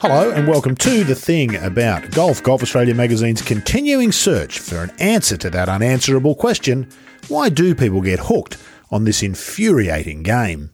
Hello 0.00 0.30
and 0.30 0.46
welcome 0.46 0.74
to 0.76 1.04
The 1.04 1.14
Thing 1.14 1.56
About 1.56 2.10
Golf, 2.10 2.42
Golf 2.42 2.62
Australia 2.62 2.94
magazine's 2.94 3.40
continuing 3.40 4.12
search 4.12 4.58
for 4.58 4.82
an 4.82 4.90
answer 4.98 5.38
to 5.38 5.48
that 5.48 5.70
unanswerable 5.70 6.34
question 6.34 6.90
why 7.28 7.48
do 7.48 7.74
people 7.74 8.02
get 8.02 8.18
hooked 8.20 8.58
on 8.90 9.04
this 9.04 9.22
infuriating 9.22 10.22
game? 10.22 10.70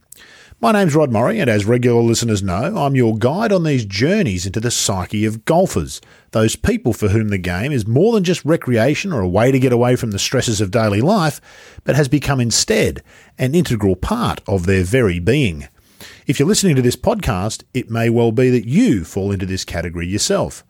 My 0.61 0.73
name's 0.73 0.97
Rod 0.97 1.13
Murray, 1.13 1.39
and 1.39 1.49
as 1.49 1.65
regular 1.65 2.03
listeners 2.03 2.43
know, 2.43 2.77
I'm 2.77 2.97
your 2.97 3.17
guide 3.17 3.53
on 3.53 3.63
these 3.63 3.85
journeys 3.85 4.45
into 4.45 4.59
the 4.59 4.73
psyche 4.73 5.25
of 5.25 5.45
golfers, 5.45 6.01
those 6.33 6.57
people 6.57 6.93
for 6.93 7.09
whom 7.09 7.29
the 7.29 7.39
game 7.39 7.71
is 7.71 7.87
more 7.87 8.13
than 8.13 8.25
just 8.25 8.45
recreation 8.45 9.13
or 9.13 9.21
a 9.21 9.29
way 9.29 9.53
to 9.53 9.59
get 9.61 9.73
away 9.73 9.95
from 9.95 10.11
the 10.11 10.19
stresses 10.19 10.61
of 10.61 10.73
daily 10.73 11.01
life, 11.01 11.41
but 11.85 11.95
has 11.95 12.09
become 12.09 12.41
instead 12.41 13.05
an 13.39 13.55
integral 13.55 13.95
part 13.95 14.41
of 14.49 14.67
their 14.67 14.83
very 14.83 15.21
being. 15.21 15.69
If 16.27 16.39
you're 16.39 16.49
listening 16.49 16.77
to 16.77 16.83
this 16.83 16.97
podcast, 16.97 17.65
it 17.75 17.91
may 17.91 18.11
well 18.11 18.33
be 18.33 18.51
that 18.51 18.67
you 18.67 19.05
fall 19.05 19.33
into 19.33 19.47
this 19.47 19.65
category 19.65 20.07
yourself. 20.07 20.65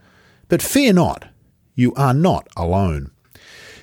But 0.49 0.63
fear 0.63 0.93
not, 0.93 1.29
you 1.75 1.95
are 1.95 2.15
not 2.15 2.49
alone. 2.57 3.11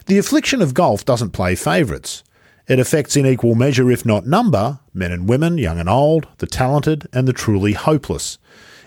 The 0.06 0.18
affliction 0.18 0.62
of 0.62 0.74
golf 0.74 1.06
doesn't 1.06 1.32
play 1.32 1.56
favourites. 1.56 2.24
It 2.68 2.80
affects 2.80 3.16
in 3.16 3.26
equal 3.26 3.56
measure, 3.56 3.90
if 3.90 4.06
not 4.06 4.28
number, 4.28 4.80
men 4.94 5.12
and 5.12 5.28
women, 5.28 5.58
young 5.58 5.80
and 5.80 5.90
old, 5.90 6.28
the 6.38 6.48
talented 6.48 7.08
and 7.12 7.28
the 7.28 7.34
truly 7.34 7.74
hopeless. 7.74 8.38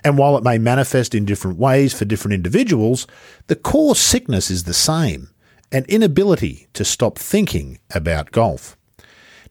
And 0.04 0.18
while 0.18 0.36
it 0.36 0.44
may 0.44 0.58
manifest 0.58 1.14
in 1.14 1.24
different 1.24 1.58
ways 1.58 1.92
for 1.92 2.04
different 2.04 2.34
individuals, 2.34 3.06
the 3.46 3.56
core 3.56 3.96
sickness 3.96 4.50
is 4.50 4.64
the 4.64 4.74
same 4.74 5.28
an 5.72 5.86
inability 5.88 6.68
to 6.74 6.84
stop 6.84 7.18
thinking 7.18 7.78
about 7.94 8.30
golf. 8.30 8.76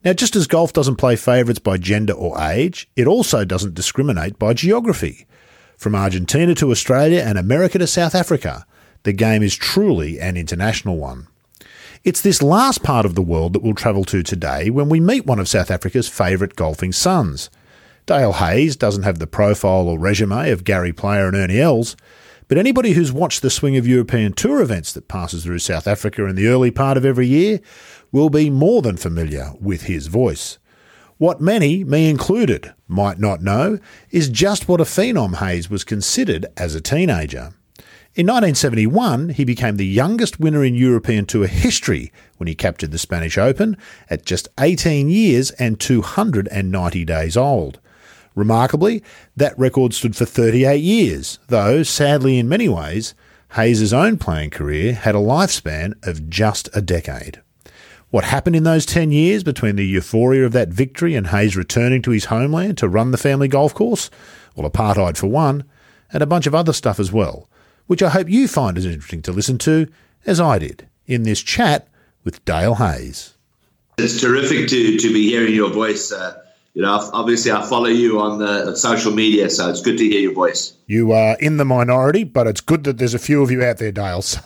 Now, 0.04 0.12
just 0.12 0.34
as 0.34 0.48
golf 0.48 0.72
doesn't 0.72 0.96
play 0.96 1.14
favourites 1.14 1.60
by 1.60 1.76
gender 1.76 2.12
or 2.12 2.40
age, 2.40 2.88
it 2.96 3.06
also 3.06 3.44
doesn't 3.44 3.74
discriminate 3.74 4.36
by 4.36 4.52
geography. 4.52 5.26
From 5.76 5.94
Argentina 5.94 6.54
to 6.56 6.72
Australia 6.72 7.20
and 7.20 7.38
America 7.38 7.78
to 7.78 7.86
South 7.86 8.14
Africa, 8.14 8.66
the 9.04 9.12
game 9.12 9.42
is 9.42 9.54
truly 9.54 10.18
an 10.18 10.36
international 10.36 10.96
one. 10.96 11.28
It's 12.02 12.20
this 12.20 12.42
last 12.42 12.82
part 12.82 13.06
of 13.06 13.14
the 13.14 13.22
world 13.22 13.52
that 13.52 13.62
we'll 13.62 13.74
travel 13.74 14.04
to 14.06 14.24
today 14.24 14.70
when 14.70 14.88
we 14.88 14.98
meet 14.98 15.24
one 15.24 15.38
of 15.38 15.48
South 15.48 15.70
Africa's 15.70 16.08
favourite 16.08 16.56
golfing 16.56 16.90
sons. 16.90 17.48
Dale 18.06 18.32
Hayes 18.32 18.74
doesn't 18.74 19.04
have 19.04 19.20
the 19.20 19.28
profile 19.28 19.86
or 19.88 20.00
resume 20.00 20.50
of 20.50 20.64
Gary 20.64 20.92
Player 20.92 21.28
and 21.28 21.36
Ernie 21.36 21.60
Els, 21.60 21.96
but 22.48 22.58
anybody 22.58 22.92
who's 22.92 23.12
watched 23.12 23.40
the 23.40 23.50
swing 23.50 23.76
of 23.76 23.86
European 23.86 24.32
Tour 24.32 24.60
events 24.60 24.92
that 24.92 25.06
passes 25.06 25.44
through 25.44 25.60
South 25.60 25.86
Africa 25.86 26.26
in 26.26 26.34
the 26.34 26.48
early 26.48 26.72
part 26.72 26.96
of 26.96 27.04
every 27.04 27.28
year 27.28 27.60
will 28.12 28.30
be 28.30 28.50
more 28.50 28.82
than 28.82 28.96
familiar 28.96 29.52
with 29.60 29.82
his 29.82 30.06
voice. 30.06 30.58
What 31.18 31.40
many, 31.40 31.82
me 31.84 32.08
included, 32.08 32.72
might 32.86 33.18
not 33.18 33.42
know 33.42 33.78
is 34.10 34.28
just 34.28 34.68
what 34.68 34.80
a 34.80 34.84
phenom 34.84 35.36
Hayes 35.36 35.70
was 35.70 35.84
considered 35.84 36.46
as 36.56 36.74
a 36.74 36.80
teenager. 36.80 37.54
In 38.14 38.26
1971, 38.26 39.30
he 39.30 39.44
became 39.44 39.76
the 39.76 39.86
youngest 39.86 40.38
winner 40.38 40.62
in 40.62 40.74
European 40.74 41.24
Tour 41.24 41.46
history 41.46 42.12
when 42.36 42.46
he 42.46 42.54
captured 42.54 42.90
the 42.90 42.98
Spanish 42.98 43.38
Open 43.38 43.76
at 44.10 44.26
just 44.26 44.48
18 44.60 45.08
years 45.08 45.50
and 45.52 45.80
290 45.80 47.04
days 47.04 47.36
old. 47.36 47.80
Remarkably, 48.34 49.02
that 49.36 49.58
record 49.58 49.94
stood 49.94 50.16
for 50.16 50.24
38 50.24 50.76
years, 50.78 51.38
though, 51.48 51.82
sadly, 51.82 52.38
in 52.38 52.48
many 52.48 52.68
ways, 52.68 53.14
Hayes' 53.54 53.92
own 53.92 54.16
playing 54.16 54.50
career 54.50 54.94
had 54.94 55.14
a 55.14 55.18
lifespan 55.18 55.94
of 56.06 56.30
just 56.30 56.68
a 56.74 56.80
decade. 56.80 57.41
What 58.12 58.22
happened 58.24 58.54
in 58.54 58.62
those 58.62 58.86
10 58.86 59.10
years 59.10 59.42
between 59.42 59.74
the 59.74 59.84
euphoria 59.84 60.46
of 60.46 60.52
that 60.52 60.68
victory 60.68 61.16
and 61.16 61.26
Hayes 61.26 61.56
returning 61.56 62.00
to 62.02 62.12
his 62.12 62.26
homeland 62.26 62.78
to 62.78 62.88
run 62.88 63.10
the 63.10 63.18
family 63.18 63.48
golf 63.48 63.74
course? 63.74 64.08
Well, 64.54 64.70
apartheid 64.70 65.16
for 65.16 65.26
one, 65.26 65.64
and 66.12 66.22
a 66.22 66.26
bunch 66.26 66.46
of 66.46 66.54
other 66.54 66.72
stuff 66.72 67.00
as 67.00 67.10
well 67.10 67.48
which 67.86 68.02
I 68.02 68.08
hope 68.10 68.28
you 68.28 68.48
find 68.48 68.78
as 68.78 68.86
interesting 68.86 69.22
to 69.22 69.32
listen 69.32 69.58
to 69.58 69.86
as 70.26 70.40
I 70.40 70.58
did 70.58 70.88
in 71.06 71.24
this 71.24 71.42
chat 71.42 71.88
with 72.24 72.44
Dale 72.44 72.76
Hayes. 72.76 73.34
It's 73.98 74.20
terrific 74.20 74.68
to, 74.68 74.96
to 74.98 75.12
be 75.12 75.28
hearing 75.28 75.54
your 75.54 75.70
voice. 75.70 76.12
Uh, 76.12 76.42
you 76.74 76.82
know, 76.82 77.10
obviously 77.12 77.52
I 77.52 77.62
follow 77.66 77.88
you 77.88 78.18
on 78.20 78.38
the 78.38 78.74
social 78.76 79.12
media, 79.12 79.50
so 79.50 79.68
it's 79.68 79.82
good 79.82 79.98
to 79.98 80.04
hear 80.04 80.20
your 80.20 80.32
voice. 80.32 80.72
You 80.86 81.12
are 81.12 81.36
in 81.38 81.58
the 81.58 81.66
minority, 81.66 82.24
but 82.24 82.46
it's 82.46 82.62
good 82.62 82.84
that 82.84 82.96
there's 82.96 83.12
a 83.12 83.18
few 83.18 83.42
of 83.42 83.50
you 83.50 83.62
out 83.62 83.78
there, 83.78 83.92
Dale. 83.92 84.22
So 84.32 84.38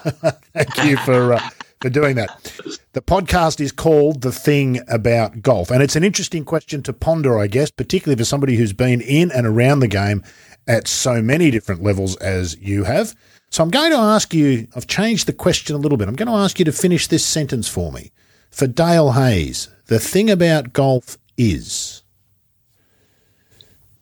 thank 0.53 0.85
you 0.85 0.97
for 0.97 1.35
uh, 1.35 1.51
for 1.81 1.91
doing 1.91 2.17
that. 2.17 2.53
The 2.93 3.03
podcast 3.03 3.61
is 3.61 3.73
called 3.73 4.23
"The 4.23 4.33
Thing 4.33 4.81
About 4.89 5.43
Golf," 5.43 5.71
and 5.71 5.83
it's 5.83 5.97
an 5.97 6.05
interesting 6.05 6.45
question 6.45 6.83
to 6.85 6.93
ponder, 6.93 7.39
I 7.39 7.47
guess, 7.47 7.71
particularly 7.71 8.19
for 8.19 8.25
somebody 8.25 8.57
who's 8.57 8.73
been 8.73 9.01
in 9.01 9.31
and 9.31 9.47
around 9.47 9.81
the 9.81 9.89
game 9.89 10.23
at 10.67 10.89
so 10.89 11.23
many 11.23 11.51
different 11.51 11.83
levels 11.83 12.17
as 12.17 12.57
you 12.59 12.85
have. 12.85 13.15
So 13.51 13.63
I'm 13.63 13.71
going 13.71 13.93
to 13.93 13.99
ask 13.99 14.35
you, 14.35 14.67
I've 14.75 14.87
changed 14.87 15.27
the 15.27 15.33
question 15.33 15.77
a 15.77 15.79
little 15.79 15.97
bit. 15.97 16.09
I'm 16.09 16.17
going 16.17 16.29
to 16.29 16.35
ask 16.35 16.59
you 16.59 16.65
to 16.65 16.73
finish 16.73 17.07
this 17.07 17.25
sentence 17.25 17.69
for 17.69 17.93
me. 17.93 18.11
For 18.51 18.67
Dale 18.67 19.13
Hayes, 19.13 19.69
the 19.87 20.01
thing 20.01 20.31
about 20.31 20.73
golf 20.73 21.19
is. 21.37 22.03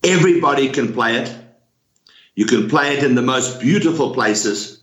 Everybody 0.03 0.69
can 0.69 0.93
play 0.93 1.17
it. 1.17 1.37
You 2.35 2.47
can 2.47 2.69
play 2.69 2.97
it 2.97 3.05
in 3.05 3.15
the 3.15 3.23
most 3.23 3.61
beautiful 3.61 4.13
places, 4.13 4.83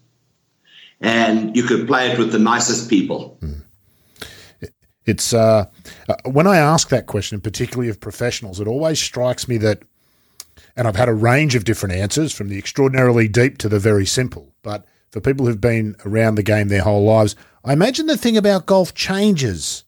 and 1.01 1.55
you 1.55 1.63
could 1.63 1.87
play 1.87 2.11
it 2.11 2.17
with 2.17 2.31
the 2.31 2.39
nicest 2.39 2.89
people. 2.89 3.37
It's 5.05 5.33
uh, 5.33 5.65
uh, 6.07 6.15
when 6.25 6.45
I 6.45 6.57
ask 6.57 6.89
that 6.89 7.07
question, 7.07 7.41
particularly 7.41 7.89
of 7.89 7.99
professionals, 7.99 8.59
it 8.59 8.67
always 8.67 8.99
strikes 8.99 9.47
me 9.47 9.57
that 9.57 9.83
and 10.75 10.87
I've 10.87 10.95
had 10.95 11.09
a 11.09 11.13
range 11.13 11.55
of 11.55 11.63
different 11.63 11.95
answers 11.95 12.31
from 12.31 12.49
the 12.49 12.57
extraordinarily 12.57 13.27
deep 13.27 13.57
to 13.59 13.69
the 13.69 13.79
very 13.79 14.05
simple. 14.05 14.53
But 14.63 14.85
for 15.09 15.19
people 15.19 15.45
who've 15.45 15.59
been 15.59 15.95
around 16.05 16.35
the 16.35 16.43
game 16.43 16.67
their 16.67 16.83
whole 16.83 17.03
lives, 17.03 17.35
I 17.63 17.73
imagine 17.73 18.07
the 18.07 18.17
thing 18.17 18.37
about 18.37 18.65
golf 18.65 18.93
changes 18.93 19.83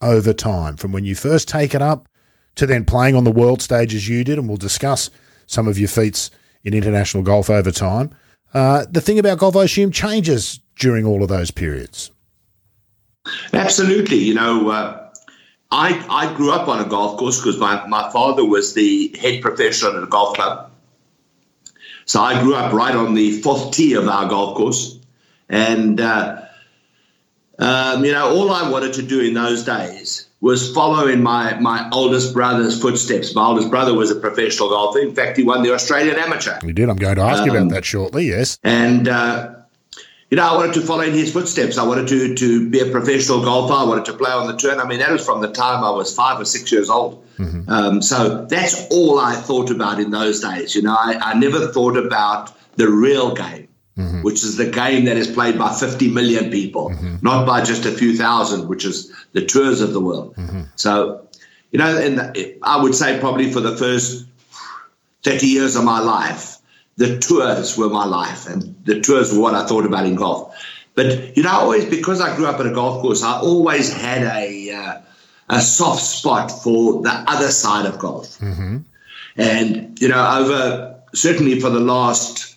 over 0.00 0.32
time 0.32 0.76
from 0.76 0.92
when 0.92 1.04
you 1.04 1.14
first 1.14 1.48
take 1.48 1.74
it 1.74 1.82
up 1.82 2.08
to 2.56 2.66
then 2.66 2.84
playing 2.84 3.16
on 3.16 3.24
the 3.24 3.30
world 3.30 3.60
stage 3.60 3.94
as 3.94 4.08
you 4.08 4.24
did. 4.24 4.38
And 4.38 4.48
we'll 4.48 4.56
discuss 4.56 5.10
some 5.46 5.68
of 5.68 5.78
your 5.78 5.88
feats 5.88 6.30
in 6.62 6.74
international 6.74 7.22
golf 7.22 7.50
over 7.50 7.70
time. 7.70 8.10
Uh, 8.54 8.86
the 8.88 9.00
thing 9.00 9.18
about 9.18 9.38
golf, 9.38 9.56
I 9.56 9.64
assume, 9.64 9.90
changes 9.90 10.60
during 10.78 11.04
all 11.04 11.22
of 11.22 11.28
those 11.28 11.50
periods. 11.50 12.12
Absolutely. 13.52 14.18
You 14.18 14.34
know, 14.34 14.68
uh, 14.68 15.10
I, 15.70 16.06
I 16.08 16.34
grew 16.34 16.52
up 16.52 16.68
on 16.68 16.80
a 16.80 16.88
golf 16.88 17.18
course 17.18 17.40
because 17.40 17.58
my, 17.58 17.86
my 17.86 18.10
father 18.12 18.44
was 18.44 18.74
the 18.74 19.14
head 19.18 19.42
professional 19.42 19.96
at 19.96 20.02
a 20.02 20.06
golf 20.06 20.36
club. 20.36 20.70
So 22.06 22.20
I 22.20 22.40
grew 22.42 22.54
up 22.54 22.72
right 22.72 22.94
on 22.94 23.14
the 23.14 23.40
fourth 23.40 23.72
tee 23.72 23.94
of 23.94 24.06
our 24.06 24.28
golf 24.28 24.56
course. 24.56 24.98
And, 25.48 26.00
uh, 26.00 26.42
um, 27.58 28.04
you 28.04 28.12
know, 28.12 28.36
all 28.36 28.52
I 28.52 28.70
wanted 28.70 28.94
to 28.94 29.02
do 29.02 29.20
in 29.20 29.34
those 29.34 29.64
days 29.64 30.28
was 30.44 30.70
following 30.74 31.22
my, 31.22 31.58
my 31.58 31.88
oldest 31.90 32.34
brother's 32.34 32.78
footsteps. 32.78 33.34
My 33.34 33.46
oldest 33.46 33.70
brother 33.70 33.94
was 33.94 34.10
a 34.10 34.14
professional 34.14 34.68
golfer. 34.68 34.98
In 34.98 35.14
fact, 35.14 35.38
he 35.38 35.42
won 35.42 35.62
the 35.62 35.72
Australian 35.72 36.18
Amateur. 36.18 36.58
He 36.62 36.74
did. 36.74 36.90
I'm 36.90 36.96
going 36.96 37.16
to 37.16 37.22
ask 37.22 37.40
um, 37.40 37.46
you 37.46 37.52
about 37.52 37.62
um, 37.62 37.68
that 37.70 37.82
shortly, 37.86 38.26
yes. 38.26 38.58
And, 38.62 39.08
uh, 39.08 39.54
you 40.28 40.36
know, 40.36 40.46
I 40.46 40.54
wanted 40.54 40.74
to 40.74 40.82
follow 40.82 41.00
in 41.00 41.14
his 41.14 41.32
footsteps. 41.32 41.78
I 41.78 41.84
wanted 41.84 42.08
to 42.08 42.34
to 42.34 42.68
be 42.68 42.80
a 42.80 42.90
professional 42.90 43.42
golfer. 43.42 43.72
I 43.72 43.84
wanted 43.84 44.04
to 44.04 44.12
play 44.12 44.30
on 44.30 44.46
the 44.46 44.56
turn. 44.56 44.80
I 44.80 44.86
mean, 44.86 44.98
that 44.98 45.10
was 45.10 45.24
from 45.24 45.40
the 45.40 45.50
time 45.50 45.82
I 45.82 45.90
was 45.90 46.14
five 46.14 46.38
or 46.38 46.44
six 46.44 46.70
years 46.70 46.90
old. 46.90 47.24
Mm-hmm. 47.38 47.70
Um, 47.70 48.02
so 48.02 48.44
that's 48.44 48.86
all 48.90 49.18
I 49.18 49.36
thought 49.36 49.70
about 49.70 49.98
in 49.98 50.10
those 50.10 50.40
days. 50.40 50.74
You 50.74 50.82
know, 50.82 50.94
I, 50.94 51.18
I 51.22 51.34
never 51.38 51.68
thought 51.68 51.96
about 51.96 52.52
the 52.76 52.88
real 52.90 53.32
game, 53.34 53.63
mm-hmm. 53.96 54.22
which 54.22 54.42
is 54.42 54.56
the 54.56 54.68
game 54.68 55.04
that 55.04 55.16
is 55.16 55.28
played 55.28 55.58
by 55.58 55.72
50 55.72 56.10
million 56.10 56.50
people, 56.50 56.90
mm-hmm. 56.90 57.16
not 57.22 57.46
by 57.46 57.62
just 57.62 57.86
a 57.86 57.92
few 57.92 58.16
thousand, 58.16 58.68
which 58.68 58.84
is 58.84 59.12
the 59.32 59.44
tours 59.44 59.80
of 59.80 59.92
the 59.92 60.00
world. 60.00 60.34
Mm-hmm. 60.36 60.62
So, 60.76 61.28
you 61.70 61.78
know, 61.78 61.96
and 61.98 62.58
I 62.62 62.82
would 62.82 62.94
say 62.94 63.18
probably 63.20 63.52
for 63.52 63.60
the 63.60 63.76
first 63.76 64.26
30 65.22 65.46
years 65.46 65.76
of 65.76 65.84
my 65.84 66.00
life, 66.00 66.58
the 66.96 67.18
tours 67.18 67.76
were 67.76 67.88
my 67.88 68.04
life, 68.04 68.46
and 68.46 68.76
the 68.84 69.00
tours 69.00 69.32
were 69.32 69.40
what 69.40 69.54
I 69.54 69.66
thought 69.66 69.84
about 69.84 70.06
in 70.06 70.14
golf. 70.14 70.54
But 70.94 71.36
you 71.36 71.42
know, 71.42 71.50
always 71.50 71.86
because 71.86 72.20
I 72.20 72.36
grew 72.36 72.46
up 72.46 72.60
at 72.60 72.66
a 72.66 72.72
golf 72.72 73.02
course, 73.02 73.24
I 73.24 73.40
always 73.40 73.92
had 73.92 74.22
a 74.22 74.70
uh, 74.70 75.00
a 75.48 75.60
soft 75.60 76.02
spot 76.02 76.50
for 76.50 77.02
the 77.02 77.10
other 77.10 77.48
side 77.48 77.86
of 77.86 77.98
golf. 77.98 78.38
Mm-hmm. 78.38 78.78
And 79.36 80.00
you 80.00 80.08
know, 80.08 80.38
over 80.38 81.00
certainly 81.12 81.58
for 81.58 81.70
the 81.70 81.80
last 81.80 82.53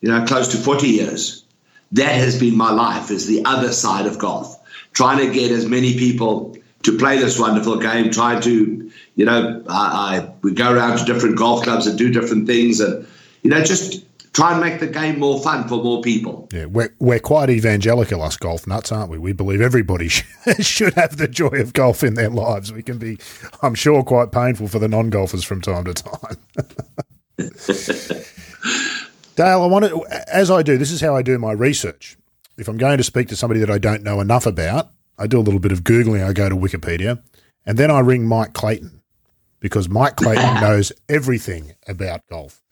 you 0.00 0.10
know 0.10 0.24
close 0.26 0.48
to 0.48 0.56
forty 0.56 0.88
years, 0.88 1.44
that 1.92 2.14
has 2.14 2.38
been 2.38 2.56
my 2.56 2.70
life 2.70 3.10
is 3.10 3.26
the 3.26 3.44
other 3.44 3.72
side 3.72 4.06
of 4.06 4.18
golf, 4.18 4.58
trying 4.92 5.18
to 5.18 5.32
get 5.32 5.50
as 5.50 5.66
many 5.66 5.94
people 5.98 6.56
to 6.82 6.96
play 6.96 7.18
this 7.18 7.38
wonderful 7.38 7.76
game, 7.76 8.10
trying 8.10 8.40
to 8.42 8.90
you 9.16 9.24
know, 9.26 9.62
I, 9.68 10.16
I 10.16 10.32
we 10.42 10.54
go 10.54 10.72
around 10.72 10.98
to 10.98 11.04
different 11.04 11.36
golf 11.36 11.64
clubs 11.64 11.86
and 11.86 11.98
do 11.98 12.10
different 12.10 12.46
things 12.46 12.80
and 12.80 13.06
you 13.42 13.50
know, 13.50 13.62
just 13.62 14.04
try 14.32 14.52
and 14.52 14.60
make 14.60 14.80
the 14.80 14.86
game 14.86 15.18
more 15.18 15.42
fun 15.42 15.66
for 15.68 15.82
more 15.82 16.00
people. 16.02 16.48
Yeah, 16.52 16.66
we're, 16.66 16.94
we're 16.98 17.20
quite 17.20 17.50
evangelical, 17.50 18.22
us 18.22 18.36
golf 18.36 18.66
nuts, 18.66 18.92
aren't 18.92 19.10
we? 19.10 19.18
We 19.18 19.32
believe 19.32 19.60
everybody 19.60 20.08
should 20.60 20.94
have 20.94 21.16
the 21.16 21.28
joy 21.28 21.60
of 21.60 21.72
golf 21.72 22.02
in 22.04 22.14
their 22.14 22.30
lives. 22.30 22.72
We 22.72 22.82
can 22.82 22.98
be, 22.98 23.18
I'm 23.62 23.74
sure, 23.74 24.02
quite 24.02 24.32
painful 24.32 24.68
for 24.68 24.78
the 24.78 24.88
non 24.88 25.10
golfers 25.10 25.44
from 25.44 25.60
time 25.60 25.84
to 25.84 25.94
time. 25.94 26.36
Dale, 29.36 29.62
I 29.62 29.66
want 29.66 29.86
to, 29.86 30.04
as 30.32 30.50
I 30.50 30.62
do, 30.62 30.76
this 30.76 30.90
is 30.90 31.00
how 31.00 31.16
I 31.16 31.22
do 31.22 31.38
my 31.38 31.52
research. 31.52 32.16
If 32.58 32.68
I'm 32.68 32.76
going 32.76 32.98
to 32.98 33.04
speak 33.04 33.28
to 33.28 33.36
somebody 33.36 33.60
that 33.60 33.70
I 33.70 33.78
don't 33.78 34.02
know 34.02 34.20
enough 34.20 34.46
about, 34.46 34.90
I 35.18 35.26
do 35.26 35.38
a 35.38 35.42
little 35.42 35.60
bit 35.60 35.72
of 35.72 35.82
Googling. 35.82 36.26
I 36.26 36.32
go 36.32 36.48
to 36.48 36.56
Wikipedia 36.56 37.22
and 37.64 37.78
then 37.78 37.90
I 37.90 38.00
ring 38.00 38.26
Mike 38.26 38.52
Clayton 38.52 39.00
because 39.60 39.88
Mike 39.88 40.16
Clayton 40.16 40.54
knows 40.60 40.92
everything 41.08 41.72
about 41.86 42.26
golf. 42.28 42.62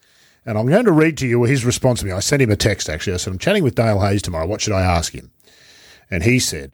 And 0.45 0.57
I'm 0.57 0.67
going 0.67 0.85
to 0.85 0.91
read 0.91 1.17
to 1.17 1.27
you 1.27 1.43
his 1.43 1.65
response 1.65 1.99
to 1.99 2.05
me. 2.05 2.11
I 2.11 2.19
sent 2.19 2.41
him 2.41 2.51
a 2.51 2.55
text 2.55 2.89
actually. 2.89 3.13
I 3.13 3.17
said, 3.17 3.33
I'm 3.33 3.39
chatting 3.39 3.63
with 3.63 3.75
Dale 3.75 3.99
Hayes 4.01 4.21
tomorrow. 4.21 4.47
What 4.47 4.61
should 4.61 4.73
I 4.73 4.81
ask 4.81 5.13
him? 5.13 5.31
And 6.09 6.23
he 6.23 6.39
said, 6.39 6.71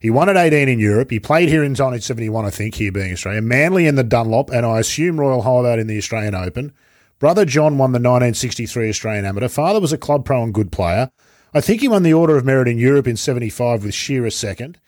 he 0.00 0.10
won 0.10 0.28
at 0.28 0.36
18 0.36 0.68
in 0.68 0.78
Europe. 0.78 1.10
He 1.10 1.18
played 1.18 1.48
here 1.48 1.64
in 1.64 1.72
1971, 1.72 2.44
I 2.44 2.50
think, 2.50 2.76
here 2.76 2.92
being 2.92 3.12
Australia. 3.12 3.42
Manly 3.42 3.86
in 3.86 3.96
the 3.96 4.04
Dunlop, 4.04 4.50
and 4.50 4.64
I 4.64 4.78
assume 4.78 5.18
Royal 5.18 5.42
Hobart 5.42 5.80
in 5.80 5.88
the 5.88 5.98
Australian 5.98 6.36
Open. 6.36 6.72
Brother 7.18 7.44
John 7.44 7.78
won 7.78 7.90
the 7.90 7.98
1963 7.98 8.88
Australian 8.88 9.24
Amateur. 9.24 9.48
Father 9.48 9.80
was 9.80 9.92
a 9.92 9.98
club 9.98 10.24
pro 10.24 10.42
and 10.42 10.54
good 10.54 10.70
player. 10.70 11.10
I 11.52 11.60
think 11.60 11.80
he 11.80 11.88
won 11.88 12.04
the 12.04 12.14
Order 12.14 12.36
of 12.36 12.44
Merit 12.44 12.68
in 12.68 12.78
Europe 12.78 13.08
in 13.08 13.16
75 13.16 13.84
with 13.84 13.94
Shearer 13.94 14.30
second. 14.30 14.78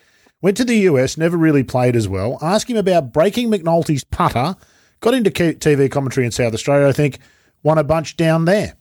Went 0.41 0.57
to 0.59 0.65
the 0.65 0.77
US, 0.79 1.17
never 1.17 1.37
really 1.37 1.65
played 1.65 1.97
as 1.97 2.09
well. 2.09 2.39
Ask 2.41 2.71
him 2.71 2.77
about 2.77 3.13
breaking 3.13 3.51
McNulty's 3.51 4.05
putter. 4.05 4.57
Got 5.01 5.15
into 5.15 5.31
TV 5.31 5.91
commentary 5.91 6.25
in 6.25 6.33
South 6.33 6.55
Australia, 6.55 6.87
I 6.87 6.93
think. 6.93 7.19
Won 7.63 7.79
a 7.79 7.85
bunch 7.85 8.17
down 8.17 8.45
there. 8.45 8.75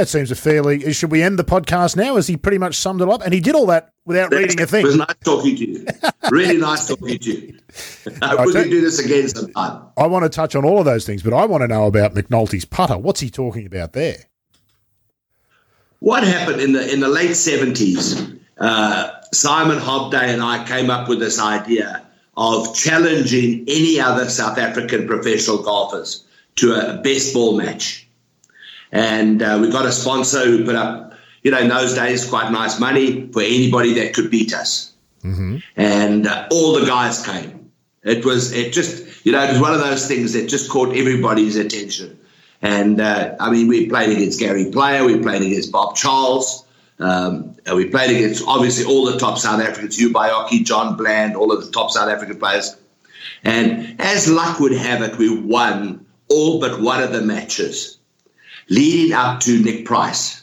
That 0.00 0.08
seems 0.08 0.30
a 0.30 0.34
fairly. 0.34 0.94
Should 0.94 1.10
we 1.10 1.22
end 1.22 1.38
the 1.38 1.44
podcast 1.44 1.94
now? 1.94 2.16
As 2.16 2.26
he 2.26 2.38
pretty 2.38 2.56
much 2.56 2.74
summed 2.76 3.02
it 3.02 3.08
up, 3.10 3.20
and 3.22 3.34
he 3.34 3.40
did 3.40 3.54
all 3.54 3.66
that 3.66 3.92
without 4.06 4.30
That's, 4.30 4.40
reading 4.40 4.62
a 4.62 4.66
thing. 4.66 4.80
It 4.80 4.86
was 4.86 4.96
nice 4.96 5.14
talking 5.22 5.56
to 5.56 5.68
you. 5.68 5.86
really 6.30 6.56
nice 6.56 6.88
talking 6.88 7.18
to 7.18 7.30
you. 7.30 7.58
I 8.22 8.46
we 8.46 8.52
can 8.54 8.70
do 8.70 8.80
this 8.80 8.98
again 8.98 9.28
sometime. 9.28 9.82
I 9.98 10.06
want 10.06 10.22
to 10.22 10.30
touch 10.30 10.56
on 10.56 10.64
all 10.64 10.78
of 10.78 10.86
those 10.86 11.04
things, 11.04 11.22
but 11.22 11.34
I 11.34 11.44
want 11.44 11.64
to 11.64 11.68
know 11.68 11.84
about 11.84 12.14
McNulty's 12.14 12.64
putter. 12.64 12.96
What's 12.96 13.20
he 13.20 13.28
talking 13.28 13.66
about 13.66 13.92
there? 13.92 14.24
What 15.98 16.24
happened 16.24 16.62
in 16.62 16.72
the 16.72 16.90
in 16.90 17.00
the 17.00 17.08
late 17.08 17.34
seventies? 17.34 18.18
Uh, 18.56 19.20
Simon 19.34 19.76
Hobday 19.76 20.32
and 20.32 20.42
I 20.42 20.64
came 20.64 20.88
up 20.88 21.10
with 21.10 21.18
this 21.18 21.38
idea 21.38 22.06
of 22.38 22.74
challenging 22.74 23.66
any 23.68 24.00
other 24.00 24.30
South 24.30 24.56
African 24.56 25.06
professional 25.06 25.62
golfers 25.62 26.24
to 26.56 26.72
a 26.72 27.02
best 27.02 27.34
ball 27.34 27.58
match 27.58 28.06
and 28.92 29.42
uh, 29.42 29.58
we 29.60 29.70
got 29.70 29.86
a 29.86 29.92
sponsor 29.92 30.44
who 30.44 30.64
put 30.64 30.74
up, 30.74 31.14
you 31.42 31.50
know, 31.50 31.58
in 31.58 31.68
those 31.68 31.94
days, 31.94 32.28
quite 32.28 32.50
nice 32.50 32.80
money 32.80 33.28
for 33.32 33.42
anybody 33.42 33.94
that 33.94 34.14
could 34.14 34.30
beat 34.30 34.52
us. 34.52 34.92
Mm-hmm. 35.22 35.58
And 35.76 36.26
uh, 36.26 36.48
all 36.50 36.78
the 36.78 36.86
guys 36.86 37.24
came. 37.24 37.70
It 38.02 38.24
was, 38.24 38.52
it 38.52 38.72
just, 38.72 39.24
you 39.24 39.32
know, 39.32 39.42
it 39.44 39.52
was 39.52 39.60
one 39.60 39.74
of 39.74 39.80
those 39.80 40.08
things 40.08 40.32
that 40.32 40.48
just 40.48 40.70
caught 40.70 40.96
everybody's 40.96 41.56
attention. 41.56 42.18
And 42.62 43.00
uh, 43.00 43.36
I 43.38 43.50
mean, 43.50 43.68
we 43.68 43.88
played 43.88 44.10
against 44.10 44.38
Gary 44.38 44.70
Player, 44.70 45.04
we 45.04 45.18
played 45.18 45.42
against 45.42 45.72
Bob 45.72 45.96
Charles, 45.96 46.64
um, 46.98 47.56
we 47.74 47.86
played 47.86 48.14
against 48.14 48.44
obviously 48.46 48.84
all 48.84 49.06
the 49.06 49.18
top 49.18 49.38
South 49.38 49.62
Africans, 49.62 49.98
Hugh 49.98 50.12
Baiocchi, 50.12 50.64
John 50.64 50.96
Bland, 50.96 51.36
all 51.36 51.52
of 51.52 51.64
the 51.64 51.70
top 51.70 51.90
South 51.90 52.08
African 52.08 52.38
players. 52.38 52.76
And 53.44 53.98
as 54.00 54.28
luck 54.28 54.60
would 54.60 54.72
have 54.72 55.00
it, 55.02 55.16
we 55.16 55.34
won 55.40 56.04
all 56.28 56.60
but 56.60 56.80
one 56.80 57.02
of 57.02 57.12
the 57.12 57.22
matches 57.22 57.98
leading 58.70 59.12
up 59.12 59.40
to 59.40 59.62
Nick 59.62 59.84
Price. 59.84 60.42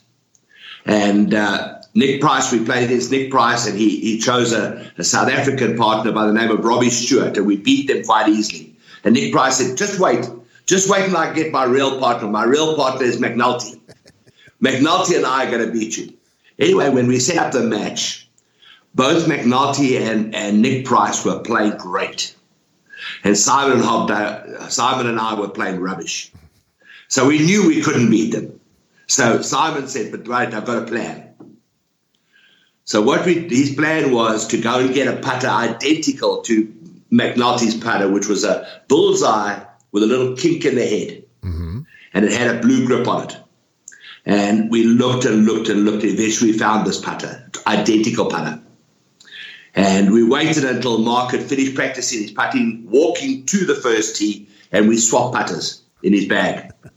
And 0.85 1.33
uh, 1.33 1.81
Nick 1.95 2.21
Price, 2.21 2.51
we 2.51 2.63
played 2.63 2.85
against 2.85 3.09
Nick 3.09 3.31
Price, 3.31 3.65
and 3.65 3.77
he, 3.77 3.99
he 3.99 4.19
chose 4.19 4.53
a, 4.53 4.91
a, 4.97 5.03
South 5.03 5.29
African 5.29 5.75
partner 5.75 6.11
by 6.11 6.27
the 6.27 6.33
name 6.33 6.51
of 6.51 6.63
Robbie 6.63 6.91
Stewart, 6.91 7.35
and 7.35 7.47
we 7.47 7.57
beat 7.57 7.87
them 7.87 8.03
quite 8.03 8.29
easily. 8.29 8.75
And 9.03 9.15
Nick 9.15 9.33
Price 9.33 9.57
said, 9.57 9.77
just 9.77 9.99
wait, 9.99 10.29
just 10.67 10.89
wait 10.89 11.05
until 11.05 11.17
I 11.17 11.33
get 11.33 11.51
my 11.51 11.63
real 11.63 11.99
partner. 11.99 12.29
My 12.29 12.43
real 12.43 12.75
partner 12.75 13.05
is 13.05 13.17
McNulty. 13.17 13.79
McNulty 14.61 15.15
and 15.15 15.25
I 15.25 15.47
are 15.47 15.51
going 15.51 15.65
to 15.65 15.71
beat 15.71 15.97
you. 15.97 16.13
Anyway, 16.59 16.89
when 16.89 17.07
we 17.07 17.19
set 17.19 17.37
up 17.37 17.51
the 17.51 17.63
match, 17.63 18.27
both 18.93 19.25
McNulty 19.27 19.99
and, 20.01 20.33
and 20.33 20.61
Nick 20.61 20.85
Price 20.85 21.23
were 21.23 21.39
playing 21.39 21.77
great. 21.77 22.35
And 23.23 23.37
Simon 23.37 23.81
and, 23.81 24.71
Simon 24.71 25.07
and 25.07 25.19
I 25.19 25.35
were 25.35 25.49
playing 25.49 25.79
rubbish. 25.79 26.31
So 27.07 27.27
we 27.27 27.39
knew 27.39 27.67
we 27.67 27.81
couldn't 27.81 28.09
beat 28.09 28.33
them. 28.33 28.59
So 29.07 29.41
Simon 29.41 29.87
said, 29.87 30.11
but 30.11 30.27
right, 30.27 30.53
I've 30.53 30.65
got 30.65 30.83
a 30.83 30.85
plan. 30.85 31.27
So 32.83 33.01
what 33.01 33.25
we, 33.25 33.47
his 33.47 33.75
plan 33.75 34.11
was 34.11 34.47
to 34.47 34.61
go 34.61 34.79
and 34.79 34.93
get 34.93 35.07
a 35.07 35.19
putter 35.19 35.47
identical 35.47 36.41
to 36.43 36.73
McNulty's 37.11 37.75
putter, 37.75 38.09
which 38.09 38.27
was 38.27 38.43
a 38.43 38.67
bullseye 38.87 39.61
with 39.91 40.03
a 40.03 40.05
little 40.05 40.35
kink 40.35 40.65
in 40.65 40.75
the 40.75 40.85
head. 40.85 41.23
Mm-hmm. 41.41 41.81
And 42.13 42.25
it 42.25 42.31
had 42.31 42.55
a 42.55 42.59
blue 42.61 42.85
grip 42.85 43.07
on 43.07 43.25
it. 43.25 43.37
And 44.25 44.69
we 44.69 44.83
looked 44.83 45.25
and 45.25 45.45
looked 45.45 45.69
and 45.69 45.85
looked. 45.85 46.03
Eventually, 46.03 46.51
we 46.51 46.57
found 46.57 46.85
this 46.85 46.99
putter, 46.99 47.49
identical 47.65 48.25
putter. 48.25 48.61
And 49.73 50.11
we 50.11 50.23
waited 50.23 50.65
until 50.65 50.97
Mark 50.97 51.31
had 51.31 51.43
finished 51.43 51.75
practicing 51.75 52.23
his 52.23 52.31
putting, 52.31 52.89
walking 52.89 53.45
to 53.45 53.65
the 53.65 53.75
first 53.75 54.17
tee, 54.17 54.49
and 54.71 54.89
we 54.89 54.97
swapped 54.97 55.35
putters 55.35 55.81
in 56.03 56.13
his 56.13 56.25
bag. 56.25 56.73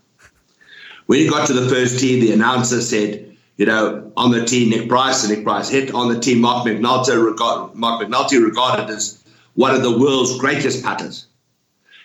When 1.11 1.19
he 1.19 1.27
got 1.27 1.49
to 1.49 1.55
the 1.55 1.69
first 1.69 1.99
tee, 1.99 2.21
the 2.21 2.31
announcer 2.31 2.81
said, 2.81 3.37
you 3.57 3.67
know, 3.67 4.13
on 4.17 4.31
the 4.31 4.45
tee, 4.45 4.71
Nick 4.71 4.89
Price, 4.89 5.25
and 5.25 5.35
Nick 5.35 5.43
Price 5.43 5.69
hit. 5.69 5.93
On 5.93 6.07
the 6.07 6.21
tee, 6.21 6.37
Mark 6.37 6.65
McNulty, 6.65 7.21
regard, 7.21 7.75
Mark 7.75 8.01
McNulty 8.01 8.41
regarded 8.41 8.89
as 8.95 9.21
one 9.55 9.75
of 9.75 9.83
the 9.83 9.99
world's 9.99 10.39
greatest 10.39 10.85
putters. 10.85 11.27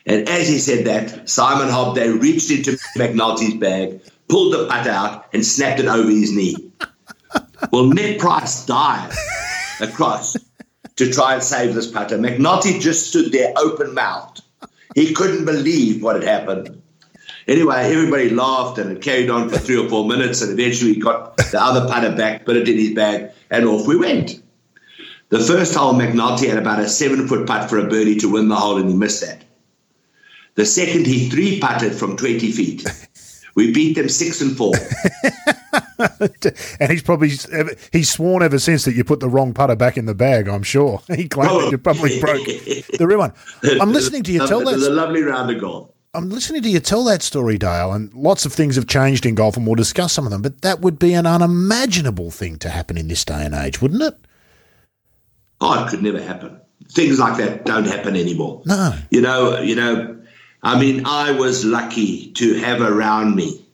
And 0.08 0.28
as 0.28 0.48
he 0.48 0.58
said 0.58 0.86
that, 0.88 1.30
Simon 1.30 1.68
Hobday 1.68 2.20
reached 2.20 2.50
into 2.50 2.80
McNulty's 2.98 3.54
bag, 3.54 4.02
pulled 4.28 4.56
the 4.56 4.66
putter 4.66 4.90
out, 4.90 5.28
and 5.34 5.46
snapped 5.46 5.80
it 5.80 5.86
over 5.86 6.10
his 6.10 6.36
knee. 6.36 6.56
Well, 7.72 7.86
Nick 7.86 8.18
Price 8.18 8.66
dived 8.66 9.16
across 9.82 10.36
to 10.96 11.14
try 11.14 11.36
and 11.36 11.44
save 11.44 11.76
this 11.76 11.92
putter. 11.92 12.18
McNulty 12.18 12.82
just 12.82 13.10
stood 13.10 13.32
there 13.32 13.54
open 13.56 13.94
mouthed. 13.94 14.42
He 14.96 15.14
couldn't 15.14 15.46
believe 15.46 16.02
what 16.02 16.16
had 16.16 16.26
happened. 16.26 16.82
Anyway, 17.48 17.76
everybody 17.76 18.30
laughed 18.30 18.80
and 18.80 18.92
it 18.92 19.02
carried 19.02 19.30
on 19.30 19.50
for 19.50 19.58
three 19.58 19.78
or 19.78 19.88
four 19.88 20.08
minutes, 20.08 20.42
and 20.42 20.60
eventually 20.60 20.94
he 20.94 21.00
got 21.00 21.38
the 21.38 21.62
other 21.62 21.88
putter 21.88 22.16
back, 22.16 22.46
put 22.46 22.58
it 22.58 22.68
in 22.68 22.78
his 22.78 22.94
bag, 22.94 23.32
and 23.52 23.66
off 23.66 23.88
we 23.88 23.96
went. 23.96 24.42
The 25.30 25.40
first 25.40 25.76
hole, 25.76 25.94
McNulty 25.94 26.50
had 26.50 26.58
about 26.58 26.80
a 26.80 26.88
seven 26.88 27.28
foot 27.28 27.46
putt 27.48 27.70
for 27.70 27.78
a 27.80 27.88
birdie 27.88 28.18
to 28.18 28.32
win 28.32 28.48
the 28.48 28.56
hole, 28.56 28.78
and 28.78 28.90
he 28.90 28.96
missed 28.96 29.22
that. 29.22 29.44
The 30.56 30.66
second, 30.66 31.06
he 31.06 31.30
three 31.30 31.60
putted 31.60 31.94
from 31.94 32.18
20 32.18 32.52
feet. 32.52 32.88
We 33.56 33.72
beat 33.72 33.94
them 33.94 34.10
six 34.10 34.42
and 34.42 34.56
four. 34.56 34.74
and 36.80 36.92
he's 36.92 37.02
probably 37.02 37.32
he's 37.92 38.10
sworn 38.10 38.44
ever 38.44 38.60
since 38.60 38.84
that 38.84 38.96
you 38.96 39.04
put 39.04 39.22
the 39.22 39.30
wrong 39.30 39.54
putter 39.54 39.78
back 39.78 39.98
in 39.98 40.06
the 40.06 40.16
bag. 40.16 40.50
I'm 40.50 40.64
sure 40.64 41.02
he 41.16 41.30
claimed 41.30 41.52
oh. 41.52 41.62
that 41.62 41.72
you 41.72 41.78
probably 41.78 42.20
broke 42.22 42.46
the 42.46 43.06
real 43.08 43.20
one. 43.20 43.34
I'm 43.64 43.94
listening 43.94 44.24
to 44.24 44.32
you 44.32 44.46
tell 44.46 44.60
that. 44.60 44.72
It 44.72 44.76
was 44.76 44.88
a 44.88 44.92
lovely 44.92 45.24
round 45.24 45.52
of 45.52 45.62
golf. 45.62 45.95
I'm 46.16 46.30
listening 46.30 46.62
to 46.62 46.70
you 46.70 46.80
tell 46.80 47.04
that 47.06 47.22
story, 47.22 47.58
Dale, 47.58 47.92
and 47.92 48.14
lots 48.14 48.46
of 48.46 48.54
things 48.54 48.78
have 48.78 48.88
changed 48.88 49.26
in 49.26 49.36
golf, 49.36 49.58
and 49.58 49.66
we'll 49.66 49.76
discuss 49.76 50.14
some 50.14 50.26
of 50.26 50.32
them. 50.32 50.42
But 50.42 50.62
that 50.62 50.80
would 50.80 50.98
be 50.98 51.14
an 51.14 51.26
unimaginable 51.26 52.32
thing 52.32 52.58
to 52.60 52.70
happen 52.70 52.98
in 52.98 53.10
this 53.10 53.26
day 53.26 53.46
and 53.46 53.54
age, 53.54 53.82
wouldn't 53.82 54.02
it? 54.02 54.16
Oh, 55.60 55.84
it 55.84 55.90
could 55.90 56.02
never 56.02 56.22
happen. 56.22 56.60
Things 56.92 57.20
like 57.20 57.38
that 57.38 57.66
don't 57.66 57.88
happen 57.88 58.16
anymore. 58.16 58.62
No, 58.66 58.96
you 59.10 59.22
know, 59.22 59.60
you 59.60 59.76
know. 59.76 60.22
I 60.64 60.80
mean, 60.80 61.04
I 61.06 61.32
was 61.32 61.64
lucky 61.66 62.32
to 62.34 62.56
have 62.56 62.82
around 62.82 63.36
me 63.36 63.66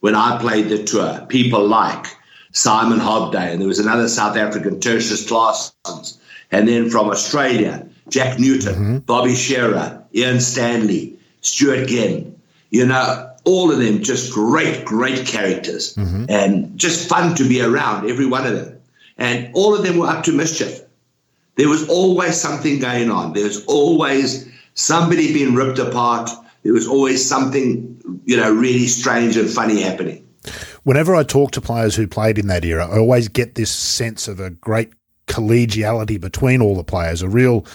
when 0.00 0.14
I 0.14 0.38
played 0.38 0.68
the 0.68 0.84
tour 0.84 1.26
people 1.28 1.66
like 1.66 2.06
Simon 2.52 2.98
Hobday, 2.98 3.52
and 3.52 3.60
there 3.60 3.68
was 3.68 3.80
another 3.80 4.08
South 4.08 4.36
African, 4.36 4.80
Tertius 4.80 5.26
Claassens, 5.28 6.18
and 6.50 6.68
then 6.68 6.90
from 6.90 7.10
Australia, 7.10 7.86
Jack 8.08 8.38
Newton, 8.38 8.74
mm-hmm. 8.74 8.98
Bobby 8.98 9.34
Shearer, 9.34 10.04
Ian 10.14 10.40
Stanley. 10.40 11.17
Stewart 11.48 11.88
Ginn, 11.88 12.40
you 12.70 12.86
know, 12.86 13.30
all 13.44 13.72
of 13.72 13.78
them 13.78 14.02
just 14.02 14.32
great, 14.32 14.84
great 14.84 15.26
characters 15.26 15.94
mm-hmm. 15.94 16.26
and 16.28 16.78
just 16.78 17.08
fun 17.08 17.34
to 17.36 17.48
be 17.48 17.62
around, 17.62 18.08
every 18.08 18.26
one 18.26 18.46
of 18.46 18.54
them. 18.54 18.80
And 19.16 19.50
all 19.54 19.74
of 19.74 19.82
them 19.82 19.98
were 19.98 20.06
up 20.06 20.24
to 20.24 20.32
mischief. 20.32 20.80
There 21.56 21.68
was 21.68 21.88
always 21.88 22.40
something 22.40 22.78
going 22.78 23.10
on. 23.10 23.32
There 23.32 23.44
was 23.44 23.64
always 23.66 24.48
somebody 24.74 25.32
being 25.32 25.54
ripped 25.54 25.78
apart. 25.78 26.30
There 26.62 26.72
was 26.72 26.86
always 26.86 27.26
something, 27.26 28.20
you 28.24 28.36
know, 28.36 28.52
really 28.52 28.86
strange 28.86 29.36
and 29.36 29.50
funny 29.50 29.80
happening. 29.80 30.28
Whenever 30.84 31.16
I 31.16 31.24
talk 31.24 31.50
to 31.52 31.60
players 31.60 31.96
who 31.96 32.06
played 32.06 32.38
in 32.38 32.46
that 32.46 32.64
era, 32.64 32.86
I 32.86 32.98
always 32.98 33.28
get 33.28 33.56
this 33.56 33.70
sense 33.70 34.28
of 34.28 34.38
a 34.40 34.50
great 34.50 34.90
collegiality 35.26 36.20
between 36.20 36.62
all 36.62 36.76
the 36.76 36.84
players, 36.84 37.22
a 37.22 37.28
real 37.28 37.66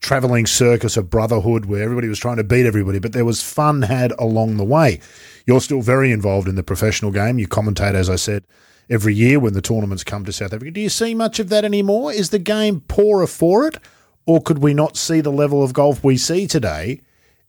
traveling 0.00 0.46
circus 0.46 0.96
of 0.96 1.10
brotherhood 1.10 1.66
where 1.66 1.82
everybody 1.82 2.08
was 2.08 2.18
trying 2.18 2.36
to 2.36 2.44
beat 2.44 2.66
everybody, 2.66 2.98
but 2.98 3.12
there 3.12 3.24
was 3.24 3.42
fun 3.42 3.82
had 3.82 4.12
along 4.18 4.56
the 4.56 4.64
way. 4.64 5.00
You're 5.46 5.60
still 5.60 5.82
very 5.82 6.12
involved 6.12 6.48
in 6.48 6.54
the 6.54 6.62
professional 6.62 7.10
game. 7.10 7.38
You 7.38 7.48
commentate, 7.48 7.94
as 7.94 8.08
I 8.08 8.16
said, 8.16 8.44
every 8.90 9.14
year 9.14 9.40
when 9.40 9.54
the 9.54 9.62
tournaments 9.62 10.04
come 10.04 10.24
to 10.24 10.32
South 10.32 10.52
Africa. 10.52 10.70
Do 10.70 10.80
you 10.80 10.88
see 10.88 11.14
much 11.14 11.38
of 11.38 11.48
that 11.48 11.64
anymore? 11.64 12.12
Is 12.12 12.30
the 12.30 12.38
game 12.38 12.80
poorer 12.82 13.26
for 13.26 13.66
it? 13.66 13.78
Or 14.26 14.42
could 14.42 14.58
we 14.58 14.74
not 14.74 14.96
see 14.96 15.20
the 15.20 15.32
level 15.32 15.62
of 15.62 15.72
golf 15.72 16.04
we 16.04 16.18
see 16.18 16.46
today 16.46 17.00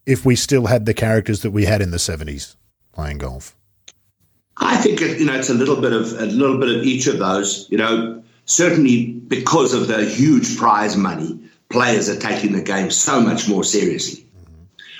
if 0.06 0.24
we 0.24 0.34
still 0.34 0.66
had 0.66 0.86
the 0.86 0.94
characters 0.94 1.42
that 1.42 1.50
we 1.50 1.66
had 1.66 1.82
in 1.82 1.90
the 1.90 1.98
70s 1.98 2.56
playing 2.92 3.18
golf? 3.18 3.54
I 4.56 4.76
think 4.76 5.00
it, 5.00 5.18
you 5.18 5.26
know 5.26 5.34
it's 5.34 5.50
a 5.50 5.54
little 5.54 5.80
bit 5.80 5.92
of 5.92 6.12
a 6.20 6.26
little 6.26 6.58
bit 6.58 6.74
of 6.74 6.84
each 6.84 7.06
of 7.06 7.18
those. 7.18 7.66
You 7.70 7.78
know, 7.78 8.22
certainly 8.44 9.06
because 9.06 9.72
of 9.72 9.88
the 9.88 10.04
huge 10.04 10.56
prize 10.56 10.96
money, 10.96 11.38
players 11.70 12.08
are 12.08 12.18
taking 12.18 12.52
the 12.52 12.62
game 12.62 12.90
so 12.90 13.20
much 13.20 13.48
more 13.48 13.64
seriously. 13.64 14.26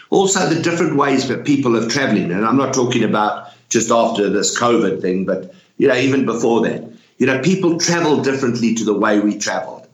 Also, 0.08 0.48
the 0.48 0.62
different 0.62 0.96
ways 0.96 1.28
that 1.28 1.44
people 1.44 1.76
are 1.76 1.88
traveling, 1.88 2.32
and 2.32 2.44
I'm 2.44 2.56
not 2.56 2.72
talking 2.74 3.04
about 3.04 3.48
just 3.68 3.90
after 3.90 4.28
this 4.28 4.58
COVID 4.58 5.00
thing, 5.00 5.24
but 5.24 5.54
you 5.76 5.88
know, 5.88 5.94
even 5.94 6.24
before 6.26 6.62
that, 6.62 6.84
you 7.18 7.26
know, 7.26 7.40
people 7.40 7.78
travel 7.78 8.22
differently 8.22 8.74
to 8.74 8.84
the 8.84 8.94
way 8.94 9.20
we 9.20 9.38
traveled. 9.38 9.86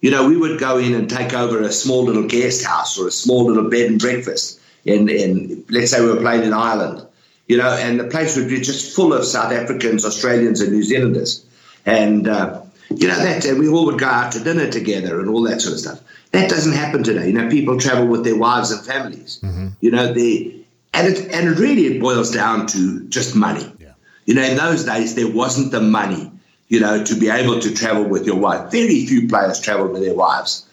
You 0.00 0.10
know, 0.10 0.28
we 0.28 0.36
would 0.36 0.60
go 0.60 0.78
in 0.78 0.94
and 0.94 1.08
take 1.08 1.32
over 1.34 1.60
a 1.60 1.72
small 1.72 2.04
little 2.04 2.26
guest 2.26 2.64
house 2.64 2.98
or 2.98 3.08
a 3.08 3.10
small 3.10 3.46
little 3.46 3.68
bed 3.70 3.90
and 3.90 4.00
breakfast 4.00 4.60
in, 4.84 5.08
in 5.08 5.64
let's 5.70 5.90
say 5.90 6.00
we 6.00 6.10
were 6.10 6.20
playing 6.20 6.44
in 6.44 6.52
Ireland, 6.52 7.06
you 7.48 7.56
know, 7.56 7.70
and 7.70 7.98
the 7.98 8.04
place 8.04 8.36
would 8.36 8.48
be 8.48 8.60
just 8.60 8.94
full 8.94 9.12
of 9.12 9.24
South 9.24 9.52
Africans, 9.52 10.04
Australians, 10.04 10.60
and 10.60 10.72
New 10.72 10.82
Zealanders. 10.82 11.44
And, 11.86 12.28
uh, 12.28 12.63
you 12.90 13.08
know, 13.08 13.16
that 13.16 13.56
we 13.58 13.68
all 13.68 13.86
would 13.86 13.98
go 13.98 14.06
out 14.06 14.32
to 14.32 14.40
dinner 14.40 14.70
together 14.70 15.20
and 15.20 15.28
all 15.28 15.42
that 15.42 15.60
sort 15.60 15.74
of 15.74 15.80
stuff. 15.80 16.00
That 16.32 16.50
doesn't 16.50 16.72
happen 16.72 17.02
today. 17.02 17.28
You 17.28 17.32
know, 17.32 17.48
people 17.48 17.78
travel 17.78 18.06
with 18.06 18.24
their 18.24 18.36
wives 18.36 18.70
and 18.70 18.84
families. 18.84 19.40
Mm-hmm. 19.42 19.68
You 19.80 19.90
know, 19.90 20.12
the 20.12 20.64
and 20.92 21.08
it 21.08 21.30
and 21.32 21.48
it 21.48 21.58
really 21.58 21.86
it 21.86 22.00
boils 22.00 22.30
down 22.30 22.66
to 22.68 23.06
just 23.08 23.34
money. 23.34 23.70
Yeah. 23.78 23.92
You 24.26 24.34
know, 24.34 24.42
in 24.42 24.56
those 24.56 24.84
days 24.84 25.14
there 25.14 25.30
wasn't 25.30 25.72
the 25.72 25.80
money, 25.80 26.30
you 26.68 26.80
know, 26.80 27.04
to 27.04 27.14
be 27.14 27.28
able 27.28 27.60
to 27.60 27.74
travel 27.74 28.04
with 28.04 28.26
your 28.26 28.36
wife. 28.36 28.70
Very 28.70 29.06
few 29.06 29.28
players 29.28 29.60
traveled 29.60 29.92
with 29.92 30.02
their 30.02 30.14
wives, 30.14 30.66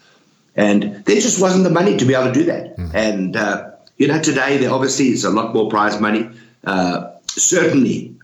and 0.54 1.04
there 1.04 1.20
just 1.20 1.40
wasn't 1.40 1.64
the 1.64 1.70
money 1.70 1.96
to 1.96 2.04
be 2.04 2.14
able 2.14 2.32
to 2.32 2.32
do 2.32 2.44
that. 2.44 2.76
Mm-hmm. 2.76 2.96
And 2.96 3.36
uh, 3.36 3.70
you 3.96 4.08
know, 4.08 4.20
today 4.20 4.58
there 4.58 4.72
obviously 4.72 5.08
is 5.08 5.24
a 5.24 5.30
lot 5.30 5.54
more 5.54 5.68
prize 5.68 6.00
money. 6.00 6.28
Uh, 6.64 7.10
certainly, 7.26 8.16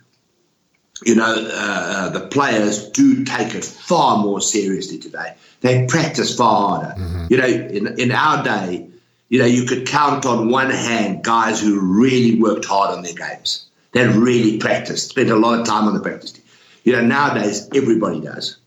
you 1.05 1.15
know, 1.15 1.35
uh, 1.35 1.51
uh, 1.53 2.09
the 2.11 2.27
players 2.27 2.89
do 2.91 3.25
take 3.25 3.55
it 3.55 3.65
far 3.65 4.19
more 4.19 4.41
seriously 4.41 4.99
today. 4.99 5.35
They 5.61 5.87
practice 5.87 6.37
far 6.37 6.81
harder. 6.81 7.01
Mm-hmm. 7.01 7.27
You 7.31 7.37
know, 7.39 7.47
in, 7.47 8.01
in 8.01 8.13
our 8.13 8.43
day, 8.43 8.89
you 9.29 9.39
know, 9.39 9.47
you 9.47 9.65
could 9.65 9.87
count 9.87 10.25
on 10.27 10.51
one 10.51 10.71
hand 10.71 11.23
guys 11.23 11.61
who 11.61 11.81
really 11.81 12.41
worked 12.41 12.65
hard 12.65 12.97
on 12.97 13.03
their 13.03 13.15
games. 13.15 13.67
They 13.93 14.07
really 14.07 14.59
practiced, 14.59 15.11
spent 15.11 15.31
a 15.31 15.37
lot 15.37 15.61
of 15.61 15.67
time 15.67 15.87
on 15.87 15.95
the 15.95 16.01
practice 16.01 16.33
team. 16.33 16.45
You 16.85 16.93
know, 16.93 17.03
nowadays 17.03 17.69
everybody 17.75 18.21
does. 18.21 18.59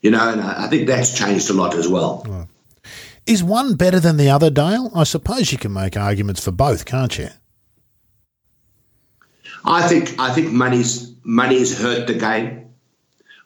You 0.00 0.10
know, 0.10 0.30
and 0.30 0.40
I, 0.40 0.64
I 0.64 0.68
think 0.68 0.86
that's 0.86 1.16
changed 1.16 1.48
a 1.50 1.54
lot 1.54 1.74
as 1.74 1.88
well. 1.88 2.48
Is 3.26 3.42
one 3.42 3.74
better 3.74 4.00
than 4.00 4.18
the 4.18 4.28
other, 4.28 4.50
Dale? 4.50 4.90
I 4.94 5.04
suppose 5.04 5.50
you 5.50 5.56
can 5.56 5.72
make 5.72 5.96
arguments 5.96 6.44
for 6.44 6.50
both, 6.50 6.84
can't 6.84 7.16
you? 7.16 7.28
I 9.64 9.86
think 9.88 10.18
I 10.18 10.32
think 10.32 10.52
money's 10.52 11.14
money's 11.24 11.78
hurt 11.78 12.06
the 12.06 12.14
game. 12.14 12.74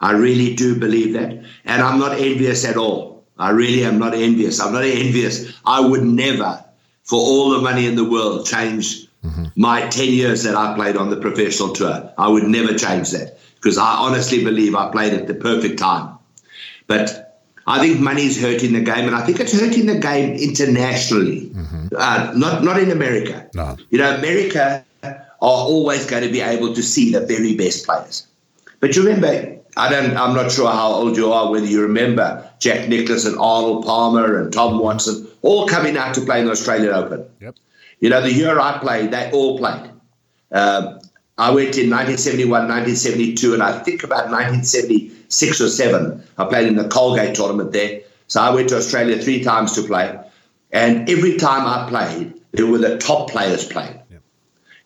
I 0.01 0.13
really 0.13 0.55
do 0.55 0.79
believe 0.79 1.15
that, 1.15 1.33
and 1.65 1.83
I'm 1.83 1.99
not 1.99 2.19
envious 2.19 2.65
at 2.65 2.77
all. 2.77 3.25
I 3.39 3.51
really 3.51 3.85
am 3.85 3.99
not 3.99 4.15
envious. 4.15 4.61
I'm 4.61 4.73
not 4.73 4.85
envious. 4.85 5.53
I 5.65 5.81
would 5.81 6.03
never, 6.03 6.65
for 7.05 7.19
all 7.19 7.51
the 7.51 7.61
money 7.61 7.87
in 7.87 7.95
the 7.95 8.05
world, 8.05 8.47
change 8.47 9.07
mm-hmm. 9.25 9.45
my 9.57 9.87
10 9.89 10.09
years 10.09 10.43
that 10.43 10.57
I 10.57 10.75
played 10.75 10.97
on 10.97 11.11
the 11.11 11.17
professional 11.17 11.73
tour. 11.73 12.13
I 12.19 12.29
would 12.29 12.45
never 12.45 12.77
change 12.77 13.11
that 13.13 13.39
because 13.55 13.79
I 13.79 13.95
honestly 13.95 14.43
believe 14.43 14.75
I 14.75 14.91
played 14.91 15.15
at 15.15 15.27
the 15.27 15.35
perfect 15.35 15.79
time. 15.79 16.19
But 16.89 17.41
I 17.67 17.81
think 17.81 18.01
money's 18.01 18.41
hurting 18.41 18.73
the 18.73 18.81
game, 18.81 19.07
and 19.07 19.15
I 19.15 19.25
think 19.25 19.41
it's 19.41 19.59
hurting 19.59 19.87
the 19.87 19.99
game 19.99 20.37
internationally, 20.37 21.51
mm-hmm. 21.51 21.89
uh, 21.97 22.33
not 22.35 22.65
not 22.65 22.81
in 22.81 22.91
America. 22.91 23.49
No. 23.55 23.77
You 23.91 23.99
know, 23.99 24.15
America 24.17 24.85
are 25.41 25.67
always 25.67 26.07
going 26.07 26.25
to 26.25 26.31
be 26.31 26.41
able 26.41 26.75
to 26.75 26.83
see 26.83 27.13
the 27.13 27.21
very 27.21 27.55
best 27.55 27.87
players. 27.87 28.27
But 28.81 28.97
you 28.97 29.05
remember, 29.05 29.59
I 29.77 29.91
don't, 29.91 30.17
I'm 30.17 30.35
not 30.35 30.51
sure 30.51 30.71
how 30.71 30.93
old 30.93 31.17
you 31.17 31.33
are, 31.33 31.51
whether 31.51 31.67
you 31.67 31.83
remember 31.83 32.51
Jack 32.59 32.89
Nicklaus 32.89 33.25
and 33.25 33.39
Arnold 33.39 33.85
Palmer 33.85 34.41
and 34.41 34.53
Tom 34.53 34.79
Watson 34.79 35.29
all 35.43 35.69
coming 35.69 35.97
out 35.97 36.15
to 36.15 36.21
play 36.23 36.41
in 36.41 36.47
the 36.47 36.53
Australian 36.53 36.93
Open. 36.93 37.25
Yep. 37.41 37.57
You 38.01 38.11
know, 38.11 38.21
the 38.21 38.33
year 38.33 38.59
I 38.59 38.79
played, 38.79 39.11
they 39.11 39.31
all 39.31 39.59
played. 39.59 39.91
Um, 40.51 41.01
I 41.37 41.51
went 41.51 41.79
in 41.79 41.91
1971, 41.91 42.51
1972, 42.51 43.55
and 43.55 43.63
I 43.63 43.79
think 43.79 44.03
about 44.03 44.31
1976 44.31 45.61
or 45.61 45.69
7, 45.69 46.25
I 46.37 46.45
played 46.47 46.67
in 46.67 46.77
the 46.77 46.89
Colgate 46.89 47.37
tournament 47.37 47.73
there. 47.73 48.01
So 48.27 48.41
I 48.43 48.51
went 48.51 48.69
to 48.71 48.77
Australia 48.77 49.19
three 49.19 49.43
times 49.45 49.73
to 49.75 49.83
play. 49.83 50.19
And 50.73 51.09
every 51.09 51.37
time 51.37 51.67
I 51.67 51.89
played, 51.89 52.35
there 52.53 52.67
were 52.67 52.79
the 52.79 52.99
top 52.99 53.31
players 53.31 53.65
playing. 53.65 53.98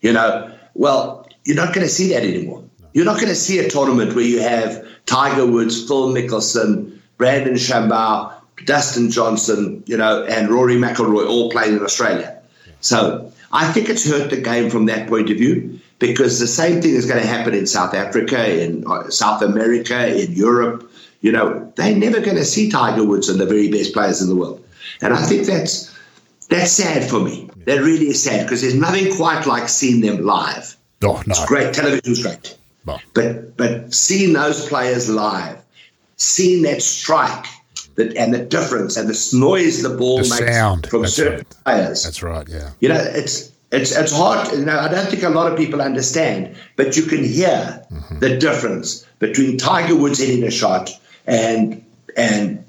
You 0.03 0.13
know, 0.13 0.53
well, 0.75 1.27
you're 1.45 1.55
not 1.55 1.73
going 1.73 1.87
to 1.87 1.91
see 1.91 2.09
that 2.09 2.23
anymore. 2.23 2.63
You're 2.93 3.05
not 3.05 3.15
going 3.15 3.29
to 3.29 3.35
see 3.35 3.57
a 3.57 3.69
tournament 3.69 4.13
where 4.13 4.23
you 4.23 4.39
have 4.41 4.85
Tiger 5.07 5.47
Woods, 5.47 5.87
Phil 5.87 6.09
Mickelson, 6.09 6.99
Bryson 7.17 7.55
DeChambeau, 7.55 8.33
Dustin 8.65 9.09
Johnson, 9.09 9.81
you 9.87 9.97
know, 9.97 10.23
and 10.25 10.49
Rory 10.49 10.75
McIlroy 10.75 11.27
all 11.27 11.49
playing 11.49 11.77
in 11.77 11.83
Australia. 11.83 12.39
So 12.81 13.31
I 13.51 13.71
think 13.71 13.89
it's 13.89 14.07
hurt 14.07 14.29
the 14.29 14.41
game 14.41 14.69
from 14.69 14.85
that 14.85 15.07
point 15.07 15.29
of 15.29 15.37
view 15.37 15.79
because 15.99 16.39
the 16.39 16.47
same 16.47 16.81
thing 16.81 16.93
is 16.93 17.05
going 17.05 17.21
to 17.21 17.27
happen 17.27 17.53
in 17.53 17.65
South 17.65 17.93
Africa, 17.93 18.61
in 18.61 18.85
uh, 18.85 19.09
South 19.09 19.41
America, 19.41 20.21
in 20.21 20.33
Europe. 20.33 20.91
You 21.21 21.31
know, 21.31 21.71
they're 21.75 21.95
never 21.95 22.19
going 22.19 22.35
to 22.35 22.45
see 22.45 22.69
Tiger 22.69 23.05
Woods 23.05 23.29
and 23.29 23.39
the 23.39 23.45
very 23.45 23.71
best 23.71 23.93
players 23.93 24.21
in 24.21 24.27
the 24.27 24.35
world. 24.35 24.63
And 25.01 25.13
I 25.13 25.21
think 25.21 25.47
that's 25.47 25.93
that's 26.49 26.73
sad 26.73 27.09
for 27.09 27.21
me. 27.21 27.49
That 27.65 27.81
really 27.81 28.07
is 28.07 28.21
sad 28.21 28.45
because 28.45 28.61
there's 28.61 28.75
nothing 28.75 29.15
quite 29.15 29.45
like 29.45 29.69
seeing 29.69 30.01
them 30.01 30.25
live. 30.25 30.75
Oh, 31.03 31.13
no. 31.13 31.21
It's 31.27 31.45
great. 31.45 31.73
Television's 31.73 32.21
great. 32.21 32.57
Oh. 32.87 32.99
But 33.13 33.55
but 33.55 33.93
seeing 33.93 34.33
those 34.33 34.67
players 34.67 35.09
live, 35.09 35.61
seeing 36.17 36.63
that 36.63 36.81
strike 36.81 37.45
that 37.95 38.15
and 38.17 38.33
the 38.33 38.39
difference 38.39 38.97
and 38.97 39.07
the 39.07 39.37
noise 39.37 39.81
the 39.83 39.89
ball 39.89 40.17
the 40.17 40.23
makes 40.23 40.39
sound. 40.39 40.87
from 40.87 41.03
That's 41.03 41.13
certain 41.13 41.37
right. 41.37 41.63
players. 41.63 42.03
That's 42.03 42.23
right, 42.23 42.47
yeah. 42.47 42.71
You 42.79 42.89
know, 42.89 42.99
it's 42.99 43.51
it's 43.71 43.95
it's 43.95 44.11
hard. 44.11 44.51
You 44.51 44.65
know, 44.65 44.79
I 44.79 44.87
don't 44.87 45.07
think 45.07 45.23
a 45.23 45.29
lot 45.29 45.51
of 45.51 45.57
people 45.57 45.81
understand, 45.81 46.55
but 46.75 46.97
you 46.97 47.03
can 47.03 47.23
hear 47.23 47.85
mm-hmm. 47.91 48.19
the 48.19 48.37
difference 48.37 49.05
between 49.19 49.57
Tiger 49.57 49.95
Woods 49.95 50.19
hitting 50.19 50.43
a 50.43 50.51
shot 50.51 50.91
and 51.25 51.83
and 52.17 52.63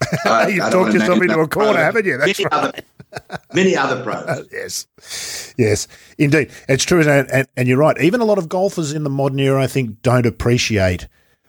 uh, 0.26 0.46
You've 0.50 0.70
talked 0.70 0.92
yourself 0.92 1.22
into 1.22 1.38
a 1.38 1.48
corner, 1.48 1.78
haven't 1.78 2.04
you? 2.04 2.18
That's 2.18 2.38
right. 2.38 2.52
Other, 2.52 2.72
many 3.52 3.76
other 3.76 4.02
pros. 4.02 4.48
Yes, 4.52 5.54
yes, 5.56 5.88
indeed, 6.18 6.50
it's 6.68 6.84
true, 6.84 7.00
and, 7.00 7.30
and, 7.30 7.48
and 7.56 7.68
you're 7.68 7.78
right. 7.78 8.00
Even 8.00 8.20
a 8.20 8.24
lot 8.24 8.38
of 8.38 8.48
golfers 8.48 8.92
in 8.92 9.04
the 9.04 9.10
modern 9.10 9.38
era, 9.40 9.62
I 9.62 9.66
think, 9.66 10.02
don't 10.02 10.26
appreciate 10.26 11.08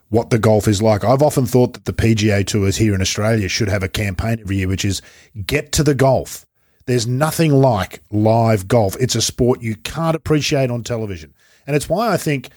what 0.10 0.30
the 0.30 0.40
golf 0.40 0.68
is 0.68 0.82
like. 0.82 1.04
I've 1.04 1.22
often 1.22 1.46
thought 1.46 1.74
that 1.74 1.86
the 1.86 1.94
PGA 1.94 2.46
tours 2.46 2.78
here 2.78 2.94
in 2.96 3.02
Australia 3.02 3.48
should 3.48 3.70
have 3.70 3.84
a 3.84 3.90
campaign 3.90 4.40
every 4.40 4.58
year, 4.58 4.68
which 4.68 4.86
is 4.86 5.02
get 5.46 5.72
to 5.74 5.84
the 5.84 5.96
golf. 5.96 6.46
There's 6.86 7.08
nothing 7.08 7.52
like 7.52 8.02
live 8.12 8.68
golf. 8.68 8.96
It's 9.00 9.16
a 9.16 9.22
sport 9.22 9.62
you 9.62 9.76
can't 9.76 10.16
appreciate 10.16 10.70
on 10.70 10.84
television, 10.84 11.34
and 11.68 11.76
it's 11.76 11.90
why 11.90 12.14
I 12.14 12.18
think 12.18 12.50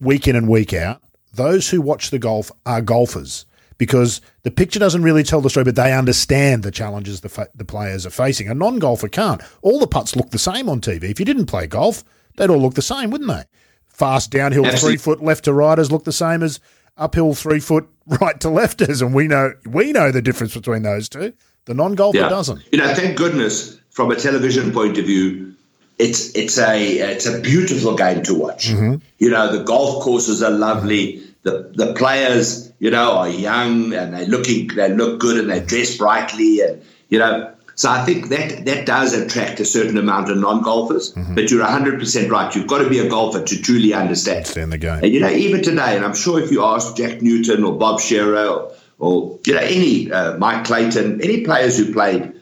week 0.00 0.28
in 0.28 0.36
and 0.36 0.48
week 0.48 0.72
out, 0.72 1.02
those 1.32 1.70
who 1.70 1.80
watch 1.80 2.10
the 2.10 2.18
golf 2.18 2.50
are 2.66 2.80
golfers 2.80 3.46
because 3.78 4.20
the 4.42 4.50
picture 4.50 4.78
doesn't 4.78 5.02
really 5.02 5.22
tell 5.22 5.40
the 5.40 5.50
story, 5.50 5.64
but 5.64 5.76
they 5.76 5.92
understand 5.92 6.62
the 6.62 6.70
challenges 6.70 7.20
the, 7.20 7.28
fa- 7.28 7.48
the 7.54 7.64
players 7.64 8.06
are 8.06 8.10
facing. 8.10 8.48
A 8.48 8.54
non 8.54 8.78
golfer 8.78 9.08
can't. 9.08 9.42
All 9.62 9.78
the 9.78 9.86
putts 9.86 10.16
look 10.16 10.30
the 10.30 10.38
same 10.38 10.68
on 10.68 10.80
TV. 10.80 11.04
If 11.04 11.18
you 11.18 11.26
didn't 11.26 11.46
play 11.46 11.66
golf, 11.66 12.04
they'd 12.36 12.50
all 12.50 12.60
look 12.60 12.74
the 12.74 12.82
same, 12.82 13.10
wouldn't 13.10 13.30
they? 13.30 13.44
Fast 13.88 14.30
downhill 14.30 14.66
Absolutely. 14.66 14.96
three 14.96 15.02
foot 15.02 15.22
left 15.22 15.44
to 15.44 15.52
righters 15.52 15.92
look 15.92 16.04
the 16.04 16.12
same 16.12 16.42
as 16.42 16.60
uphill 16.96 17.34
three 17.34 17.60
foot 17.60 17.88
right 18.06 18.40
to 18.40 18.48
lefters, 18.48 19.02
and 19.02 19.14
we 19.14 19.28
know 19.28 19.52
we 19.66 19.92
know 19.92 20.10
the 20.10 20.22
difference 20.22 20.54
between 20.54 20.82
those 20.82 21.08
two. 21.08 21.32
The 21.66 21.74
non 21.74 21.94
golfer 21.94 22.18
yeah. 22.18 22.28
doesn't. 22.28 22.62
You 22.72 22.78
know, 22.78 22.92
thank 22.94 23.16
goodness 23.16 23.78
from 23.90 24.10
a 24.10 24.16
television 24.16 24.72
point 24.72 24.98
of 24.98 25.04
view, 25.04 25.54
it's 25.98 26.34
it's 26.34 26.58
a 26.58 26.98
it's 26.98 27.26
a 27.26 27.40
beautiful 27.40 27.94
game 27.94 28.22
to 28.24 28.34
watch. 28.34 28.68
Mm-hmm. 28.68 28.96
You 29.18 29.30
know, 29.30 29.56
the 29.56 29.62
golf 29.62 30.02
courses 30.02 30.42
are 30.42 30.50
lovely. 30.50 31.22
The 31.42 31.70
the 31.74 31.94
players 31.94 32.71
you 32.82 32.90
know, 32.90 33.12
are 33.12 33.28
young 33.28 33.94
and 33.94 34.12
they 34.12 34.26
looking 34.26 34.66
they 34.74 34.92
look 34.92 35.20
good 35.20 35.38
and 35.38 35.48
they 35.48 35.60
dress 35.60 35.96
brightly 35.96 36.62
and 36.62 36.82
you 37.08 37.20
know. 37.20 37.54
So 37.76 37.88
I 37.88 38.04
think 38.04 38.28
that 38.30 38.64
that 38.64 38.86
does 38.86 39.14
attract 39.14 39.60
a 39.60 39.64
certain 39.64 39.96
amount 39.96 40.30
of 40.30 40.38
non-golfers. 40.38 41.14
Mm-hmm. 41.14 41.36
But 41.36 41.48
you're 41.48 41.62
100 41.62 42.00
percent 42.00 42.28
right. 42.28 42.52
You've 42.52 42.66
got 42.66 42.78
to 42.78 42.90
be 42.90 42.98
a 42.98 43.08
golfer 43.08 43.44
to 43.44 43.62
truly 43.62 43.94
understand. 43.94 44.38
Understand 44.38 44.72
the 44.72 44.78
game. 44.78 44.98
And 45.04 45.12
you 45.12 45.20
know, 45.20 45.30
even 45.30 45.62
today, 45.62 45.96
and 45.96 46.04
I'm 46.04 46.14
sure 46.14 46.40
if 46.40 46.50
you 46.50 46.64
ask 46.64 46.96
Jack 46.96 47.22
Newton 47.22 47.62
or 47.62 47.78
Bob 47.78 48.00
Shearer 48.00 48.48
or, 48.48 48.72
or 48.98 49.38
you 49.46 49.54
know 49.54 49.60
any 49.60 50.10
uh, 50.10 50.36
Mike 50.38 50.64
Clayton, 50.64 51.22
any 51.22 51.44
players 51.44 51.78
who 51.78 51.92
played, 51.92 52.32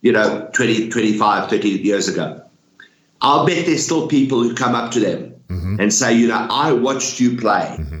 you 0.00 0.12
know, 0.12 0.48
20, 0.54 0.88
25, 0.88 1.50
30 1.50 1.68
years 1.68 2.08
ago, 2.08 2.42
I'll 3.20 3.44
bet 3.44 3.66
there's 3.66 3.84
still 3.84 4.08
people 4.08 4.42
who 4.42 4.54
come 4.54 4.74
up 4.74 4.92
to 4.92 5.00
them 5.00 5.34
mm-hmm. 5.46 5.78
and 5.78 5.92
say, 5.92 6.14
you 6.14 6.28
know, 6.28 6.46
I 6.50 6.72
watched 6.72 7.20
you 7.20 7.36
play. 7.36 7.76
Mm-hmm 7.78 8.00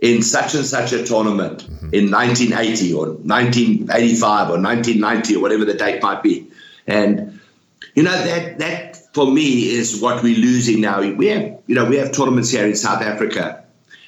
in 0.00 0.22
such 0.22 0.54
and 0.54 0.64
such 0.64 0.92
a 0.92 1.04
tournament 1.04 1.64
mm-hmm. 1.64 1.94
in 1.94 2.10
1980 2.10 2.92
or 2.92 3.06
1985 3.06 4.50
or 4.50 4.60
1990 4.60 5.36
or 5.36 5.40
whatever 5.40 5.64
the 5.64 5.74
date 5.74 6.02
might 6.02 6.22
be. 6.22 6.48
And, 6.86 7.36
you 7.96 8.02
know 8.02 8.12
that 8.12 8.58
that 8.58 9.14
for 9.14 9.26
me 9.32 9.70
is 9.70 10.00
what 10.00 10.22
we're 10.22 10.36
losing 10.36 10.82
now. 10.82 11.00
We 11.00 11.26
have 11.28 11.58
you 11.66 11.74
know 11.74 11.86
we 11.86 11.96
have 11.96 12.12
tournaments 12.12 12.50
here 12.50 12.66
in 12.66 12.76
South 12.76 13.02
Africa, 13.02 13.64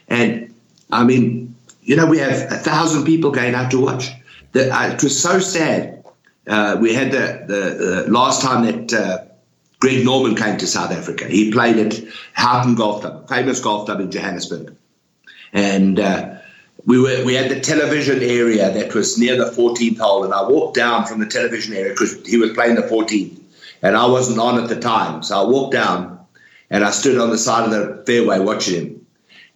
and 0.09 0.54
I 0.92 1.04
mean 1.04 1.57
you 1.83 1.97
know 1.97 2.07
we 2.07 2.18
have 2.18 2.52
a 2.52 2.57
thousand 2.57 3.04
people 3.04 3.30
going 3.30 3.54
out 3.54 3.71
to 3.73 3.80
watch. 3.80 4.11
The, 4.52 4.71
uh, 4.71 4.92
it 4.92 5.02
was 5.02 5.21
so 5.21 5.40
sad. 5.40 6.04
Uh, 6.47 6.78
we 6.80 6.95
had 6.95 7.12
the, 7.12 7.45
the, 7.47 8.04
the 8.04 8.11
last 8.11 8.40
time 8.40 8.64
that 8.64 8.92
uh, 8.95 9.25
Greg 9.80 10.02
Norman 10.02 10.35
came 10.35 10.57
to 10.57 10.66
South 10.66 10.90
Africa. 10.90 11.26
He 11.26 11.52
played 11.52 11.76
at 11.76 12.00
Houghton 12.33 12.75
Golf 12.75 13.02
Club, 13.02 13.28
famous 13.28 13.61
golf 13.61 13.85
club 13.85 14.00
in 14.00 14.11
Johannesburg, 14.11 14.75
and 15.52 15.99
uh, 16.00 16.37
we 16.85 16.99
were 17.00 17.25
we 17.25 17.35
had 17.35 17.50
the 17.50 17.61
television 17.61 18.23
area 18.23 18.73
that 18.73 18.95
was 18.95 19.19
near 19.19 19.37
the 19.37 19.50
14th 19.50 19.99
hole, 19.99 20.25
and 20.25 20.33
I 20.33 20.49
walked 20.49 20.76
down 20.76 21.07
from 21.07 21.21
the 21.21 21.26
television 21.26 21.75
area 21.75 21.93
because 21.93 22.26
he 22.26 22.37
was 22.37 22.52
playing 22.52 22.76
the 22.76 22.83
14th, 22.83 23.40
and 23.83 23.97
I 23.97 24.07
wasn't 24.07 24.38
on 24.38 24.62
at 24.62 24.69
the 24.69 24.81
time, 24.81 25.23
so 25.23 25.40
I 25.40 25.45
walked 25.45 25.73
down 25.73 26.19
and 26.71 26.85
I 26.85 26.90
stood 26.90 27.19
on 27.19 27.31
the 27.31 27.38
side 27.38 27.64
of 27.64 27.71
the 27.71 28.05
fairway 28.07 28.38
watching 28.38 28.75
him, 28.75 29.07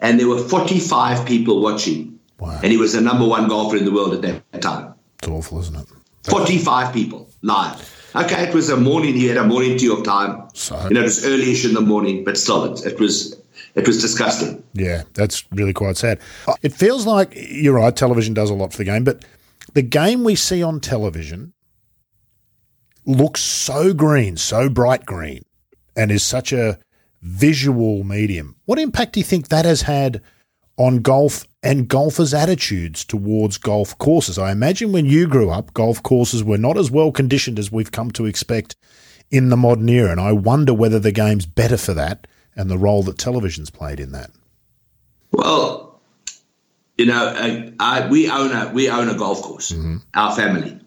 and 0.00 0.18
there 0.18 0.28
were 0.28 0.38
45 0.38 1.26
people 1.26 1.60
watching, 1.60 2.18
wow. 2.38 2.58
and 2.62 2.72
he 2.72 2.78
was 2.78 2.94
the 2.94 3.00
number 3.00 3.26
one 3.26 3.48
golfer 3.48 3.76
in 3.76 3.84
the 3.84 3.92
world 3.92 4.14
at 4.14 4.22
that 4.22 4.62
time. 4.62 4.94
It's 5.18 5.28
awful, 5.28 5.60
isn't 5.60 5.76
it? 5.76 5.88
45 6.24 6.92
people 6.92 7.28
live. 7.42 8.10
Okay, 8.14 8.46
it 8.46 8.54
was 8.54 8.68
a 8.68 8.76
morning. 8.76 9.14
He 9.14 9.26
had 9.26 9.38
a 9.38 9.44
morning 9.44 9.78
tea 9.78 9.90
of 9.90 10.04
time. 10.04 10.48
So, 10.54 10.80
you 10.88 10.94
know, 10.94 11.00
it 11.00 11.04
was 11.04 11.24
earlyish 11.24 11.66
in 11.66 11.74
the 11.74 11.80
morning, 11.80 12.24
but 12.24 12.36
still, 12.36 12.72
it, 12.72 12.84
it 12.84 13.00
was 13.00 13.40
it 13.74 13.86
was 13.86 14.00
disgusting. 14.02 14.61
Yeah, 14.74 15.02
that's 15.14 15.44
really 15.52 15.72
quite 15.72 15.96
sad. 15.96 16.18
It 16.62 16.72
feels 16.72 17.06
like 17.06 17.34
you're 17.36 17.74
right. 17.74 17.94
Television 17.94 18.34
does 18.34 18.50
a 18.50 18.54
lot 18.54 18.72
for 18.72 18.78
the 18.78 18.84
game, 18.84 19.04
but 19.04 19.24
the 19.74 19.82
game 19.82 20.24
we 20.24 20.34
see 20.34 20.62
on 20.62 20.80
television 20.80 21.52
looks 23.04 23.40
so 23.40 23.92
green, 23.92 24.36
so 24.36 24.68
bright 24.68 25.04
green, 25.04 25.44
and 25.96 26.10
is 26.10 26.22
such 26.22 26.52
a 26.52 26.78
visual 27.20 28.04
medium. 28.04 28.56
What 28.64 28.78
impact 28.78 29.12
do 29.12 29.20
you 29.20 29.24
think 29.24 29.48
that 29.48 29.64
has 29.64 29.82
had 29.82 30.22
on 30.76 30.98
golf 30.98 31.44
and 31.62 31.86
golfers' 31.86 32.34
attitudes 32.34 33.04
towards 33.04 33.58
golf 33.58 33.96
courses? 33.98 34.38
I 34.38 34.52
imagine 34.52 34.92
when 34.92 35.06
you 35.06 35.28
grew 35.28 35.50
up, 35.50 35.74
golf 35.74 36.02
courses 36.02 36.42
were 36.42 36.58
not 36.58 36.78
as 36.78 36.90
well 36.90 37.12
conditioned 37.12 37.58
as 37.58 37.70
we've 37.70 37.92
come 37.92 38.10
to 38.12 38.26
expect 38.26 38.76
in 39.30 39.48
the 39.48 39.56
modern 39.56 39.88
era, 39.88 40.10
and 40.10 40.20
I 40.20 40.32
wonder 40.32 40.74
whether 40.74 40.98
the 40.98 41.12
game's 41.12 41.46
better 41.46 41.76
for 41.76 41.94
that 41.94 42.26
and 42.54 42.70
the 42.70 42.78
role 42.78 43.02
that 43.04 43.18
television's 43.18 43.70
played 43.70 43.98
in 43.98 44.12
that? 44.12 44.30
Well, 45.32 46.00
you 46.98 47.06
know, 47.06 47.34
I, 47.36 47.72
I, 47.80 48.06
we 48.08 48.30
own 48.30 48.52
a 48.52 48.70
we 48.72 48.88
own 48.88 49.08
a 49.08 49.14
golf 49.14 49.42
course. 49.42 49.72
Mm-hmm. 49.72 49.96
Our 50.14 50.34
family, 50.36 50.78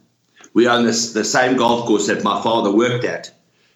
we 0.53 0.67
own 0.67 0.85
this 0.85 1.13
the 1.13 1.23
same 1.23 1.57
golf 1.57 1.85
course 1.85 2.07
that 2.07 2.23
my 2.23 2.41
father 2.41 2.71
worked 2.71 3.03
at 3.03 3.31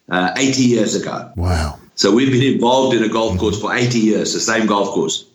uh, 0.10 0.34
80 0.38 0.62
years 0.62 0.96
ago. 0.96 1.32
Wow! 1.36 1.80
So 1.96 2.14
we've 2.14 2.32
been 2.32 2.54
involved 2.54 2.96
in 2.96 3.04
a 3.04 3.10
golf 3.10 3.32
mm-hmm. 3.32 3.40
course 3.40 3.60
for 3.60 3.74
80 3.74 4.00
years, 4.00 4.34
the 4.34 4.40
same 4.40 4.68
golf 4.68 4.90
course, 4.90 5.26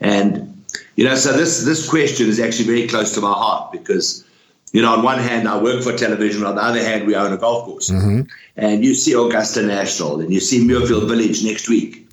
and 0.00 0.64
you 0.96 1.04
know, 1.04 1.14
so 1.14 1.32
this 1.32 1.64
this 1.64 1.88
question 1.88 2.28
is 2.28 2.40
actually 2.40 2.66
very 2.66 2.88
close 2.88 3.14
to 3.14 3.20
my 3.20 3.32
heart 3.32 3.72
because 3.72 4.24
you 4.72 4.82
know, 4.82 4.92
on 4.92 5.02
one 5.02 5.18
hand, 5.18 5.48
I 5.48 5.60
work 5.60 5.82
for 5.82 5.96
television. 5.96 6.44
On 6.44 6.54
the 6.54 6.62
other 6.62 6.82
hand, 6.82 7.06
we 7.06 7.16
own 7.16 7.32
a 7.32 7.36
golf 7.36 7.64
course. 7.64 7.90
Mm-hmm. 7.90 8.22
And 8.56 8.84
you 8.84 8.94
see 8.94 9.14
Augusta 9.14 9.62
National 9.62 10.20
and 10.20 10.32
you 10.32 10.40
see 10.40 10.64
Muirfield 10.64 11.08
Village 11.08 11.42
next 11.44 11.68
week. 11.68 12.06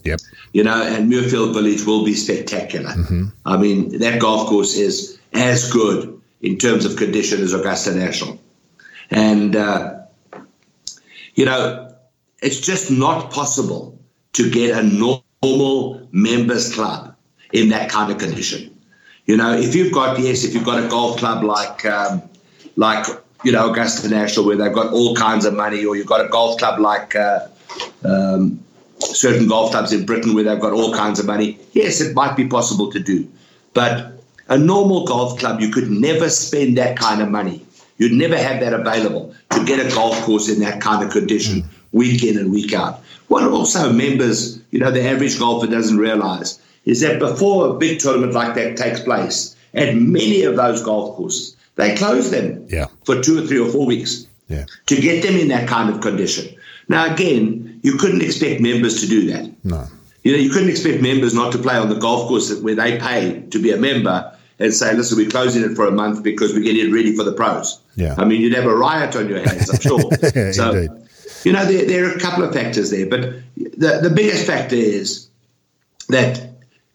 You 0.53 0.63
know, 0.63 0.81
and 0.81 1.11
Muirfield 1.11 1.53
Village 1.53 1.85
will 1.85 2.05
be 2.05 2.13
spectacular. 2.13 2.91
Mm-hmm. 2.91 3.25
I 3.45 3.57
mean, 3.57 3.99
that 3.99 4.19
golf 4.19 4.47
course 4.47 4.75
is 4.75 5.19
as 5.33 5.71
good 5.71 6.19
in 6.41 6.57
terms 6.57 6.85
of 6.85 6.95
condition 6.95 7.41
as 7.41 7.53
Augusta 7.53 7.93
National. 7.93 8.39
And, 9.11 9.55
uh, 9.55 9.99
you 11.35 11.45
know, 11.45 11.93
it's 12.41 12.59
just 12.59 12.89
not 12.91 13.31
possible 13.31 13.99
to 14.33 14.49
get 14.49 14.77
a 14.77 14.83
normal 14.83 16.07
members 16.11 16.73
club 16.73 17.15
in 17.53 17.69
that 17.69 17.89
kind 17.89 18.11
of 18.11 18.17
condition. 18.17 18.73
You 19.25 19.37
know, 19.37 19.53
if 19.53 19.75
you've 19.75 19.93
got, 19.93 20.19
yes, 20.19 20.43
if 20.43 20.53
you've 20.53 20.65
got 20.65 20.83
a 20.83 20.87
golf 20.87 21.17
club 21.17 21.43
like, 21.43 21.85
um, 21.85 22.21
like 22.77 23.05
you 23.43 23.51
know 23.51 23.69
Augusta 23.71 24.07
National, 24.09 24.45
where 24.45 24.55
they've 24.55 24.73
got 24.73 24.93
all 24.93 25.15
kinds 25.15 25.45
of 25.45 25.53
money, 25.53 25.83
or 25.85 25.95
you've 25.95 26.07
got 26.07 26.25
a 26.25 26.29
golf 26.29 26.57
club 26.59 26.79
like 26.79 27.15
uh, 27.15 27.47
um, 28.05 28.63
certain 28.99 29.47
golf 29.47 29.71
clubs 29.71 29.93
in 29.93 30.05
Britain 30.05 30.33
where 30.33 30.43
they've 30.43 30.59
got 30.59 30.73
all 30.73 30.93
kinds 30.93 31.19
of 31.19 31.25
money. 31.25 31.59
Yes, 31.73 32.01
it 32.01 32.15
might 32.15 32.35
be 32.35 32.47
possible 32.47 32.91
to 32.91 32.99
do, 32.99 33.27
but 33.73 34.13
a 34.49 34.57
normal 34.57 35.05
golf 35.05 35.39
club, 35.39 35.59
you 35.59 35.69
could 35.69 35.89
never 35.89 36.29
spend 36.29 36.77
that 36.77 36.97
kind 36.97 37.21
of 37.21 37.29
money. 37.29 37.65
You'd 37.97 38.13
never 38.13 38.37
have 38.37 38.59
that 38.61 38.73
available 38.73 39.35
to 39.51 39.65
get 39.65 39.85
a 39.85 39.93
golf 39.93 40.19
course 40.21 40.49
in 40.49 40.59
that 40.61 40.81
kind 40.81 41.03
of 41.03 41.11
condition 41.11 41.63
week 41.91 42.23
in 42.23 42.37
and 42.37 42.51
week 42.51 42.73
out. 42.73 43.01
What 43.27 43.43
also 43.43 43.91
members, 43.91 44.59
you 44.71 44.79
know, 44.79 44.91
the 44.91 45.03
average 45.03 45.37
golfer 45.39 45.67
doesn't 45.67 45.97
realize 45.97 46.61
is 46.85 47.01
that 47.01 47.19
before 47.19 47.67
a 47.67 47.73
big 47.73 47.99
tournament 47.99 48.33
like 48.33 48.55
that 48.55 48.77
takes 48.77 48.99
place, 49.01 49.55
at 49.73 49.95
many 49.95 50.43
of 50.43 50.55
those 50.55 50.81
golf 50.81 51.15
courses, 51.17 51.55
they 51.75 51.95
close 51.95 52.31
them 52.31 52.65
yeah. 52.69 52.85
for 53.03 53.21
two 53.21 53.43
or 53.43 53.47
three 53.47 53.59
or 53.59 53.69
four 53.69 53.85
weeks 53.85 54.25
yeah. 54.47 54.65
to 54.85 54.95
get 54.99 55.23
them 55.23 55.35
in 55.35 55.49
that 55.49 55.67
kind 55.67 55.93
of 55.93 56.01
condition. 56.01 56.55
Now, 56.87 57.13
again, 57.13 57.76
you 57.87 57.97
couldn't 57.97 58.21
expect 58.21 58.59
members 58.59 58.99
to 58.99 59.07
do 59.07 59.31
that. 59.31 59.49
No. 59.63 59.87
You 60.23 60.33
know, 60.33 60.39
you 60.39 60.49
couldn't 60.49 60.69
expect 60.69 61.01
members 61.01 61.33
not 61.33 61.53
to 61.53 61.57
play 61.57 61.77
on 61.77 61.87
the 61.87 61.95
golf 61.95 62.27
course 62.27 62.53
where 62.59 62.75
they 62.75 62.99
pay 62.99 63.45
to 63.49 63.61
be 63.61 63.71
a 63.71 63.77
member 63.77 64.37
and 64.59 64.73
say, 64.73 64.93
listen, 64.93 65.17
we're 65.17 65.29
closing 65.29 65.63
it 65.63 65.73
for 65.73 65.87
a 65.87 65.91
month 65.91 66.21
because 66.21 66.53
we're 66.53 66.63
getting 66.63 66.89
it 66.89 66.93
ready 66.93 67.15
for 67.15 67.23
the 67.23 67.31
pros. 67.31 67.79
Yeah. 67.95 68.15
I 68.17 68.25
mean, 68.25 68.41
you'd 68.41 68.55
have 68.55 68.65
a 68.65 68.75
riot 68.75 69.15
on 69.15 69.29
your 69.29 69.39
hands, 69.39 69.69
I'm 69.69 69.79
sure. 69.79 69.99
yeah, 70.35 70.51
so, 70.51 70.71
indeed. 70.71 71.07
you 71.45 71.53
know, 71.53 71.63
there, 71.63 71.85
there 71.85 72.09
are 72.09 72.11
a 72.11 72.19
couple 72.19 72.43
of 72.43 72.53
factors 72.53 72.89
there, 72.91 73.05
but 73.05 73.21
the, 73.55 73.99
the 74.03 74.11
biggest 74.13 74.45
factor 74.45 74.75
is 74.75 75.29
that 76.09 76.49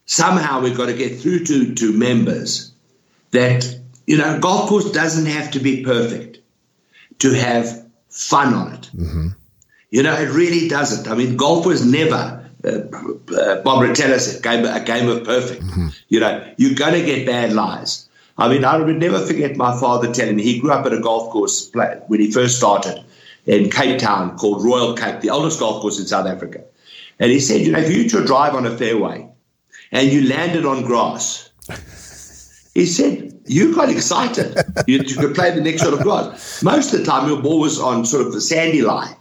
somehow 0.05 0.61
we've 0.61 0.77
got 0.77 0.87
to 0.87 0.95
get 0.95 1.19
through 1.21 1.45
to, 1.45 1.75
to 1.75 1.93
members 1.95 2.71
that 3.31 3.79
you 4.07 4.19
know, 4.19 4.39
golf 4.41 4.69
course 4.69 4.91
doesn't 4.91 5.27
have 5.27 5.53
to 5.53 5.59
be 5.59 5.83
perfect 5.83 6.41
to 7.21 7.33
have 7.33 7.87
fun 8.11 8.53
on 8.53 8.73
it. 8.75 8.91
Mm-hmm. 8.95 9.29
You 9.93 10.03
know, 10.03 10.15
it 10.15 10.31
really 10.31 10.69
doesn't. 10.69 11.07
I 11.07 11.15
mean, 11.15 11.37
golf 11.37 11.67
was 11.67 11.85
never. 11.85 12.51
Uh, 12.65 12.69
uh, 12.69 13.61
Bob 13.63 13.83
Rotella 13.83 14.19
said, 14.19 14.43
game, 14.43 14.65
a 14.65 14.81
game 14.81 15.07
of 15.09 15.23
perfect. 15.23 15.63
Mm-hmm. 15.63 15.89
You 16.09 16.21
know, 16.21 16.55
you're 16.57 16.75
going 16.75 16.95
to 16.95 17.05
get 17.05 17.27
bad 17.27 17.53
lies. 17.53 18.09
I 18.39 18.49
mean, 18.49 18.65
I 18.65 18.79
would 18.79 18.97
never 18.97 19.25
forget 19.25 19.55
my 19.57 19.79
father 19.79 20.11
telling 20.11 20.37
me 20.37 20.45
he 20.45 20.59
grew 20.59 20.73
up 20.73 20.87
at 20.87 20.95
a 20.95 20.99
golf 20.99 21.31
course 21.31 21.71
when 22.07 22.21
he 22.21 22.31
first 22.31 22.57
started 22.57 23.05
in 23.45 23.69
Cape 23.69 23.99
Town 23.99 24.39
called 24.39 24.65
Royal 24.65 24.95
Cape, 24.95 25.21
the 25.21 25.29
oldest 25.29 25.61
golf 25.61 25.83
course 25.83 26.01
in 26.01 26.07
South 26.07 26.27
Africa. 26.27 26.65
And 27.19 27.31
he 27.31 27.39
said, 27.39 27.61
you 27.61 27.73
know, 27.73 27.81
if 27.81 27.95
you 27.95 28.09
to 28.09 28.25
drive 28.25 28.55
on 28.55 28.65
a 28.65 28.75
fairway 28.75 29.29
and 29.91 30.11
you 30.11 30.27
landed 30.27 30.65
on 30.65 30.85
grass, 30.85 31.51
he 32.75 32.87
said, 32.87 33.39
you 33.45 33.75
got 33.75 33.91
excited. 33.91 34.57
you, 34.87 35.01
you, 35.01 35.17
could 35.17 35.35
play 35.35 35.51
the 35.51 35.61
next 35.61 35.83
sort 35.83 35.93
of 35.93 36.01
grass. 36.01 36.63
Most 36.63 36.95
of 36.95 37.01
the 37.01 37.05
time, 37.05 37.29
your 37.29 37.43
ball 37.43 37.61
was 37.61 37.79
on 37.79 38.07
sort 38.07 38.27
of 38.27 38.33
the 38.33 38.41
sandy 38.41 38.81
lie. 38.81 39.17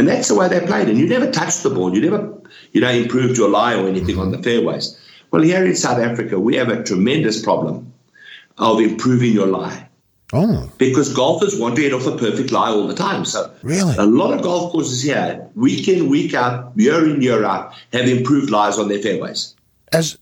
And 0.00 0.08
that's 0.08 0.28
the 0.28 0.34
way 0.34 0.48
they 0.48 0.60
played. 0.60 0.88
And 0.88 0.96
you 0.96 1.06
never 1.06 1.30
touched 1.30 1.62
the 1.62 1.68
ball. 1.68 1.94
You 1.94 2.00
never, 2.00 2.32
you 2.72 2.80
know, 2.80 2.88
improved 2.88 3.36
your 3.36 3.50
lie 3.50 3.74
or 3.74 3.86
anything 3.86 4.18
on 4.18 4.30
the 4.30 4.42
fairways. 4.42 4.98
Well, 5.30 5.42
here 5.42 5.62
in 5.62 5.76
South 5.76 5.98
Africa, 5.98 6.40
we 6.40 6.56
have 6.56 6.70
a 6.70 6.82
tremendous 6.82 7.42
problem 7.42 7.92
of 8.56 8.80
improving 8.80 9.34
your 9.34 9.46
lie. 9.46 9.90
Oh. 10.32 10.72
Because 10.78 11.12
golfers 11.12 11.60
want 11.60 11.76
to 11.76 11.82
get 11.82 11.92
off 11.92 12.06
a 12.06 12.16
perfect 12.16 12.50
lie 12.50 12.70
all 12.70 12.86
the 12.86 12.94
time. 12.94 13.26
So 13.26 13.52
really? 13.62 13.94
a 13.98 14.06
lot 14.06 14.32
of 14.32 14.40
golf 14.40 14.72
courses 14.72 15.02
here, 15.02 15.46
week 15.54 15.86
in, 15.86 16.08
week 16.08 16.32
out, 16.32 16.72
year 16.76 17.04
in, 17.04 17.20
year 17.20 17.44
out, 17.44 17.74
have 17.92 18.08
improved 18.08 18.48
lies 18.48 18.78
on 18.78 18.88
their 18.88 19.02
fairways. 19.02 19.54
As 19.92 20.16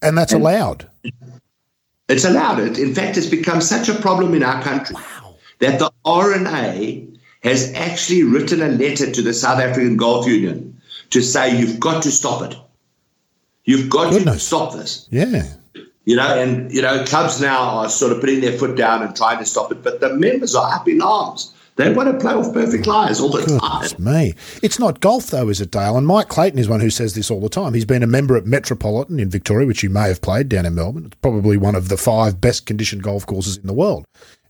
and 0.00 0.16
that's 0.16 0.32
and, 0.32 0.42
allowed. 0.42 0.88
It's 2.08 2.24
allowed 2.24 2.60
it. 2.60 2.78
In 2.78 2.94
fact, 2.94 3.16
it's 3.16 3.26
become 3.26 3.60
such 3.60 3.88
a 3.88 3.94
problem 3.94 4.32
in 4.34 4.44
our 4.44 4.62
country 4.62 4.94
wow. 4.94 5.34
that 5.58 5.80
the 5.80 5.90
R&A 6.04 7.08
has 7.44 7.72
actually 7.74 8.22
written 8.24 8.62
a 8.62 8.68
letter 8.68 9.10
to 9.10 9.22
the 9.22 9.34
South 9.34 9.60
African 9.60 9.96
Golf 9.96 10.26
Union 10.26 10.80
to 11.10 11.22
say 11.22 11.56
you've 11.56 11.78
got 11.78 12.02
to 12.02 12.10
stop 12.10 12.42
it. 12.50 12.56
You've 13.64 13.88
got 13.88 14.10
Goodness. 14.10 14.34
to 14.34 14.40
stop 14.40 14.72
this. 14.74 15.06
Yeah. 15.10 15.44
You 16.06 16.16
know, 16.16 16.38
and 16.38 16.72
you 16.72 16.82
know, 16.82 17.04
clubs 17.04 17.40
now 17.40 17.60
are 17.78 17.88
sort 17.88 18.12
of 18.12 18.20
putting 18.20 18.40
their 18.40 18.58
foot 18.58 18.76
down 18.76 19.02
and 19.02 19.14
trying 19.16 19.38
to 19.38 19.46
stop 19.46 19.72
it, 19.72 19.82
but 19.82 20.00
the 20.00 20.14
members 20.14 20.54
are 20.54 20.74
up 20.74 20.88
in 20.88 21.00
arms. 21.00 21.52
They 21.76 21.92
want 21.92 22.08
to 22.12 22.18
play 22.18 22.32
off 22.32 22.52
perfect 22.52 22.86
lies 22.86 23.20
all 23.20 23.30
the 23.30 23.38
Goodness 23.40 23.92
time. 23.92 24.04
me. 24.04 24.34
It's 24.62 24.78
not 24.78 25.00
golf, 25.00 25.26
though, 25.28 25.48
is 25.48 25.60
it, 25.60 25.72
Dale? 25.72 25.96
And 25.96 26.06
Mike 26.06 26.28
Clayton 26.28 26.58
is 26.58 26.68
one 26.68 26.80
who 26.80 26.90
says 26.90 27.14
this 27.14 27.32
all 27.32 27.40
the 27.40 27.48
time. 27.48 27.74
He's 27.74 27.84
been 27.84 28.04
a 28.04 28.06
member 28.06 28.36
at 28.36 28.46
Metropolitan 28.46 29.18
in 29.18 29.28
Victoria, 29.28 29.66
which 29.66 29.82
you 29.82 29.90
may 29.90 30.06
have 30.06 30.20
played 30.22 30.48
down 30.48 30.66
in 30.66 30.74
Melbourne. 30.76 31.06
It's 31.06 31.16
probably 31.16 31.56
one 31.56 31.74
of 31.74 31.88
the 31.88 31.96
five 31.96 32.40
best 32.40 32.66
conditioned 32.66 33.02
golf 33.02 33.26
courses 33.26 33.56
in 33.56 33.66
the 33.66 33.72
world. 33.72 34.04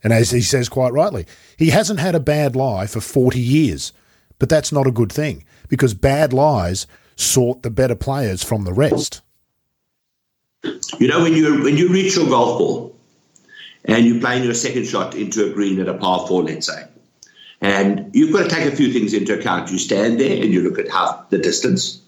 And 0.04 0.12
as 0.12 0.30
he 0.30 0.42
says 0.42 0.68
quite 0.68 0.92
rightly, 0.92 1.26
he 1.56 1.70
hasn't 1.70 1.98
had 1.98 2.14
a 2.14 2.20
bad 2.20 2.54
lie 2.54 2.86
for 2.86 3.00
40 3.00 3.40
years. 3.40 3.92
But 4.38 4.50
that's 4.50 4.70
not 4.70 4.86
a 4.86 4.92
good 4.92 5.10
thing 5.10 5.44
because 5.68 5.94
bad 5.94 6.32
lies 6.32 6.86
sort 7.16 7.62
the 7.62 7.70
better 7.70 7.94
players 7.94 8.44
from 8.44 8.64
the 8.64 8.72
rest. 8.72 9.22
You 10.98 11.08
know, 11.08 11.22
when 11.22 11.34
you 11.34 11.62
when 11.62 11.76
you 11.76 11.88
reach 11.88 12.16
your 12.16 12.26
golf 12.26 12.58
ball 12.58 12.96
and 13.84 14.06
you're 14.06 14.20
playing 14.20 14.44
your 14.44 14.54
second 14.54 14.86
shot 14.86 15.14
into 15.14 15.50
a 15.50 15.54
green 15.54 15.80
at 15.80 15.88
a 15.88 15.94
par 15.94 16.26
four, 16.26 16.42
let's 16.42 16.66
say, 16.66 16.84
And 17.60 18.14
you've 18.14 18.32
got 18.32 18.48
to 18.48 18.48
take 18.48 18.70
a 18.70 18.76
few 18.76 18.92
things 18.92 19.14
into 19.14 19.38
account. 19.38 19.70
You 19.70 19.78
stand 19.78 20.20
there 20.20 20.42
and 20.42 20.52
you 20.52 20.62
look 20.62 20.78
at 20.78 20.90
half 20.90 21.30
the 21.30 21.38
distance. 21.38 22.00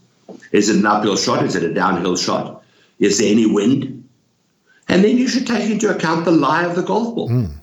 Is 0.53 0.69
it 0.69 0.77
an 0.77 0.87
uphill 0.87 1.17
shot? 1.17 1.45
Is 1.45 1.55
it 1.55 1.63
a 1.63 1.73
downhill 1.73 2.17
shot? 2.17 2.63
Is 2.99 3.19
there 3.19 3.31
any 3.31 3.47
wind? 3.47 4.09
And 4.89 5.05
then 5.05 5.19
you 5.19 5.29
should 5.29 5.47
take 5.47 5.69
into 5.71 5.95
account 5.95 6.25
the 6.25 6.31
lie 6.31 6.65
of 6.65 6.77
the 6.77 6.83
golf 6.83 7.15
ball. 7.15 7.29
Mm. 7.29 7.57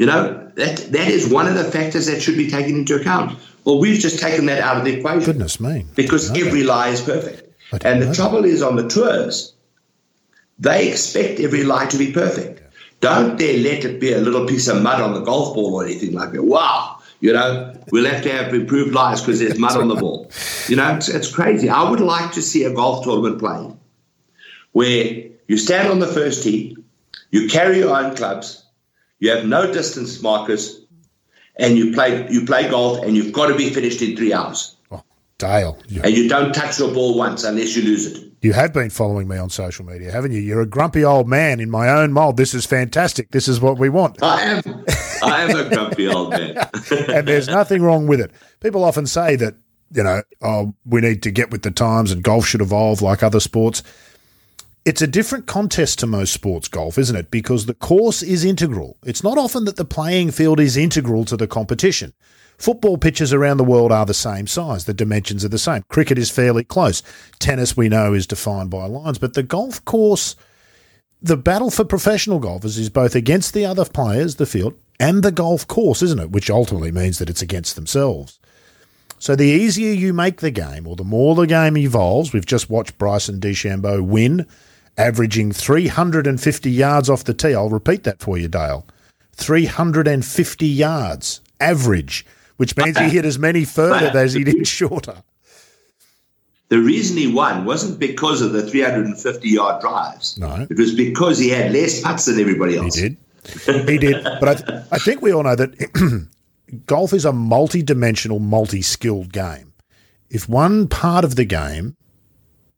You 0.00 0.06
know, 0.06 0.50
that 0.54 0.78
that 0.92 1.08
is 1.08 1.28
one 1.30 1.46
of 1.46 1.56
the 1.56 1.64
factors 1.64 2.06
that 2.06 2.22
should 2.22 2.38
be 2.38 2.48
taken 2.48 2.74
into 2.74 2.94
account. 2.94 3.38
Well, 3.64 3.78
we've 3.78 4.00
just 4.00 4.18
taken 4.18 4.46
that 4.46 4.62
out 4.62 4.78
of 4.78 4.84
the 4.86 4.94
equation. 4.94 5.24
Goodness 5.24 5.60
me. 5.60 5.84
Because 5.94 6.30
every 6.30 6.62
lie 6.62 6.88
is 6.88 7.02
perfect. 7.02 7.52
And 7.84 8.00
the 8.00 8.14
trouble 8.14 8.46
is 8.46 8.62
on 8.62 8.76
the 8.76 8.88
tours, 8.88 9.52
they 10.58 10.88
expect 10.88 11.38
every 11.38 11.64
lie 11.64 11.84
to 11.84 11.98
be 11.98 12.12
perfect. 12.12 12.62
Don't 13.00 13.38
dare 13.38 13.58
let 13.58 13.84
it 13.84 14.00
be 14.00 14.14
a 14.14 14.20
little 14.20 14.46
piece 14.46 14.68
of 14.68 14.80
mud 14.80 15.02
on 15.02 15.12
the 15.12 15.20
golf 15.20 15.54
ball 15.54 15.74
or 15.74 15.84
anything 15.84 16.14
like 16.14 16.32
that. 16.32 16.44
Wow, 16.44 17.02
you 17.20 17.34
know, 17.34 17.74
we'll 17.92 18.10
have 18.10 18.22
to 18.22 18.32
have 18.32 18.54
improved 18.54 18.94
lies 18.94 19.20
because 19.20 19.40
there's 19.40 19.58
mud 19.58 19.76
on 19.76 19.88
the 19.88 19.96
ball. 19.96 20.30
You 20.66 20.76
know, 20.76 20.96
it's, 20.96 21.10
it's 21.10 21.30
crazy. 21.30 21.68
I 21.68 21.90
would 21.90 22.00
like 22.00 22.32
to 22.32 22.40
see 22.40 22.64
a 22.64 22.72
golf 22.72 23.04
tournament 23.04 23.38
played 23.38 23.76
where 24.72 25.28
you 25.46 25.58
stand 25.58 25.88
on 25.88 25.98
the 25.98 26.06
first 26.06 26.42
tee, 26.42 26.78
you 27.30 27.48
carry 27.48 27.80
your 27.80 27.94
own 27.94 28.16
clubs, 28.16 28.64
you 29.20 29.30
have 29.30 29.46
no 29.46 29.72
distance 29.72 30.20
markers, 30.20 30.80
and 31.56 31.78
you 31.78 31.92
play 31.92 32.28
you 32.30 32.44
play 32.44 32.68
golf, 32.68 33.04
and 33.04 33.14
you've 33.14 33.32
got 33.32 33.46
to 33.46 33.54
be 33.54 33.70
finished 33.70 34.02
in 34.02 34.16
three 34.16 34.32
hours. 34.32 34.76
Oh, 34.90 35.02
Dale, 35.38 35.78
and 36.02 36.14
you 36.14 36.28
don't 36.28 36.52
touch 36.52 36.78
your 36.80 36.92
ball 36.92 37.16
once 37.16 37.44
unless 37.44 37.76
you 37.76 37.82
lose 37.82 38.06
it. 38.06 38.30
You 38.42 38.54
have 38.54 38.72
been 38.72 38.88
following 38.88 39.28
me 39.28 39.36
on 39.36 39.50
social 39.50 39.84
media, 39.84 40.10
haven't 40.10 40.32
you? 40.32 40.40
You're 40.40 40.62
a 40.62 40.66
grumpy 40.66 41.04
old 41.04 41.28
man 41.28 41.60
in 41.60 41.68
my 41.68 41.90
own 41.90 42.10
mold. 42.10 42.38
This 42.38 42.54
is 42.54 42.64
fantastic. 42.64 43.30
This 43.32 43.48
is 43.48 43.60
what 43.60 43.78
we 43.78 43.90
want. 43.90 44.22
I 44.22 44.40
am. 44.42 44.84
I 45.22 45.42
am 45.42 45.56
a 45.56 45.68
grumpy 45.68 46.08
old 46.08 46.30
man. 46.30 46.56
and 47.08 47.28
there's 47.28 47.48
nothing 47.48 47.82
wrong 47.82 48.06
with 48.06 48.18
it. 48.18 48.30
People 48.60 48.82
often 48.82 49.06
say 49.06 49.36
that, 49.36 49.56
you 49.92 50.02
know, 50.02 50.22
oh, 50.40 50.74
we 50.86 51.02
need 51.02 51.22
to 51.24 51.30
get 51.30 51.50
with 51.50 51.62
the 51.62 51.70
times 51.70 52.12
and 52.12 52.22
golf 52.22 52.46
should 52.46 52.62
evolve 52.62 53.02
like 53.02 53.22
other 53.22 53.40
sports. 53.40 53.82
It's 54.86 55.02
a 55.02 55.06
different 55.06 55.46
contest 55.46 55.98
to 55.98 56.06
most 56.06 56.32
sports 56.32 56.66
golf, 56.66 56.96
isn't 56.96 57.16
it? 57.16 57.30
Because 57.30 57.66
the 57.66 57.74
course 57.74 58.22
is 58.22 58.44
integral. 58.44 58.96
It's 59.04 59.22
not 59.22 59.36
often 59.36 59.66
that 59.66 59.76
the 59.76 59.84
playing 59.84 60.30
field 60.30 60.58
is 60.58 60.76
integral 60.76 61.26
to 61.26 61.36
the 61.36 61.46
competition. 61.46 62.14
Football 62.56 62.96
pitches 62.96 63.32
around 63.32 63.58
the 63.58 63.64
world 63.64 63.92
are 63.92 64.06
the 64.06 64.14
same 64.14 64.46
size. 64.46 64.86
The 64.86 64.94
dimensions 64.94 65.44
are 65.44 65.50
the 65.50 65.58
same. 65.58 65.82
Cricket 65.88 66.18
is 66.18 66.30
fairly 66.30 66.64
close. 66.64 67.02
Tennis, 67.38 67.76
we 67.76 67.90
know, 67.90 68.14
is 68.14 68.26
defined 68.26 68.70
by 68.70 68.86
lines. 68.86 69.18
But 69.18 69.34
the 69.34 69.42
golf 69.42 69.84
course, 69.84 70.34
the 71.20 71.36
battle 71.36 71.70
for 71.70 71.84
professional 71.84 72.38
golfers 72.38 72.78
is 72.78 72.88
both 72.88 73.14
against 73.14 73.52
the 73.52 73.66
other 73.66 73.84
players, 73.84 74.36
the 74.36 74.46
field, 74.46 74.78
and 74.98 75.22
the 75.22 75.32
golf 75.32 75.66
course, 75.66 76.00
isn't 76.02 76.20
it? 76.20 76.30
Which 76.30 76.48
ultimately 76.48 76.90
means 76.92 77.18
that 77.18 77.28
it's 77.28 77.42
against 77.42 77.76
themselves. 77.76 78.38
So 79.18 79.36
the 79.36 79.44
easier 79.44 79.92
you 79.92 80.14
make 80.14 80.40
the 80.40 80.50
game, 80.50 80.86
or 80.86 80.96
the 80.96 81.04
more 81.04 81.34
the 81.34 81.46
game 81.46 81.76
evolves, 81.76 82.32
we've 82.32 82.46
just 82.46 82.70
watched 82.70 82.96
Bryson 82.96 83.40
DeChambeau 83.40 84.00
win, 84.02 84.46
averaging 85.00 85.52
350 85.52 86.70
yards 86.70 87.10
off 87.10 87.24
the 87.24 87.34
tee. 87.34 87.54
I'll 87.54 87.70
repeat 87.70 88.04
that 88.04 88.20
for 88.20 88.38
you, 88.38 88.48
Dale. 88.48 88.86
350 89.32 90.66
yards 90.66 91.40
average 91.58 92.24
which 92.60 92.76
means 92.76 92.98
he 92.98 93.08
hit 93.08 93.24
as 93.24 93.38
many 93.38 93.64
further 93.64 94.18
as 94.18 94.34
he 94.34 94.44
did 94.44 94.66
shorter. 94.68 95.22
The 96.68 96.78
reason 96.78 97.16
he 97.16 97.26
won 97.26 97.64
wasn't 97.64 97.98
because 97.98 98.42
of 98.42 98.52
the 98.52 98.60
350 98.60 99.48
yard 99.48 99.80
drives. 99.80 100.36
No. 100.36 100.66
It 100.68 100.76
was 100.76 100.94
because 100.94 101.38
he 101.38 101.48
had 101.48 101.72
less 101.72 102.02
putts 102.02 102.26
than 102.26 102.38
everybody 102.38 102.76
else. 102.76 102.96
He 102.96 103.00
did. 103.00 103.16
He 103.88 103.96
did. 103.96 104.22
But 104.22 104.46
I, 104.46 104.54
th- 104.56 104.80
I 104.92 104.98
think 104.98 105.22
we 105.22 105.32
all 105.32 105.44
know 105.44 105.56
that 105.56 106.28
golf 106.86 107.14
is 107.14 107.24
a 107.24 107.32
multi 107.32 107.82
dimensional, 107.82 108.40
multi 108.40 108.82
skilled 108.82 109.32
game. 109.32 109.72
If 110.28 110.46
one 110.46 110.86
part 110.86 111.24
of 111.24 111.36
the 111.36 111.46
game 111.46 111.96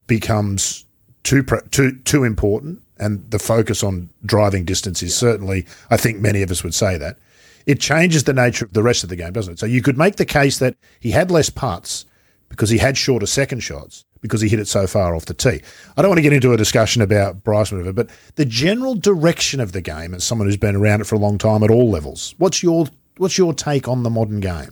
becomes 0.07 0.82
too, 1.23 1.43
too, 1.71 1.99
too 2.01 2.25
important, 2.25 2.83
and 2.99 3.29
the 3.31 3.39
focus 3.39 3.83
on 3.83 4.09
driving 4.25 4.65
distance 4.65 5.03
is 5.03 5.11
yeah. 5.11 5.31
certainly, 5.31 5.67
I 5.91 5.97
think 5.97 6.21
many 6.21 6.43
of 6.43 6.51
us 6.51 6.63
would 6.63 6.75
say 6.75 6.97
that 6.99 7.19
it 7.67 7.81
changes 7.81 8.25
the 8.25 8.33
nature 8.33 8.65
of 8.65 8.73
the 8.73 8.83
rest 8.83 9.03
of 9.03 9.09
the 9.09 9.17
game, 9.17 9.33
doesn't 9.33 9.55
it? 9.55 9.59
So 9.59 9.67
you 9.67 9.83
could 9.83 9.99
make 9.99 10.17
the 10.17 10.25
case 10.25 10.59
that 10.59 10.77
he 11.01 11.11
had 11.11 11.31
less 11.31 11.51
putts 11.51 12.05
because 12.49 12.71
he 12.71 12.79
had 12.79 12.97
shorter 12.97 13.27
second 13.27 13.61
shots 13.61 14.05
because 14.21 14.41
he 14.41 14.49
hit 14.49 14.61
it 14.61 14.69
so 14.69 14.87
far 14.87 15.15
off 15.15 15.27
the 15.27 15.35
tee. 15.35 15.61
I 15.97 16.03
don't 16.03 16.11
want 16.11 16.19
to 16.19 16.23
get 16.23 16.33
into 16.33 16.53
a 16.53 16.57
discussion 16.57 17.03
about 17.03 17.43
Bryce 17.43 17.73
River, 17.73 17.93
but 17.93 18.09
the 18.37 18.45
general 18.45 18.95
direction 18.95 19.61
of 19.61 19.73
the 19.73 19.81
game, 19.81 20.15
as 20.15 20.25
someone 20.25 20.47
who's 20.47 20.57
been 20.57 20.77
around 20.77 21.01
it 21.01 21.07
for 21.07 21.17
a 21.17 21.19
long 21.19 21.39
time 21.39 21.63
at 21.63 21.71
all 21.71 21.91
levels, 21.91 22.35
what's 22.39 22.63
your 22.63 22.87
what's 23.17 23.37
your 23.37 23.53
take 23.53 23.89
on 23.89 24.05
the 24.05 24.11
modern 24.11 24.41
game? 24.41 24.71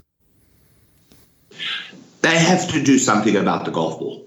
They 2.22 2.38
have 2.38 2.70
to 2.70 2.82
do 2.82 2.98
something 2.98 3.36
about 3.36 3.64
the 3.64 3.70
golf 3.70 3.98
ball. 3.98 4.24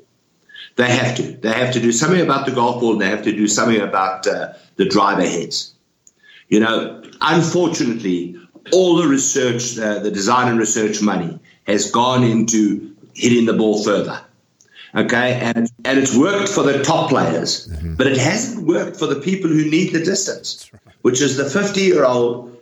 They 0.75 0.89
have 0.89 1.15
to. 1.17 1.23
They 1.23 1.53
have 1.53 1.73
to 1.73 1.79
do 1.79 1.91
something 1.91 2.21
about 2.21 2.45
the 2.45 2.51
golf 2.51 2.81
ball. 2.81 2.97
They 2.97 3.09
have 3.09 3.23
to 3.23 3.31
do 3.31 3.47
something 3.47 3.81
about 3.81 4.25
uh, 4.27 4.53
the 4.75 4.85
driver 4.85 5.21
heads. 5.21 5.73
You 6.49 6.59
know, 6.59 7.03
unfortunately, 7.21 8.37
all 8.71 8.95
the 8.95 9.07
research, 9.07 9.77
uh, 9.77 9.99
the 9.99 10.11
design 10.11 10.49
and 10.49 10.59
research 10.59 11.01
money 11.01 11.39
has 11.67 11.91
gone 11.91 12.23
into 12.23 12.95
hitting 13.13 13.45
the 13.45 13.53
ball 13.53 13.83
further. 13.83 14.19
Okay, 14.95 15.33
and 15.41 15.71
and 15.85 15.99
it's 15.99 16.15
worked 16.15 16.49
for 16.49 16.63
the 16.63 16.83
top 16.83 17.09
players, 17.09 17.67
mm-hmm. 17.67 17.95
but 17.95 18.05
it 18.05 18.17
hasn't 18.17 18.67
worked 18.67 18.97
for 18.97 19.07
the 19.07 19.15
people 19.15 19.49
who 19.49 19.69
need 19.69 19.91
the 19.91 20.03
distance, 20.03 20.69
which 21.01 21.19
is 21.19 21.35
the 21.35 21.49
50 21.49 21.81
year 21.81 22.05
old 22.05 22.61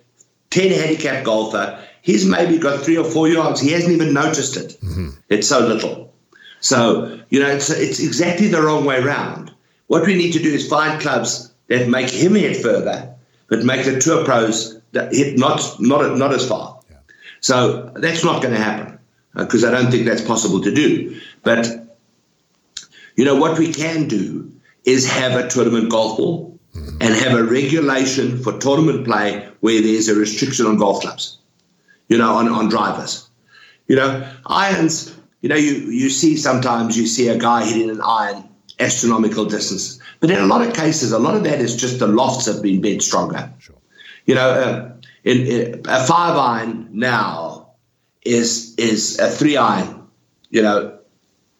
10 0.52 0.71
handicap 0.71 1.26
golfer. 1.26 1.78
He's 2.02 2.26
maybe 2.26 2.58
got 2.58 2.80
three 2.84 2.97
or 2.97 3.04
four 3.04 3.28
yards. 3.28 3.60
He 3.60 3.71
hasn't 3.71 3.93
even 3.93 4.13
noticed 4.13 4.58
it. 4.58 4.78
Mm-hmm. 4.82 5.10
It's 5.30 5.47
so 5.47 5.60
little. 5.60 6.11
So, 6.62 7.19
you 7.30 7.39
know, 7.39 7.50
it's, 7.50 7.69
it's 7.69 8.00
exactly 8.00 8.47
the 8.47 8.62
wrong 8.62 8.86
way 8.86 9.00
around. 9.00 9.54
What 9.88 10.06
we 10.06 10.15
need 10.15 10.32
to 10.34 10.39
do 10.39 10.50
is 10.50 10.69
find 10.69 11.02
clubs 11.02 11.52
that 11.67 11.89
make 11.89 12.10
him 12.10 12.36
hit 12.36 12.58
further, 12.58 13.13
but 13.47 13.65
make 13.65 13.84
the 13.84 14.00
tour 14.00 14.24
pros 14.24 14.80
hit 14.93 15.38
not 15.38 15.80
not 15.80 16.17
not 16.17 16.34
as 16.34 16.47
far. 16.47 16.80
Yeah. 16.89 16.97
So 17.41 17.91
that's 17.95 18.24
not 18.24 18.41
going 18.41 18.54
to 18.54 18.60
happen 18.60 19.00
because 19.34 19.63
uh, 19.63 19.69
I 19.69 19.71
don't 19.71 19.91
think 19.91 20.06
that's 20.06 20.21
possible 20.21 20.62
to 20.62 20.74
do. 20.74 21.19
But 21.43 21.67
you 23.15 23.26
know 23.26 23.36
what 23.36 23.58
we 23.60 23.74
can 23.74 24.08
do 24.08 24.54
is 24.86 25.10
have 25.10 25.34
a 25.34 25.50
tournament 25.50 25.89
golf 25.89 26.17
ball 26.17 26.60
mm-hmm. 26.74 26.97
and 27.02 27.13
have 27.13 27.38
a 27.38 27.43
regulation 27.43 28.41
for 28.41 28.58
tournament 28.58 29.06
play 29.06 29.47
where 29.60 29.82
there's 29.82 30.08
a 30.08 30.15
restriction 30.15 30.65
on 30.65 30.78
golf 30.78 31.02
clubs. 31.02 31.38
You 32.08 32.17
know, 32.17 32.34
on, 32.34 32.50
on 32.50 32.67
drivers. 32.67 33.30
You 33.88 33.95
know, 33.95 34.30
irons. 34.45 35.15
You 35.41 35.49
know, 35.49 35.56
you 35.56 35.73
you 35.89 36.10
see 36.10 36.38
sometimes 36.38 36.97
you 36.97 37.08
see 37.08 37.27
a 37.27 37.38
guy 37.38 37.65
hitting 37.65 37.89
an 37.89 38.01
iron 38.01 38.47
astronomical 38.80 39.45
distance, 39.45 39.99
but 40.19 40.30
in 40.30 40.39
a 40.39 40.45
lot 40.45 40.65
of 40.65 40.73
cases, 40.73 41.12
a 41.12 41.19
lot 41.19 41.36
of 41.36 41.43
that 41.43 41.60
is 41.60 41.75
just 41.75 41.99
the 41.99 42.08
lofts 42.08 42.45
have 42.45 42.62
been 42.62 42.82
bent 42.82 43.04
stronger. 43.04 43.51
Sure. 43.60 43.75
You 44.25 44.36
know, 44.36 44.49
uh, 44.49 44.93
in, 45.23 45.38
in, 45.47 45.82
a 45.88 46.06
five 46.06 46.38
iron 46.38 46.89
now 46.91 47.71
is 48.23 48.75
is 48.75 49.19
a 49.19 49.30
three 49.30 49.58
iron. 49.58 50.08
You 50.49 50.62
know, 50.62 50.99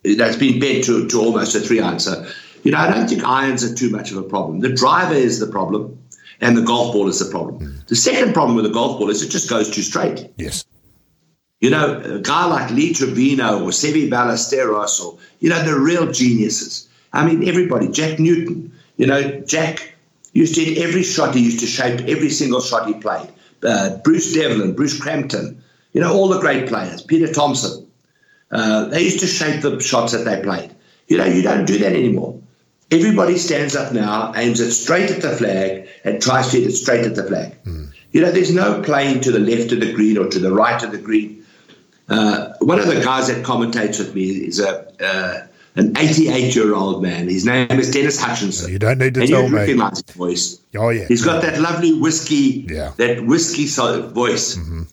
that's 0.04 0.36
been 0.36 0.60
bent 0.60 0.84
to, 0.86 1.08
to 1.08 1.20
almost 1.20 1.56
a 1.56 1.60
three 1.60 1.80
iron. 1.80 2.00
So, 2.00 2.28
you 2.64 2.72
know, 2.72 2.78
I 2.78 2.92
don't 2.94 3.08
think 3.08 3.24
irons 3.24 3.64
are 3.64 3.74
too 3.74 3.90
much 3.90 4.12
of 4.12 4.18
a 4.18 4.24
problem. 4.24 4.60
The 4.60 4.74
driver 4.74 5.16
is 5.16 5.40
the 5.40 5.48
problem, 5.48 5.98
and 6.40 6.56
the 6.56 6.62
golf 6.62 6.94
ball 6.94 7.08
is 7.08 7.20
the 7.20 7.32
problem. 7.32 7.60
Mm. 7.60 7.88
The 7.88 7.96
second 7.96 8.34
problem 8.34 8.56
with 8.56 8.66
the 8.66 8.72
golf 8.72 9.00
ball 9.00 9.10
is 9.10 9.24
it 9.24 9.30
just 9.30 9.50
goes 9.50 9.70
too 9.70 9.82
straight. 9.82 10.30
Yes. 10.38 10.66
You 11.62 11.70
know, 11.70 12.02
a 12.04 12.20
guy 12.20 12.46
like 12.46 12.72
Lee 12.72 12.94
Trevino 12.94 13.64
or 13.64 13.70
Seve 13.70 14.10
Ballesteros 14.10 15.00
or, 15.00 15.18
you 15.40 15.50
know, 15.50 15.64
the 15.64 15.80
real 15.80 16.12
geniuses. 16.12 16.90
I 17.14 17.26
mean, 17.26 17.48
everybody, 17.48 17.88
Jack 17.88 18.20
Newton, 18.20 18.74
you 18.98 19.06
know, 19.06 19.42
Jack 19.42 19.94
used 20.34 20.56
to 20.56 20.64
hit 20.64 20.80
every 20.80 21.04
shot 21.04 21.36
he 21.36 21.42
used 21.42 21.60
to 21.60 21.68
shape 21.68 22.02
every 22.08 22.30
single 22.30 22.62
shot 22.62 22.88
he 22.88 22.96
played. 22.96 23.30
Uh, 23.64 23.98
Bruce 23.98 24.34
Devlin, 24.34 24.74
Bruce 24.74 25.00
Crampton, 25.00 25.64
you 25.94 26.02
know, 26.02 26.14
all 26.14 26.30
the 26.30 26.40
great 26.40 26.68
players, 26.68 27.02
Peter 27.02 27.32
Thomson. 27.32 27.88
Uh, 28.50 28.86
they 28.86 29.04
used 29.04 29.20
to 29.20 29.28
shape 29.28 29.62
the 29.62 29.80
shots 29.80 30.14
that 30.14 30.26
they 30.26 30.42
played. 30.42 30.74
You 31.08 31.18
know, 31.18 31.26
you 31.26 31.42
don't 31.42 31.66
do 31.66 31.78
that 31.80 31.94
anymore. 31.94 32.40
Everybody 32.90 33.38
stands 33.38 33.76
up 33.76 33.94
now, 33.94 34.34
aims 34.36 34.60
it 34.60 34.72
straight 34.72 35.12
at 35.12 35.22
the 35.22 35.36
flag, 35.36 35.88
and 36.04 36.22
tries 36.22 36.50
to 36.52 36.58
hit 36.58 36.68
it 36.68 36.74
straight 36.74 37.06
at 37.06 37.16
the 37.16 37.24
flag. 37.24 37.64
Mm. 37.64 37.94
You 38.12 38.22
know, 38.22 38.32
there's 38.32 38.54
no 38.54 38.82
playing 38.82 39.22
to 39.22 39.32
the 39.32 39.40
left 39.40 39.72
of 39.72 39.80
the 39.80 39.94
green 39.94 40.18
or 40.18 40.28
to 40.28 40.40
the 40.40 40.52
right 40.52 40.82
of 40.84 40.92
the 40.92 40.98
green. 40.98 41.41
Uh, 42.12 42.54
one 42.60 42.78
of 42.78 42.88
the 42.88 43.02
guys 43.02 43.28
that 43.28 43.44
commentates 43.46 43.98
with 43.98 44.14
me 44.14 44.28
is 44.28 44.60
a 44.60 44.86
uh, 45.02 45.48
an 45.76 45.98
88 45.98 46.54
year 46.54 46.76
old 46.76 47.02
man. 47.02 47.30
His 47.30 47.46
name 47.46 47.72
is 47.72 47.90
Denis 47.90 48.22
Hutchinson. 48.22 48.70
You 48.70 48.80
don't 48.80 48.98
need 48.98 49.14
to 49.14 49.22
and 49.22 49.30
tell 49.30 49.48
you 49.48 49.56
recognize 49.56 50.04
his 50.06 50.16
voice. 50.16 50.60
Oh 50.76 50.90
yeah, 50.90 51.06
he's 51.08 51.24
got 51.24 51.42
that 51.44 51.62
lovely 51.62 51.94
whiskey, 51.94 52.68
yeah. 52.70 52.92
that 52.98 53.26
whiskey 53.26 53.66
voice. 53.66 54.56
Mm-hmm. 54.58 54.84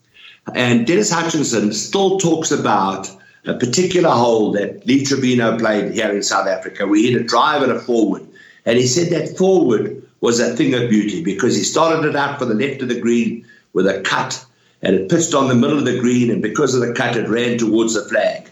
And 0.54 0.87
Denis 0.87 1.11
Hutchinson 1.11 1.72
still 1.72 2.18
talks 2.18 2.52
about 2.52 3.11
a 3.44 3.54
particular 3.54 4.11
hole 4.11 4.52
that 4.52 4.87
Lee 4.87 5.04
Trevino 5.04 5.59
played 5.59 5.92
here 5.92 6.14
in 6.14 6.22
South 6.22 6.46
Africa. 6.46 6.87
We 6.87 7.11
hit 7.11 7.20
a 7.20 7.24
drive 7.24 7.62
and 7.62 7.72
a 7.72 7.81
four 7.81 8.11
wood, 8.11 8.28
and 8.64 8.78
he 8.78 8.87
said 8.87 9.11
that 9.11 9.37
four 9.37 9.66
wood 9.66 10.09
was 10.20 10.38
a 10.38 10.54
thing 10.54 10.72
of 10.74 10.88
beauty 10.88 11.24
because 11.24 11.57
he 11.57 11.64
started 11.64 12.09
it 12.09 12.14
out 12.14 12.38
for 12.38 12.44
the 12.44 12.54
left 12.54 12.81
of 12.83 12.88
the 12.88 13.00
green 13.00 13.44
with 13.72 13.88
a 13.88 14.00
cut, 14.02 14.44
and 14.83 14.95
it 14.95 15.09
pitched 15.09 15.35
on 15.35 15.49
the 15.49 15.55
middle 15.55 15.79
of 15.79 15.85
the 15.85 15.99
green, 15.99 16.31
and 16.31 16.41
because 16.43 16.75
of 16.75 16.81
the 16.81 16.93
cut, 16.95 17.17
it 17.17 17.29
ran 17.29 17.59
towards 17.59 17.95
the 17.95 18.03
flag. 18.09 18.49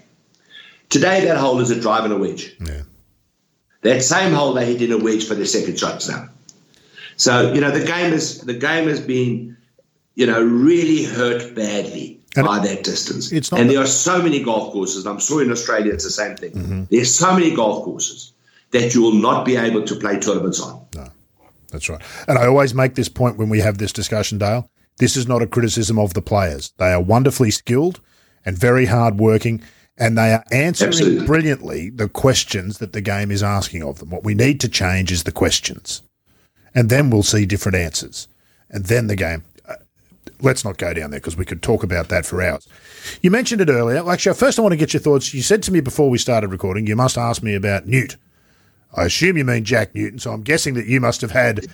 Today, 0.88 1.24
that 1.24 1.36
hole 1.36 1.60
is 1.60 1.70
a 1.70 1.80
drive 1.80 2.04
and 2.04 2.12
a 2.12 2.16
wedge. 2.18 2.56
Yeah. 2.64 2.82
That 3.82 4.02
same 4.02 4.32
hole 4.32 4.52
they 4.54 4.66
hit 4.66 4.82
in 4.82 4.92
a 4.92 4.98
wedge 4.98 5.26
for 5.26 5.34
their 5.34 5.46
second 5.46 5.78
shots 5.78 6.08
now. 6.08 6.28
So 7.16 7.52
you 7.52 7.60
know 7.60 7.70
the 7.70 7.84
game 7.86 8.12
is 8.12 8.40
the 8.42 8.54
game 8.54 8.88
has 8.88 9.00
been 9.00 9.56
you 10.14 10.26
know 10.26 10.42
really 10.42 11.04
hurt 11.04 11.54
badly 11.54 12.20
And 12.36 12.46
by 12.46 12.58
that 12.66 12.84
distance. 12.84 13.32
it's 13.32 13.50
not 13.50 13.60
and 13.60 13.70
the- 13.70 13.74
there 13.74 13.82
are 13.84 13.86
so 13.86 14.20
many 14.20 14.42
golf 14.42 14.72
courses. 14.72 15.06
I'm 15.06 15.18
sure 15.20 15.42
in 15.42 15.50
Australia 15.50 15.92
it's 15.94 16.04
the 16.04 16.10
same 16.10 16.36
thing. 16.36 16.52
Mm-hmm. 16.52 16.82
There's 16.90 17.14
so 17.14 17.32
many 17.32 17.54
golf 17.54 17.84
courses 17.84 18.32
that 18.72 18.94
you 18.94 19.00
will 19.02 19.14
not 19.14 19.44
be 19.46 19.56
able 19.56 19.84
to 19.84 19.94
play 19.96 20.18
tournaments 20.18 20.60
on. 20.60 20.84
No, 20.94 21.08
that's 21.70 21.88
right. 21.88 22.02
And 22.28 22.38
I 22.38 22.46
always 22.46 22.74
make 22.74 22.96
this 22.96 23.08
point 23.08 23.38
when 23.38 23.48
we 23.48 23.60
have 23.60 23.78
this 23.78 23.92
discussion, 23.92 24.36
Dale. 24.38 24.68
This 24.98 25.16
is 25.16 25.28
not 25.28 25.42
a 25.42 25.46
criticism 25.46 25.98
of 25.98 26.14
the 26.14 26.22
players. 26.22 26.72
They 26.78 26.92
are 26.92 27.00
wonderfully 27.00 27.50
skilled 27.50 28.00
and 28.44 28.56
very 28.56 28.86
hardworking, 28.86 29.62
and 29.98 30.16
they 30.16 30.32
are 30.32 30.44
answering 30.50 30.88
Absolutely. 30.88 31.26
brilliantly 31.26 31.90
the 31.90 32.08
questions 32.08 32.78
that 32.78 32.92
the 32.92 33.00
game 33.00 33.30
is 33.30 33.42
asking 33.42 33.82
of 33.82 33.98
them. 33.98 34.10
What 34.10 34.24
we 34.24 34.34
need 34.34 34.60
to 34.60 34.68
change 34.68 35.12
is 35.12 35.24
the 35.24 35.32
questions, 35.32 36.02
and 36.74 36.88
then 36.88 37.10
we'll 37.10 37.22
see 37.22 37.44
different 37.46 37.76
answers. 37.76 38.28
And 38.70 38.86
then 38.86 39.06
the 39.06 39.16
game. 39.16 39.44
uh, 39.68 39.74
Let's 40.40 40.64
not 40.64 40.76
go 40.76 40.92
down 40.92 41.10
there 41.10 41.20
because 41.20 41.36
we 41.36 41.44
could 41.44 41.62
talk 41.62 41.82
about 41.82 42.08
that 42.08 42.26
for 42.26 42.42
hours. 42.42 42.66
You 43.22 43.30
mentioned 43.30 43.60
it 43.60 43.68
earlier. 43.68 44.08
Actually, 44.08 44.34
first 44.34 44.58
I 44.58 44.62
want 44.62 44.72
to 44.72 44.76
get 44.76 44.92
your 44.92 45.00
thoughts. 45.00 45.32
You 45.32 45.42
said 45.42 45.62
to 45.64 45.72
me 45.72 45.80
before 45.80 46.10
we 46.10 46.18
started 46.18 46.48
recording, 46.48 46.86
you 46.86 46.96
must 46.96 47.16
ask 47.16 47.42
me 47.42 47.54
about 47.54 47.86
Newt. 47.86 48.16
I 48.94 49.04
assume 49.04 49.36
you 49.36 49.44
mean 49.44 49.64
Jack 49.64 49.94
Newton, 49.94 50.18
so 50.18 50.32
I'm 50.32 50.42
guessing 50.42 50.74
that 50.74 50.86
you 50.86 51.00
must 51.00 51.20
have 51.20 51.30
had 51.32 51.66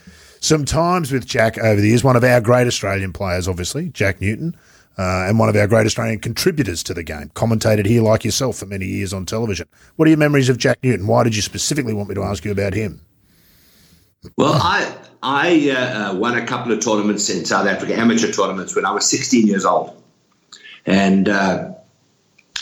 some 0.43 0.65
times 0.65 1.13
with 1.13 1.25
Jack 1.25 1.57
over 1.57 1.81
the 1.81 1.89
years. 1.89 2.05
One 2.05 2.17
of 2.17 2.25
our 2.25 2.41
great 2.41 2.67
Australian 2.67 3.13
players, 3.13 3.47
obviously, 3.47 3.89
Jack 3.91 4.21
Newton, 4.21 4.57
uh, 4.99 5.25
and 5.27 5.39
one 5.39 5.49
of 5.49 5.55
our 5.55 5.69
great 5.69 5.87
Australian 5.87 6.19
contributors 6.19 6.83
to 6.83 6.95
the 6.95 7.05
game. 7.05 7.31
Commentated 7.35 7.87
here 7.87 8.03
like 8.03 8.25
yourself 8.25 8.57
for 8.57 8.67
many 8.67 8.85
years 8.85 9.13
on 9.13 9.25
television. 9.25 9.69
What 9.97 10.07
are 10.07 10.11
your 10.11 10.19
memories 10.19 10.49
of 10.49 10.59
Jack 10.59 10.79
Newton? 10.83 11.07
Why 11.07 11.23
did 11.23 11.37
you 11.37 11.43
specifically 11.43 11.95
want 11.95 12.09
me 12.09 12.17
to 12.17 12.25
ask 12.25 12.45
you 12.45 12.51
about 12.51 12.75
him? 12.75 13.01
Well, 14.37 14.55
I 14.55 14.93
I 15.23 15.71
uh, 15.71 16.11
uh, 16.11 16.15
won 16.17 16.37
a 16.37 16.45
couple 16.45 16.73
of 16.73 16.81
tournaments 16.81 17.31
in 17.31 17.45
South 17.45 17.67
Africa, 17.67 17.97
amateur 17.97 18.31
tournaments, 18.33 18.75
when 18.75 18.85
I 18.85 18.91
was 18.91 19.09
16 19.09 19.47
years 19.47 19.65
old, 19.65 20.03
and 20.87 21.29
uh, 21.29 21.73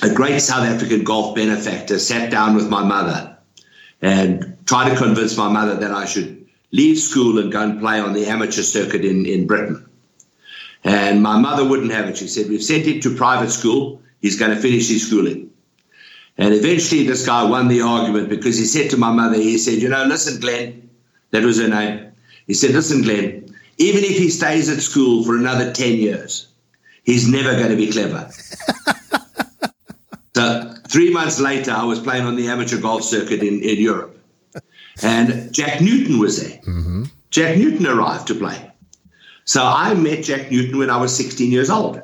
a 0.02 0.14
great 0.14 0.40
South 0.40 0.64
African 0.64 1.02
golf 1.02 1.34
benefactor 1.34 1.98
sat 1.98 2.30
down 2.30 2.54
with 2.54 2.68
my 2.68 2.84
mother 2.84 3.38
and 4.02 4.58
tried 4.66 4.90
to 4.90 4.96
convince 4.96 5.36
my 5.38 5.48
mother 5.48 5.76
that 5.76 5.90
I 5.90 6.04
should 6.04 6.39
leave 6.72 6.98
school 6.98 7.38
and 7.38 7.52
go 7.52 7.62
and 7.62 7.80
play 7.80 8.00
on 8.00 8.12
the 8.12 8.26
amateur 8.26 8.62
circuit 8.62 9.04
in, 9.04 9.26
in 9.26 9.46
Britain. 9.46 9.86
And 10.84 11.22
my 11.22 11.38
mother 11.38 11.68
wouldn't 11.68 11.92
have 11.92 12.08
it. 12.08 12.16
She 12.16 12.28
said, 12.28 12.48
We've 12.48 12.62
sent 12.62 12.86
him 12.86 13.00
to 13.00 13.14
private 13.14 13.50
school. 13.50 14.02
He's 14.20 14.38
going 14.38 14.54
to 14.54 14.60
finish 14.60 14.88
his 14.88 15.06
schooling. 15.06 15.50
And 16.38 16.54
eventually, 16.54 17.06
this 17.06 17.26
guy 17.26 17.44
won 17.44 17.68
the 17.68 17.82
argument 17.82 18.30
because 18.30 18.56
he 18.56 18.64
said 18.64 18.90
to 18.90 18.96
my 18.96 19.12
mother, 19.12 19.36
He 19.36 19.58
said, 19.58 19.82
You 19.82 19.88
know, 19.88 20.04
listen, 20.04 20.40
Glenn, 20.40 20.88
that 21.32 21.42
was 21.42 21.60
her 21.60 21.68
name. 21.68 22.12
He 22.46 22.54
said, 22.54 22.70
Listen, 22.70 23.02
Glenn, 23.02 23.54
even 23.76 24.04
if 24.04 24.16
he 24.16 24.30
stays 24.30 24.68
at 24.70 24.80
school 24.80 25.24
for 25.24 25.36
another 25.36 25.72
10 25.72 25.96
years, 25.96 26.48
he's 27.04 27.28
never 27.28 27.52
going 27.54 27.70
to 27.70 27.76
be 27.76 27.90
clever. 27.90 28.30
so, 30.34 30.74
three 30.88 31.12
months 31.12 31.40
later, 31.40 31.72
I 31.72 31.84
was 31.84 31.98
playing 32.00 32.24
on 32.24 32.36
the 32.36 32.48
amateur 32.48 32.80
golf 32.80 33.02
circuit 33.02 33.42
in, 33.42 33.62
in 33.62 33.78
Europe. 33.78 34.19
And 35.02 35.52
Jack 35.52 35.80
Newton 35.80 36.18
was 36.18 36.42
there. 36.42 36.60
Jack 37.30 37.56
Newton 37.56 37.86
arrived 37.86 38.26
to 38.28 38.34
play. 38.34 38.70
So, 39.44 39.64
I 39.64 39.94
met 39.94 40.24
Jack 40.24 40.50
Newton 40.50 40.78
when 40.78 40.90
I 40.90 40.96
was 40.96 41.16
16 41.16 41.50
years 41.50 41.70
old. 41.70 42.00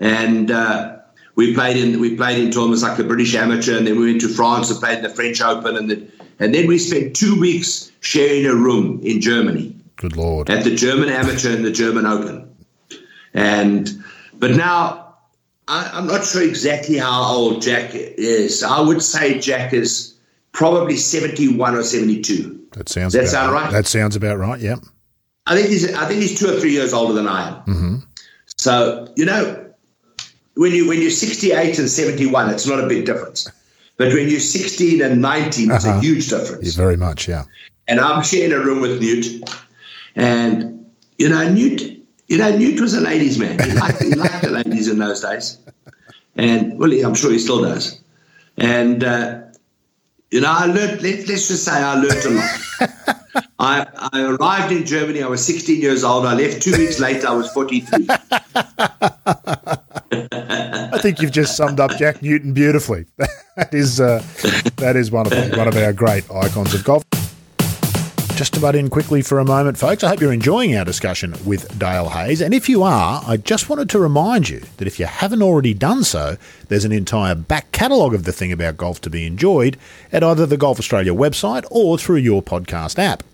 And 0.00 0.50
uh, 0.50 0.98
we 1.38 1.54
played 1.54 1.76
in 1.76 2.00
we 2.00 2.16
played 2.16 2.42
in 2.42 2.50
tournaments 2.50 2.82
like 2.82 2.96
the 2.96 3.04
British 3.04 3.34
Amateur, 3.36 3.76
and 3.78 3.86
then 3.86 3.96
we 3.96 4.06
went 4.06 4.20
to 4.22 4.28
France 4.28 4.70
and 4.70 4.80
played 4.80 4.98
in 4.98 5.04
the 5.04 5.08
French 5.08 5.40
Open, 5.40 5.76
and 5.76 5.88
then 5.88 6.10
and 6.40 6.52
then 6.52 6.66
we 6.66 6.78
spent 6.78 7.14
two 7.14 7.38
weeks 7.38 7.92
sharing 8.00 8.44
a 8.44 8.54
room 8.56 9.00
in 9.04 9.20
Germany 9.20 9.74
Good 9.96 10.16
Lord. 10.16 10.50
at 10.50 10.64
the 10.64 10.74
German 10.74 11.08
Amateur 11.10 11.54
and 11.54 11.64
the 11.64 11.70
German 11.70 12.06
Open. 12.06 12.56
And 13.34 13.88
but 14.34 14.50
now 14.50 15.14
I, 15.68 15.88
I'm 15.94 16.08
not 16.08 16.24
sure 16.24 16.42
exactly 16.42 16.96
how 16.96 17.22
old 17.22 17.62
Jack 17.62 17.90
is. 17.94 18.64
I 18.64 18.80
would 18.80 19.00
say 19.00 19.38
Jack 19.38 19.72
is 19.72 20.17
probably 20.52 20.96
71 20.96 21.74
or 21.74 21.82
72. 21.82 22.66
That 22.72 22.88
sounds 22.88 23.12
That 23.12 23.20
about 23.20 23.30
sound 23.30 23.52
right? 23.52 23.72
That 23.72 23.86
sounds 23.86 24.16
about 24.16 24.38
right, 24.38 24.60
yeah. 24.60 24.76
I 25.46 25.54
think 25.56 25.68
he's 25.68 25.94
I 25.94 26.04
think 26.06 26.20
he's 26.20 26.38
two 26.38 26.48
or 26.54 26.60
three 26.60 26.72
years 26.72 26.92
older 26.92 27.14
than 27.14 27.26
I 27.26 27.48
am. 27.48 27.54
Mm-hmm. 27.64 27.96
So 28.56 29.08
you 29.16 29.24
know, 29.24 29.72
when 30.54 30.72
you 30.72 30.86
when 30.88 31.00
you're 31.00 31.10
68 31.10 31.78
and 31.78 31.88
71, 31.88 32.50
it's 32.50 32.66
not 32.66 32.82
a 32.82 32.86
big 32.86 33.06
difference. 33.06 33.50
But 33.96 34.12
when 34.12 34.28
you're 34.28 34.40
16 34.40 35.02
and 35.02 35.20
19, 35.22 35.70
it's 35.72 35.84
Uh-huh. 35.84 35.98
a 35.98 36.00
huge 36.00 36.28
difference. 36.28 36.76
Yeah, 36.76 36.82
very 36.82 36.96
much, 36.96 37.26
yeah. 37.28 37.44
And 37.88 37.98
I'm 37.98 38.22
sharing 38.22 38.52
a 38.52 38.60
room 38.60 38.80
with 38.80 39.00
Newt, 39.00 39.26
and 40.14 40.86
you 41.18 41.28
know 41.28 41.48
Newt, 41.48 41.80
you 42.28 42.38
know 42.38 42.54
Newt 42.56 42.80
was 42.80 42.94
a 42.94 43.00
ladies' 43.00 43.38
man. 43.38 43.58
He 43.58 43.72
liked, 43.72 44.02
he 44.02 44.14
liked 44.14 44.42
the 44.42 44.50
ladies 44.50 44.88
in 44.88 44.98
those 44.98 45.20
days, 45.22 45.58
and 46.36 46.78
well, 46.78 46.92
I'm 46.92 47.14
sure 47.14 47.32
he 47.32 47.38
still 47.38 47.62
does. 47.62 47.98
And 48.58 49.02
uh, 49.04 49.40
you 50.30 50.40
know, 50.40 50.50
I 50.50 50.66
learned. 50.66 51.02
Let, 51.02 51.26
let's 51.26 51.48
just 51.48 51.64
say 51.64 51.72
I 51.72 51.94
learned 51.94 52.24
a 52.24 52.30
lot. 52.30 52.60
I, 53.58 53.86
I 54.12 54.22
arrived 54.22 54.72
in 54.72 54.84
Germany. 54.84 55.22
I 55.22 55.26
was 55.26 55.44
16 55.44 55.80
years 55.80 56.04
old. 56.04 56.26
I 56.26 56.34
left 56.34 56.62
two 56.62 56.76
weeks 56.76 57.00
later. 57.00 57.28
I 57.28 57.32
was 57.32 57.50
43. 57.52 58.06
I 60.90 60.98
think 61.00 61.20
you've 61.20 61.32
just 61.32 61.56
summed 61.56 61.80
up 61.80 61.96
Jack 61.98 62.22
Newton 62.22 62.52
beautifully. 62.52 63.06
that 63.56 63.72
is 63.72 64.00
uh, 64.00 64.22
that 64.76 64.96
is 64.96 65.10
one 65.10 65.26
of 65.26 65.32
one 65.56 65.68
of 65.68 65.76
our 65.76 65.92
great 65.92 66.30
icons 66.30 66.74
of 66.74 66.84
golf. 66.84 67.04
Just 68.38 68.54
to 68.54 68.60
butt 68.60 68.76
in 68.76 68.88
quickly 68.88 69.20
for 69.20 69.40
a 69.40 69.44
moment, 69.44 69.78
folks. 69.78 70.04
I 70.04 70.10
hope 70.10 70.20
you're 70.20 70.32
enjoying 70.32 70.76
our 70.76 70.84
discussion 70.84 71.34
with 71.44 71.76
Dale 71.76 72.10
Hayes. 72.10 72.40
And 72.40 72.54
if 72.54 72.68
you 72.68 72.84
are, 72.84 73.20
I 73.26 73.36
just 73.36 73.68
wanted 73.68 73.90
to 73.90 73.98
remind 73.98 74.48
you 74.48 74.60
that 74.76 74.86
if 74.86 75.00
you 75.00 75.06
haven't 75.06 75.42
already 75.42 75.74
done 75.74 76.04
so, 76.04 76.36
there's 76.68 76.84
an 76.84 76.92
entire 76.92 77.34
back 77.34 77.72
catalogue 77.72 78.14
of 78.14 78.22
the 78.22 78.30
thing 78.30 78.52
about 78.52 78.76
golf 78.76 79.00
to 79.00 79.10
be 79.10 79.26
enjoyed 79.26 79.76
at 80.12 80.22
either 80.22 80.46
the 80.46 80.56
Golf 80.56 80.78
Australia 80.78 81.12
website 81.12 81.64
or 81.68 81.98
through 81.98 82.18
your 82.18 82.40
podcast 82.40 82.96
app. 82.96 83.24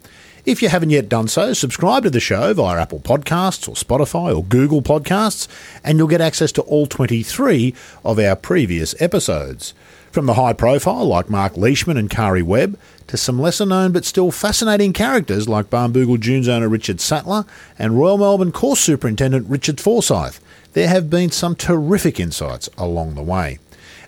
If 0.46 0.62
you 0.62 0.70
haven't 0.70 0.88
yet 0.88 1.10
done 1.10 1.28
so, 1.28 1.52
subscribe 1.52 2.04
to 2.04 2.10
the 2.10 2.18
show 2.18 2.54
via 2.54 2.80
Apple 2.80 3.00
Podcasts 3.00 3.68
or 3.68 3.74
Spotify 3.74 4.34
or 4.34 4.42
Google 4.42 4.80
Podcasts, 4.80 5.48
and 5.84 5.98
you'll 5.98 6.08
get 6.08 6.22
access 6.22 6.50
to 6.52 6.62
all 6.62 6.86
23 6.86 7.74
of 8.06 8.18
our 8.18 8.36
previous 8.36 8.98
episodes. 9.02 9.74
From 10.14 10.26
the 10.26 10.34
high 10.34 10.52
profile 10.52 11.04
like 11.06 11.28
Mark 11.28 11.56
Leishman 11.56 11.96
and 11.96 12.08
Karrie 12.08 12.40
Webb, 12.40 12.78
to 13.08 13.16
some 13.16 13.40
lesser 13.40 13.66
known 13.66 13.90
but 13.90 14.04
still 14.04 14.30
fascinating 14.30 14.92
characters 14.92 15.48
like 15.48 15.70
Barnbougle 15.70 16.20
Dunes 16.20 16.46
owner 16.46 16.68
Richard 16.68 17.00
Sattler 17.00 17.44
and 17.80 17.98
Royal 17.98 18.18
Melbourne 18.18 18.52
Course 18.52 18.78
Superintendent 18.78 19.48
Richard 19.48 19.80
Forsyth, 19.80 20.40
there 20.72 20.86
have 20.86 21.10
been 21.10 21.32
some 21.32 21.56
terrific 21.56 22.20
insights 22.20 22.70
along 22.78 23.16
the 23.16 23.24
way. 23.24 23.58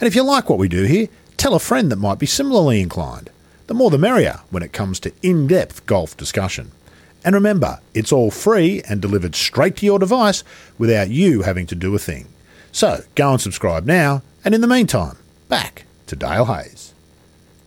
And 0.01 0.07
if 0.07 0.15
you 0.15 0.23
like 0.23 0.49
what 0.49 0.61
we 0.61 0.69
do 0.69 0.85
here, 0.85 1.09
tell 1.37 1.55
a 1.55 1.59
friend 1.59 1.91
that 1.91 1.97
might 1.97 2.21
be 2.21 2.27
similarly 2.27 2.81
inclined. 2.81 3.29
The 3.67 3.75
more 3.75 3.91
the 3.91 3.99
merrier 3.99 4.43
when 4.51 4.63
it 4.63 4.73
comes 4.73 5.01
to 5.01 5.13
in 5.23 5.49
depth 5.49 5.87
golf 5.87 6.17
discussion. 6.17 6.71
And 7.25 7.35
remember, 7.35 7.81
it's 7.95 8.13
all 8.13 8.31
free 8.31 8.81
and 8.89 9.03
delivered 9.03 9.35
straight 9.35 9.75
to 9.79 9.87
your 9.87 9.99
device 9.99 10.45
without 10.79 11.11
you 11.11 11.43
having 11.43 11.67
to 11.67 11.75
do 11.75 11.93
a 11.97 11.99
thing. 11.99 12.29
So 12.71 13.03
go 13.17 13.33
and 13.33 13.41
subscribe 13.41 13.87
now, 13.87 14.23
and 14.45 14.55
in 14.55 14.61
the 14.61 14.69
meantime, 14.69 15.17
back 15.49 15.83
to 16.07 16.17
Dale 16.17 16.45
Hayes. 16.47 16.95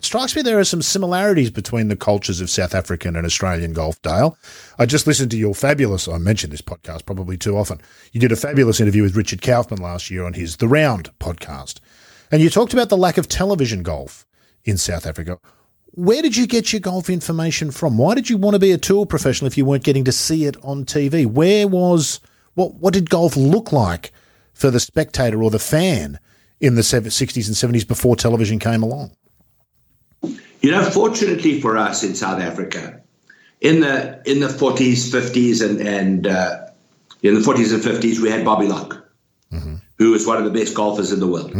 Strikes 0.01 0.35
me 0.35 0.41
there 0.41 0.59
are 0.59 0.63
some 0.63 0.81
similarities 0.81 1.51
between 1.51 1.89
the 1.89 1.95
cultures 1.95 2.39
of 2.39 2.49
South 2.49 2.73
African 2.73 3.15
and 3.15 3.25
Australian 3.25 3.73
golf, 3.73 4.01
Dale. 4.01 4.37
I 4.77 4.85
just 4.85 5.05
listened 5.05 5.31
to 5.31 5.37
your 5.37 5.53
fabulous, 5.53 6.07
I 6.07 6.17
mentioned 6.17 6.53
this 6.53 6.61
podcast 6.61 7.05
probably 7.05 7.37
too 7.37 7.57
often. 7.57 7.81
You 8.13 8.21
did 8.21 8.31
a 8.31 8.37
fabulous 8.37 8.79
interview 8.79 9.03
with 9.03 9.17
Richard 9.17 9.41
Kaufman 9.41 9.81
last 9.81 10.09
year 10.09 10.23
on 10.23 10.33
his 10.33 10.57
The 10.57 10.69
Round 10.69 11.09
podcast. 11.19 11.79
And 12.31 12.41
you 12.41 12.49
talked 12.49 12.73
about 12.73 12.89
the 12.89 12.97
lack 12.97 13.17
of 13.17 13.27
television 13.27 13.83
golf 13.83 14.25
in 14.63 14.77
South 14.77 15.05
Africa. 15.05 15.37
Where 15.91 16.21
did 16.21 16.37
you 16.37 16.47
get 16.47 16.71
your 16.71 16.79
golf 16.79 17.09
information 17.09 17.71
from? 17.71 17.97
Why 17.97 18.15
did 18.15 18.29
you 18.29 18.37
want 18.37 18.53
to 18.53 18.59
be 18.59 18.71
a 18.71 18.77
tour 18.77 19.05
professional 19.05 19.47
if 19.47 19.57
you 19.57 19.65
weren't 19.65 19.83
getting 19.83 20.05
to 20.05 20.11
see 20.11 20.45
it 20.45 20.55
on 20.63 20.85
TV? 20.85 21.25
Where 21.25 21.67
was 21.67 22.21
what 22.53 22.75
what 22.75 22.93
did 22.93 23.09
golf 23.09 23.35
look 23.35 23.71
like 23.71 24.11
for 24.53 24.71
the 24.71 24.79
spectator 24.79 25.43
or 25.43 25.49
the 25.49 25.59
fan 25.59 26.19
in 26.59 26.75
the 26.75 26.81
60s 26.81 27.63
and 27.63 27.73
70s 27.73 27.87
before 27.87 28.15
television 28.15 28.59
came 28.59 28.83
along? 28.83 29.11
You 30.61 30.71
know, 30.71 30.83
fortunately 30.83 31.61
for 31.61 31.77
us 31.77 32.03
in 32.03 32.15
South 32.15 32.41
Africa, 32.41 33.01
in 33.61 33.79
the 33.79 34.21
in 34.25 34.39
the 34.39 34.47
40s, 34.47 35.09
50s, 35.11 35.67
and 35.67 35.79
and 35.81 36.27
uh, 36.27 36.67
in 37.23 37.35
the 37.35 37.39
40s 37.39 37.73
and 37.73 37.81
50s, 37.81 38.19
we 38.19 38.29
had 38.29 38.43
Bobby 38.43 38.67
Locke, 38.67 39.01
who 39.97 40.11
was 40.11 40.27
one 40.27 40.37
of 40.37 40.43
the 40.43 40.51
best 40.51 40.75
golfers 40.75 41.11
in 41.11 41.19
the 41.19 41.27
world. 41.27 41.53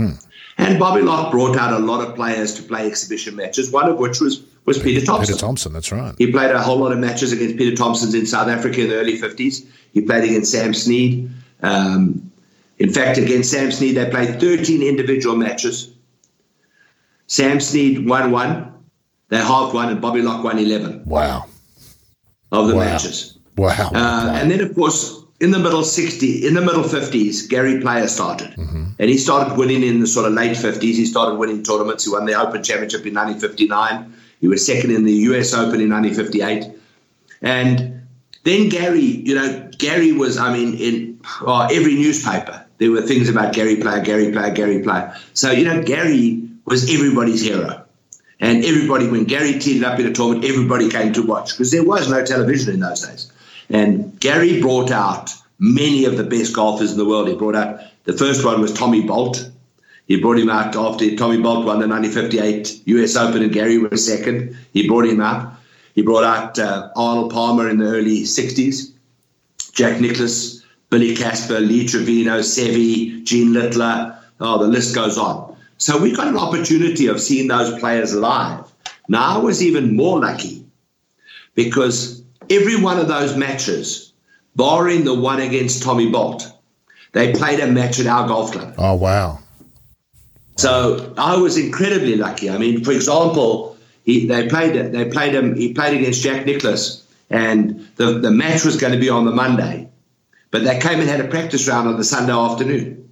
And 0.58 0.78
Bobby 0.78 1.02
Locke 1.02 1.32
brought 1.32 1.56
out 1.56 1.72
a 1.72 1.80
lot 1.80 2.06
of 2.06 2.16
players 2.16 2.54
to 2.56 2.64
play 2.64 2.88
exhibition 2.88 3.38
matches, 3.38 3.72
one 3.72 3.88
of 3.90 3.98
which 3.98 4.20
was 4.20 4.44
was 4.66 4.78
Peter 4.78 5.06
Thomson. 5.06 5.34
Peter 5.34 5.40
Thomson, 5.40 5.74
that's 5.74 5.92
right. 5.92 6.14
He 6.18 6.32
played 6.32 6.52
a 6.52 6.62
whole 6.62 6.78
lot 6.78 6.92
of 6.92 7.00
matches 7.00 7.32
against 7.32 7.58
Peter 7.58 7.76
Thomson's 7.76 8.14
in 8.14 8.26
South 8.26 8.50
Africa 8.50 8.82
in 8.82 8.90
the 8.90 8.96
early 8.96 9.18
50s. 9.18 9.66
He 9.94 10.02
played 10.02 10.26
against 10.26 10.52
Sam 10.52 10.74
Snead. 10.74 11.32
Um, 11.62 12.29
in 12.80 12.94
fact, 12.94 13.18
against 13.18 13.52
Sam 13.52 13.72
Snead, 13.72 13.98
they 13.98 14.10
played 14.10 14.40
13 14.40 14.82
individual 14.82 15.36
matches. 15.36 15.94
Sam 17.28 17.60
Snead 17.60 18.08
won 18.08 18.32
one, 18.32 18.74
they 19.28 19.38
halved 19.38 19.74
one, 19.74 19.90
and 19.90 20.02
Bobby 20.02 20.22
Locke 20.22 20.44
won 20.44 20.58
11. 20.58 21.04
Wow. 21.06 21.46
Of 22.52 22.70
the 22.70 22.76
wow. 22.76 22.86
matches. 22.86 23.38
Wow. 23.58 23.90
Uh, 23.90 23.92
wow. 23.94 24.34
And 24.34 24.50
then, 24.50 24.62
of 24.62 24.74
course, 24.74 25.22
in 25.42 25.52
the 25.52 25.60
middle 25.60 25.84
60, 25.84 26.48
in 26.48 26.54
the 26.54 26.62
middle 26.62 26.84
50s, 26.84 27.48
Gary 27.50 27.82
Player 27.82 28.08
started. 28.08 28.52
Mm-hmm. 28.52 28.86
And 28.98 29.10
he 29.10 29.18
started 29.18 29.58
winning 29.58 29.84
in 29.84 30.00
the 30.00 30.08
sort 30.08 30.26
of 30.26 30.34
late 30.34 30.58
50s. 30.58 30.82
He 30.82 31.06
started 31.06 31.36
winning 31.36 31.64
tournaments. 31.64 32.06
He 32.06 32.12
won 32.12 32.26
the 32.26 32.34
Open 32.34 32.64
Championship 32.64 33.06
in 33.06 33.14
1959. 33.14 34.14
He 34.40 34.48
was 34.48 34.66
second 34.66 34.92
in 34.92 35.04
the 35.04 35.14
US 35.14 35.54
Open 35.54 35.82
in 35.82 35.90
1958. 35.90 36.76
And 37.42 38.08
then 38.44 38.70
Gary, 38.70 39.02
you 39.02 39.36
know, 39.36 39.70
Gary 39.78 40.14
was, 40.14 40.38
I 40.38 40.54
mean, 40.54 40.76
in 40.76 41.22
oh, 41.42 41.68
every 41.72 41.96
newspaper, 41.96 42.66
there 42.80 42.92
were 42.92 43.02
things 43.02 43.30
about 43.30 43.54
Gary 43.54 43.76
Player, 43.76 44.02
Gary 44.04 44.32
Player, 44.32 44.52
Gary 44.52 44.82
Player. 44.82 45.16
So, 45.34 45.52
you 45.52 45.66
know, 45.66 45.84
Gary 45.84 46.50
was 46.66 46.92
everybody's 46.92 47.42
hero. 47.42 47.86
And 48.40 48.64
everybody, 48.64 49.08
when 49.08 49.26
Gary 49.26 49.60
teed 49.60 49.84
up 49.84 50.00
in 50.00 50.08
a 50.08 50.14
tournament, 50.14 50.46
everybody 50.46 50.90
came 50.90 51.12
to 51.14 51.22
watch 51.22 51.52
because 51.52 51.72
there 51.72 51.84
was 51.84 52.10
no 52.10 52.26
television 52.26 52.74
in 52.74 52.80
those 52.80 53.02
days. 53.02 53.32
And 53.70 54.18
Gary 54.20 54.62
brought 54.62 54.92
out 54.92 55.30
many 55.60 56.06
of 56.06 56.16
the 56.16 56.24
best 56.24 56.56
golfers 56.56 56.94
in 56.94 56.98
the 56.98 57.06
world. 57.06 57.28
He 57.28 57.36
brought 57.36 57.56
out 57.56 57.82
the 58.06 58.14
first 58.14 58.46
one 58.46 58.62
was 58.62 58.74
Tommy 58.74 59.02
Bolt. 59.02 59.52
He 60.08 60.20
brought 60.20 60.40
him 60.40 60.50
out 60.50 60.76
after 60.76 61.16
Tommy 61.16 61.38
Bolt 61.38 61.66
won 61.66 61.80
the 61.80 61.88
1958 61.88 62.88
US 62.88 63.16
Open 63.18 63.44
and 63.44 63.52
Gary 63.52 63.78
was 63.78 64.06
second. 64.06 64.58
He 64.74 64.88
brought 64.88 65.06
him 65.06 65.20
up. 65.20 65.60
He 65.94 66.02
brought 66.02 66.24
out 66.24 66.58
uh, 66.58 66.90
Arnold 66.96 67.34
Palmer 67.34 67.70
in 67.70 67.78
the 67.78 67.86
early 67.86 68.22
60s, 68.22 68.92
Jack 69.74 70.00
Nicklaus, 70.00 70.59
Billy 70.90 71.16
Casper, 71.16 71.60
Lee 71.60 71.88
Trevino, 71.88 72.40
Seve, 72.40 73.24
Gene 73.24 73.54
Littler. 73.54 74.18
Oh, 74.40 74.58
the 74.58 74.68
list 74.68 74.96
goes 74.96 75.18
on. 75.18 75.56
So 75.78 75.98
we 76.02 76.16
got 76.16 76.28
an 76.28 76.38
opportunity 76.38 77.08
of 77.08 77.22
seeing 77.22 77.48
those 77.48 77.78
players 77.80 78.16
live. 78.16 78.66
Now 79.08 79.36
I 79.36 79.38
was 79.40 79.64
even 79.64 79.96
more 79.96 80.20
lucky 80.20 80.66
because 81.56 82.22
every 82.50 82.82
one 82.82 83.00
of 83.00 83.08
those 83.08 83.36
matches, 83.36 84.14
barring 84.56 85.04
the 85.04 85.14
one 85.14 85.40
against 85.40 85.84
Tommy 85.84 86.10
Bolt, 86.10 86.52
they 87.12 87.34
played 87.34 87.60
a 87.60 87.68
match 87.68 88.00
at 88.00 88.08
our 88.08 88.28
golf 88.28 88.52
club. 88.52 88.76
Oh 88.78 88.96
wow! 88.96 89.40
So 90.58 91.14
I 91.18 91.38
was 91.38 91.58
incredibly 91.58 92.16
lucky. 92.18 92.50
I 92.50 92.58
mean, 92.58 92.84
for 92.84 92.92
example, 92.92 93.78
he, 94.06 94.28
they 94.28 94.48
played 94.48 94.92
they 94.92 95.06
played 95.06 95.34
him. 95.34 95.56
He 95.56 95.74
played 95.74 95.98
against 95.98 96.22
Jack 96.22 96.46
Nicklaus, 96.46 97.06
and 97.30 97.88
the 97.96 98.20
the 98.20 98.32
match 98.32 98.64
was 98.64 98.78
going 98.78 98.94
to 98.94 99.00
be 99.00 99.10
on 99.10 99.26
the 99.26 99.32
Monday, 99.32 99.89
but 100.52 100.64
they 100.64 100.80
came 100.80 101.00
and 101.00 101.10
had 101.10 101.22
a 101.22 101.28
practice 101.28 101.68
round 101.68 101.88
on 101.88 101.98
the 101.98 102.04
Sunday 102.04 102.34
afternoon. 102.34 103.12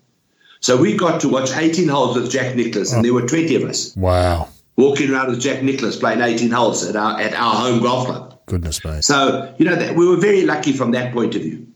So 0.59 0.77
we 0.77 0.97
got 0.97 1.21
to 1.21 1.29
watch 1.29 1.55
18 1.55 1.87
holes 1.87 2.17
with 2.17 2.31
Jack 2.31 2.55
Nicklaus, 2.55 2.91
and 2.91 3.05
there 3.05 3.13
were 3.13 3.27
20 3.27 3.55
of 3.55 3.63
us. 3.63 3.95
Wow! 3.95 4.49
Walking 4.75 5.11
around 5.11 5.29
with 5.29 5.39
Jack 5.39 5.63
Nicklaus 5.63 5.97
playing 5.97 6.21
18 6.21 6.51
holes 6.51 6.87
at 6.87 6.95
our 6.95 7.19
at 7.19 7.33
our 7.33 7.55
home 7.55 7.81
golf 7.81 8.07
club. 8.07 8.39
Goodness 8.47 8.83
me! 8.83 9.01
So 9.01 9.53
you 9.57 9.65
know 9.65 9.75
that 9.75 9.95
we 9.95 10.07
were 10.07 10.17
very 10.17 10.45
lucky 10.45 10.73
from 10.73 10.91
that 10.91 11.13
point 11.13 11.35
of 11.35 11.41
view. 11.41 11.67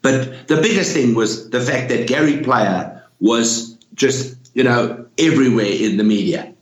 But 0.00 0.48
the 0.48 0.56
biggest 0.56 0.92
thing 0.92 1.14
was 1.14 1.50
the 1.50 1.60
fact 1.60 1.88
that 1.90 2.08
Gary 2.08 2.42
Player 2.42 3.04
was 3.20 3.76
just 3.94 4.36
you 4.54 4.64
know 4.64 5.06
everywhere 5.18 5.66
in 5.66 5.96
the 5.96 6.04
media. 6.04 6.54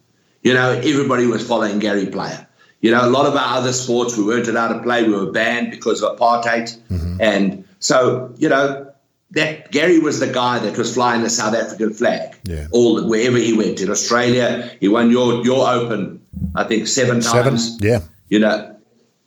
You 0.42 0.54
know 0.54 0.72
everybody 0.72 1.26
was 1.26 1.46
following 1.46 1.78
Gary 1.78 2.06
Player. 2.06 2.46
You 2.80 2.90
know 2.90 3.06
a 3.06 3.10
lot 3.10 3.26
of 3.26 3.36
our 3.36 3.58
other 3.58 3.72
sports 3.72 4.16
we 4.16 4.24
weren't 4.24 4.48
allowed 4.48 4.74
to 4.74 4.82
play. 4.82 5.06
We 5.06 5.14
were 5.14 5.30
banned 5.30 5.70
because 5.70 6.02
of 6.02 6.18
apartheid, 6.18 6.76
mm-hmm. 6.88 7.20
and 7.20 7.64
so 7.78 8.34
you 8.38 8.48
know 8.48 8.90
that 9.32 9.70
Gary 9.70 9.98
was 9.98 10.18
the 10.18 10.26
guy 10.26 10.58
that 10.58 10.76
was 10.76 10.94
flying 10.94 11.22
the 11.22 11.30
South 11.30 11.54
African 11.54 11.92
flag 11.92 12.36
yeah. 12.44 12.66
all 12.72 13.06
wherever 13.06 13.38
he 13.38 13.52
went. 13.52 13.80
In 13.80 13.90
Australia, 13.90 14.70
he 14.80 14.88
won 14.88 15.10
your 15.10 15.44
your 15.44 15.68
Open, 15.68 16.20
I 16.54 16.64
think 16.64 16.88
seven 16.88 17.20
times. 17.20 17.78
Seven, 17.78 17.86
yeah. 17.86 18.00
You 18.28 18.38
know, 18.38 18.76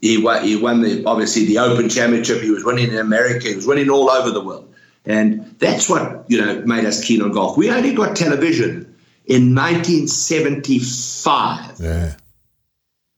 he 0.02 0.18
won, 0.18 0.44
he 0.44 0.56
won 0.56 0.82
the 0.82 1.06
obviously 1.06 1.46
the 1.46 1.60
Open 1.60 1.90
Championship. 1.90 2.42
He 2.42 2.50
was 2.50 2.64
winning 2.64 2.90
in 2.90 2.98
America. 2.98 3.50
He 3.50 3.56
was 3.56 3.68
winning 3.68 3.90
all 3.90 4.10
over 4.10 4.32
the 4.32 4.42
world, 4.42 4.74
and 5.06 5.56
that's 5.60 5.90
what 5.90 6.26
you 6.28 6.42
know 6.42 6.62
made 6.66 6.86
us 6.86 7.04
keen 7.04 7.22
on 7.22 7.32
golf. 7.32 7.58
We 7.58 7.70
only 7.70 7.94
got 7.94 8.16
television 8.16 8.96
in 9.26 9.56
1975. 9.56 11.80
Yeah. 11.80 12.16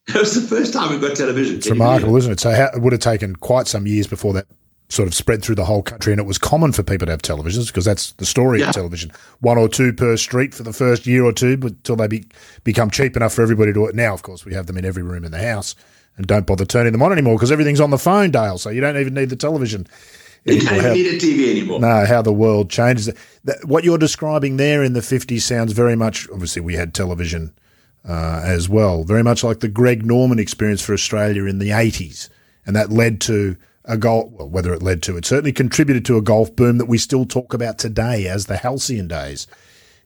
It 0.15 0.15
was 0.15 0.35
the 0.35 0.55
first 0.55 0.71
time 0.71 0.91
we 0.91 0.99
got 0.99 1.17
television. 1.17 1.57
It's 1.57 1.69
remarkable, 1.69 2.15
isn't 2.15 2.31
it? 2.31 2.39
So 2.39 2.51
how, 2.51 2.65
it 2.65 2.81
would 2.81 2.93
have 2.93 3.01
taken 3.01 3.35
quite 3.35 3.67
some 3.67 3.87
years 3.87 4.05
before 4.05 4.33
that 4.33 4.45
sort 4.89 5.07
of 5.07 5.15
spread 5.15 5.41
through 5.41 5.55
the 5.55 5.65
whole 5.65 5.81
country, 5.81 6.13
and 6.13 6.19
it 6.19 6.27
was 6.27 6.37
common 6.37 6.71
for 6.71 6.83
people 6.83 7.07
to 7.07 7.11
have 7.11 7.23
televisions 7.23 7.67
because 7.67 7.85
that's 7.85 8.11
the 8.13 8.25
story 8.25 8.59
yeah. 8.59 8.69
of 8.69 8.75
television. 8.75 9.11
One 9.39 9.57
or 9.57 9.67
two 9.67 9.93
per 9.93 10.15
street 10.15 10.53
for 10.53 10.61
the 10.61 10.73
first 10.73 11.07
year 11.07 11.25
or 11.25 11.33
two, 11.33 11.57
but 11.57 11.71
until 11.71 11.95
they 11.95 12.07
be, 12.07 12.27
become 12.63 12.91
cheap 12.91 13.15
enough 13.17 13.33
for 13.33 13.41
everybody 13.41 13.73
to. 13.73 13.91
Now, 13.93 14.13
of 14.13 14.21
course, 14.21 14.45
we 14.45 14.53
have 14.53 14.67
them 14.67 14.77
in 14.77 14.85
every 14.85 15.01
room 15.01 15.25
in 15.25 15.31
the 15.31 15.41
house 15.41 15.75
and 16.17 16.27
don't 16.27 16.45
bother 16.45 16.65
turning 16.65 16.91
them 16.91 17.01
on 17.01 17.11
anymore 17.11 17.35
because 17.35 17.51
everything's 17.51 17.81
on 17.81 17.89
the 17.89 17.97
phone, 17.97 18.29
Dale. 18.29 18.59
So 18.59 18.69
you 18.69 18.81
don't 18.81 18.97
even 18.97 19.15
need 19.15 19.29
the 19.29 19.35
television. 19.35 19.87
You 20.45 20.61
don't 20.61 20.79
how, 20.79 20.93
need 20.93 21.07
a 21.07 21.17
TV 21.17 21.49
anymore. 21.49 21.79
No, 21.79 22.05
how 22.05 22.21
the 22.21 22.31
world 22.31 22.69
changes. 22.69 23.09
What 23.63 23.83
you're 23.83 23.97
describing 23.97 24.57
there 24.57 24.83
in 24.83 24.93
the 24.93 24.99
50s 24.99 25.41
sounds 25.41 25.73
very 25.73 25.95
much. 25.95 26.29
Obviously, 26.29 26.61
we 26.61 26.75
had 26.75 26.93
television 26.93 27.53
uh, 28.07 28.41
as 28.43 28.69
well, 28.69 29.03
very 29.03 29.23
much 29.23 29.43
like 29.43 29.59
the 29.59 29.67
Greg 29.67 30.05
Norman 30.05 30.39
experience 30.39 30.81
for 30.81 30.93
Australia 30.93 31.45
in 31.45 31.59
the 31.59 31.69
80s, 31.69 32.29
and 32.65 32.75
that 32.75 32.91
led 32.91 33.19
to 33.21 33.55
a 33.83 33.97
golf. 33.97 34.31
Well, 34.31 34.49
whether 34.49 34.73
it 34.73 34.83
led 34.83 35.01
to, 35.03 35.17
it 35.17 35.25
certainly 35.25 35.51
contributed 35.51 36.05
to 36.05 36.17
a 36.17 36.21
golf 36.21 36.55
boom 36.55 36.77
that 36.77 36.85
we 36.85 36.97
still 36.97 37.25
talk 37.25 37.53
about 37.53 37.77
today 37.77 38.27
as 38.27 38.45
the 38.45 38.57
halcyon 38.57 39.07
days. 39.07 39.47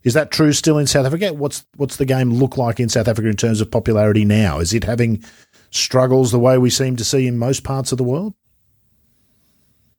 Is 0.04 0.14
that 0.14 0.32
true 0.32 0.54
still 0.54 0.78
in 0.78 0.88
South 0.88 1.06
Africa? 1.06 1.34
What's 1.34 1.66
what's 1.76 1.98
the 1.98 2.06
game 2.06 2.34
look 2.34 2.58
like 2.58 2.80
in 2.80 2.88
South 2.88 3.08
Africa 3.08 3.28
in 3.28 3.36
terms 3.36 3.60
of 3.60 3.70
popularity 3.70 4.24
now? 4.24 4.60
Is 4.60 4.74
it 4.74 4.86
having 4.86 5.24
struggles 5.72 6.32
the 6.32 6.40
way 6.40 6.58
we 6.58 6.70
seem 6.70 6.96
to 6.96 7.04
see 7.04 7.28
in 7.28 7.38
most 7.38 7.64
parts 7.64 7.92
of 7.92 7.98
the 7.98 8.04
world? 8.04 8.34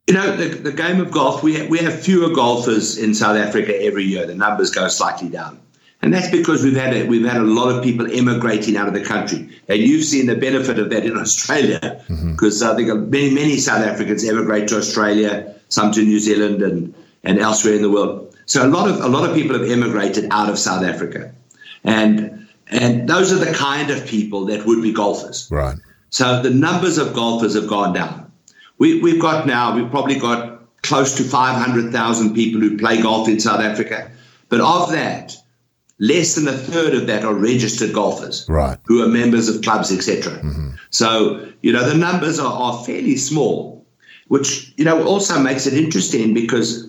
You 0.07 0.15
know, 0.15 0.37
the, 0.37 0.49
the 0.49 0.73
game 0.73 1.01
of 1.01 1.13
golf, 1.13 1.43
we 1.43 1.55
have, 1.55 1.69
we 1.69 1.79
have 1.79 2.01
fewer 2.01 2.35
golfers 2.35 2.99
in 2.99 3.15
South 3.15 3.37
Africa 3.37 3.81
every 3.81 4.03
year. 4.03 4.27
The 4.27 4.35
numbers 4.35 4.71
go 4.71 4.89
slightly 4.89 5.29
down. 5.29 5.61
And 6.03 6.15
that's 6.15 6.31
because 6.31 6.63
we've 6.63 6.77
had 6.77 6.95
a, 6.95 7.07
we've 7.07 7.27
had 7.27 7.37
a 7.37 7.45
lot 7.45 7.75
of 7.75 7.85
people 7.85 8.11
emigrating 8.11 8.77
out 8.77 8.89
of 8.89 8.95
the 8.95 9.05
country, 9.05 9.51
and 9.69 9.79
you've 9.79 10.05
seen 10.05 10.27
the 10.27 10.35
benefit 10.35 10.79
of 10.79 10.89
that 10.91 11.05
in 11.05 11.19
Australia, 11.19 12.03
because 12.09 12.63
mm-hmm. 12.63 12.73
I 12.73 12.77
think 12.77 13.09
many 13.11 13.35
many 13.35 13.59
South 13.59 13.85
Africans 13.85 14.27
emigrate 14.27 14.69
to 14.69 14.79
Australia, 14.79 15.55
some 15.69 15.93
to 15.93 16.03
New 16.03 16.19
Zealand, 16.19 16.63
and 16.63 16.95
and 17.23 17.39
elsewhere 17.39 17.75
in 17.75 17.83
the 17.83 17.91
world. 17.91 18.35
So 18.47 18.67
a 18.67 18.69
lot 18.69 18.89
of 18.89 19.01
a 19.01 19.09
lot 19.09 19.29
of 19.29 19.37
people 19.37 19.59
have 19.59 19.71
emigrated 19.71 20.29
out 20.31 20.49
of 20.49 20.59
South 20.59 20.85
Africa, 20.85 21.35
and 21.85 22.49
and 22.69 23.09
those 23.09 23.33
are 23.33 23.45
the 23.45 23.53
kind 23.53 23.91
of 23.91 24.07
people 24.07 24.47
that 24.47 24.65
would 24.65 24.83
be 24.83 24.93
golfers. 24.93 25.49
Right. 25.51 25.77
So 26.11 26.43
the 26.43 26.51
numbers 26.51 26.99
of 26.99 27.15
golfers 27.15 27.55
have 27.55 27.69
gone 27.69 27.93
down. 27.93 28.31
We, 28.79 29.01
we've 29.01 29.21
got 29.21 29.47
now, 29.47 29.77
we've 29.77 29.91
probably 29.91 30.19
got 30.19 30.61
close 30.83 31.15
to 31.17 31.25
500,000 31.25 32.35
people 32.35 32.61
who 32.61 32.79
play 32.79 33.01
golf 33.01 33.29
in 33.29 33.39
South 33.39 33.61
Africa. 33.61 34.11
But 34.49 34.61
of 34.61 34.91
that, 34.93 35.37
less 36.01 36.35
than 36.35 36.49
a 36.49 36.53
third 36.53 36.95
of 36.95 37.07
that 37.07 37.25
are 37.25 37.35
registered 37.35 37.93
golfers 37.93 38.47
right. 38.49 38.79
who 38.85 39.03
are 39.03 39.07
members 39.07 39.49
of 39.49 39.63
clubs, 39.63 39.93
etc. 39.93 40.33
Mm-hmm. 40.33 40.71
So, 40.89 41.47
you 41.63 41.73
know, 41.73 41.89
the 41.89 41.95
numbers 41.95 42.41
are, 42.41 42.53
are 42.53 42.85
fairly 42.85 43.17
small, 43.17 43.85
which, 44.29 44.73
you 44.77 44.85
know, 44.85 45.07
also 45.07 45.39
makes 45.39 45.67
it 45.67 45.75
interesting 45.75 46.35
because, 46.35 46.89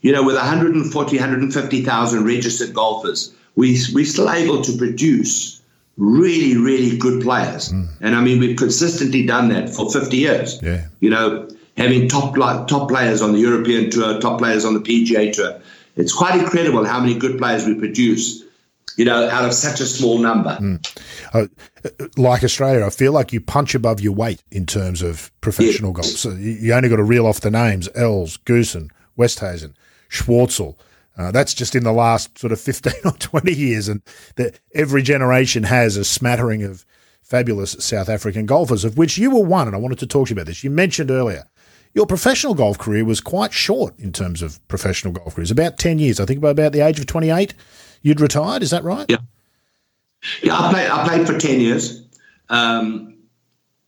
you 0.00 0.12
know, 0.12 0.22
with 0.22 0.36
140, 0.36 1.16
150,000 1.16 2.24
registered 2.24 2.72
golfers, 2.72 3.34
we, 3.56 3.78
we're 3.92 4.04
still 4.04 4.30
able 4.30 4.62
to 4.62 4.76
produce 4.78 5.60
really, 5.96 6.56
really 6.56 6.96
good 6.96 7.22
players. 7.22 7.72
Mm. 7.72 7.88
And 8.00 8.14
I 8.14 8.20
mean, 8.20 8.38
we've 8.38 8.56
consistently 8.56 9.26
done 9.26 9.48
that 9.48 9.70
for 9.70 9.90
50 9.90 10.16
years. 10.16 10.60
Yeah. 10.62 10.86
You 11.00 11.10
know, 11.10 11.48
having 11.76 12.08
top 12.08 12.36
top 12.36 12.88
players 12.88 13.22
on 13.22 13.32
the 13.32 13.40
European 13.40 13.90
tour, 13.90 14.20
top 14.20 14.38
players 14.38 14.64
on 14.64 14.74
the 14.74 14.80
PGA 14.80 15.32
tour. 15.32 15.60
It's 15.96 16.12
quite 16.12 16.40
incredible 16.40 16.84
how 16.84 17.00
many 17.00 17.18
good 17.18 17.38
players 17.38 17.66
we 17.66 17.74
produce, 17.74 18.42
you 18.96 19.04
know, 19.04 19.28
out 19.28 19.44
of 19.44 19.54
such 19.54 19.80
a 19.80 19.86
small 19.86 20.18
number. 20.18 20.56
Mm. 20.60 21.00
Uh, 21.32 21.46
like 22.16 22.44
Australia, 22.44 22.84
I 22.84 22.90
feel 22.90 23.12
like 23.12 23.32
you 23.32 23.40
punch 23.40 23.74
above 23.74 24.00
your 24.00 24.12
weight 24.12 24.42
in 24.50 24.66
terms 24.66 25.02
of 25.02 25.30
professional 25.40 25.90
yeah. 25.90 26.02
golf. 26.02 26.06
So 26.06 26.30
you 26.30 26.72
only 26.72 26.88
got 26.88 26.96
to 26.96 27.04
reel 27.04 27.26
off 27.26 27.40
the 27.40 27.50
names: 27.50 27.88
Els, 27.94 28.36
Goosen, 28.38 28.90
Oosthuizen, 29.18 29.74
Schwartzel. 30.10 30.76
Uh, 31.16 31.30
that's 31.30 31.52
just 31.52 31.74
in 31.74 31.84
the 31.84 31.92
last 31.92 32.38
sort 32.38 32.52
of 32.52 32.60
15 32.62 32.92
or 33.04 33.12
20 33.12 33.52
years. 33.52 33.88
And 33.88 34.02
that 34.36 34.60
every 34.74 35.02
generation 35.02 35.64
has 35.64 35.96
a 35.96 36.04
smattering 36.04 36.62
of 36.62 36.84
fabulous 37.20 37.72
South 37.78 38.08
African 38.08 38.46
golfers, 38.46 38.84
of 38.84 38.96
which 38.96 39.18
you 39.18 39.30
were 39.30 39.44
one. 39.44 39.66
And 39.66 39.76
I 39.76 39.78
wanted 39.78 39.98
to 40.00 40.06
talk 40.06 40.28
to 40.28 40.34
you 40.34 40.36
about 40.36 40.46
this. 40.46 40.64
You 40.64 40.70
mentioned 40.70 41.10
earlier 41.10 41.46
your 41.94 42.06
professional 42.06 42.54
golf 42.54 42.78
career 42.78 43.04
was 43.04 43.20
quite 43.20 43.52
short 43.52 43.98
in 43.98 44.12
terms 44.12 44.42
of 44.42 44.66
professional 44.68 45.12
golf 45.12 45.34
careers, 45.34 45.50
about 45.50 45.78
10 45.78 45.98
years. 45.98 46.20
I 46.20 46.24
think 46.24 46.40
by 46.40 46.50
about 46.50 46.72
the 46.72 46.80
age 46.80 46.98
of 46.98 47.06
28, 47.06 47.54
you'd 48.02 48.20
retired. 48.20 48.62
Is 48.62 48.70
that 48.70 48.84
right? 48.84 49.06
Yeah. 49.08 49.18
Yeah, 50.42 50.58
I 50.58 50.70
played, 50.70 50.90
I 50.90 51.08
played 51.08 51.26
for 51.26 51.38
10 51.38 51.60
years. 51.60 52.02
Um, 52.48 53.12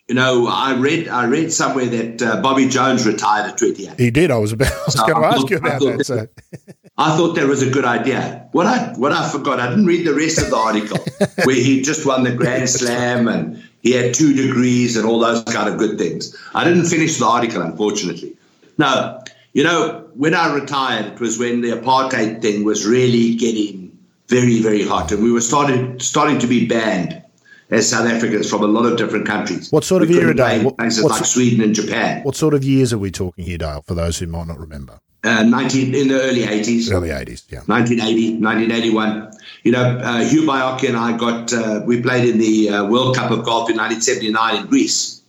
you 0.08 0.14
know, 0.14 0.48
I 0.48 0.74
read 0.74 1.08
I 1.08 1.24
read 1.26 1.50
somewhere 1.52 1.86
that 1.86 2.22
uh, 2.22 2.42
Bobby 2.42 2.68
Jones 2.68 3.06
retired 3.06 3.50
at 3.50 3.58
28. 3.58 3.98
He 3.98 4.10
did. 4.10 4.30
I 4.30 4.36
was 4.36 4.52
about. 4.52 4.72
I 4.72 4.82
was 4.84 4.94
so 4.94 5.06
going 5.06 5.22
to 5.22 5.28
ask 5.28 5.50
you 5.50 5.56
about 5.56 5.80
that. 5.80 6.04
So. 6.04 6.26
I 6.96 7.16
thought 7.16 7.34
that 7.34 7.46
was 7.46 7.62
a 7.62 7.70
good 7.70 7.84
idea. 7.84 8.48
What 8.52 8.66
I 8.66 8.92
what 8.94 9.12
I 9.12 9.28
forgot, 9.28 9.60
I 9.60 9.68
didn't 9.68 9.86
read 9.86 10.06
the 10.06 10.14
rest 10.14 10.38
of 10.38 10.50
the 10.50 10.56
article 10.56 10.98
where 11.44 11.56
he 11.56 11.82
just 11.82 12.06
won 12.06 12.22
the 12.22 12.32
Grand 12.32 12.68
Slam 12.68 13.28
and 13.28 13.62
he 13.82 13.92
had 13.92 14.14
two 14.14 14.34
degrees 14.34 14.96
and 14.96 15.06
all 15.06 15.18
those 15.18 15.42
kind 15.44 15.68
of 15.68 15.78
good 15.78 15.98
things. 15.98 16.36
I 16.54 16.64
didn't 16.64 16.84
finish 16.84 17.16
the 17.16 17.26
article, 17.26 17.62
unfortunately. 17.62 18.36
No, 18.78 19.22
you 19.54 19.64
know, 19.64 20.06
when 20.14 20.34
I 20.34 20.54
retired, 20.54 21.14
it 21.14 21.20
was 21.20 21.38
when 21.38 21.62
the 21.62 21.70
apartheid 21.70 22.42
thing 22.42 22.64
was 22.64 22.86
really 22.86 23.34
getting 23.34 23.83
very, 24.28 24.60
very 24.60 24.86
hot, 24.86 25.12
and 25.12 25.22
we 25.22 25.32
were 25.32 25.40
starting 25.40 26.00
starting 26.00 26.38
to 26.38 26.46
be 26.46 26.66
banned 26.66 27.22
as 27.70 27.88
South 27.88 28.06
Africans 28.06 28.48
from 28.48 28.62
a 28.62 28.66
lot 28.66 28.86
of 28.86 28.96
different 28.96 29.26
countries. 29.26 29.70
What 29.70 29.84
sort 29.84 30.02
of 30.02 30.08
we 30.08 30.20
era, 30.20 30.34
Dale? 30.34 30.70
Places 30.72 31.04
like 31.04 31.24
Sweden 31.24 31.62
and 31.62 31.74
Japan. 31.74 32.22
What 32.22 32.36
sort 32.36 32.54
of 32.54 32.64
years 32.64 32.92
are 32.92 32.98
we 32.98 33.10
talking 33.10 33.44
here, 33.44 33.58
Dale, 33.58 33.82
for 33.86 33.94
those 33.94 34.18
who 34.18 34.26
might 34.26 34.46
not 34.46 34.58
remember? 34.58 35.00
Uh, 35.24 35.42
19, 35.42 35.94
in 35.94 36.08
the 36.08 36.20
early 36.20 36.42
80s. 36.42 36.92
Early 36.92 37.08
80s, 37.08 37.50
yeah. 37.50 37.60
1980, 37.64 38.40
1981. 38.42 39.32
You 39.62 39.72
know, 39.72 39.98
uh, 39.98 40.20
Hugh 40.20 40.42
Baiocchi 40.42 40.88
and 40.88 40.98
I 40.98 41.16
got, 41.16 41.50
uh, 41.50 41.80
we 41.86 42.02
played 42.02 42.28
in 42.28 42.38
the 42.38 42.68
uh, 42.68 42.84
World 42.84 43.16
Cup 43.16 43.30
of 43.30 43.42
Golf 43.42 43.70
in 43.70 43.76
1979 43.78 44.56
in 44.56 44.66
Greece. 44.66 45.22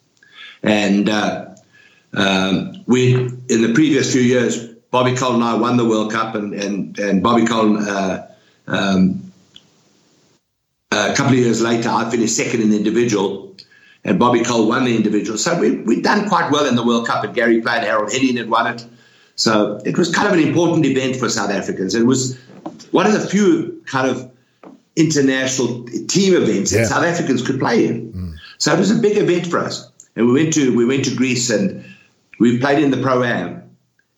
And 0.63 1.07
uh, 1.07 1.55
um, 2.13 2.83
we, 2.87 3.15
in 3.15 3.61
the 3.61 3.71
previous 3.73 4.11
few 4.11 4.21
years, 4.21 4.67
Bobby 4.91 5.15
Cole 5.15 5.35
and 5.35 5.43
I 5.43 5.53
won 5.53 5.77
the 5.77 5.85
World 5.85 6.11
Cup, 6.11 6.35
and, 6.35 6.53
and, 6.53 6.99
and 6.99 7.23
Bobby 7.23 7.45
Cole, 7.45 7.77
uh, 7.77 8.23
um, 8.67 9.31
a 10.91 11.13
couple 11.13 11.33
of 11.33 11.39
years 11.39 11.61
later, 11.61 11.89
I 11.89 12.09
finished 12.09 12.35
second 12.35 12.61
in 12.61 12.69
the 12.69 12.77
individual, 12.77 13.55
and 14.03 14.17
Bobby 14.19 14.43
Cole 14.43 14.67
won 14.67 14.85
the 14.85 14.95
individual. 14.95 15.37
So 15.37 15.59
we, 15.59 15.77
we'd 15.77 16.03
done 16.03 16.27
quite 16.29 16.51
well 16.51 16.65
in 16.65 16.75
the 16.75 16.85
World 16.85 17.07
Cup, 17.07 17.23
and 17.23 17.33
Gary 17.33 17.61
played, 17.61 17.83
Harold 17.83 18.11
Henning 18.11 18.37
had 18.37 18.49
won 18.49 18.67
it. 18.67 18.85
So 19.35 19.81
it 19.85 19.97
was 19.97 20.13
kind 20.13 20.27
of 20.27 20.33
an 20.33 20.39
important 20.39 20.85
event 20.85 21.17
for 21.17 21.29
South 21.29 21.51
Africans. 21.51 21.93
It 21.93 22.05
was 22.05 22.39
one 22.91 23.05
of 23.05 23.13
the 23.13 23.19
few 23.19 23.83
kind 23.85 24.09
of 24.09 24.31
international 24.95 25.83
team 26.07 26.35
events 26.35 26.71
yeah. 26.71 26.81
that 26.81 26.87
South 26.87 27.03
Africans 27.03 27.45
could 27.45 27.59
play 27.59 27.85
in. 27.85 28.13
Mm. 28.13 28.35
So 28.57 28.73
it 28.73 28.79
was 28.79 28.91
a 28.91 28.95
big 28.95 29.17
event 29.17 29.47
for 29.47 29.59
us. 29.59 29.91
And 30.15 30.27
we 30.27 30.33
went 30.33 30.53
to 30.53 30.75
we 30.75 30.85
went 30.85 31.03
to 31.05 31.15
Greece 31.15 31.49
and 31.49 31.83
we 32.39 32.57
played 32.59 32.81
in 32.81 32.91
the 32.91 33.01
pro 33.01 33.23
am. 33.23 33.63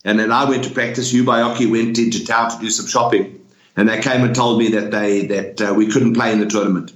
And 0.06 0.20
then 0.20 0.32
I 0.32 0.48
went 0.48 0.64
to 0.66 0.70
practice. 0.70 1.12
Hugh 1.12 1.26
went 1.26 1.98
into 1.98 2.24
town 2.24 2.52
to 2.52 2.60
do 2.60 2.70
some 2.70 2.86
shopping, 2.86 3.37
and 3.78 3.88
they 3.88 4.02
came 4.02 4.24
and 4.24 4.36
told 4.36 4.60
me 4.60 4.70
that 4.70 4.92
they 4.92 5.28
that 5.28 5.62
uh, 5.62 5.74
we 5.74 5.88
couldn't 5.88 6.16
play 6.16 6.34
in 6.34 6.40
the 6.40 6.48
tournament 6.48 6.92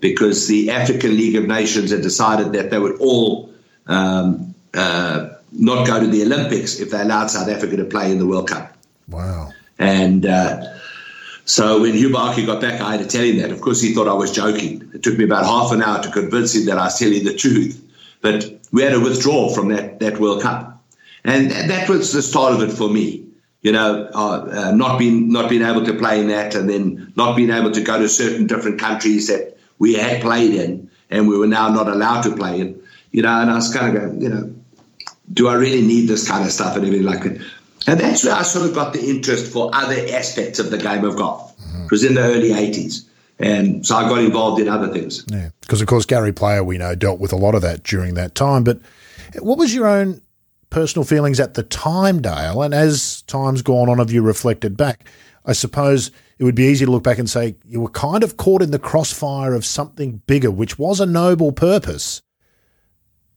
because 0.00 0.46
the 0.46 0.70
African 0.70 1.16
League 1.16 1.36
of 1.36 1.46
Nations 1.46 1.90
had 1.90 2.02
decided 2.02 2.52
that 2.52 2.70
they 2.70 2.78
would 2.78 3.00
all 3.00 3.50
um, 3.86 4.54
uh, 4.74 5.30
not 5.52 5.86
go 5.86 5.98
to 5.98 6.06
the 6.06 6.22
Olympics 6.22 6.78
if 6.78 6.90
they 6.90 7.00
allowed 7.00 7.28
South 7.28 7.48
Africa 7.48 7.76
to 7.78 7.84
play 7.86 8.12
in 8.12 8.18
the 8.18 8.26
World 8.26 8.48
Cup. 8.48 8.76
Wow. 9.08 9.52
And 9.78 10.26
uh, 10.26 10.74
so 11.46 11.80
when 11.80 11.92
Baiocchi 11.92 12.44
got 12.44 12.60
back, 12.60 12.80
I 12.80 12.96
had 12.96 13.00
to 13.00 13.06
tell 13.06 13.24
him 13.24 13.38
that. 13.38 13.50
Of 13.50 13.60
course, 13.62 13.80
he 13.80 13.94
thought 13.94 14.08
I 14.08 14.12
was 14.12 14.32
joking. 14.32 14.90
It 14.92 15.02
took 15.02 15.16
me 15.16 15.24
about 15.24 15.46
half 15.46 15.72
an 15.72 15.82
hour 15.82 16.02
to 16.02 16.10
convince 16.10 16.54
him 16.54 16.66
that 16.66 16.76
I 16.76 16.84
was 16.84 16.98
telling 16.98 17.24
the 17.24 17.34
truth. 17.34 17.82
But 18.20 18.52
we 18.72 18.82
had 18.82 18.92
to 18.92 19.00
withdraw 19.00 19.48
from 19.54 19.68
that, 19.68 20.00
that 20.00 20.18
World 20.18 20.42
Cup. 20.42 20.82
And 21.24 21.50
that 21.50 21.88
was 21.88 22.12
the 22.12 22.22
start 22.22 22.54
of 22.54 22.62
it 22.62 22.72
for 22.72 22.88
me. 22.88 23.25
You 23.66 23.72
know, 23.72 24.08
uh, 24.14 24.68
uh, 24.68 24.72
not 24.76 24.96
being 24.96 25.32
not 25.32 25.50
being 25.50 25.62
able 25.62 25.84
to 25.86 25.94
play 25.94 26.20
in 26.20 26.28
that, 26.28 26.54
and 26.54 26.70
then 26.70 27.12
not 27.16 27.34
being 27.34 27.50
able 27.50 27.72
to 27.72 27.80
go 27.80 27.98
to 27.98 28.08
certain 28.08 28.46
different 28.46 28.78
countries 28.78 29.26
that 29.26 29.58
we 29.80 29.94
had 29.94 30.22
played 30.22 30.54
in, 30.54 30.88
and 31.10 31.26
we 31.26 31.36
were 31.36 31.48
now 31.48 31.68
not 31.70 31.88
allowed 31.88 32.22
to 32.22 32.36
play 32.36 32.60
in. 32.60 32.80
You 33.10 33.22
know, 33.22 33.40
and 33.40 33.50
I 33.50 33.56
was 33.56 33.74
kind 33.74 33.96
of 33.96 34.00
going, 34.00 34.22
you 34.22 34.28
know, 34.28 34.54
do 35.32 35.48
I 35.48 35.54
really 35.54 35.82
need 35.82 36.06
this 36.06 36.28
kind 36.28 36.44
of 36.44 36.52
stuff 36.52 36.76
and 36.76 36.86
everything 36.86 37.06
like 37.06 37.24
that? 37.24 37.44
And 37.88 37.98
that's 37.98 38.22
where 38.22 38.34
I 38.34 38.42
sort 38.42 38.68
of 38.68 38.74
got 38.76 38.92
the 38.92 39.04
interest 39.04 39.52
for 39.52 39.74
other 39.74 39.96
aspects 40.12 40.60
of 40.60 40.70
the 40.70 40.78
game 40.78 41.04
of 41.04 41.16
golf. 41.16 41.56
Mm-hmm. 41.58 41.86
It 41.86 41.90
was 41.90 42.04
in 42.04 42.14
the 42.14 42.20
early 42.20 42.50
80s. 42.50 43.04
And 43.40 43.84
so 43.84 43.96
I 43.96 44.08
got 44.08 44.20
involved 44.20 44.60
in 44.60 44.68
other 44.68 44.92
things. 44.92 45.24
Yeah, 45.26 45.50
because 45.62 45.80
of 45.80 45.88
course 45.88 46.06
Gary 46.06 46.32
Player, 46.32 46.62
we 46.62 46.78
know, 46.78 46.94
dealt 46.94 47.18
with 47.18 47.32
a 47.32 47.36
lot 47.36 47.56
of 47.56 47.62
that 47.62 47.82
during 47.82 48.14
that 48.14 48.36
time. 48.36 48.62
But 48.62 48.78
what 49.40 49.58
was 49.58 49.74
your 49.74 49.88
own 49.88 50.20
personal 50.76 51.06
feelings 51.06 51.40
at 51.40 51.54
the 51.54 51.62
time, 51.62 52.20
Dale? 52.20 52.60
And 52.60 52.74
as 52.74 53.22
time's 53.22 53.62
gone 53.62 53.88
on, 53.88 53.96
have 53.96 54.12
you 54.12 54.20
reflected 54.20 54.76
back? 54.76 55.08
I 55.46 55.54
suppose 55.54 56.10
it 56.38 56.44
would 56.44 56.54
be 56.54 56.64
easy 56.64 56.84
to 56.84 56.90
look 56.90 57.02
back 57.02 57.16
and 57.18 57.30
say 57.30 57.56
you 57.64 57.80
were 57.80 57.88
kind 57.88 58.22
of 58.22 58.36
caught 58.36 58.60
in 58.60 58.72
the 58.72 58.78
crossfire 58.78 59.54
of 59.54 59.64
something 59.64 60.20
bigger, 60.26 60.50
which 60.50 60.78
was 60.78 61.00
a 61.00 61.06
noble 61.06 61.50
purpose, 61.50 62.20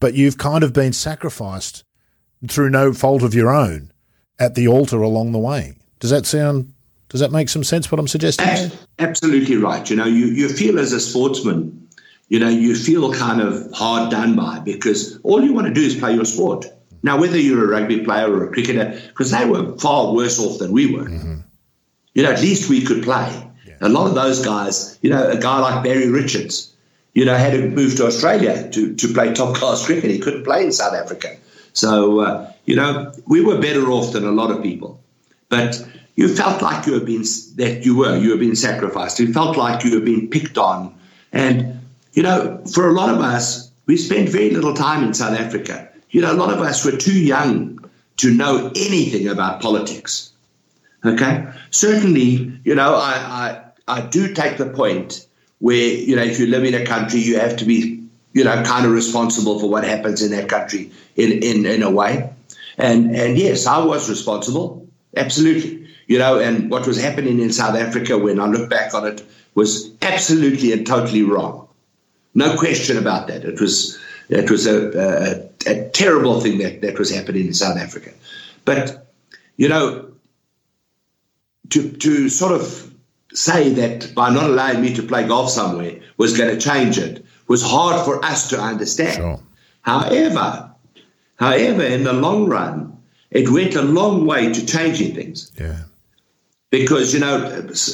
but 0.00 0.12
you've 0.12 0.36
kind 0.36 0.62
of 0.62 0.74
been 0.74 0.92
sacrificed 0.92 1.82
through 2.46 2.68
no 2.68 2.92
fault 2.92 3.22
of 3.22 3.34
your 3.34 3.48
own 3.48 3.90
at 4.38 4.54
the 4.54 4.68
altar 4.68 5.00
along 5.00 5.32
the 5.32 5.38
way. 5.38 5.76
Does 5.98 6.10
that 6.10 6.26
sound? 6.26 6.74
Does 7.08 7.20
that 7.20 7.32
make 7.32 7.48
some 7.48 7.64
sense? 7.64 7.90
What 7.90 7.98
I'm 7.98 8.06
suggesting? 8.06 8.46
Absolutely 8.98 9.56
right. 9.56 9.88
You 9.88 9.96
know, 9.96 10.04
you, 10.04 10.26
you 10.26 10.50
feel 10.50 10.78
as 10.78 10.92
a 10.92 11.00
sportsman, 11.00 11.88
you 12.28 12.38
know, 12.38 12.50
you 12.50 12.74
feel 12.74 13.10
kind 13.14 13.40
of 13.40 13.72
hard 13.72 14.10
done 14.10 14.36
by 14.36 14.58
because 14.58 15.18
all 15.22 15.42
you 15.42 15.54
want 15.54 15.68
to 15.68 15.72
do 15.72 15.80
is 15.80 15.96
play 15.96 16.12
your 16.12 16.26
sport. 16.26 16.66
Now, 17.02 17.18
whether 17.18 17.38
you're 17.38 17.64
a 17.64 17.68
rugby 17.68 18.04
player 18.04 18.30
or 18.30 18.44
a 18.44 18.52
cricketer, 18.52 19.00
because 19.08 19.30
they 19.30 19.44
were 19.46 19.76
far 19.78 20.12
worse 20.12 20.38
off 20.38 20.58
than 20.58 20.72
we 20.72 20.94
were. 20.94 21.04
Mm-hmm. 21.04 21.36
You 22.14 22.22
know, 22.22 22.32
at 22.32 22.40
least 22.40 22.68
we 22.68 22.82
could 22.82 23.02
play. 23.02 23.50
Yeah. 23.66 23.74
A 23.80 23.88
lot 23.88 24.06
of 24.06 24.14
those 24.14 24.44
guys, 24.44 24.98
you 25.00 25.10
know, 25.10 25.28
a 25.28 25.38
guy 25.38 25.60
like 25.60 25.84
Barry 25.84 26.10
Richards, 26.10 26.74
you 27.14 27.24
know, 27.24 27.34
had 27.34 27.52
to 27.52 27.68
move 27.68 27.96
to 27.96 28.06
Australia 28.06 28.68
to, 28.70 28.94
to 28.94 29.12
play 29.12 29.32
top 29.32 29.56
class 29.56 29.86
cricket. 29.86 30.10
He 30.10 30.18
couldn't 30.18 30.44
play 30.44 30.64
in 30.64 30.72
South 30.72 30.94
Africa. 30.94 31.36
So, 31.72 32.20
uh, 32.20 32.52
you 32.66 32.76
know, 32.76 33.12
we 33.26 33.42
were 33.42 33.58
better 33.60 33.90
off 33.90 34.12
than 34.12 34.24
a 34.24 34.32
lot 34.32 34.50
of 34.50 34.62
people. 34.62 35.00
But 35.48 35.84
you 36.16 36.28
felt 36.34 36.62
like 36.62 36.86
you 36.86 36.92
were 36.92 37.00
being, 37.00 37.24
that 37.56 37.82
you 37.84 37.96
were, 37.96 38.16
you 38.16 38.30
were 38.30 38.36
been 38.36 38.56
sacrificed. 38.56 39.18
You 39.18 39.32
felt 39.32 39.56
like 39.56 39.84
you 39.84 39.94
were 39.94 40.04
being 40.04 40.28
picked 40.28 40.58
on. 40.58 40.94
And, 41.32 41.80
you 42.12 42.22
know, 42.22 42.62
for 42.72 42.88
a 42.88 42.92
lot 42.92 43.08
of 43.08 43.20
us, 43.20 43.70
we 43.86 43.96
spent 43.96 44.28
very 44.28 44.50
little 44.50 44.74
time 44.74 45.04
in 45.04 45.14
South 45.14 45.38
Africa. 45.38 45.89
You 46.10 46.22
know, 46.22 46.32
a 46.32 46.34
lot 46.34 46.52
of 46.52 46.60
us 46.60 46.84
were 46.84 46.96
too 46.96 47.18
young 47.18 47.78
to 48.18 48.34
know 48.34 48.70
anything 48.74 49.28
about 49.28 49.60
politics. 49.60 50.32
Okay? 51.04 51.46
Certainly, 51.70 52.60
you 52.64 52.74
know, 52.74 52.94
I, 52.94 53.62
I, 53.86 53.98
I 53.98 54.00
do 54.02 54.34
take 54.34 54.58
the 54.58 54.66
point 54.66 55.26
where, 55.58 55.76
you 55.76 56.16
know, 56.16 56.22
if 56.22 56.38
you 56.38 56.46
live 56.46 56.64
in 56.64 56.74
a 56.74 56.84
country, 56.84 57.20
you 57.20 57.38
have 57.38 57.56
to 57.58 57.64
be 57.64 58.00
you 58.32 58.44
know, 58.44 58.62
kind 58.62 58.86
of 58.86 58.92
responsible 58.92 59.58
for 59.58 59.68
what 59.68 59.84
happens 59.84 60.22
in 60.22 60.30
that 60.32 60.48
country 60.48 60.90
in, 61.16 61.32
in, 61.42 61.66
in 61.66 61.82
a 61.82 61.90
way. 61.90 62.32
And, 62.78 63.14
and 63.14 63.36
yes, 63.36 63.66
I 63.66 63.78
was 63.84 64.08
responsible, 64.08 64.86
absolutely. 65.16 65.88
You 66.06 66.18
know, 66.18 66.38
and 66.38 66.70
what 66.70 66.86
was 66.86 67.00
happening 67.00 67.40
in 67.40 67.52
South 67.52 67.76
Africa 67.76 68.18
when 68.18 68.40
I 68.40 68.46
look 68.46 68.70
back 68.70 68.94
on 68.94 69.06
it 69.06 69.24
was 69.54 69.90
absolutely 70.02 70.72
and 70.72 70.86
totally 70.86 71.22
wrong. 71.22 71.68
No 72.34 72.56
question 72.56 72.96
about 72.96 73.26
that. 73.28 73.44
It 73.44 73.60
was, 73.60 73.98
it 74.28 74.50
was 74.50 74.66
a, 74.66 75.49
a, 75.66 75.88
terrible 75.90 76.40
thing 76.40 76.58
that, 76.58 76.80
that 76.82 76.98
was 76.98 77.10
happening 77.10 77.46
in 77.46 77.54
South 77.54 77.76
Africa. 77.76 78.12
But, 78.64 79.12
you 79.56 79.68
know, 79.68 80.12
to, 81.70 81.90
to 81.92 82.28
sort 82.28 82.52
of 82.52 82.94
say 83.32 83.70
that 83.70 84.14
by 84.14 84.30
not 84.30 84.44
allowing 84.44 84.82
me 84.82 84.94
to 84.94 85.02
play 85.02 85.26
golf 85.26 85.50
somewhere 85.50 86.00
was 86.16 86.36
going 86.36 86.50
to 86.50 86.60
change 86.60 86.98
it 86.98 87.24
was 87.46 87.62
hard 87.62 88.04
for 88.04 88.24
us 88.24 88.48
to 88.50 88.60
understand. 88.60 89.16
Sure. 89.16 89.40
However, 89.82 90.72
however, 91.36 91.82
in 91.82 92.04
the 92.04 92.12
long 92.12 92.48
run, 92.48 93.02
it 93.30 93.48
went 93.48 93.74
a 93.74 93.82
long 93.82 94.26
way 94.26 94.52
to 94.52 94.66
changing 94.66 95.14
things. 95.14 95.50
Yeah. 95.58 95.82
Because 96.70 97.12
you 97.12 97.20
know, 97.20 97.44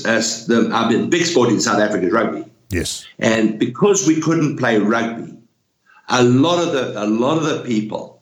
as 0.05 0.47
the 0.47 0.71
I 0.73 0.91
mean, 0.91 1.09
big 1.09 1.25
sport 1.25 1.49
in 1.49 1.61
South 1.61 1.81
Africa 1.81 2.07
is 2.07 2.13
rugby. 2.13 2.45
Yes. 2.69 3.07
And 3.19 3.59
because 3.59 4.07
we 4.07 4.21
couldn't 4.21 4.59
play 4.59 4.79
rugby, 4.79 5.33
a 6.09 6.23
lot 6.23 6.63
of 6.63 6.73
the 6.73 7.03
a 7.03 7.07
lot 7.07 7.39
of 7.39 7.45
the 7.45 7.63
people 7.65 8.21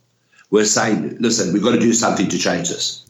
were 0.50 0.64
saying, 0.64 1.16
"Listen, 1.20 1.52
we've 1.52 1.62
got 1.62 1.72
to 1.72 1.80
do 1.80 1.92
something 1.92 2.28
to 2.28 2.38
change 2.38 2.68
this." 2.68 3.04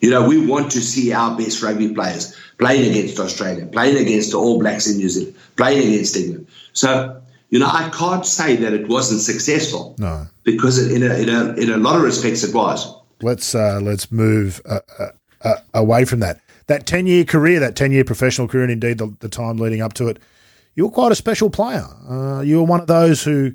You 0.00 0.10
know, 0.10 0.26
we 0.26 0.46
want 0.46 0.70
to 0.72 0.80
see 0.80 1.12
our 1.12 1.36
best 1.36 1.62
rugby 1.62 1.92
players 1.92 2.34
playing 2.58 2.90
against 2.90 3.20
Australia, 3.20 3.66
playing 3.66 3.98
against 3.98 4.30
the 4.30 4.38
All 4.38 4.58
Blacks 4.58 4.86
in 4.86 4.96
New 4.96 5.08
Zealand, 5.08 5.36
playing 5.56 5.88
against 5.88 6.16
England. 6.16 6.46
So 6.72 7.20
you 7.50 7.58
know, 7.58 7.66
I 7.66 7.90
can't 7.90 8.24
say 8.24 8.56
that 8.56 8.72
it 8.72 8.88
wasn't 8.88 9.20
successful. 9.20 9.96
No, 9.98 10.26
because 10.44 10.78
in 10.90 11.02
a 11.02 11.14
in 11.14 11.28
a 11.28 11.52
in 11.54 11.70
a 11.70 11.76
lot 11.76 11.96
of 11.96 12.02
respects 12.02 12.44
it 12.44 12.54
was. 12.54 12.94
Let's 13.22 13.54
uh, 13.54 13.80
let's 13.82 14.10
move 14.10 14.62
uh, 14.64 14.80
uh, 14.98 15.08
uh 15.42 15.56
away 15.74 16.04
from 16.04 16.20
that. 16.20 16.40
That 16.68 16.86
ten 16.86 17.06
year 17.06 17.24
career, 17.24 17.60
that 17.60 17.74
ten 17.74 17.90
year 17.90 18.04
professional 18.04 18.46
career, 18.46 18.62
and 18.62 18.72
indeed 18.72 18.98
the, 18.98 19.14
the, 19.18 19.28
time 19.28 19.56
leading 19.56 19.82
up 19.82 19.92
to 19.94 20.08
it, 20.08 20.20
you 20.76 20.84
were 20.84 20.92
quite 20.92 21.10
a 21.10 21.16
special 21.16 21.50
player. 21.50 21.84
Uh, 22.08 22.40
you 22.40 22.58
were 22.58 22.64
one 22.64 22.80
of 22.80 22.86
those 22.86 23.22
who. 23.22 23.52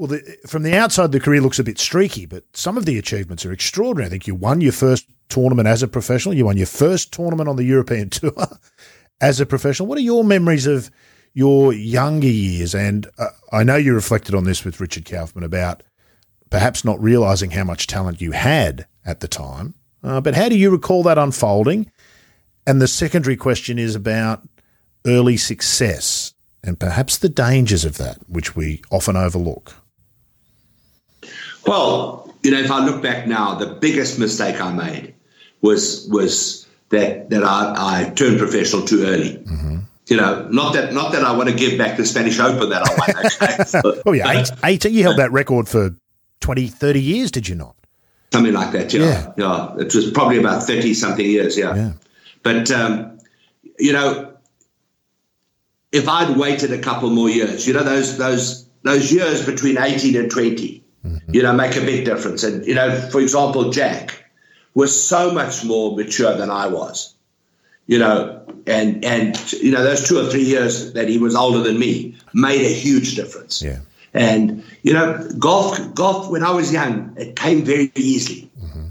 Well, 0.00 0.06
the, 0.08 0.38
from 0.46 0.62
the 0.62 0.74
outside, 0.74 1.12
the 1.12 1.20
career 1.20 1.42
looks 1.42 1.58
a 1.58 1.62
bit 1.62 1.78
streaky, 1.78 2.24
but 2.24 2.44
some 2.54 2.78
of 2.78 2.86
the 2.86 2.98
achievements 2.98 3.44
are 3.44 3.52
extraordinary. 3.52 4.06
I 4.06 4.08
think 4.08 4.26
you 4.26 4.34
won 4.34 4.62
your 4.62 4.72
first 4.72 5.06
tournament 5.28 5.68
as 5.68 5.82
a 5.82 5.88
professional. 5.88 6.34
You 6.34 6.46
won 6.46 6.56
your 6.56 6.68
first 6.68 7.12
tournament 7.12 7.50
on 7.50 7.56
the 7.56 7.64
European 7.64 8.08
Tour 8.10 8.32
as 9.20 9.40
a 9.40 9.44
professional. 9.46 9.90
What 9.90 9.98
are 9.98 10.00
your 10.00 10.24
memories 10.24 10.66
of 10.66 10.90
your 11.34 11.74
younger 11.74 12.26
years, 12.26 12.74
and 12.74 13.10
uh, 13.18 13.26
I 13.52 13.62
know 13.62 13.76
you 13.76 13.92
reflected 13.92 14.34
on 14.34 14.44
this 14.44 14.64
with 14.64 14.80
Richard 14.80 15.04
Kaufman 15.04 15.44
about 15.44 15.82
perhaps 16.48 16.82
not 16.82 16.98
realizing 16.98 17.50
how 17.50 17.64
much 17.64 17.86
talent 17.86 18.22
you 18.22 18.32
had 18.32 18.86
at 19.04 19.20
the 19.20 19.28
time. 19.28 19.74
Uh, 20.02 20.22
but 20.22 20.34
how 20.34 20.48
do 20.48 20.56
you 20.56 20.70
recall 20.70 21.02
that 21.02 21.18
unfolding? 21.18 21.92
And 22.66 22.80
the 22.80 22.88
secondary 22.88 23.36
question 23.36 23.78
is 23.78 23.94
about 23.94 24.48
early 25.06 25.36
success 25.36 26.32
and 26.64 26.80
perhaps 26.80 27.18
the 27.18 27.28
dangers 27.28 27.84
of 27.84 27.98
that, 27.98 28.16
which 28.30 28.56
we 28.56 28.80
often 28.90 29.14
overlook. 29.14 29.74
Well, 31.66 32.32
you 32.42 32.50
know, 32.50 32.60
if 32.60 32.70
I 32.70 32.84
look 32.84 33.02
back 33.02 33.26
now, 33.26 33.54
the 33.54 33.66
biggest 33.66 34.18
mistake 34.18 34.60
I 34.60 34.72
made 34.72 35.14
was 35.60 36.06
was 36.10 36.66
that 36.90 37.30
that 37.30 37.44
I, 37.44 37.74
I 37.76 38.10
turned 38.10 38.38
professional 38.38 38.82
too 38.82 39.04
early. 39.04 39.36
Mm-hmm. 39.36 39.78
You 40.06 40.16
know, 40.16 40.48
not 40.48 40.74
that 40.74 40.92
not 40.92 41.12
that 41.12 41.22
I 41.22 41.32
want 41.36 41.48
to 41.48 41.54
give 41.54 41.78
back 41.78 41.96
the 41.96 42.04
Spanish 42.04 42.38
Open 42.40 42.70
that 42.70 42.82
I 42.82 43.82
won. 43.84 44.02
oh 44.06 44.12
yeah, 44.12 44.40
eight, 44.40 44.50
eight, 44.64 44.84
you 44.86 45.02
held 45.02 45.18
that 45.18 45.30
record 45.30 45.68
for 45.68 45.94
20, 46.40 46.66
30 46.66 47.00
years, 47.00 47.30
did 47.30 47.48
you 47.48 47.54
not? 47.54 47.76
Something 48.32 48.52
like 48.52 48.72
that. 48.72 48.92
Yeah, 48.92 49.02
yeah. 49.02 49.32
yeah. 49.36 49.76
It 49.78 49.94
was 49.94 50.10
probably 50.12 50.38
about 50.38 50.62
thirty 50.62 50.94
something 50.94 51.24
years. 51.24 51.58
Yeah, 51.58 51.74
yeah. 51.74 51.92
but 52.44 52.70
um, 52.70 53.18
you 53.78 53.92
know, 53.92 54.36
if 55.90 56.08
I'd 56.08 56.36
waited 56.36 56.72
a 56.72 56.78
couple 56.78 57.10
more 57.10 57.28
years, 57.28 57.66
you 57.66 57.74
know, 57.74 57.82
those 57.82 58.18
those 58.18 58.66
those 58.82 59.12
years 59.12 59.44
between 59.44 59.78
eighteen 59.78 60.16
and 60.16 60.30
20 60.30 60.84
mm-hmm. 61.04 61.34
you 61.34 61.42
know, 61.42 61.52
make 61.52 61.76
a 61.76 61.80
big 61.80 62.04
difference. 62.04 62.42
And 62.42 62.64
you 62.66 62.74
know, 62.74 62.94
for 63.10 63.20
example, 63.20 63.70
Jack 63.70 64.24
was 64.74 64.90
so 65.00 65.32
much 65.32 65.64
more 65.64 65.96
mature 65.96 66.34
than 66.36 66.50
I 66.50 66.66
was. 66.68 67.14
You 67.86 67.98
know, 67.98 68.42
and 68.66 69.04
and 69.04 69.52
you 69.52 69.72
know, 69.72 69.82
those 69.82 70.06
two 70.08 70.18
or 70.18 70.26
three 70.30 70.44
years 70.44 70.92
that 70.92 71.08
he 71.08 71.18
was 71.18 71.34
older 71.34 71.60
than 71.60 71.78
me 71.78 72.16
made 72.32 72.60
a 72.60 72.72
huge 72.72 73.16
difference. 73.16 73.62
Yeah. 73.62 73.80
And 74.14 74.64
you 74.82 74.92
know, 74.92 75.28
golf 75.38 75.94
golf 75.94 76.30
when 76.30 76.44
I 76.44 76.50
was 76.50 76.72
young, 76.72 77.14
it 77.16 77.36
came 77.36 77.62
very 77.64 77.90
easily. 77.96 78.50
Mm-hmm. 78.62 78.86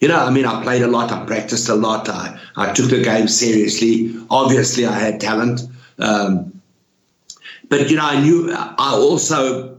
You 0.00 0.08
know, 0.08 0.18
I 0.18 0.30
mean, 0.30 0.44
I 0.44 0.62
played 0.62 0.82
a 0.82 0.86
lot, 0.86 1.10
I 1.12 1.24
practiced 1.24 1.68
a 1.70 1.74
lot, 1.74 2.10
I, 2.10 2.38
I 2.56 2.72
took 2.72 2.90
the 2.90 3.02
game 3.02 3.26
seriously. 3.26 4.14
Obviously, 4.28 4.84
I 4.84 4.98
had 4.98 5.18
talent. 5.18 5.62
Um, 5.98 6.60
but, 7.70 7.88
you 7.88 7.96
know, 7.96 8.04
I 8.04 8.20
knew, 8.20 8.52
I 8.52 8.92
also, 8.92 9.73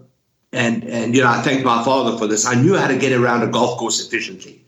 and, 0.56 0.86
and, 0.86 1.16
you 1.16 1.22
know, 1.22 1.30
I 1.30 1.42
thank 1.42 1.66
my 1.66 1.84
father 1.84 2.18
for 2.18 2.28
this, 2.28 2.46
I 2.46 2.56
knew 2.56 2.76
how 2.78 2.88
to 2.88 2.98
get 2.98 3.12
around 3.12 3.44
a 3.44 3.48
golf 3.48 3.78
course 3.78 4.06
efficiently. 4.06 4.62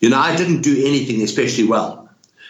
You 0.00 0.08
know, 0.08 0.18
I 0.18 0.34
didn't 0.34 0.62
do 0.62 0.74
anything 0.86 1.22
especially 1.22 1.64
well. 1.64 2.08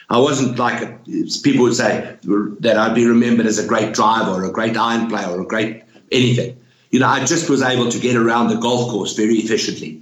I 0.09 0.19
wasn't 0.19 0.57
like 0.57 0.83
a, 0.83 0.99
people 1.43 1.65
would 1.65 1.75
say 1.75 2.17
that 2.61 2.77
I'd 2.79 2.95
be 2.95 3.05
remembered 3.07 3.47
as 3.47 3.59
a 3.59 3.67
great 3.67 3.93
driver 3.93 4.31
or 4.31 4.45
a 4.45 4.53
great 4.53 4.77
iron 4.77 5.09
player 5.09 5.27
or 5.29 5.41
a 5.41 5.45
great 5.45 5.83
anything. 6.13 6.57
You 6.91 7.01
know, 7.01 7.09
I 7.09 7.25
just 7.25 7.51
was 7.51 7.61
able 7.61 7.91
to 7.91 7.99
get 7.99 8.15
around 8.15 8.49
the 8.49 8.57
golf 8.57 8.91
course 8.93 9.15
very 9.15 9.35
efficiently. 9.35 10.01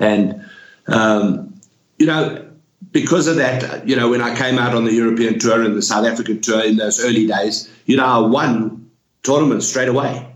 And, 0.00 0.44
um, 0.88 1.54
you 1.98 2.06
know, 2.06 2.44
because 2.90 3.28
of 3.28 3.36
that, 3.36 3.86
you 3.86 3.94
know, 3.94 4.10
when 4.10 4.20
I 4.20 4.36
came 4.36 4.58
out 4.58 4.74
on 4.74 4.84
the 4.84 4.92
European 4.92 5.38
tour 5.38 5.62
and 5.62 5.76
the 5.76 5.82
South 5.82 6.04
African 6.04 6.40
tour 6.40 6.64
in 6.64 6.76
those 6.76 6.98
early 7.04 7.28
days, 7.28 7.70
you 7.86 7.96
know, 7.96 8.06
I 8.06 8.18
won 8.18 8.90
tournaments 9.22 9.68
straight 9.68 9.88
away. 9.88 10.33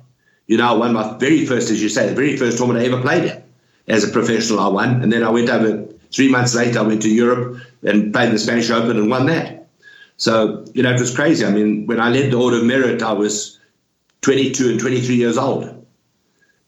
You 0.49 0.57
know, 0.57 0.67
I 0.67 0.73
won 0.73 0.95
my 0.95 1.17
very 1.19 1.45
first, 1.47 1.71
as 1.71 1.81
you 1.81 1.91
say, 1.91 2.09
the 2.09 2.15
very 2.15 2.37
first 2.37 2.57
tournament 2.57 2.85
I 2.85 2.89
ever 2.89 3.03
played 3.03 3.25
in 3.25 3.43
as 3.87 4.03
a 4.03 4.09
professional. 4.09 4.61
I 4.61 4.69
won, 4.69 5.03
and 5.03 5.13
then 5.13 5.23
I 5.23 5.31
went 5.31 5.51
over 5.51 5.87
three 6.11 6.31
months 6.31 6.55
later. 6.55 6.81
I 6.81 6.83
went 6.83 7.03
to 7.03 7.11
Europe 7.11 7.61
and 7.83 8.13
played 8.13 8.33
the 8.33 8.39
Spanish 8.39 8.71
Open 8.71 8.97
and 8.97 9.11
won 9.11 9.27
that. 9.27 9.69
So 10.17 10.65
you 10.73 10.83
know, 10.83 10.93
it 10.93 10.99
was 10.99 11.15
crazy. 11.15 11.45
I 11.45 11.51
mean, 11.51 11.87
when 11.87 12.01
I 12.01 12.09
led 12.09 12.33
the 12.33 12.39
Order 12.39 12.59
of 12.59 12.65
Merit, 12.65 13.03
I 13.03 13.13
was 13.13 13.61
22 14.23 14.71
and 14.71 14.81
23 14.81 15.15
years 15.15 15.37
old. 15.37 15.87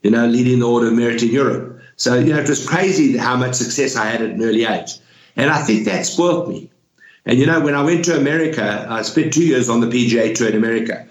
You 0.03 0.11
know, 0.11 0.27
leading 0.27 0.61
the 0.61 0.69
Order 0.69 0.89
of 0.89 0.95
Merit 0.95 1.23
in 1.23 1.31
Europe. 1.31 1.81
So 1.97 2.19
you 2.19 2.35
know, 2.35 2.39
it 2.39 2.49
was 2.49 2.67
crazy 2.67 3.17
how 3.17 3.37
much 3.37 3.55
success 3.55 3.97
I 3.97 4.07
had 4.07 4.21
at 4.21 4.31
an 4.31 4.43
early 4.43 4.65
age. 4.65 4.99
And 5.37 5.49
I 5.51 5.63
think 5.63 5.87
that 5.87 6.05
spoiled 6.05 6.51
me. 6.51 6.71
And 7.25 7.39
you 7.39 7.47
know, 7.47 7.61
when 7.61 7.75
I 7.75 7.83
went 7.83 8.05
to 8.07 8.17
America, 8.17 8.87
I 8.91 9.03
spent 9.03 9.33
two 9.33 9.45
years 9.45 9.71
on 9.71 9.81
the 9.81 9.87
PGA 9.87 10.35
Tour 10.35 10.49
in 10.51 10.57
America. 10.57 11.07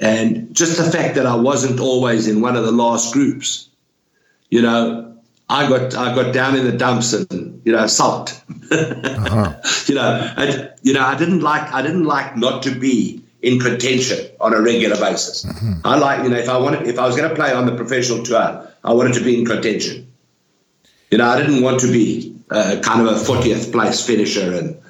And 0.00 0.54
just 0.54 0.78
the 0.78 0.90
fact 0.90 1.16
that 1.16 1.26
I 1.26 1.34
wasn't 1.36 1.78
always 1.78 2.26
in 2.26 2.40
one 2.40 2.56
of 2.56 2.64
the 2.64 2.72
last 2.72 3.12
groups, 3.12 3.68
you 4.48 4.62
know, 4.62 5.14
I 5.48 5.68
got 5.68 5.94
I 5.94 6.14
got 6.14 6.32
down 6.32 6.56
in 6.56 6.64
the 6.64 6.72
dumps 6.72 7.12
and 7.12 7.60
you 7.64 7.72
know 7.72 7.86
sulked. 7.86 8.42
uh-huh. 8.70 9.54
You 9.86 9.94
know, 9.96 10.32
and 10.36 10.72
you 10.82 10.94
know 10.94 11.02
I 11.02 11.18
didn't 11.18 11.40
like 11.40 11.72
I 11.72 11.82
didn't 11.82 12.04
like 12.04 12.36
not 12.36 12.62
to 12.62 12.74
be 12.74 13.22
in 13.42 13.58
contention 13.58 14.30
on 14.40 14.54
a 14.54 14.60
regular 14.60 14.96
basis. 14.96 15.44
Mm-hmm. 15.44 15.80
I 15.84 15.98
like 15.98 16.22
you 16.22 16.30
know 16.30 16.36
if 16.36 16.48
I 16.48 16.56
wanted 16.56 16.86
if 16.86 16.98
I 16.98 17.06
was 17.06 17.16
going 17.16 17.28
to 17.28 17.34
play 17.34 17.52
on 17.52 17.66
the 17.66 17.74
professional 17.74 18.22
tour, 18.22 18.66
I 18.84 18.92
wanted 18.92 19.14
to 19.14 19.24
be 19.24 19.38
in 19.38 19.44
contention. 19.44 20.10
You 21.10 21.18
know, 21.18 21.28
I 21.28 21.40
didn't 21.40 21.62
want 21.62 21.80
to 21.80 21.90
be 21.90 22.40
uh, 22.50 22.80
kind 22.82 23.06
of 23.06 23.08
a 23.08 23.18
40th 23.18 23.72
place 23.72 24.04
finisher. 24.04 24.54
And 24.54 24.80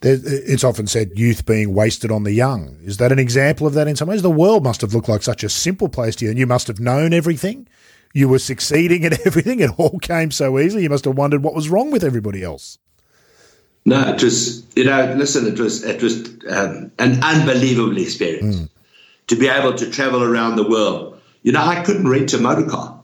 it's 0.00 0.64
often 0.64 0.86
said 0.86 1.18
youth 1.18 1.44
being 1.44 1.74
wasted 1.74 2.10
on 2.12 2.22
the 2.22 2.32
young. 2.32 2.78
Is 2.82 2.98
that 2.98 3.10
an 3.10 3.18
example 3.18 3.66
of 3.66 3.74
that 3.74 3.88
in 3.88 3.96
some 3.96 4.08
ways? 4.08 4.22
The 4.22 4.30
world 4.30 4.62
must 4.62 4.80
have 4.80 4.94
looked 4.94 5.08
like 5.08 5.22
such 5.22 5.42
a 5.42 5.48
simple 5.48 5.88
place 5.88 6.14
to 6.16 6.24
you, 6.24 6.30
and 6.30 6.38
you 6.38 6.46
must 6.46 6.68
have 6.68 6.78
known 6.78 7.12
everything. 7.12 7.68
You 8.14 8.28
were 8.28 8.38
succeeding 8.38 9.04
at 9.04 9.20
everything. 9.26 9.60
It 9.60 9.70
all 9.76 9.98
came 9.98 10.30
so 10.30 10.58
easily. 10.58 10.84
You 10.84 10.90
must 10.90 11.04
have 11.04 11.16
wondered 11.16 11.42
what 11.42 11.54
was 11.54 11.68
wrong 11.68 11.90
with 11.90 12.04
everybody 12.04 12.42
else. 12.42 12.78
No, 13.84 14.08
it 14.08 14.22
was 14.22 14.64
you 14.76 14.84
know. 14.84 15.14
Listen, 15.16 15.46
it 15.46 15.58
was 15.58 15.82
it 15.82 16.02
was 16.02 16.28
um, 16.48 16.92
an 16.98 17.22
unbelievable 17.22 17.96
experience 17.96 18.56
mm. 18.56 18.68
to 19.28 19.36
be 19.36 19.48
able 19.48 19.74
to 19.74 19.90
travel 19.90 20.22
around 20.22 20.56
the 20.56 20.68
world. 20.68 21.20
You 21.42 21.52
know, 21.52 21.62
I 21.62 21.82
couldn't 21.82 22.06
rent 22.06 22.32
a 22.34 22.38
motor 22.38 22.66
car. 22.66 23.02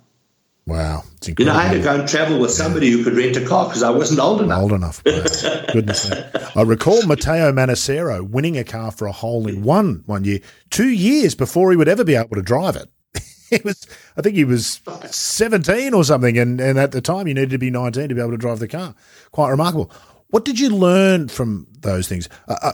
Wow. 0.66 1.04
You 1.28 1.44
know, 1.44 1.54
I 1.54 1.62
had 1.62 1.74
to 1.74 1.82
go 1.82 1.98
and 2.00 2.08
travel 2.08 2.38
with 2.38 2.50
somebody 2.50 2.90
who 2.90 3.02
could 3.04 3.14
rent 3.14 3.36
a 3.36 3.46
car 3.46 3.66
because 3.66 3.82
I 3.82 3.90
wasn't 3.90 4.20
old 4.20 4.42
enough. 4.42 4.60
Old 4.60 4.72
enough. 4.72 5.02
Goodness 5.72 6.10
me. 6.10 6.16
I 6.56 6.62
recall 6.62 7.06
Matteo 7.06 7.52
Manassero 7.52 8.22
winning 8.28 8.58
a 8.58 8.64
car 8.64 8.90
for 8.90 9.06
a 9.06 9.12
hole 9.12 9.46
in 9.46 9.62
one 9.62 10.02
one 10.06 10.24
year, 10.24 10.40
two 10.70 10.88
years 10.88 11.34
before 11.34 11.70
he 11.70 11.76
would 11.76 11.88
ever 11.88 12.04
be 12.04 12.14
able 12.14 12.36
to 12.36 12.42
drive 12.42 12.76
it. 12.76 12.90
He 13.50 13.60
was, 13.62 13.86
I 14.16 14.22
think 14.22 14.36
he 14.36 14.44
was 14.44 14.80
17 15.10 15.92
or 15.92 16.02
something, 16.02 16.38
and, 16.38 16.60
and 16.60 16.78
at 16.78 16.92
the 16.92 17.02
time 17.02 17.28
you 17.28 17.34
needed 17.34 17.50
to 17.50 17.58
be 17.58 17.70
19 17.70 18.08
to 18.08 18.14
be 18.14 18.20
able 18.20 18.32
to 18.32 18.38
drive 18.38 18.58
the 18.58 18.66
car. 18.66 18.94
Quite 19.32 19.50
remarkable. 19.50 19.92
What 20.28 20.44
did 20.44 20.58
you 20.58 20.70
learn 20.70 21.28
from 21.28 21.68
those 21.80 22.08
things? 22.08 22.28
Uh, 22.48 22.72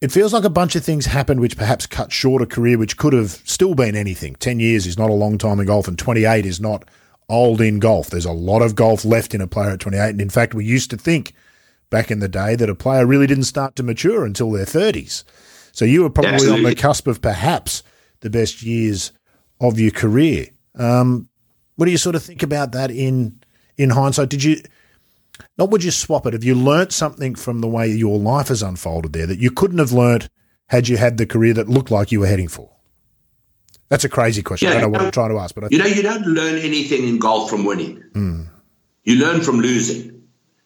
it 0.00 0.12
feels 0.12 0.32
like 0.32 0.44
a 0.44 0.50
bunch 0.50 0.76
of 0.76 0.84
things 0.84 1.06
happened 1.06 1.40
which 1.40 1.56
perhaps 1.56 1.86
cut 1.86 2.12
short 2.12 2.42
a 2.42 2.46
career 2.46 2.78
which 2.78 2.96
could 2.96 3.12
have 3.12 3.30
still 3.44 3.74
been 3.74 3.96
anything. 3.96 4.34
10 4.36 4.60
years 4.60 4.86
is 4.86 4.98
not 4.98 5.10
a 5.10 5.14
long 5.14 5.38
time 5.38 5.58
in 5.58 5.66
golf, 5.66 5.88
and 5.88 5.98
28 5.98 6.46
is 6.46 6.60
not 6.60 6.84
old 7.28 7.60
in 7.60 7.78
golf. 7.78 8.08
There's 8.08 8.24
a 8.24 8.32
lot 8.32 8.62
of 8.62 8.74
golf 8.74 9.04
left 9.04 9.34
in 9.34 9.40
a 9.40 9.46
player 9.46 9.70
at 9.70 9.80
28. 9.80 10.10
And 10.10 10.20
in 10.20 10.30
fact, 10.30 10.54
we 10.54 10.64
used 10.64 10.90
to 10.90 10.96
think 10.96 11.32
back 11.90 12.10
in 12.10 12.20
the 12.20 12.28
day 12.28 12.54
that 12.54 12.70
a 12.70 12.74
player 12.74 13.06
really 13.06 13.26
didn't 13.26 13.44
start 13.44 13.76
to 13.76 13.82
mature 13.82 14.24
until 14.24 14.50
their 14.50 14.64
30s. 14.64 15.24
So 15.72 15.84
you 15.84 16.02
were 16.02 16.10
probably 16.10 16.32
Absolutely. 16.32 16.64
on 16.64 16.70
the 16.70 16.76
cusp 16.76 17.06
of 17.06 17.20
perhaps 17.20 17.82
the 18.20 18.30
best 18.30 18.62
years 18.62 19.12
of 19.60 19.78
your 19.78 19.90
career. 19.90 20.46
Um, 20.76 21.28
what 21.76 21.86
do 21.86 21.92
you 21.92 21.98
sort 21.98 22.14
of 22.16 22.22
think 22.22 22.42
about 22.42 22.72
that 22.72 22.90
in 22.90 23.40
in 23.76 23.90
hindsight? 23.90 24.28
Did 24.28 24.42
you 24.42 24.60
not 25.56 25.70
would 25.70 25.84
you 25.84 25.90
swap 25.90 26.26
it? 26.26 26.32
Have 26.32 26.44
you 26.44 26.54
learnt 26.54 26.92
something 26.92 27.34
from 27.34 27.60
the 27.60 27.68
way 27.68 27.88
your 27.88 28.18
life 28.18 28.48
has 28.48 28.62
unfolded 28.62 29.12
there 29.12 29.26
that 29.26 29.38
you 29.38 29.50
couldn't 29.50 29.78
have 29.78 29.92
learnt 29.92 30.28
had 30.66 30.88
you 30.88 30.96
had 30.96 31.18
the 31.18 31.26
career 31.26 31.54
that 31.54 31.68
looked 31.68 31.90
like 31.90 32.12
you 32.12 32.20
were 32.20 32.26
heading 32.26 32.48
for? 32.48 32.70
That's 33.88 34.04
a 34.04 34.08
crazy 34.08 34.42
question. 34.42 34.68
Yeah, 34.68 34.76
I 34.76 34.80
don't 34.80 34.92
know 34.92 34.98
what 34.98 35.06
I'm 35.06 35.10
trying 35.10 35.30
to 35.30 35.38
ask, 35.38 35.54
but 35.54 35.64
I 35.64 35.68
you 35.70 35.78
know, 35.78 35.86
you 35.86 36.02
don't 36.02 36.26
learn 36.26 36.58
anything 36.58 37.08
in 37.08 37.18
golf 37.18 37.48
from 37.48 37.64
winning. 37.64 38.02
Mm. 38.12 38.48
You 39.04 39.16
learn 39.16 39.40
from 39.40 39.60
losing. 39.60 40.22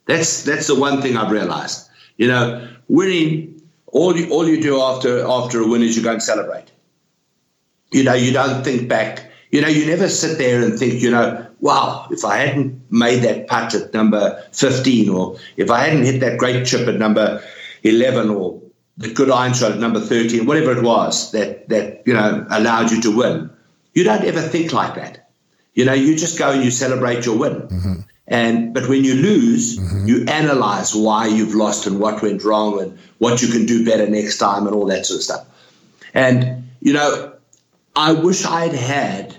That's 0.07 0.43
that's 0.43 0.66
the 0.66 0.75
one 0.75 1.01
thing 1.01 1.16
I've 1.16 1.31
realized. 1.31 1.89
You 2.16 2.29
know, 2.29 2.68
winning 2.89 3.62
all 3.87 4.16
you 4.16 4.31
all 4.31 4.49
you 4.49 4.61
do 4.61 4.81
after 4.81 5.25
after 5.25 5.61
a 5.61 5.68
win 5.68 5.83
is 5.83 5.97
you 5.97 6.03
go 6.03 6.12
and 6.12 6.23
celebrate. 6.23 6.73
You 7.93 8.03
know, 8.03 8.14
you 8.14 8.33
don't 8.33 8.64
think 8.64 8.89
back. 8.89 9.31
You 9.51 9.61
know, 9.61 9.68
you 9.68 9.87
never 9.87 10.09
sit 10.09 10.39
there 10.39 10.62
and 10.62 10.79
think, 10.79 11.03
you 11.03 11.11
know, 11.11 11.47
wow, 11.63 12.09
if 12.11 12.25
I 12.25 12.39
hadn't 12.39 12.83
made 12.91 13.21
that 13.21 13.47
putt 13.47 13.75
at 13.75 13.95
number 13.95 14.45
15, 14.53 15.09
or 15.09 15.39
if 15.57 15.71
I 15.71 15.85
hadn't 15.85 16.05
hit 16.05 16.21
that 16.21 16.37
great 16.37 16.67
chip 16.67 16.89
at 16.89 16.97
number 16.97 17.43
11, 17.85 18.29
or 18.31 18.61
the 18.99 19.13
good 19.15 19.31
iron 19.31 19.55
shot 19.55 19.73
at 19.73 19.79
number 19.79 20.01
13, 20.01 20.45
whatever 20.45 20.77
it 20.77 20.83
was 20.83 21.31
that, 21.31 21.69
that 21.69 22.03
you 22.05 22.13
know, 22.13 22.45
allowed 22.51 22.91
you 22.91 23.01
to 23.03 23.17
win, 23.17 23.49
you 23.95 24.03
don't 24.03 24.25
ever 24.25 24.41
think 24.41 24.73
like 24.73 24.97
that. 24.97 25.31
You 25.75 25.85
know, 25.85 25.95
you 25.95 26.17
just 26.17 26.37
go 26.37 26.51
and 26.51 26.65
you 26.65 26.71
celebrate 26.71 27.25
your 27.25 27.39
win. 27.39 27.55
Mm-hmm. 27.63 28.01
And 28.27 28.75
but 28.75 28.89
when 28.89 29.05
you 29.05 29.15
lose, 29.15 29.79
mm-hmm. 29.79 30.07
you 30.07 30.25
analyze 30.27 30.95
why 30.95 31.27
you've 31.27 31.55
lost 31.55 31.87
and 31.87 32.01
what 32.01 32.23
went 32.23 32.45
wrong 32.45 32.81
and 32.81 32.99
what 33.19 33.41
you 33.41 33.49
can 33.49 33.67
do 33.67 33.85
better 33.85 34.09
next 34.09 34.39
time 34.39 34.67
and 34.67 34.75
all 34.75 34.87
that 34.87 35.07
sort 35.07 35.19
of 35.19 35.25
stuff. 35.25 35.47
And 36.13 36.69
you 36.81 36.93
know, 36.93 37.35
I 37.95 38.13
wish 38.13 38.45
I'd 38.45 38.75
had 38.75 39.37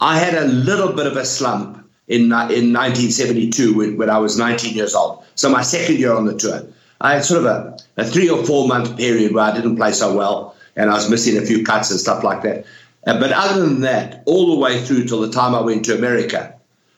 I 0.00 0.18
had 0.18 0.34
a 0.34 0.46
little 0.46 0.92
bit 0.92 1.06
of 1.06 1.16
a 1.16 1.24
slump 1.24 1.76
in 2.08 2.22
in 2.22 2.72
1972 2.72 3.76
when, 3.76 3.96
when 3.96 4.10
I 4.10 4.18
was 4.18 4.38
19 4.38 4.74
years 4.74 4.94
old. 4.94 5.24
So 5.34 5.48
my 5.48 5.62
second 5.62 5.98
year 5.98 6.12
on 6.12 6.24
the 6.24 6.36
tour, 6.36 6.62
I 7.00 7.14
had 7.14 7.24
sort 7.24 7.44
of 7.44 7.46
a, 7.46 7.78
a 7.96 8.04
three 8.04 8.28
or 8.28 8.44
four 8.44 8.66
month 8.68 8.96
period 8.96 9.32
where 9.32 9.44
I 9.44 9.54
didn't 9.54 9.76
play 9.76 9.92
so 9.92 10.14
well, 10.14 10.56
and 10.76 10.90
I 10.90 10.94
was 10.94 11.08
missing 11.08 11.36
a 11.38 11.46
few 11.46 11.64
cuts 11.64 11.90
and 11.90 12.00
stuff 12.00 12.24
like 12.24 12.42
that. 12.42 12.66
Uh, 13.06 13.18
but 13.18 13.32
other 13.32 13.60
than 13.60 13.80
that, 13.80 14.22
all 14.26 14.54
the 14.54 14.60
way 14.60 14.82
through 14.82 15.04
till 15.04 15.20
the 15.20 15.30
time 15.30 15.54
I 15.54 15.60
went 15.60 15.84
to 15.86 15.96
America, 15.96 16.54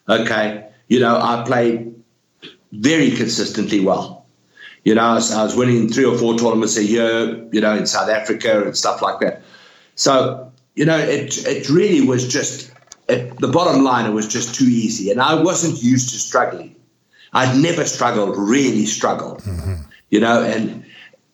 okay, 0.09 0.69
you 0.89 0.99
know, 0.99 1.17
I 1.17 1.45
played 1.47 1.95
very 2.73 3.13
consistently 3.13 3.81
well. 3.81 4.27
You 4.85 4.97
know, 4.97 5.03
I 5.03 5.15
was, 5.15 5.31
I 5.31 5.45
was 5.45 5.55
winning 5.55 5.89
three 5.89 6.05
or 6.05 6.19
four 6.19 6.37
tournaments 6.37 6.77
a 6.77 6.85
year, 6.85 7.49
you 7.53 7.61
know, 7.61 7.77
in 7.77 7.87
South 7.87 8.09
Africa 8.09 8.65
and 8.65 8.77
stuff 8.77 9.01
like 9.01 9.21
that. 9.21 9.43
So, 9.95 10.51
you 10.75 10.85
know, 10.85 10.99
it, 10.99 11.47
it 11.47 11.69
really 11.69 12.05
was 12.05 12.27
just, 12.27 12.72
it, 13.09 13.39
the 13.41 13.49
bottom 13.49 13.85
line, 13.85 14.07
it 14.07 14.13
was 14.13 14.29
just 14.29 14.55
too 14.55 14.65
easy. 14.65 15.11
And 15.11 15.21
I 15.21 15.35
wasn't 15.43 15.83
used 15.83 16.11
to 16.11 16.19
struggling. 16.19 16.77
I'd 17.33 17.57
never 17.61 17.85
struggled, 17.85 18.37
really 18.37 18.87
struggled, 18.87 19.43
mm-hmm. 19.43 19.83
you 20.11 20.21
know, 20.21 20.43
and, 20.43 20.85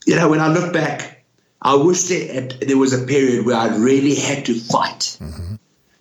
you 0.06 0.14
know, 0.14 0.28
when 0.28 0.40
I 0.40 0.48
look 0.48 0.72
back, 0.72 1.24
I 1.60 1.74
wish 1.74 2.04
there, 2.04 2.42
there 2.42 2.78
was 2.78 2.92
a 2.92 3.04
period 3.04 3.44
where 3.44 3.56
I 3.56 3.76
really 3.76 4.14
had 4.14 4.46
to 4.46 4.54
fight 4.54 5.18
mm-hmm. 5.20 5.56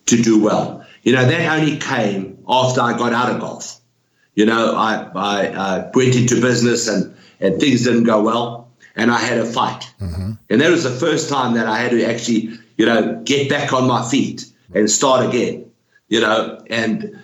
to 0.06 0.22
do 0.22 0.44
well. 0.44 0.86
You 1.02 1.14
know, 1.14 1.26
that 1.26 1.58
only 1.58 1.78
came 1.78 2.44
after 2.48 2.82
I 2.82 2.96
got 2.96 3.14
out 3.14 3.32
of 3.32 3.40
golf. 3.40 3.80
You 4.36 4.46
know, 4.46 4.76
I, 4.76 5.10
I, 5.16 5.48
I 5.48 5.92
went 5.96 6.16
into 6.16 6.40
business 6.40 6.88
and, 6.88 7.16
and 7.40 7.60
things 7.60 7.84
didn't 7.84 8.04
go 8.04 8.22
well, 8.22 8.70
and 8.96 9.10
I 9.10 9.18
had 9.20 9.40
a 9.40 9.46
fight. 9.46 9.92
Mm-hmm. 10.00 10.34
And 10.52 10.62
that 10.62 10.70
was 10.70 10.84
the 10.84 10.92
first 10.92 11.28
time 11.28 11.56
that 11.56 11.66
I 11.66 11.80
had 11.80 11.90
to 11.90 12.06
actually, 12.06 12.52
you 12.78 12.86
know, 12.86 13.20
get 13.24 13.50
back 13.50 13.74
on 13.74 13.88
my 13.88 14.08
feet 14.08 14.46
and 14.74 14.90
start 14.90 15.26
again. 15.28 15.72
You 16.10 16.22
know, 16.22 16.64
and 16.70 17.20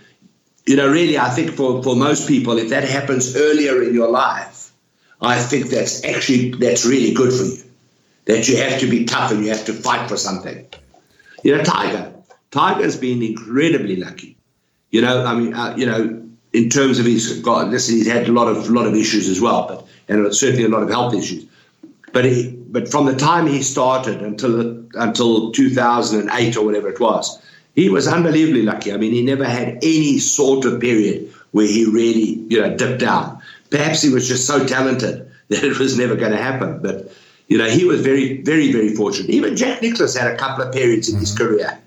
you 0.65 0.75
know, 0.75 0.89
really, 0.89 1.17
I 1.17 1.29
think 1.29 1.51
for, 1.51 1.83
for 1.83 1.95
most 1.95 2.27
people, 2.27 2.57
if 2.57 2.69
that 2.69 2.83
happens 2.83 3.35
earlier 3.35 3.81
in 3.83 3.93
your 3.93 4.09
life, 4.09 4.71
I 5.21 5.39
think 5.39 5.69
that's 5.69 6.03
actually 6.03 6.51
that's 6.51 6.85
really 6.85 7.13
good 7.13 7.33
for 7.33 7.43
you. 7.43 7.63
That 8.25 8.47
you 8.47 8.57
have 8.57 8.79
to 8.79 8.89
be 8.89 9.05
tough 9.05 9.31
and 9.31 9.43
you 9.43 9.51
have 9.51 9.65
to 9.65 9.73
fight 9.73 10.07
for 10.07 10.15
something. 10.15 10.65
You 11.43 11.57
know, 11.57 11.63
Tiger, 11.63 12.13
Tiger's 12.51 12.97
been 12.97 13.21
incredibly 13.21 13.97
lucky. 13.97 14.37
You 14.91 15.01
know, 15.01 15.25
I 15.25 15.35
mean, 15.35 15.53
uh, 15.53 15.75
you 15.77 15.85
know, 15.85 16.23
in 16.53 16.69
terms 16.69 16.99
of 16.99 17.05
his 17.05 17.39
God, 17.39 17.69
listen, 17.69 17.95
he's 17.95 18.07
had 18.07 18.29
a 18.29 18.31
lot 18.31 18.47
of 18.47 18.69
lot 18.69 18.85
of 18.85 18.93
issues 18.93 19.27
as 19.27 19.41
well, 19.41 19.67
but 19.67 19.87
and 20.07 20.33
certainly 20.33 20.63
a 20.63 20.69
lot 20.69 20.83
of 20.83 20.89
health 20.89 21.13
issues. 21.13 21.45
But 22.13 22.25
he, 22.25 22.62
but 22.73 22.89
from 22.89 23.05
the 23.05 23.15
time 23.15 23.45
he 23.45 23.61
started 23.61 24.21
until 24.21 24.83
until 24.95 25.51
2008 25.51 26.57
or 26.57 26.65
whatever 26.65 26.89
it 26.89 26.99
was, 26.99 27.39
he 27.75 27.87
was 27.87 28.07
unbelievably 28.07 28.63
lucky. 28.63 28.91
I 28.91 28.97
mean, 28.97 29.13
he 29.13 29.21
never 29.21 29.45
had 29.45 29.77
any 29.83 30.17
sort 30.17 30.65
of 30.65 30.81
period 30.81 31.31
where 31.51 31.67
he 31.67 31.85
really, 31.85 32.43
you 32.49 32.59
know, 32.59 32.75
dipped 32.75 32.99
down. 32.99 33.39
Perhaps 33.69 34.01
he 34.01 34.09
was 34.09 34.27
just 34.27 34.47
so 34.47 34.65
talented 34.65 35.31
that 35.49 35.63
it 35.63 35.77
was 35.77 35.97
never 35.97 36.15
going 36.15 36.31
to 36.31 36.41
happen. 36.41 36.81
But 36.81 37.13
you 37.47 37.59
know, 37.59 37.69
he 37.69 37.85
was 37.85 38.01
very, 38.01 38.41
very, 38.41 38.71
very 38.71 38.95
fortunate. 38.95 39.29
Even 39.29 39.55
Jack 39.55 39.83
Nicklaus 39.83 40.17
had 40.17 40.33
a 40.33 40.37
couple 40.37 40.65
of 40.65 40.73
periods 40.73 41.07
in 41.07 41.15
mm-hmm. 41.15 41.21
his 41.21 41.37
career, 41.37 41.79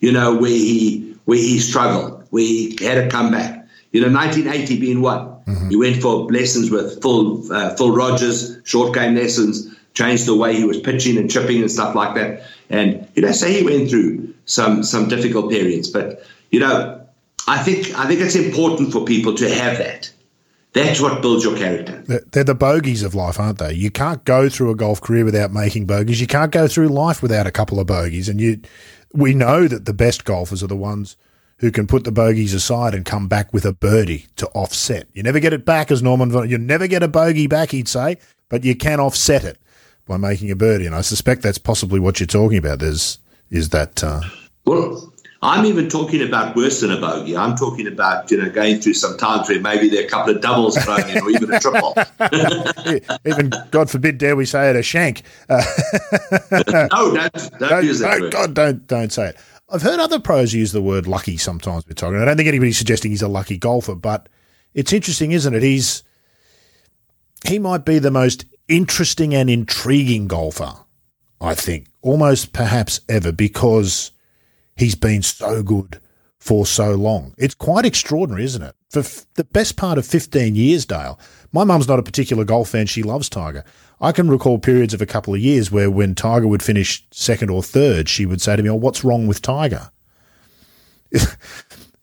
you 0.00 0.12
know, 0.12 0.36
where 0.36 0.50
he 0.50 1.16
where 1.24 1.38
he 1.38 1.58
struggled, 1.58 2.26
where 2.30 2.44
he 2.44 2.76
had 2.80 2.98
a 2.98 3.08
comeback 3.08 3.64
you 3.94 4.00
know, 4.00 4.12
1980 4.12 4.80
being 4.80 5.00
what? 5.02 5.46
Mm-hmm. 5.46 5.70
He 5.70 5.76
went 5.76 6.02
for 6.02 6.26
lessons 6.26 6.68
with 6.68 7.00
Phil, 7.00 7.52
uh, 7.52 7.76
Phil 7.76 7.94
Rodgers, 7.94 8.58
short 8.64 8.92
game 8.92 9.14
lessons, 9.14 9.72
changed 9.94 10.26
the 10.26 10.36
way 10.36 10.54
he 10.54 10.64
was 10.64 10.78
pitching 10.78 11.16
and 11.16 11.30
chipping 11.30 11.60
and 11.60 11.70
stuff 11.70 11.94
like 11.94 12.14
that. 12.14 12.42
And, 12.70 13.08
you 13.14 13.22
know, 13.22 13.32
so 13.32 13.46
he 13.46 13.62
went 13.62 13.90
through 13.90 14.34
some, 14.44 14.82
some 14.82 15.08
difficult 15.08 15.50
periods. 15.50 15.88
But, 15.88 16.24
you 16.50 16.60
know, 16.60 17.00
I 17.46 17.62
think, 17.62 17.96
I 17.98 18.06
think 18.06 18.20
it's 18.20 18.36
important 18.36 18.92
for 18.92 19.04
people 19.04 19.34
to 19.36 19.48
have 19.48 19.78
that. 19.78 20.10
That's 20.72 21.00
what 21.00 21.22
builds 21.22 21.44
your 21.44 21.56
character. 21.56 22.02
They're 22.32 22.42
the 22.42 22.54
bogeys 22.54 23.04
of 23.04 23.14
life, 23.14 23.38
aren't 23.38 23.58
they? 23.58 23.74
You 23.74 23.90
can't 23.90 24.24
go 24.24 24.48
through 24.48 24.70
a 24.70 24.74
golf 24.74 25.00
career 25.00 25.24
without 25.24 25.52
making 25.52 25.86
bogeys. 25.86 26.20
You 26.20 26.26
can't 26.26 26.50
go 26.50 26.66
through 26.66 26.88
life 26.88 27.22
without 27.22 27.46
a 27.46 27.52
couple 27.52 27.78
of 27.78 27.86
bogeys. 27.86 28.28
And 28.28 28.40
you, 28.40 28.60
we 29.12 29.34
know 29.34 29.68
that 29.68 29.84
the 29.84 29.94
best 29.94 30.24
golfers 30.24 30.62
are 30.62 30.68
the 30.68 30.76
ones– 30.76 31.16
who 31.58 31.70
can 31.70 31.86
put 31.86 32.04
the 32.04 32.12
bogeys 32.12 32.54
aside 32.54 32.94
and 32.94 33.04
come 33.04 33.28
back 33.28 33.52
with 33.52 33.64
a 33.64 33.72
birdie 33.72 34.26
to 34.36 34.46
offset. 34.48 35.06
You 35.12 35.22
never 35.22 35.40
get 35.40 35.52
it 35.52 35.64
back, 35.64 35.90
as 35.90 36.02
Norman, 36.02 36.48
you 36.48 36.58
never 36.58 36.86
get 36.86 37.02
a 37.02 37.08
bogey 37.08 37.46
back, 37.46 37.70
he'd 37.70 37.88
say, 37.88 38.18
but 38.48 38.64
you 38.64 38.74
can 38.74 39.00
offset 39.00 39.44
it 39.44 39.58
by 40.06 40.16
making 40.16 40.50
a 40.50 40.56
birdie. 40.56 40.86
And 40.86 40.94
I 40.94 41.00
suspect 41.00 41.42
that's 41.42 41.58
possibly 41.58 42.00
what 42.00 42.20
you're 42.20 42.26
talking 42.26 42.58
about. 42.58 42.78
There's 42.78 43.18
is 43.50 43.70
that. 43.70 44.02
Uh, 44.02 44.20
well, 44.64 45.12
I'm 45.44 45.66
even 45.66 45.90
talking 45.90 46.22
about 46.22 46.56
worse 46.56 46.80
than 46.80 46.90
a 46.90 46.98
bogey. 46.98 47.36
I'm 47.36 47.54
talking 47.54 47.86
about 47.86 48.30
you 48.30 48.42
know 48.42 48.50
going 48.50 48.80
through 48.80 48.94
some 48.94 49.18
times 49.18 49.48
where 49.48 49.60
maybe 49.60 49.88
there 49.90 50.02
are 50.02 50.06
a 50.06 50.08
couple 50.08 50.34
of 50.34 50.40
doubles 50.40 50.76
thrown 50.78 51.08
in, 51.08 51.22
or 51.22 51.30
even 51.30 51.52
a 51.52 51.60
triple. 51.60 51.94
even 53.26 53.52
God 53.70 53.90
forbid, 53.90 54.18
dare 54.18 54.36
we 54.36 54.46
say 54.46 54.70
it, 54.70 54.76
a 54.76 54.82
shank. 54.82 55.22
no, 55.50 55.60
don't, 56.50 57.14
don't, 57.14 57.58
don't 57.58 57.84
use 57.84 57.98
that. 57.98 58.30
God, 58.32 58.54
don't 58.54 58.86
don't 58.86 59.12
say 59.12 59.28
it. 59.28 59.36
I've 59.68 59.82
heard 59.82 60.00
other 60.00 60.18
pros 60.18 60.52
use 60.54 60.72
the 60.72 60.82
word 60.82 61.06
lucky 61.06 61.36
sometimes 61.36 61.86
with 61.86 61.96
Tiger. 61.96 62.20
I 62.20 62.24
don't 62.24 62.36
think 62.36 62.48
anybody's 62.48 62.78
suggesting 62.78 63.10
he's 63.10 63.22
a 63.22 63.28
lucky 63.28 63.58
golfer, 63.58 63.94
but 63.94 64.28
it's 64.72 64.92
interesting, 64.92 65.32
isn't 65.32 65.54
it? 65.54 65.62
He's 65.62 66.04
he 67.46 67.58
might 67.58 67.84
be 67.84 67.98
the 67.98 68.10
most 68.10 68.46
interesting 68.68 69.34
and 69.34 69.48
intriguing 69.50 70.28
golfer, 70.28 70.72
I 71.40 71.54
think, 71.54 71.86
almost 72.02 72.52
perhaps 72.52 73.00
ever, 73.08 73.32
because 73.32 74.10
he's 74.76 74.94
been 74.94 75.22
so 75.22 75.62
good 75.62 76.00
for 76.38 76.66
so 76.66 76.94
long. 76.94 77.34
It's 77.38 77.54
quite 77.54 77.86
extraordinary, 77.86 78.44
isn't 78.44 78.62
it? 78.62 78.74
For 78.90 79.00
f- 79.00 79.26
the 79.34 79.44
best 79.44 79.76
part 79.76 79.96
of 79.98 80.06
15 80.06 80.54
years, 80.54 80.84
Dale. 80.84 81.18
My 81.52 81.64
mum's 81.64 81.88
not 81.88 81.98
a 81.98 82.02
particular 82.02 82.44
golf 82.44 82.68
fan. 82.70 82.86
She 82.86 83.02
loves 83.02 83.28
Tiger. 83.28 83.64
I 84.00 84.12
can 84.12 84.28
recall 84.28 84.58
periods 84.58 84.92
of 84.92 85.00
a 85.00 85.06
couple 85.06 85.34
of 85.34 85.40
years 85.40 85.70
where 85.70 85.90
when 85.90 86.14
Tiger 86.14 86.46
would 86.46 86.62
finish 86.62 87.06
second 87.10 87.48
or 87.48 87.62
third, 87.62 88.08
she 88.08 88.26
would 88.26 88.42
say 88.42 88.56
to 88.56 88.62
me, 88.62 88.68
Oh, 88.68 88.74
what's 88.74 89.04
wrong 89.04 89.26
with 89.26 89.40
Tiger? 89.40 89.90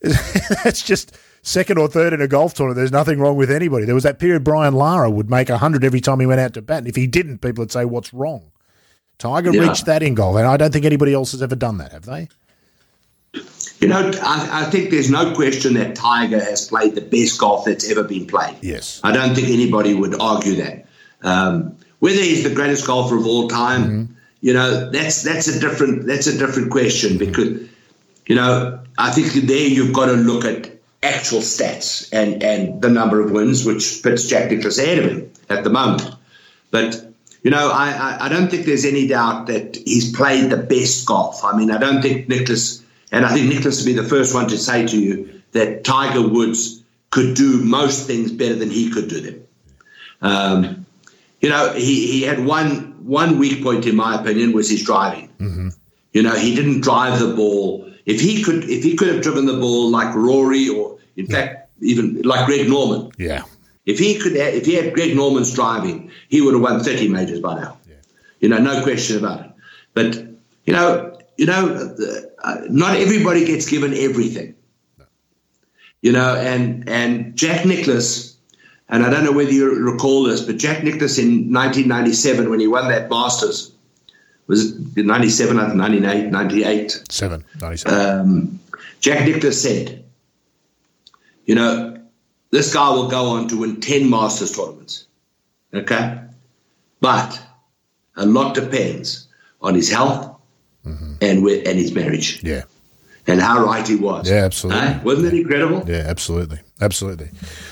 That's 0.02 0.82
just 0.84 1.16
second 1.42 1.78
or 1.78 1.88
third 1.88 2.14
in 2.14 2.22
a 2.22 2.28
golf 2.28 2.54
tournament. 2.54 2.78
There's 2.78 2.92
nothing 2.92 3.20
wrong 3.20 3.36
with 3.36 3.52
anybody. 3.52 3.86
There 3.86 3.96
was 3.96 4.04
that 4.04 4.20
period 4.20 4.44
Brian 4.44 4.74
Lara 4.74 5.10
would 5.10 5.30
make 5.30 5.50
100 5.50 5.84
every 5.84 6.02
time 6.02 6.20
he 6.20 6.26
went 6.26 6.42
out 6.42 6.54
to 6.54 6.62
bat. 6.62 6.80
And 6.80 6.88
if 6.88 6.96
he 6.96 7.08
didn't, 7.08 7.40
people 7.40 7.62
would 7.64 7.72
say, 7.72 7.86
What's 7.86 8.14
wrong? 8.14 8.52
Tiger 9.18 9.52
yeah. 9.52 9.68
reached 9.68 9.86
that 9.86 10.02
in 10.02 10.16
golf. 10.16 10.36
And 10.38 10.48
I 10.48 10.58
don't 10.58 10.74
think 10.74 10.86
anybody 10.86 11.14
else 11.14 11.32
has 11.34 11.44
ever 11.44 11.56
done 11.56 11.78
that, 11.78 11.92
have 11.92 12.06
they? 12.06 12.28
You 13.80 13.88
know, 13.88 14.12
I, 14.22 14.64
I, 14.64 14.70
think 14.70 14.90
there's 14.90 15.10
no 15.10 15.34
question 15.34 15.76
that 15.76 15.96
Tiger 15.96 16.40
has 16.40 16.68
played 16.68 16.96
the 16.96 17.02
best 17.02 17.40
golf 17.40 17.66
that's 17.66 17.90
ever 17.90 18.04
been 18.04 18.28
played. 18.28 18.58
Yes. 18.62 19.00
I 19.04 19.12
don't 19.12 19.34
think 19.34 19.50
anybody 19.50 19.94
would 19.94 20.20
argue 20.20 20.56
that. 20.56 20.86
Um, 21.22 21.78
whether 22.00 22.20
he's 22.20 22.44
the 22.44 22.54
greatest 22.54 22.86
golfer 22.86 23.18
of 23.18 23.26
all 23.26 23.48
time, 23.48 23.84
mm-hmm. 23.84 24.14
you 24.42 24.54
know, 24.54 24.90
that's 24.90 25.22
that's 25.24 25.48
a 25.48 25.60
different 25.60 26.06
that's 26.06 26.28
a 26.28 26.38
different 26.38 26.72
question 26.72 27.18
because, 27.18 27.62
you 28.28 28.36
know, 28.36 28.84
I 28.98 29.12
think 29.12 29.34
there 29.48 29.68
you've 29.68 29.94
got 29.94 30.08
to 30.08 30.14
look 30.14 30.46
at 30.46 30.81
actual 31.04 31.40
stats 31.40 32.10
and 32.14 32.44
and 32.44 32.82
the 32.82 32.90
number 32.90 33.22
of 33.22 33.32
wins, 33.32 33.66
which 33.66 34.02
puts 34.04 34.28
Jack 34.28 34.52
Nicklaus 34.52 34.78
ahead 34.78 35.00
of 35.00 35.06
him 35.06 35.32
at 35.50 35.64
the 35.64 35.70
moment. 35.70 36.04
But 36.70 37.06
you 37.44 37.50
know, 37.50 37.72
I, 37.72 37.90
I, 37.90 38.26
I 38.26 38.30
don't 38.30 38.50
think 38.50 38.66
there's 38.66 38.86
any 38.86 39.08
doubt 39.08 39.48
that 39.48 39.76
he's 39.76 40.16
played 40.16 40.52
the 40.52 40.58
best 40.58 41.06
golf. 41.08 41.44
I 41.44 41.58
mean, 41.58 41.72
I 41.72 41.78
don't 41.78 42.02
think 42.02 42.30
Nicklaus, 42.30 42.84
and 43.12 43.26
I 43.26 43.34
think 43.34 43.50
Nicklaus 43.50 43.80
would 43.80 43.88
be 43.88 44.00
the 44.00 44.08
first 44.08 44.36
one 44.36 44.48
to 44.50 44.58
say 44.58 44.86
to 44.86 45.00
you 45.00 45.42
that 45.54 45.84
Tiger 45.84 46.28
Woods 46.28 46.84
could 47.10 47.36
do 47.36 47.64
most 47.64 48.08
things 48.08 48.32
better 48.32 48.56
than 48.56 48.70
he 48.70 48.90
could 48.90 49.10
do 49.10 49.22
them. 49.22 49.44
Um, 50.22 50.86
you 51.42 51.50
know, 51.50 51.74
he, 51.74 52.08
he 52.08 52.22
had 52.22 52.46
one 52.46 52.92
one 53.06 53.40
weak 53.40 53.64
point 53.64 53.88
in 53.88 53.96
my 53.96 54.20
opinion 54.22 54.54
was 54.54 54.70
his 54.70 54.84
driving. 54.84 55.30
Mm-hmm. 55.40 55.70
You 56.14 56.24
know, 56.24 56.36
he 56.36 56.56
didn't 56.56 56.82
drive 56.82 57.20
the 57.20 57.34
ball. 57.36 57.91
If 58.12 58.22
he 58.22 58.44
could, 58.44 58.64
if 58.70 58.84
he 58.84 58.96
could 58.96 59.08
have 59.08 59.22
driven 59.22 59.46
the 59.46 59.58
ball 59.58 59.90
like 59.90 60.14
Rory, 60.16 60.70
or 60.70 60.98
in 61.16 61.26
yeah. 61.26 61.36
fact 61.36 61.70
even 61.82 62.22
like 62.22 62.46
Greg 62.46 62.68
Norman, 62.68 63.12
yeah. 63.18 63.44
If 63.86 63.98
he 64.00 64.20
could, 64.20 64.34
if 64.36 64.66
he 64.66 64.76
had 64.76 64.94
Greg 64.94 65.16
Norman's 65.16 65.54
driving, 65.54 66.12
he 66.30 66.42
would 66.42 66.54
have 66.54 66.62
won 66.62 66.84
thirty 66.84 67.08
majors 67.08 67.40
by 67.40 67.56
now. 67.56 67.78
Yeah. 67.88 67.96
You 68.40 68.50
know, 68.50 68.58
no 68.58 68.84
question 68.84 69.18
about 69.18 69.46
it. 69.46 69.52
But 69.94 70.16
you 70.66 70.74
know, 70.74 71.20
you 71.38 71.46
know, 71.48 71.96
uh, 72.44 72.56
not 72.70 72.98
everybody 72.98 73.46
gets 73.46 73.68
given 73.68 73.94
everything. 73.94 74.56
No. 74.98 75.06
You 76.02 76.12
know, 76.12 76.36
and 76.36 76.88
and 76.88 77.36
Jack 77.36 77.66
Nicklaus 77.66 78.32
and 78.92 79.06
I 79.06 79.10
don't 79.10 79.24
know 79.24 79.32
whether 79.32 79.52
you 79.52 79.74
recall 79.74 80.24
this, 80.24 80.42
but 80.42 80.58
Jack 80.58 80.84
Nicklaus 80.84 81.18
in 81.18 81.52
1997, 81.54 82.50
when 82.50 82.60
he 82.60 82.68
won 82.68 82.90
that 82.90 83.10
Masters, 83.10 83.72
was 84.52 84.76
it 84.98 85.06
97, 85.06 85.78
98, 85.78 86.30
98? 86.30 87.04
7, 87.10 87.46
97. 87.62 88.20
Um, 88.20 88.60
Jack 89.00 89.26
Nicklaus 89.26 89.62
said, 89.62 90.04
you 91.46 91.56
know, 91.56 91.98
this 92.50 92.74
guy 92.74 92.90
will 92.90 93.08
go 93.08 93.30
on 93.30 93.48
to 93.48 93.62
win 93.62 93.80
10 93.80 94.10
Masters 94.10 94.54
tournaments. 94.54 95.08
Okay? 95.74 96.20
But 97.00 97.42
a 98.18 98.26
lot 98.26 98.54
depends 98.54 99.30
on 99.62 99.74
his 99.74 99.90
health 99.90 100.36
mm-hmm. 100.86 101.14
and, 101.22 101.44
with, 101.44 101.66
and 101.66 101.80
his 101.80 101.94
marriage. 101.94 102.44
Yeah 102.44 102.64
and 103.28 103.40
how 103.40 103.64
right 103.64 103.88
he 103.88 103.96
was. 103.96 104.30
Yeah, 104.30 104.46
absolutely. 104.46 104.82
Uh, 104.82 105.00
wasn't 105.04 105.34
it 105.34 105.40
incredible? 105.40 105.84
Yeah, 105.88 106.04
absolutely. 106.08 106.60
Absolutely. 106.82 107.30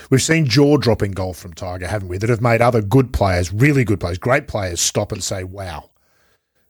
We've 0.10 0.22
seen 0.22 0.46
jaw 0.46 0.78
dropping 0.78 1.12
golf 1.14 1.38
from 1.38 1.54
Tiger, 1.54 1.88
haven't 1.88 2.08
we? 2.08 2.20
That 2.20 2.30
have 2.30 2.42
made 2.42 2.62
other 2.62 2.82
good 2.82 3.12
players, 3.12 3.52
really 3.52 3.84
good 3.84 4.00
players, 4.00 4.18
great 4.18 4.48
players 4.48 4.80
stop 4.80 5.12
and 5.12 5.24
say, 5.24 5.44
wow, 5.44 5.89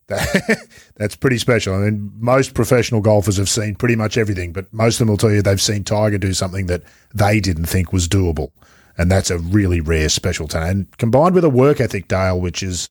That's 0.95 1.15
pretty 1.15 1.37
special. 1.37 1.75
I 1.75 1.77
mean, 1.89 2.11
most 2.15 2.53
professional 2.53 3.01
golfers 3.01 3.37
have 3.37 3.49
seen 3.49 3.75
pretty 3.75 3.95
much 3.95 4.17
everything, 4.17 4.51
but 4.51 4.71
most 4.73 4.95
of 4.95 4.99
them 4.99 5.09
will 5.09 5.17
tell 5.17 5.31
you 5.31 5.41
they've 5.41 5.61
seen 5.61 5.83
Tiger 5.83 6.17
do 6.17 6.33
something 6.33 6.65
that 6.65 6.83
they 7.13 7.39
didn't 7.39 7.65
think 7.65 7.93
was 7.93 8.07
doable. 8.07 8.51
And 8.97 9.09
that's 9.09 9.29
a 9.29 9.37
really 9.37 9.79
rare, 9.79 10.09
special 10.09 10.47
talent. 10.47 10.71
And 10.71 10.97
combined 10.97 11.35
with 11.35 11.43
a 11.43 11.49
work 11.49 11.79
ethic, 11.79 12.07
Dale, 12.07 12.39
which 12.39 12.63
is 12.63 12.89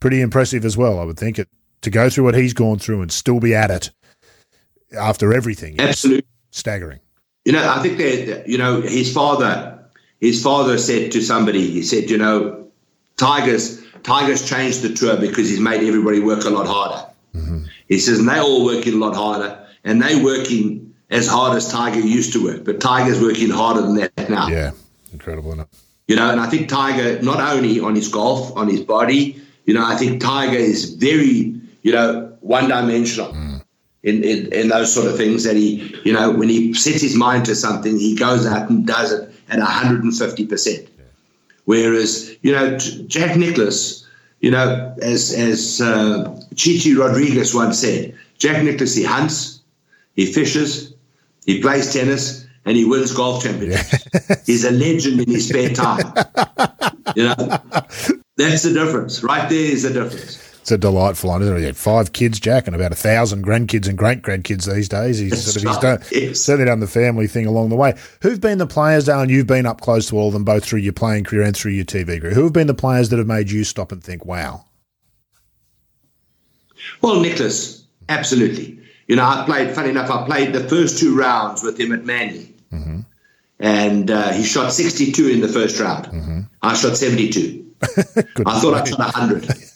pretty 0.00 0.20
impressive 0.20 0.64
as 0.64 0.76
well, 0.76 0.98
I 0.98 1.04
would 1.04 1.18
think. 1.18 1.38
It, 1.38 1.48
to 1.82 1.90
go 1.90 2.10
through 2.10 2.24
what 2.24 2.34
he's 2.34 2.52
gone 2.52 2.78
through 2.78 3.02
and 3.02 3.12
still 3.12 3.38
be 3.38 3.54
at 3.54 3.70
it 3.70 3.90
after 4.98 5.32
everything. 5.32 5.78
Absolutely. 5.80 6.26
Staggering. 6.50 7.00
You 7.44 7.52
know, 7.52 7.68
I 7.68 7.80
think 7.80 7.98
that, 7.98 8.48
you 8.48 8.58
know, 8.58 8.80
his 8.80 9.12
father, 9.12 9.86
his 10.20 10.42
father 10.42 10.78
said 10.78 11.12
to 11.12 11.22
somebody, 11.22 11.70
he 11.70 11.82
said, 11.82 12.10
you 12.10 12.18
know, 12.18 12.68
Tigers 13.16 13.80
Tigers 14.02 14.48
changed 14.48 14.82
the 14.82 14.94
tour 14.94 15.16
because 15.16 15.48
he's 15.48 15.60
made 15.60 15.86
everybody 15.86 16.20
work 16.20 16.44
a 16.44 16.50
lot 16.50 16.66
harder. 16.66 17.10
Mm-hmm. 17.34 17.64
He 17.88 17.98
says, 17.98 18.18
and 18.18 18.28
they're 18.28 18.42
all 18.42 18.64
working 18.64 18.94
a 18.94 18.96
lot 18.96 19.14
harder, 19.14 19.66
and 19.84 20.00
they're 20.00 20.22
working 20.22 20.94
as 21.10 21.28
hard 21.28 21.56
as 21.56 21.70
Tiger 21.70 22.00
used 22.00 22.32
to 22.32 22.44
work, 22.44 22.64
but 22.64 22.80
Tiger's 22.80 23.20
working 23.20 23.50
harder 23.50 23.82
than 23.82 23.96
that 23.96 24.28
now. 24.28 24.48
Yeah, 24.48 24.72
incredible, 25.12 25.52
isn't? 25.52 25.68
You 26.08 26.16
know, 26.16 26.30
and 26.30 26.40
I 26.40 26.48
think 26.48 26.68
Tiger, 26.68 27.20
not 27.22 27.40
only 27.40 27.80
on 27.80 27.94
his 27.94 28.08
golf, 28.08 28.56
on 28.56 28.68
his 28.68 28.80
body, 28.80 29.42
you 29.64 29.74
know, 29.74 29.84
I 29.84 29.96
think 29.96 30.20
Tiger 30.20 30.56
is 30.56 30.94
very, 30.94 31.60
you 31.82 31.92
know, 31.92 32.36
one 32.40 32.68
dimensional. 32.68 33.32
Mm. 33.32 33.62
In, 34.04 34.22
in, 34.22 34.52
in, 34.52 34.68
those 34.68 34.94
sort 34.94 35.08
of 35.08 35.16
things 35.16 35.42
that 35.42 35.56
he, 35.56 35.96
you 36.04 36.12
know, 36.12 36.30
when 36.30 36.48
he 36.48 36.74
sets 36.74 37.02
his 37.02 37.16
mind 37.16 37.46
to 37.46 37.56
something, 37.56 37.98
he 37.98 38.14
goes 38.14 38.46
out 38.46 38.70
and 38.70 38.86
does 38.86 39.10
it 39.10 39.34
at 39.48 39.58
150%. 39.58 40.88
Whereas, 41.66 42.34
you 42.42 42.52
know, 42.52 42.78
Jack 42.78 43.36
Nicklaus, 43.36 44.06
you 44.40 44.50
know, 44.50 44.94
as 45.02 45.32
as 45.34 45.80
uh, 45.80 46.24
Chi 46.56 46.78
Chi 46.82 46.94
Rodriguez 46.96 47.54
once 47.54 47.80
said, 47.80 48.14
Jack 48.38 48.62
Nicklaus 48.62 48.94
he 48.94 49.04
hunts, 49.04 49.60
he 50.14 50.32
fishes, 50.32 50.94
he 51.44 51.60
plays 51.60 51.92
tennis, 51.92 52.46
and 52.64 52.76
he 52.76 52.84
wins 52.84 53.12
golf 53.12 53.42
championships. 53.42 54.46
He's 54.46 54.64
a 54.64 54.70
legend 54.70 55.20
in 55.20 55.30
his 55.30 55.48
spare 55.48 55.70
time. 55.70 56.06
you 57.16 57.24
know, 57.24 57.34
that's 58.36 58.62
the 58.62 58.72
difference. 58.72 59.24
Right 59.24 59.48
there 59.48 59.58
is 59.58 59.82
the 59.82 59.92
difference 59.92 60.45
it's 60.66 60.72
a 60.72 60.78
delightful 60.78 61.30
one, 61.30 61.42
isn't 61.42 61.58
it? 61.58 61.60
He 61.60 61.64
had 61.66 61.76
five 61.76 62.12
kids, 62.12 62.40
Jack, 62.40 62.66
and 62.66 62.74
about 62.74 62.90
a 62.90 62.96
thousand 62.96 63.46
grandkids 63.46 63.88
and 63.88 63.96
great 63.96 64.22
grandkids 64.22 64.68
these 64.68 64.88
days. 64.88 65.16
He's, 65.16 65.44
sort 65.44 65.58
of, 65.58 65.62
he's 65.62 65.78
done, 65.78 66.02
yes. 66.10 66.40
certainly 66.40 66.64
done 66.64 66.80
the 66.80 66.88
family 66.88 67.28
thing 67.28 67.46
along 67.46 67.68
the 67.68 67.76
way. 67.76 67.94
Who've 68.20 68.40
been 68.40 68.58
the 68.58 68.66
players, 68.66 69.04
Dale, 69.04 69.30
you've 69.30 69.46
been 69.46 69.64
up 69.64 69.80
close 69.80 70.08
to 70.08 70.18
all 70.18 70.26
of 70.26 70.32
them, 70.32 70.42
both 70.42 70.64
through 70.64 70.80
your 70.80 70.92
playing 70.92 71.22
career 71.22 71.42
and 71.42 71.56
through 71.56 71.70
your 71.70 71.84
TV 71.84 72.20
career? 72.20 72.34
Who 72.34 72.42
have 72.42 72.52
been 72.52 72.66
the 72.66 72.74
players 72.74 73.10
that 73.10 73.18
have 73.18 73.28
made 73.28 73.48
you 73.48 73.62
stop 73.62 73.92
and 73.92 74.02
think, 74.02 74.26
wow? 74.26 74.64
Well, 77.00 77.20
Nicklaus, 77.20 77.86
absolutely. 78.08 78.80
You 79.06 79.14
know, 79.14 79.24
I 79.24 79.44
played, 79.46 79.72
funny 79.72 79.90
enough, 79.90 80.10
I 80.10 80.26
played 80.26 80.52
the 80.52 80.68
first 80.68 80.98
two 80.98 81.16
rounds 81.16 81.62
with 81.62 81.78
him 81.78 81.92
at 81.92 82.04
Manly. 82.04 82.52
Mm-hmm. 82.72 83.00
And 83.60 84.10
uh, 84.10 84.32
he 84.32 84.42
shot 84.42 84.72
62 84.72 85.28
in 85.28 85.42
the 85.42 85.48
first 85.48 85.78
round. 85.78 86.06
Mm-hmm. 86.06 86.40
I 86.60 86.74
shot 86.74 86.96
72. 86.96 87.64
I 87.82 88.58
thought 88.58 88.74
I 88.74 88.82
shot 88.82 88.98
100. 88.98 89.48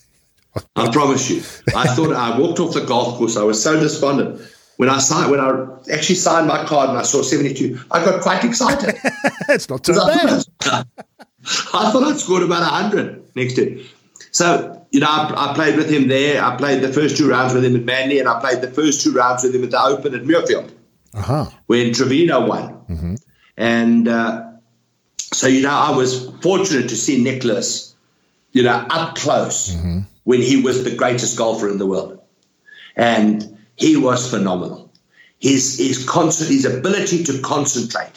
I 0.76 0.90
promise 0.90 1.30
you. 1.30 1.38
I 1.76 1.86
thought 1.94 2.12
I 2.14 2.38
walked 2.38 2.60
off 2.60 2.74
the 2.74 2.84
golf 2.84 3.18
course. 3.18 3.36
I 3.36 3.44
was 3.44 3.62
so 3.62 3.78
despondent. 3.78 4.40
When 4.76 4.88
I 4.88 4.98
signed, 4.98 5.30
when 5.30 5.40
I 5.40 5.66
actually 5.92 6.14
signed 6.14 6.46
my 6.46 6.64
card 6.64 6.88
and 6.88 6.98
I 6.98 7.02
saw 7.02 7.22
72, 7.22 7.78
I 7.90 8.04
got 8.04 8.22
quite 8.22 8.44
excited. 8.44 8.98
it's 9.48 9.68
not 9.68 9.84
too 9.84 9.92
bad. 9.92 10.42
I, 10.62 10.84
I 11.74 11.90
thought 11.90 12.02
I'd 12.04 12.18
scored 12.18 12.42
about 12.42 12.62
100 12.62 13.36
next 13.36 13.54
to 13.56 13.84
So, 14.30 14.86
you 14.90 15.00
know, 15.00 15.06
I, 15.08 15.50
I, 15.50 15.54
played 15.54 15.76
with 15.76 15.90
him 15.90 16.08
there. 16.08 16.42
I 16.42 16.56
played 16.56 16.82
the 16.82 16.92
first 16.92 17.18
two 17.18 17.28
rounds 17.28 17.52
with 17.52 17.64
him 17.64 17.76
at 17.76 17.84
Manly, 17.84 18.20
and 18.20 18.28
I 18.28 18.40
played 18.40 18.62
the 18.62 18.70
first 18.70 19.02
two 19.02 19.12
rounds 19.12 19.42
with 19.42 19.54
him 19.54 19.64
at 19.64 19.70
the 19.70 19.82
Open 19.82 20.14
at 20.14 20.22
Muirfield, 20.22 20.72
uh-huh. 21.12 21.50
when 21.66 21.92
Trevino 21.92 22.46
won. 22.46 22.68
Mm-hmm. 22.88 23.14
And 23.58 24.08
uh, 24.08 24.50
so, 25.18 25.46
you 25.46 25.62
know, 25.62 25.70
I 25.70 25.94
was 25.94 26.30
fortunate 26.40 26.88
to 26.88 26.96
see 26.96 27.22
Nicklaus, 27.22 27.94
you 28.52 28.62
know, 28.62 28.86
up 28.88 29.14
close. 29.16 29.74
Mm-hmm 29.74 30.00
when 30.30 30.40
he 30.40 30.62
was 30.62 30.84
the 30.84 30.94
greatest 30.94 31.36
golfer 31.36 31.68
in 31.68 31.78
the 31.78 31.86
world. 31.86 32.20
And 32.94 33.58
he 33.74 33.96
was 33.96 34.30
phenomenal. 34.30 34.88
His, 35.40 35.76
his, 35.76 36.08
his 36.48 36.64
ability 36.64 37.24
to 37.24 37.40
concentrate 37.40 38.16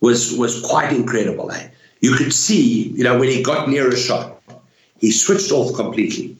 was, 0.00 0.36
was 0.36 0.60
quite 0.62 0.92
incredible. 0.92 1.52
Eh? 1.52 1.68
You 2.00 2.16
could 2.16 2.32
see, 2.32 2.88
you 2.88 3.04
know, 3.04 3.16
when 3.20 3.28
he 3.28 3.44
got 3.44 3.68
near 3.68 3.88
a 3.88 3.96
shot, 3.96 4.42
he 4.98 5.12
switched 5.12 5.52
off 5.52 5.76
completely. 5.76 6.36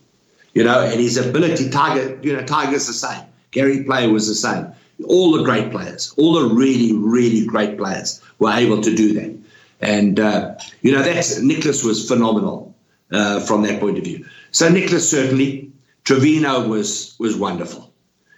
You 0.55 0.65
know, 0.65 0.81
and 0.81 0.99
his 0.99 1.17
ability, 1.19 1.71
Tiger, 1.71 2.19
you 2.21 2.33
know, 2.33 2.45
Tiger's 2.45 2.89
the 2.89 2.93
same. 2.93 3.23
Gary 3.53 3.85
Player 3.85 4.11
was 4.11 4.27
the 4.27 4.35
same. 4.35 4.73
All 5.07 5.31
the 5.39 5.45
great 5.45 5.71
players, 5.71 6.13
all 6.17 6.33
the 6.33 6.53
really, 6.53 6.93
really 6.95 7.47
great 7.47 7.79
players 7.79 8.21
were 8.41 8.51
able 8.51 8.81
to 8.81 8.93
do 8.93 9.13
that. 9.21 9.39
And, 9.81 10.19
uh, 10.19 10.57
you 10.83 10.91
know, 10.91 11.03
that's 11.03 11.41
Nicklaus 11.41 11.85
was 11.85 12.09
phenomenal 12.09 12.75
uh, 13.13 13.39
from 13.39 13.63
that 13.63 13.79
point 13.79 13.99
of 13.99 14.05
view. 14.05 14.27
So 14.57 14.71
Nicklaus, 14.71 15.07
certainly, 15.07 15.71
Trevino 16.05 16.67
was 16.67 17.15
was 17.19 17.37
wonderful. 17.37 17.93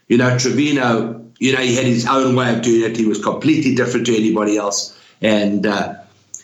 You 0.09 0.19
know, 0.19 0.37
Trevino, 0.37 1.25
you 1.39 1.53
know, 1.53 1.61
he 1.61 1.77
had 1.77 1.85
his 1.85 2.09
own 2.09 2.35
way 2.35 2.53
of 2.53 2.61
doing 2.61 2.91
it. 2.91 2.97
He 2.97 3.07
was 3.07 3.23
completely 3.23 3.77
different 3.77 4.07
to 4.07 4.16
anybody 4.16 4.57
else, 4.57 4.99
and 5.23 5.64
uh, 5.64 5.95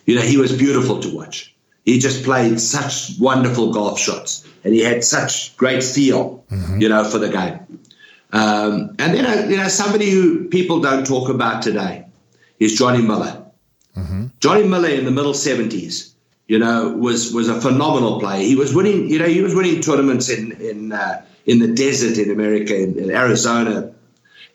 you 0.06 0.14
know, 0.14 0.20
he 0.20 0.36
was 0.36 0.52
beautiful 0.56 1.00
to 1.00 1.12
watch. 1.12 1.52
He 1.84 1.98
just 1.98 2.22
played 2.22 2.60
such 2.60 3.18
wonderful 3.18 3.72
golf 3.72 3.98
shots, 3.98 4.46
and 4.62 4.72
he 4.72 4.80
had 4.80 5.02
such 5.02 5.56
great 5.56 5.82
feel, 5.82 6.44
mm-hmm. 6.52 6.80
you 6.80 6.88
know, 6.88 7.02
for 7.02 7.18
the 7.18 7.30
game. 7.30 7.58
Um, 8.32 8.94
and 9.00 9.12
then, 9.12 9.26
uh, 9.26 9.48
you 9.48 9.56
know, 9.56 9.66
somebody 9.66 10.08
who 10.08 10.48
people 10.50 10.78
don't 10.78 11.04
talk 11.04 11.28
about 11.28 11.62
today 11.62 12.06
is 12.60 12.78
Johnny 12.78 13.02
Miller. 13.02 13.42
Mm-hmm. 13.96 14.26
Johnny 14.38 14.68
Miller 14.68 14.90
in 14.90 15.04
the 15.04 15.10
middle 15.10 15.34
seventies 15.34 16.13
you 16.46 16.58
know, 16.58 16.90
was 16.90 17.32
was 17.32 17.48
a 17.48 17.60
phenomenal 17.60 18.20
player. 18.20 18.42
He 18.42 18.56
was 18.56 18.74
winning, 18.74 19.08
you 19.08 19.18
know, 19.18 19.26
he 19.26 19.42
was 19.42 19.54
winning 19.54 19.80
tournaments 19.80 20.28
in 20.28 20.52
in 20.52 20.92
uh, 20.92 21.24
in 21.46 21.58
the 21.58 21.68
desert 21.68 22.18
in 22.18 22.30
America, 22.30 22.76
in, 22.76 22.98
in, 22.98 23.10
Arizona, 23.10 23.92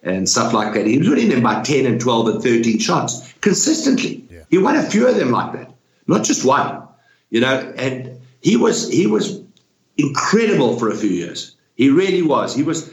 and 0.03 0.29
stuff 0.29 0.53
like 0.53 0.73
that. 0.73 0.85
He 0.85 0.97
was 0.97 1.09
winning 1.09 1.29
them 1.29 1.41
by 1.41 1.63
ten 1.63 1.85
and 1.85 1.99
twelve 1.99 2.27
and 2.27 2.43
thirteen 2.43 2.79
shots 2.79 3.33
consistently. 3.41 4.25
Yeah. 4.29 4.43
He 4.49 4.57
won 4.57 4.75
a 4.75 4.83
few 4.83 5.07
of 5.07 5.15
them 5.15 5.31
like 5.31 5.53
that, 5.53 5.71
not 6.07 6.23
just 6.23 6.45
one. 6.45 6.87
You 7.31 7.41
know, 7.41 7.73
and 7.77 8.21
he 8.41 8.55
was 8.55 8.91
he 8.91 9.07
was 9.07 9.41
incredible 9.97 10.77
for 10.77 10.89
a 10.89 10.95
few 10.95 11.09
years. 11.09 11.55
He 11.75 11.89
really 11.89 12.21
was. 12.21 12.55
He 12.55 12.63
was 12.63 12.91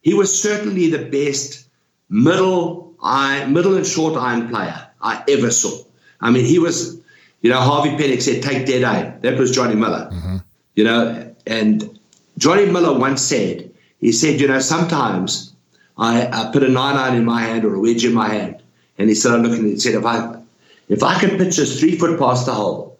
he 0.00 0.14
was 0.14 0.40
certainly 0.40 0.90
the 0.90 1.04
best 1.04 1.68
middle 2.08 2.94
iron, 3.02 3.52
middle 3.52 3.76
and 3.76 3.86
short 3.86 4.16
iron 4.16 4.48
player 4.48 4.88
I 5.02 5.22
ever 5.28 5.50
saw. 5.50 5.84
I 6.20 6.30
mean, 6.30 6.44
he 6.44 6.58
was 6.58 6.97
you 7.40 7.50
know, 7.50 7.60
Harvey 7.60 7.90
Penick 7.90 8.22
said, 8.22 8.42
take 8.42 8.66
dead 8.66 8.82
aim. 8.82 9.20
That 9.20 9.38
was 9.38 9.50
Johnny 9.50 9.74
Miller. 9.74 10.10
Mm-hmm. 10.12 10.36
You 10.74 10.84
know, 10.84 11.34
and 11.46 11.98
Johnny 12.36 12.66
Miller 12.66 12.98
once 12.98 13.22
said, 13.22 13.70
he 14.00 14.12
said, 14.12 14.40
you 14.40 14.48
know, 14.48 14.60
sometimes 14.60 15.52
I, 15.96 16.26
I 16.26 16.50
put 16.52 16.62
a 16.62 16.68
nine 16.68 16.96
iron 16.96 17.16
in 17.16 17.24
my 17.24 17.42
hand 17.42 17.64
or 17.64 17.74
a 17.74 17.80
wedge 17.80 18.04
in 18.04 18.14
my 18.14 18.28
hand. 18.28 18.62
And 18.96 19.08
he 19.08 19.14
started 19.14 19.42
looking 19.42 19.64
and 19.64 19.72
he 19.72 19.78
said, 19.78 19.94
if 19.94 20.04
I 20.04 20.40
if 20.88 21.02
I 21.02 21.18
could 21.20 21.38
pitch 21.38 21.56
this 21.56 21.78
three 21.78 21.96
foot 21.96 22.18
past 22.18 22.46
the 22.46 22.54
hole 22.54 22.98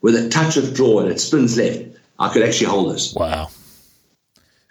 with 0.00 0.16
a 0.16 0.28
touch 0.28 0.56
of 0.56 0.74
draw 0.74 1.00
and 1.00 1.10
it 1.10 1.20
spins 1.20 1.56
left, 1.56 1.84
I 2.18 2.32
could 2.32 2.42
actually 2.42 2.68
hold 2.68 2.94
this. 2.94 3.14
Wow. 3.14 3.50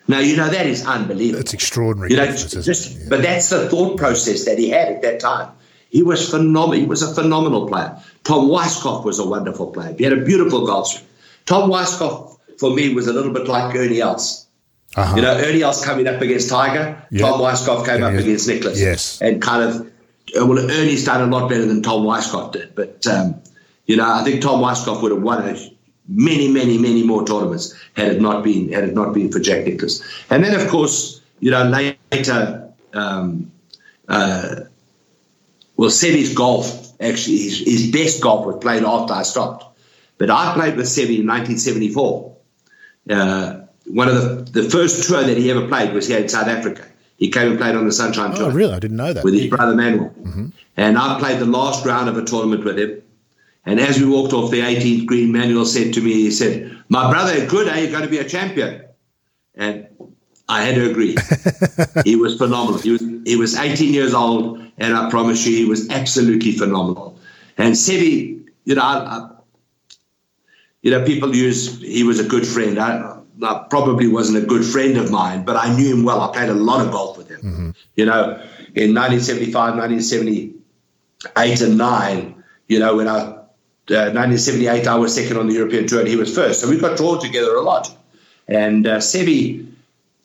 Now, 0.07 0.19
you 0.19 0.35
know, 0.35 0.49
that 0.49 0.65
is 0.65 0.85
unbelievable. 0.85 1.39
That's 1.39 1.53
extraordinary. 1.53 2.11
You 2.11 2.17
know, 2.17 2.25
just, 2.27 2.99
yeah. 2.99 3.05
But 3.09 3.21
that's 3.23 3.49
the 3.49 3.69
thought 3.69 3.97
process 3.97 4.45
that 4.45 4.59
he 4.59 4.69
had 4.69 4.89
at 4.89 5.01
that 5.01 5.19
time. 5.19 5.51
He 5.95 6.03
was 6.03 6.29
phenomenal. 6.29 6.73
He 6.73 6.85
was 6.85 7.01
a 7.01 7.13
phenomenal 7.15 7.69
player. 7.69 7.97
Tom 8.25 8.49
Weiskopf 8.49 9.05
was 9.05 9.17
a 9.17 9.25
wonderful 9.25 9.67
player. 9.71 9.95
He 9.97 10.03
had 10.03 10.11
a 10.11 10.25
beautiful 10.25 10.65
golf 10.67 10.89
swing. 10.89 11.05
Tom 11.45 11.69
Weiskopf, 11.71 12.37
for 12.59 12.75
me, 12.75 12.93
was 12.93 13.07
a 13.07 13.13
little 13.13 13.31
bit 13.31 13.47
like 13.47 13.73
Ernie 13.73 14.01
Els. 14.01 14.45
Uh-huh. 14.97 15.15
You 15.15 15.21
know, 15.21 15.33
Ernie 15.37 15.61
Els 15.61 15.85
coming 15.85 16.05
up 16.05 16.21
against 16.21 16.49
Tiger. 16.49 17.01
Yep. 17.11 17.21
Tom 17.21 17.39
Weiskopf 17.39 17.85
came 17.85 18.01
yeah, 18.01 18.07
up 18.07 18.13
yeah. 18.13 18.19
against 18.19 18.45
Nicklaus. 18.45 18.77
Yes. 18.77 19.21
And 19.21 19.41
kind 19.41 19.63
of, 19.63 19.89
well, 20.35 20.59
Ernie's 20.69 21.05
done 21.05 21.21
a 21.29 21.31
lot 21.31 21.47
better 21.47 21.65
than 21.65 21.81
Tom 21.81 22.03
Weiskopf 22.03 22.51
did. 22.51 22.75
But, 22.75 23.07
um, 23.07 23.41
you 23.85 23.95
know, 23.95 24.05
I 24.05 24.21
think 24.25 24.41
Tom 24.41 24.59
Weiskopf 24.59 25.01
would 25.01 25.13
have 25.13 25.21
won 25.21 25.57
many, 26.09 26.51
many, 26.51 26.77
many 26.77 27.03
more 27.03 27.25
tournaments 27.25 27.73
had 27.93 28.15
it 28.15 28.21
not 28.21 28.43
been 28.43 28.69
had 28.73 28.83
it 28.83 28.93
not 28.93 29.13
been 29.13 29.31
for 29.31 29.39
Jack 29.39 29.65
Nicklaus. 29.65 30.03
And 30.29 30.43
then, 30.43 30.59
of 30.59 30.67
course, 30.67 31.21
you 31.39 31.51
know, 31.51 31.63
later, 32.11 32.69
um, 32.93 33.49
uh, 34.09 34.55
well, 35.77 35.89
Seve's 35.89 36.33
golf, 36.33 36.93
actually, 37.01 37.37
his, 37.37 37.59
his 37.59 37.91
best 37.91 38.21
golf 38.21 38.45
was 38.45 38.57
played 38.57 38.83
after 38.83 39.13
I 39.13 39.23
stopped. 39.23 39.77
But 40.17 40.29
I 40.29 40.53
played 40.53 40.77
with 40.77 40.85
Seve 40.85 41.19
in 41.19 41.27
1974. 41.27 42.37
Uh, 43.09 43.59
one 43.87 44.07
of 44.07 44.15
the, 44.15 44.61
the 44.61 44.69
first 44.69 45.07
tour 45.07 45.23
that 45.23 45.37
he 45.37 45.51
ever 45.51 45.67
played 45.67 45.93
was 45.93 46.07
here 46.07 46.19
in 46.19 46.29
South 46.29 46.47
Africa. 46.47 46.85
He 47.17 47.29
came 47.29 47.51
and 47.51 47.59
played 47.59 47.75
on 47.75 47.85
the 47.85 47.91
Sunshine 47.91 48.31
oh, 48.31 48.35
Tour. 48.35 48.51
Oh, 48.51 48.53
really? 48.53 48.73
I 48.73 48.79
didn't 48.79 48.97
know 48.97 49.13
that. 49.13 49.23
With 49.23 49.33
his 49.33 49.47
brother 49.47 49.75
Manuel. 49.75 50.09
Mm-hmm. 50.09 50.47
And 50.77 50.97
I 50.97 51.19
played 51.19 51.39
the 51.39 51.45
last 51.45 51.85
round 51.85 52.09
of 52.09 52.17
a 52.17 52.25
tournament 52.25 52.63
with 52.63 52.77
him. 52.77 53.01
And 53.65 53.79
as 53.79 53.99
we 53.99 54.05
walked 54.05 54.33
off 54.33 54.51
the 54.51 54.61
18th 54.61 55.05
green, 55.05 55.31
Manuel 55.31 55.65
said 55.65 55.93
to 55.93 56.01
me, 56.01 56.13
he 56.13 56.31
said, 56.31 56.77
My 56.89 57.09
brother, 57.09 57.45
good, 57.47 57.67
are 57.67 57.79
you 57.79 57.89
going 57.89 58.03
to 58.03 58.09
be 58.09 58.19
a 58.19 58.27
champion? 58.27 58.83
And 59.55 59.84
I 60.47 60.63
had 60.63 60.75
to 60.75 60.89
agree. 60.89 61.15
he 62.05 62.15
was 62.15 62.37
phenomenal. 62.37 62.79
He 62.79 62.91
was 62.91 63.01
he 63.25 63.35
was 63.35 63.55
18 63.55 63.93
years 63.93 64.13
old, 64.13 64.59
and 64.77 64.95
I 64.95 65.09
promise 65.09 65.45
you, 65.45 65.55
he 65.55 65.65
was 65.65 65.89
absolutely 65.89 66.51
phenomenal. 66.51 67.17
And 67.57 67.73
Seve, 67.73 68.47
you 68.65 68.75
know, 68.75 68.81
I, 68.81 68.97
I, 68.97 69.29
you 70.81 70.91
know, 70.91 71.03
people 71.03 71.35
use 71.35 71.81
he 71.81 72.03
was 72.03 72.19
a 72.19 72.23
good 72.23 72.45
friend. 72.45 72.77
I, 72.77 73.21
I, 73.41 73.65
probably 73.69 74.07
wasn't 74.07 74.43
a 74.43 74.45
good 74.45 74.63
friend 74.63 74.97
of 74.97 75.09
mine, 75.11 75.45
but 75.45 75.55
I 75.55 75.75
knew 75.75 75.95
him 75.95 76.03
well. 76.03 76.21
I 76.21 76.31
played 76.31 76.49
a 76.49 76.53
lot 76.53 76.85
of 76.85 76.91
golf 76.91 77.17
with 77.17 77.29
him. 77.29 77.41
Mm-hmm. 77.41 77.69
You 77.95 78.05
know, 78.05 78.21
in 78.75 78.93
1975, 78.93 79.75
1978, 79.75 81.61
and 81.61 81.77
nine. 81.77 82.43
You 82.67 82.79
know, 82.79 82.95
when 82.97 83.07
I 83.07 83.35
1978, 83.87 84.87
uh, 84.87 84.95
I 84.95 84.97
was 84.97 85.13
second 85.13 85.37
on 85.37 85.47
the 85.47 85.53
European 85.53 85.87
Tour 85.87 85.99
and 85.99 86.07
he 86.07 86.15
was 86.15 86.33
first. 86.33 86.61
So 86.61 86.69
we 86.69 86.79
got 86.79 86.97
drawn 86.97 87.19
together 87.19 87.55
a 87.55 87.61
lot. 87.61 87.95
And 88.47 88.87
uh, 88.87 88.97
Seve, 88.97 89.67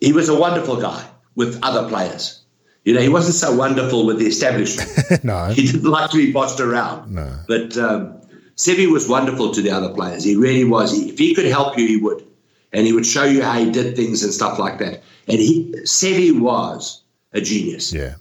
he 0.00 0.12
was 0.12 0.28
a 0.28 0.38
wonderful 0.38 0.80
guy 0.80 1.06
with 1.34 1.58
other 1.62 1.88
players. 1.88 2.42
You 2.84 2.94
know, 2.94 3.00
he 3.00 3.08
wasn't 3.08 3.34
so 3.34 3.54
wonderful 3.54 4.06
with 4.06 4.18
the 4.18 4.26
establishment. 4.26 5.24
no. 5.24 5.46
He 5.48 5.66
didn't 5.66 5.84
like 5.84 6.10
to 6.10 6.16
be 6.16 6.32
bossed 6.32 6.60
around. 6.60 7.14
No. 7.14 7.38
But 7.46 7.76
um, 7.76 8.20
Seve 8.56 8.90
was 8.90 9.08
wonderful 9.08 9.52
to 9.52 9.62
the 9.62 9.70
other 9.70 9.90
players. 9.90 10.24
He 10.24 10.36
really 10.36 10.64
was. 10.64 10.92
He, 10.92 11.10
if 11.10 11.18
he 11.18 11.34
could 11.34 11.46
help 11.46 11.78
you, 11.78 11.86
he 11.86 11.96
would. 11.98 12.26
And 12.72 12.86
he 12.86 12.92
would 12.92 13.04
show 13.06 13.24
you 13.24 13.42
how 13.42 13.58
he 13.58 13.70
did 13.70 13.96
things 13.96 14.22
and 14.22 14.32
stuff 14.32 14.58
like 14.58 14.78
that. 14.78 15.02
And 15.28 15.38
he, 15.38 15.74
Seve 15.84 16.40
was 16.40 17.02
a 17.32 17.40
genius. 17.40 17.92
Yeah. 17.92 18.14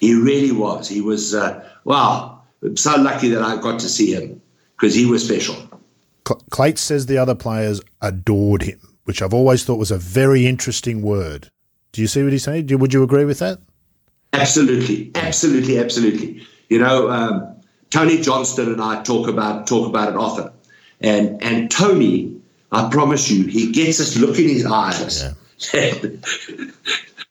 He 0.00 0.14
really 0.14 0.52
was. 0.52 0.88
He 0.88 1.00
was, 1.00 1.34
uh, 1.34 1.68
wow, 1.84 2.42
I'm 2.62 2.76
so 2.76 2.96
lucky 2.96 3.28
that 3.30 3.42
I 3.42 3.56
got 3.56 3.80
to 3.80 3.88
see 3.88 4.12
him 4.12 4.42
because 4.76 4.94
he 4.94 5.06
was 5.06 5.24
special. 5.24 5.56
Clates 6.50 6.80
says 6.80 7.06
the 7.06 7.18
other 7.18 7.34
players 7.34 7.80
adored 8.00 8.62
him, 8.62 8.80
which 9.04 9.22
I've 9.22 9.34
always 9.34 9.64
thought 9.64 9.78
was 9.78 9.90
a 9.90 9.98
very 9.98 10.46
interesting 10.46 11.02
word. 11.02 11.50
Do 11.92 12.00
you 12.00 12.06
see 12.06 12.22
what 12.22 12.32
he's 12.32 12.44
saying? 12.44 12.66
Would 12.78 12.94
you 12.94 13.02
agree 13.02 13.24
with 13.24 13.38
that? 13.40 13.58
Absolutely, 14.32 15.10
absolutely, 15.14 15.78
absolutely. 15.78 16.46
You 16.68 16.78
know, 16.78 17.10
um, 17.10 17.56
Tony 17.90 18.20
Johnstone 18.20 18.72
and 18.72 18.80
I 18.80 19.02
talk 19.02 19.28
about 19.28 19.66
talk 19.66 19.86
about 19.86 20.08
it 20.08 20.16
often, 20.16 20.50
and 21.00 21.42
and 21.42 21.70
Tony, 21.70 22.40
I 22.70 22.88
promise 22.90 23.30
you, 23.30 23.46
he 23.46 23.72
gets 23.72 24.00
us 24.00 24.16
look 24.16 24.38
in 24.38 24.48
his 24.48 24.64
eyes. 24.64 25.22
Yeah. 25.22 25.32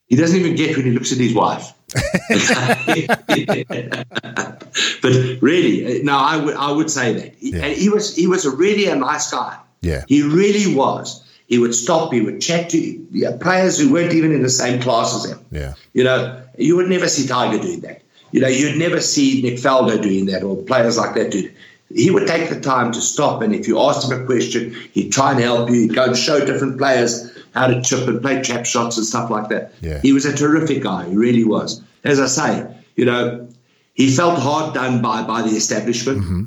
he 0.07 0.15
doesn't 0.15 0.39
even 0.39 0.55
get 0.55 0.77
when 0.77 0.85
he 0.85 0.91
looks 0.91 1.11
at 1.11 1.17
his 1.17 1.33
wife. 1.33 1.73
but 5.01 5.41
really, 5.41 6.03
no, 6.03 6.17
I 6.17 6.37
would 6.37 6.55
I 6.55 6.71
would 6.71 6.91
say 6.91 7.13
that. 7.13 7.35
He, 7.35 7.51
yeah. 7.51 7.67
he 7.69 7.89
was 7.89 8.15
he 8.15 8.27
was 8.27 8.45
a 8.45 8.51
really 8.51 8.85
a 8.85 8.95
nice 8.95 9.31
guy. 9.31 9.57
Yeah, 9.81 10.03
he 10.07 10.21
really 10.21 10.75
was. 10.75 11.27
He 11.51 11.59
would 11.59 11.75
stop. 11.75 12.13
He 12.13 12.21
would 12.21 12.39
chat 12.39 12.69
to 12.69 12.77
yeah, 13.11 13.35
players 13.35 13.77
who 13.77 13.91
weren't 13.91 14.13
even 14.13 14.31
in 14.31 14.41
the 14.41 14.49
same 14.49 14.81
class 14.81 15.13
as 15.13 15.29
him. 15.29 15.45
Yeah, 15.51 15.73
you 15.91 16.05
know, 16.05 16.41
you 16.57 16.77
would 16.77 16.87
never 16.87 17.09
see 17.09 17.27
Tiger 17.27 17.61
doing 17.61 17.81
that. 17.81 18.03
You 18.31 18.39
know, 18.39 18.47
you'd 18.47 18.77
never 18.77 19.01
see 19.01 19.41
Nick 19.41 19.55
Faldo 19.55 20.01
doing 20.01 20.27
that 20.27 20.43
or 20.43 20.55
players 20.55 20.97
like 20.97 21.13
that 21.15 21.31
do. 21.31 21.51
He 21.93 22.09
would 22.09 22.25
take 22.25 22.49
the 22.49 22.61
time 22.61 22.93
to 22.93 23.01
stop, 23.01 23.41
and 23.41 23.53
if 23.53 23.67
you 23.67 23.81
asked 23.81 24.09
him 24.09 24.17
a 24.17 24.25
question, 24.25 24.73
he'd 24.93 25.11
try 25.11 25.31
and 25.31 25.41
help 25.41 25.69
you. 25.69 25.81
He'd 25.81 25.93
go 25.93 26.05
and 26.05 26.17
show 26.17 26.39
different 26.39 26.77
players 26.77 27.37
how 27.53 27.67
to 27.67 27.81
chip 27.81 28.07
and 28.07 28.21
play 28.21 28.41
trap 28.41 28.65
shots 28.65 28.95
and 28.95 29.05
stuff 29.05 29.29
like 29.29 29.49
that. 29.49 29.73
Yeah. 29.81 29.99
He 29.99 30.13
was 30.13 30.23
a 30.23 30.33
terrific 30.33 30.81
guy. 30.81 31.09
He 31.09 31.17
really 31.17 31.43
was. 31.43 31.83
As 32.05 32.21
I 32.21 32.27
say, 32.27 32.65
you 32.95 33.03
know, 33.03 33.49
he 33.93 34.09
felt 34.15 34.39
hard 34.39 34.73
done 34.73 35.01
by 35.01 35.23
by 35.23 35.41
the 35.41 35.49
establishment. 35.49 36.19
Mm-hmm. 36.21 36.43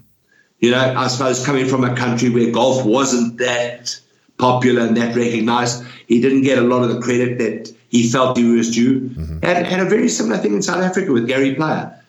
You 0.61 0.70
know, 0.70 0.94
I 0.96 1.09
suppose 1.09 1.44
coming 1.44 1.66
from 1.66 1.84
a 1.84 1.94
country 1.94 2.30
where 2.30 2.50
golf 2.50 2.86
wasn't 2.86 3.36
that 3.36 4.00
popular 4.39 4.87
and 4.87 4.97
that 4.97 5.16
recognized, 5.16 5.85
he 6.07 6.20
didn't 6.20 6.43
get 6.43 6.59
a 6.59 6.62
lot 6.62 6.82
of 6.82 6.95
the 6.95 7.01
credit 7.01 7.39
that 7.39 7.74
he 7.89 8.09
felt 8.09 8.37
he 8.37 8.45
was 8.45 8.74
due. 8.74 9.01
Mm-hmm. 9.01 9.39
And, 9.43 9.66
and 9.66 9.82
a 9.82 9.85
very 9.85 10.09
similar 10.09 10.39
thing 10.39 10.55
in 10.55 10.62
South 10.62 10.82
Africa 10.82 11.12
with 11.12 11.26
Gary 11.26 11.55
Player. 11.55 12.01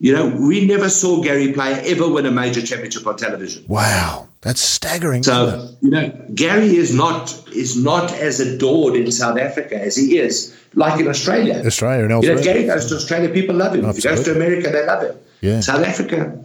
You 0.00 0.12
know, 0.12 0.26
we 0.26 0.66
never 0.66 0.90
saw 0.90 1.22
Gary 1.22 1.52
Player 1.52 1.80
ever 1.84 2.08
win 2.08 2.26
a 2.26 2.30
major 2.30 2.60
championship 2.60 3.06
on 3.06 3.16
television. 3.16 3.64
Wow, 3.68 4.28
that's 4.40 4.60
staggering. 4.60 5.22
So 5.22 5.70
you 5.80 5.90
know, 5.90 6.10
Gary 6.34 6.76
is 6.76 6.94
not 6.94 7.32
is 7.54 7.76
not 7.76 8.12
as 8.12 8.40
adored 8.40 8.96
in 8.96 9.10
South 9.12 9.38
Africa 9.38 9.80
as 9.80 9.96
he 9.96 10.18
is 10.18 10.54
like 10.74 11.00
in 11.00 11.08
Australia. 11.08 11.62
Australia 11.64 12.02
and 12.04 12.12
elsewhere. 12.12 12.32
You 12.32 12.38
know, 12.38 12.44
Gary 12.44 12.66
goes 12.66 12.86
to 12.86 12.96
Australia, 12.96 13.28
people 13.28 13.54
love 13.54 13.74
him. 13.74 13.84
Absolutely. 13.84 14.10
If 14.10 14.18
he 14.18 14.24
goes 14.24 14.24
to 14.24 14.44
America, 14.44 14.70
they 14.70 14.84
love 14.84 15.02
him. 15.04 15.16
Yeah. 15.40 15.60
South 15.60 15.84
Africa, 15.84 16.44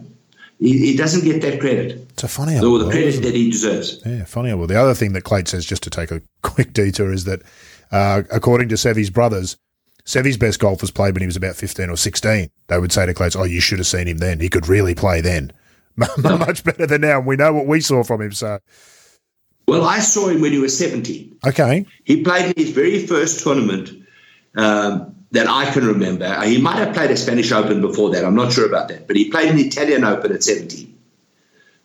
he, 0.60 0.78
he 0.78 0.96
doesn't 0.96 1.24
get 1.24 1.40
that 1.42 1.58
credit. 1.58 2.06
It's 2.10 2.22
a 2.22 2.28
funny 2.28 2.58
or 2.58 2.78
the 2.78 2.90
credit 2.90 3.22
that 3.22 3.34
he 3.34 3.50
deserves. 3.50 4.00
Yeah, 4.04 4.24
funny. 4.24 4.52
Well, 4.52 4.66
the 4.66 4.78
other 4.78 4.94
thing 4.94 5.14
that 5.14 5.22
Clate 5.22 5.48
says, 5.48 5.64
just 5.64 5.82
to 5.84 5.90
take 5.90 6.10
a 6.10 6.20
quick 6.42 6.74
detour, 6.74 7.12
is 7.12 7.24
that 7.24 7.40
uh, 7.90 8.22
according 8.30 8.68
to 8.68 8.76
Seve's 8.76 9.10
brothers, 9.10 9.56
Seve's 10.04 10.36
best 10.36 10.60
golf 10.60 10.82
was 10.82 10.90
played 10.90 11.14
when 11.14 11.22
he 11.22 11.26
was 11.26 11.36
about 11.36 11.56
15 11.56 11.88
or 11.88 11.96
16. 11.96 12.50
They 12.68 12.78
would 12.78 12.92
say 12.92 13.06
to 13.06 13.14
Clates, 13.14 13.36
oh, 13.36 13.44
you 13.44 13.60
should 13.60 13.78
have 13.78 13.86
seen 13.86 14.06
him 14.06 14.18
then. 14.18 14.40
He 14.40 14.48
could 14.50 14.68
really 14.68 14.94
play 14.94 15.22
then. 15.22 15.52
Much 15.96 16.62
better 16.62 16.86
than 16.86 17.00
now. 17.00 17.18
And 17.18 17.26
we 17.26 17.36
know 17.36 17.52
what 17.52 17.66
we 17.66 17.80
saw 17.80 18.02
from 18.02 18.20
him. 18.20 18.32
So, 18.32 18.58
Well, 19.66 19.84
I 19.84 20.00
saw 20.00 20.28
him 20.28 20.40
when 20.40 20.52
he 20.52 20.58
was 20.58 20.76
17. 20.76 21.38
Okay. 21.46 21.86
He 22.04 22.22
played 22.22 22.54
in 22.56 22.62
his 22.62 22.72
very 22.72 23.06
first 23.06 23.42
tournament 23.42 23.90
um, 24.56 25.19
that 25.32 25.48
I 25.48 25.70
can 25.70 25.86
remember. 25.86 26.40
He 26.42 26.60
might 26.60 26.76
have 26.76 26.94
played 26.94 27.10
a 27.10 27.16
Spanish 27.16 27.52
Open 27.52 27.80
before 27.80 28.10
that. 28.10 28.24
I'm 28.24 28.34
not 28.34 28.52
sure 28.52 28.66
about 28.66 28.88
that. 28.88 29.06
But 29.06 29.16
he 29.16 29.30
played 29.30 29.50
an 29.50 29.58
Italian 29.58 30.04
Open 30.04 30.32
at 30.32 30.42
17. 30.42 30.98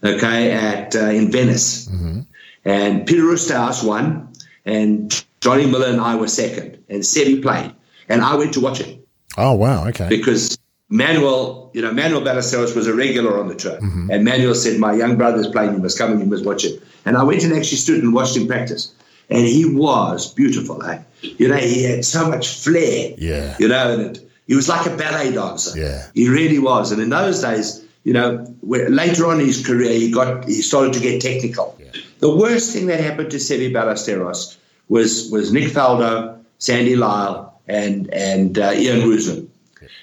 Okay, 0.04 0.52
at 0.52 0.96
uh, 0.96 1.06
in 1.06 1.32
Venice. 1.32 1.88
Mm-hmm. 1.88 2.22
And 2.64 3.06
Peter 3.08 3.24
Oosterhuis 3.24 3.88
won. 3.88 4.34
And 4.66 5.24
Johnny 5.42 5.66
Miller 5.68 5.88
and 5.88 6.02
I 6.02 6.16
were 6.16 6.28
second. 6.28 6.84
And 6.90 7.02
Seve 7.02 7.42
played 7.42 7.76
and 8.10 8.22
I 8.22 8.36
went 8.36 8.54
to 8.54 8.60
watch 8.60 8.80
it. 8.80 9.06
Oh 9.38 9.54
wow, 9.54 9.88
okay. 9.88 10.08
Because 10.08 10.58
Manuel, 10.90 11.72
you 11.74 11.82
know, 11.82 11.92
Manuel 11.92 12.22
Ballesteros 12.22 12.76
was 12.76 12.88
a 12.88 12.94
regular 12.94 13.40
on 13.40 13.48
the 13.48 13.56
tour, 13.56 13.78
mm-hmm. 13.78 14.10
and 14.12 14.24
Manuel 14.24 14.56
said, 14.56 14.80
"My 14.80 14.94
young 14.94 15.18
brother's 15.18 15.48
playing. 15.48 15.74
You 15.74 15.80
must 15.80 15.98
come 15.98 16.12
and 16.12 16.20
you 16.20 16.26
must 16.26 16.46
watch 16.46 16.64
it." 16.64 16.82
And 17.06 17.18
I 17.18 17.24
went 17.24 17.44
and 17.44 17.54
actually 17.54 17.78
stood 17.78 18.04
and 18.04 18.14
watched 18.14 18.38
him 18.38 18.48
practice, 18.48 18.94
and 19.30 19.46
he 19.46 19.66
was 19.66 20.34
beautiful. 20.34 20.84
Eh? 20.84 21.02
You 21.22 21.48
know, 21.48 21.56
he 21.58 21.84
had 21.84 22.06
so 22.06 22.30
much 22.30 22.48
flair. 22.64 23.14
Yeah. 23.18 23.56
You 23.60 23.68
know, 23.68 23.94
and 23.94 24.02
it, 24.18 24.32
he 24.48 24.56
was 24.56 24.70
like 24.70 24.86
a 24.86 24.96
ballet 24.96 25.32
dancer. 25.34 25.80
Yeah. 25.80 26.08
He 26.14 26.30
really 26.30 26.60
was. 26.60 26.92
And 26.92 27.02
in 27.02 27.10
those 27.10 27.42
days, 27.42 27.84
you 28.04 28.14
know, 28.14 28.38
where, 28.62 28.90
later 28.90 29.26
on 29.26 29.40
in 29.40 29.48
his 29.48 29.66
career, 29.66 29.92
he 29.94 30.12
got 30.12 30.46
he 30.46 30.62
started 30.62 30.94
to 30.94 31.00
get 31.00 31.22
technical. 31.22 31.76
Yeah. 31.80 31.92
The 32.20 32.36
worst 32.36 32.72
thing 32.72 32.86
that 32.88 33.00
happened 33.00 33.32
to 33.32 33.38
Seve 33.38 33.72
Ballesteros 33.74 34.58
was 34.88 35.30
was 35.32 35.52
Nick 35.52 35.70
Faldo, 35.72 36.40
Sandy 36.60 36.96
Lyle, 36.96 37.60
and 37.68 38.14
and 38.14 38.60
uh, 38.60 38.74
Ian 38.76 39.02
Woosnam, 39.02 39.48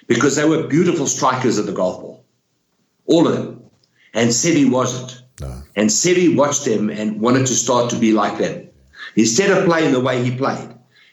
because 0.08 0.34
they 0.34 0.44
were 0.48 0.66
beautiful 0.66 1.06
strikers 1.06 1.58
of 1.58 1.66
the 1.66 1.72
golf 1.72 2.00
ball, 2.00 2.24
all 3.06 3.28
of 3.28 3.36
them, 3.36 3.62
and 4.12 4.30
Seve 4.30 4.70
wasn't. 4.70 5.22
No. 5.40 5.62
And 5.76 5.88
Seve 5.88 6.36
watched 6.36 6.64
them 6.64 6.90
and 6.90 7.20
wanted 7.20 7.46
to 7.46 7.54
start 7.54 7.90
to 7.90 7.96
be 7.96 8.12
like 8.12 8.38
them, 8.38 8.68
instead 9.16 9.50
of 9.50 9.64
playing 9.64 9.92
the 9.92 10.00
way 10.00 10.22
he 10.22 10.36
played. 10.36 10.68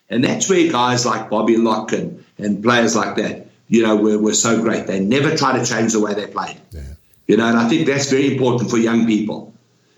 And 0.09 0.23
that's 0.23 0.49
where 0.49 0.71
guys 0.71 1.05
like 1.05 1.29
Bobby 1.29 1.57
Locke 1.57 1.91
and, 1.93 2.23
and 2.37 2.63
players 2.63 2.95
like 2.95 3.15
that, 3.17 3.47
you 3.67 3.83
know, 3.83 3.95
were, 3.95 4.17
were 4.17 4.33
so 4.33 4.61
great. 4.61 4.87
They 4.87 4.99
never 4.99 5.35
try 5.37 5.57
to 5.57 5.65
change 5.65 5.93
the 5.93 5.99
way 5.99 6.13
they 6.13 6.27
played. 6.27 6.59
Yeah. 6.71 6.81
You 7.27 7.37
know, 7.37 7.45
and 7.45 7.57
I 7.57 7.69
think 7.69 7.85
that's 7.85 8.09
very 8.09 8.33
important 8.33 8.71
for 8.71 8.77
young 8.77 9.05
people. 9.05 9.53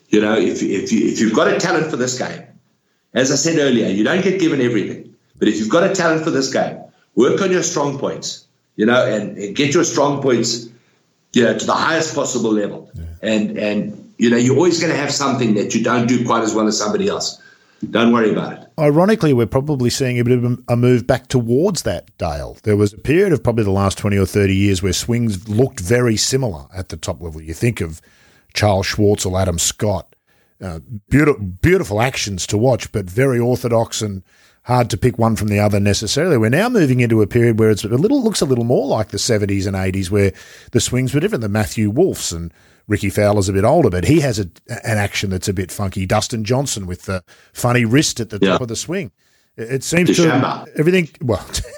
You 0.09 0.19
know, 0.19 0.37
if, 0.37 0.61
if, 0.61 0.91
you, 0.91 1.07
if 1.07 1.19
you've 1.21 1.33
got 1.33 1.47
a 1.47 1.57
talent 1.57 1.89
for 1.89 1.95
this 1.95 2.19
game, 2.19 2.43
as 3.13 3.31
I 3.31 3.35
said 3.35 3.57
earlier, 3.57 3.87
you 3.87 4.03
don't 4.03 4.21
get 4.21 4.39
given 4.39 4.59
everything. 4.59 5.15
But 5.39 5.47
if 5.47 5.57
you've 5.57 5.69
got 5.69 5.89
a 5.89 5.95
talent 5.95 6.23
for 6.23 6.31
this 6.31 6.51
game, 6.51 6.77
work 7.15 7.41
on 7.41 7.51
your 7.51 7.63
strong 7.63 7.97
points, 7.97 8.45
you 8.75 8.85
know, 8.85 9.05
and, 9.05 9.37
and 9.37 9.55
get 9.55 9.73
your 9.73 9.83
strong 9.85 10.21
points, 10.21 10.69
you 11.33 11.43
know, 11.43 11.57
to 11.57 11.65
the 11.65 11.73
highest 11.73 12.13
possible 12.13 12.51
level. 12.51 12.91
Yeah. 12.93 13.03
And 13.21 13.57
and 13.57 14.13
you 14.17 14.29
know, 14.29 14.37
you're 14.37 14.55
always 14.55 14.79
going 14.79 14.91
to 14.91 14.99
have 14.99 15.11
something 15.11 15.55
that 15.55 15.73
you 15.73 15.83
don't 15.83 16.07
do 16.07 16.25
quite 16.25 16.43
as 16.43 16.53
well 16.53 16.67
as 16.67 16.77
somebody 16.77 17.07
else. 17.07 17.41
Don't 17.89 18.11
worry 18.11 18.31
about 18.31 18.53
it. 18.53 18.71
Ironically, 18.77 19.33
we're 19.33 19.47
probably 19.47 19.89
seeing 19.89 20.19
a 20.19 20.23
bit 20.23 20.43
of 20.43 20.59
a 20.67 20.75
move 20.75 21.07
back 21.07 21.27
towards 21.27 21.81
that, 21.83 22.15
Dale. 22.17 22.57
There 22.63 22.77
was 22.77 22.93
a 22.93 22.97
period 22.97 23.33
of 23.33 23.43
probably 23.43 23.63
the 23.63 23.71
last 23.71 23.97
20 23.97 24.17
or 24.17 24.25
30 24.25 24.55
years 24.55 24.83
where 24.83 24.93
swings 24.93 25.49
looked 25.49 25.79
very 25.79 26.15
similar 26.15 26.67
at 26.73 26.89
the 26.89 26.97
top 26.97 27.21
level. 27.21 27.41
You 27.41 27.53
think 27.53 27.81
of 27.81 28.01
Charles 28.53 28.85
Schwartzel, 28.87 29.39
Adam 29.39 29.57
Scott, 29.57 30.15
uh, 30.61 30.79
beautiful, 31.09 31.43
beautiful 31.43 32.01
actions 32.01 32.45
to 32.47 32.57
watch, 32.57 32.91
but 32.91 33.09
very 33.09 33.39
orthodox 33.39 34.01
and 34.01 34.21
hard 34.63 34.91
to 34.91 34.97
pick 34.97 35.17
one 35.17 35.35
from 35.35 35.47
the 35.47 35.59
other 35.59 35.79
necessarily. 35.79 36.37
We're 36.37 36.49
now 36.49 36.69
moving 36.69 36.99
into 36.99 37.21
a 37.21 37.27
period 37.27 37.57
where 37.57 37.71
it's 37.71 37.83
a 37.83 37.87
little 37.87 38.23
looks 38.23 38.41
a 38.41 38.45
little 38.45 38.63
more 38.63 38.85
like 38.85 39.09
the 39.09 39.17
70s 39.17 39.65
and 39.65 39.75
80s, 39.75 40.11
where 40.11 40.33
the 40.71 40.79
swings 40.79 41.13
were 41.13 41.19
different. 41.19 41.41
The 41.41 41.49
Matthew 41.49 41.89
Wolffs 41.89 42.31
and 42.31 42.53
Rickie 42.87 43.09
Fowler's 43.09 43.49
a 43.49 43.53
bit 43.53 43.63
older, 43.63 43.89
but 43.89 44.05
he 44.05 44.19
has 44.21 44.39
a, 44.39 44.49
an 44.69 44.97
action 44.97 45.29
that's 45.29 45.47
a 45.47 45.53
bit 45.53 45.71
funky. 45.71 46.05
Dustin 46.05 46.43
Johnson 46.43 46.85
with 46.87 47.03
the 47.03 47.23
funny 47.53 47.85
wrist 47.85 48.19
at 48.19 48.29
the 48.29 48.39
Yeah. 48.41 48.53
top 48.53 48.61
of 48.61 48.67
the 48.67 48.75
swing. 48.75 49.11
It 49.57 49.69
it 49.71 49.83
seems 49.83 50.09
DeChambeau. 50.09 50.65
to 50.65 50.77
everything. 50.79 51.09
Well, 51.21 51.45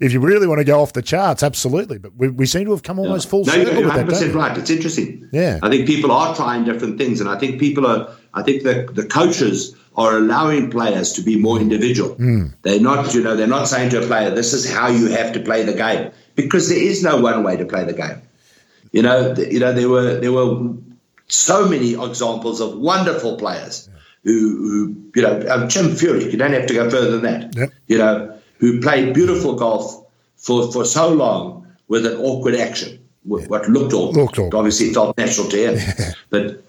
if 0.00 0.12
you 0.12 0.20
really 0.20 0.46
want 0.46 0.58
to 0.58 0.64
go 0.64 0.80
off 0.80 0.92
the 0.92 1.02
charts, 1.02 1.42
absolutely. 1.42 1.98
But 1.98 2.14
we, 2.16 2.28
we 2.28 2.44
seem 2.46 2.64
to 2.66 2.72
have 2.72 2.82
come 2.82 2.98
almost 2.98 3.28
full 3.28 3.44
No, 3.44 3.52
circle 3.52 3.72
you're 3.74 3.82
100 3.86 4.00
don't 4.00 4.08
percent 4.08 4.34
right. 4.34 4.56
It's 4.58 4.70
interesting. 4.70 5.28
Yeah. 5.32 5.60
I 5.62 5.68
think 5.70 5.86
people 5.86 6.10
are 6.10 6.34
trying 6.34 6.64
different 6.64 6.98
things, 6.98 7.20
and 7.20 7.28
I 7.30 7.38
think 7.38 7.60
people 7.60 7.86
are. 7.86 8.08
I 8.34 8.42
think 8.42 8.62
the 8.64 8.88
the 8.92 9.06
coaches 9.06 9.74
are 9.96 10.16
allowing 10.16 10.70
players 10.70 11.12
to 11.14 11.22
be 11.22 11.36
more 11.36 11.58
individual. 11.60 12.14
Mm. 12.16 12.54
They're 12.62 12.80
not, 12.80 13.12
you 13.14 13.22
know, 13.22 13.34
they're 13.34 13.46
not 13.48 13.66
saying 13.68 13.90
to 13.90 14.02
a 14.02 14.06
player, 14.06 14.30
"This 14.34 14.52
is 14.52 14.70
how 14.70 14.88
you 14.88 15.06
have 15.06 15.32
to 15.34 15.40
play 15.40 15.64
the 15.64 15.72
game," 15.74 16.10
because 16.34 16.68
there 16.68 16.78
is 16.78 17.02
no 17.02 17.20
one 17.20 17.42
way 17.44 17.56
to 17.56 17.64
play 17.64 17.84
the 17.84 17.92
game. 17.94 18.20
You 18.92 19.02
know, 19.02 19.34
you 19.36 19.60
know, 19.60 19.72
there 19.72 19.88
were 19.88 20.20
there 20.20 20.32
were 20.32 20.74
so 21.28 21.68
many 21.68 21.92
examples 21.92 22.60
of 22.60 22.78
wonderful 22.78 23.36
players 23.36 23.88
who, 24.24 24.32
who 24.32 25.10
you 25.14 25.22
know, 25.22 25.44
um, 25.48 25.68
Jim 25.68 25.86
Furyk. 25.86 26.32
You 26.32 26.38
don't 26.38 26.52
have 26.52 26.66
to 26.66 26.74
go 26.74 26.88
further 26.90 27.18
than 27.18 27.22
that. 27.22 27.56
Yep. 27.56 27.70
You 27.86 27.98
know, 27.98 28.38
who 28.58 28.80
played 28.80 29.14
beautiful 29.14 29.54
golf 29.54 30.06
for 30.36 30.72
for 30.72 30.84
so 30.84 31.10
long 31.10 31.66
with 31.88 32.06
an 32.06 32.16
awkward 32.18 32.54
action, 32.54 32.98
wh- 33.24 33.48
what 33.48 33.68
looked 33.68 33.92
awkward. 33.92 34.20
Looked 34.22 34.38
awkward. 34.38 34.54
Obviously, 34.54 34.88
it 34.88 34.94
felt 34.94 35.16
natural 35.18 35.48
to 35.48 35.56
him, 35.56 36.14
but. 36.30 36.64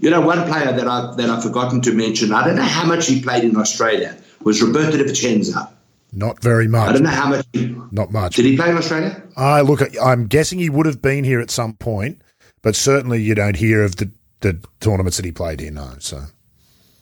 You 0.00 0.10
know, 0.10 0.20
one 0.20 0.46
player 0.46 0.70
that 0.70 0.86
I've 0.86 1.16
that 1.16 1.30
I've 1.30 1.42
forgotten 1.42 1.80
to 1.80 1.92
mention. 1.94 2.30
I 2.32 2.44
don't 2.46 2.56
know 2.56 2.62
how 2.62 2.84
much 2.84 3.06
he 3.06 3.22
played 3.22 3.42
in 3.42 3.56
Australia. 3.56 4.14
Was 4.44 4.62
Roberto 4.62 4.98
De 4.98 5.04
Vicenzo. 5.04 5.66
Not 6.14 6.40
very 6.40 6.68
much. 6.68 6.90
I 6.90 6.92
don't 6.92 7.02
know 7.02 7.10
how 7.10 7.28
much. 7.28 7.46
Not 7.90 8.12
much. 8.12 8.36
did 8.36 8.44
he 8.44 8.56
play 8.56 8.70
in 8.70 8.76
Australia? 8.76 9.22
I 9.36 9.62
look. 9.62 9.82
At, 9.82 9.90
I'm 10.00 10.26
guessing 10.26 10.58
he 10.58 10.70
would 10.70 10.86
have 10.86 11.02
been 11.02 11.24
here 11.24 11.40
at 11.40 11.50
some 11.50 11.74
point, 11.74 12.22
but 12.62 12.76
certainly 12.76 13.20
you 13.20 13.34
don't 13.34 13.56
hear 13.56 13.82
of 13.82 13.96
the 13.96 14.10
the 14.40 14.62
tournaments 14.80 15.16
that 15.16 15.24
he 15.24 15.32
played 15.32 15.60
in. 15.60 15.74
No, 15.74 15.96
so 15.98 16.22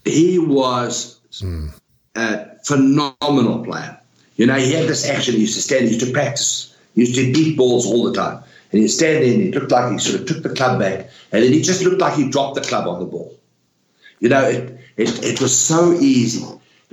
he 0.05 0.39
was 0.39 1.21
a 2.15 2.47
phenomenal 2.65 3.65
player. 3.65 3.99
You 4.37 4.47
know, 4.47 4.55
he 4.55 4.73
had 4.73 4.89
this 4.89 5.09
action. 5.09 5.35
He 5.35 5.41
used 5.43 5.55
to 5.55 5.63
stand. 5.63 5.85
He 5.85 5.95
used 5.95 6.07
to 6.07 6.13
practice. 6.13 6.75
He 6.95 7.03
used 7.03 7.15
to 7.17 7.33
beat 7.33 7.57
balls 7.57 7.87
all 7.87 8.05
the 8.05 8.15
time. 8.15 8.43
And 8.71 8.81
he'd 8.81 8.89
stand 8.89 9.23
there 9.23 9.33
and 9.33 9.43
he 9.43 9.53
looked 9.53 9.71
like 9.71 9.93
he 9.93 9.99
sort 9.99 10.21
of 10.21 10.27
took 10.27 10.43
the 10.43 10.55
club 10.55 10.81
back, 10.81 11.11
and 11.31 11.45
then 11.45 11.53
he 11.53 11.61
just 11.61 11.83
looked 11.83 12.01
like 12.01 12.15
he 12.15 12.31
dropped 12.31 12.55
the 12.55 12.63
club 12.63 12.89
on 12.89 13.01
the 13.01 13.07
ball. 13.07 13.35
You 14.21 14.31
know, 14.31 14.45
it 14.45 14.79
it, 14.97 15.23
it 15.23 15.41
was 15.43 15.57
so 15.57 15.93
easy, 15.93 16.43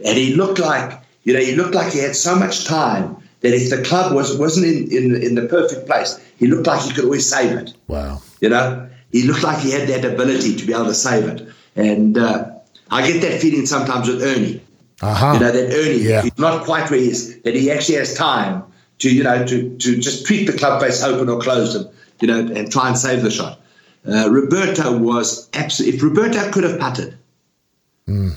and 0.04 0.18
he 0.18 0.36
looked 0.36 0.60
like 0.60 1.00
you 1.24 1.34
know 1.34 1.40
he 1.40 1.56
looked 1.56 1.76
like 1.76 1.92
he 1.94 2.00
had 2.00 2.16
so 2.16 2.36
much 2.36 2.66
time 2.66 3.18
that 3.42 3.54
if 3.54 3.70
the 3.70 3.82
club 3.84 4.14
was 4.14 4.38
wasn't 4.38 4.66
in 4.66 4.92
in, 4.92 5.22
in 5.22 5.36
the 5.36 5.48
perfect 5.48 5.86
place, 5.88 6.20
he 6.38 6.48
looked 6.48 6.68
like 6.68 6.82
he 6.82 6.92
could 6.94 7.06
always 7.06 7.28
save 7.28 7.52
it. 7.58 7.74
wow. 7.88 8.22
You 8.42 8.50
know, 8.50 8.88
he 9.12 9.24
looked 9.24 9.44
like 9.44 9.60
he 9.60 9.72
had 9.72 9.88
that 9.90 10.06
ability 10.06 10.56
to 10.56 10.66
be 10.66 10.74
able 10.74 10.86
to 10.86 10.94
save 10.94 11.26
it. 11.26 11.48
And 11.76 12.18
uh, 12.18 12.52
I 12.90 13.06
get 13.06 13.22
that 13.22 13.42
feeling 13.42 13.66
sometimes 13.66 14.08
with 14.08 14.24
Ernie. 14.24 14.62
Aha. 15.02 15.34
You 15.34 15.40
know, 15.42 15.52
that 15.52 15.74
Ernie, 15.74 15.98
Yeah. 15.98 16.22
he's 16.22 16.38
not 16.38 16.64
quite 16.64 16.90
where 16.90 17.00
he 17.00 17.10
is, 17.10 17.42
that 17.42 17.54
he 17.56 17.70
actually 17.72 17.96
has 17.96 18.14
time 18.14 18.64
to, 19.00 19.14
you 19.14 19.24
know, 19.24 19.46
to, 19.46 19.78
to 19.78 19.98
just 20.00 20.26
treat 20.26 20.46
the 20.46 20.54
club 20.58 20.82
face 20.82 21.04
open 21.04 21.28
or 21.30 21.42
close 21.42 21.74
them, 21.74 21.90
you 22.22 22.28
know, 22.28 22.40
and 22.40 22.72
try 22.72 22.88
and 22.88 22.98
save 22.98 23.22
the 23.24 23.32
shot. 23.32 23.60
Uh, 24.08 24.30
Roberto 24.30 24.98
was 24.98 25.50
absolutely, 25.54 25.98
if 25.98 26.04
Roberto 26.04 26.52
could 26.52 26.64
have 26.64 26.80
putted, 26.80 27.18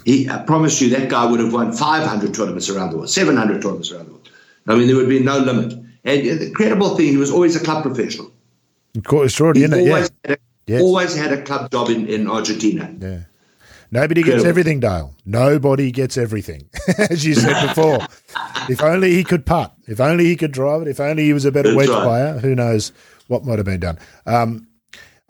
he, 0.05 0.29
I 0.29 0.39
promise 0.45 0.81
you 0.81 0.91
that 0.91 1.09
guy 1.09 1.25
would 1.25 1.41
have 1.41 1.53
won 1.53 1.73
500 1.73 2.35
tournaments 2.35 2.69
around 2.69 2.91
the 2.91 2.97
world, 2.99 3.11
700 3.11 3.61
tournaments 3.63 3.91
around 3.93 4.07
the 4.07 4.13
world. 4.13 4.29
I 4.67 4.75
mean, 4.77 4.87
there 4.87 4.97
would 4.97 5.09
be 5.09 5.21
no 5.21 5.39
limit. 5.39 5.73
And 6.05 6.27
the 6.27 6.47
incredible 6.47 6.97
thing, 6.97 7.09
he 7.09 7.17
was 7.17 7.31
always 7.31 7.55
a 7.57 7.61
club 7.65 7.83
professional. 7.83 8.31
Of 8.97 9.05
course, 9.05 9.39
It's 9.41 9.59
He 9.59 9.65
isn't 9.65 9.79
it? 9.79 9.85
Yeah. 9.85 9.91
always, 9.93 10.11
had 10.25 10.33
a, 10.33 10.39
Yes. 10.67 10.83
always 10.83 11.17
had 11.17 11.33
a 11.33 11.43
club 11.43 11.71
job 11.71 11.89
in, 11.91 12.07
in 12.07 12.29
Argentina. 12.29 12.95
Yeah. 13.01 13.21
Nobody 13.91 14.23
gets 14.23 14.29
Incredible. 14.43 14.49
everything, 14.49 14.81
Dale. 14.81 15.15
Nobody 15.27 15.91
gets 15.91 16.17
everything, 16.17 16.69
as 16.99 17.25
you 17.27 17.35
said 17.35 17.67
before. 17.69 17.99
if 18.71 18.83
only 18.83 19.13
he 19.15 19.23
could 19.25 19.45
putt. 19.45 19.75
If 19.87 20.01
only 20.01 20.25
he 20.25 20.37
could 20.37 20.53
drive 20.53 20.83
it. 20.83 20.89
If 20.89 20.99
only 21.01 21.25
he 21.25 21.33
was 21.35 21.45
a 21.45 21.53
better 21.53 21.69
That's 21.75 21.77
wedge 21.77 21.89
right. 21.91 22.03
player. 22.05 22.39
Who 22.39 22.55
knows 22.55 22.93
what 23.29 23.45
might 23.45 23.59
have 23.59 23.67
been 23.67 23.81
done. 23.81 23.99
Um, 24.27 24.67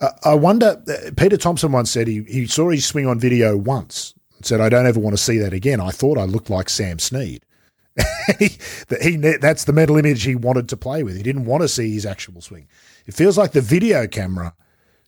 I- 0.01 0.11
I 0.25 0.35
wonder. 0.35 0.81
uh, 0.89 1.11
Peter 1.17 1.37
Thomson 1.37 1.73
once 1.73 1.91
said 1.91 2.07
he, 2.07 2.23
he 2.29 2.47
saw 2.47 2.69
his 2.71 2.85
swing 2.85 3.07
on 3.07 3.19
video 3.19 3.57
once. 3.57 4.15
Said, 4.45 4.61
"I 4.61 4.69
don't 4.69 4.87
ever 4.87 5.01
want 5.01 5.17
to 5.17 5.23
see 5.23 5.39
that 5.39 5.53
again." 5.53 5.81
I 5.81 5.91
thought 5.91 6.19
I 6.19 6.25
looked 6.25 6.51
like 6.51 6.69
Sam 6.69 6.99
Snead. 6.99 7.45
he, 8.39 8.59
he 9.03 9.17
that's 9.17 9.65
the 9.65 9.73
mental 9.73 9.97
image 9.99 10.23
he 10.23 10.35
wanted 10.35 10.69
to 10.71 10.77
play 10.77 11.03
with. 11.03 11.17
He 11.17 11.23
didn't 11.23 11.45
want 11.45 11.63
to 11.63 11.69
see 11.69 11.93
his 11.93 12.07
actual 12.07 12.41
swing. 12.41 12.69
It 13.07 13.15
feels 13.15 13.37
like 13.37 13.53
the 13.53 13.61
video 13.61 14.07
camera 14.07 14.55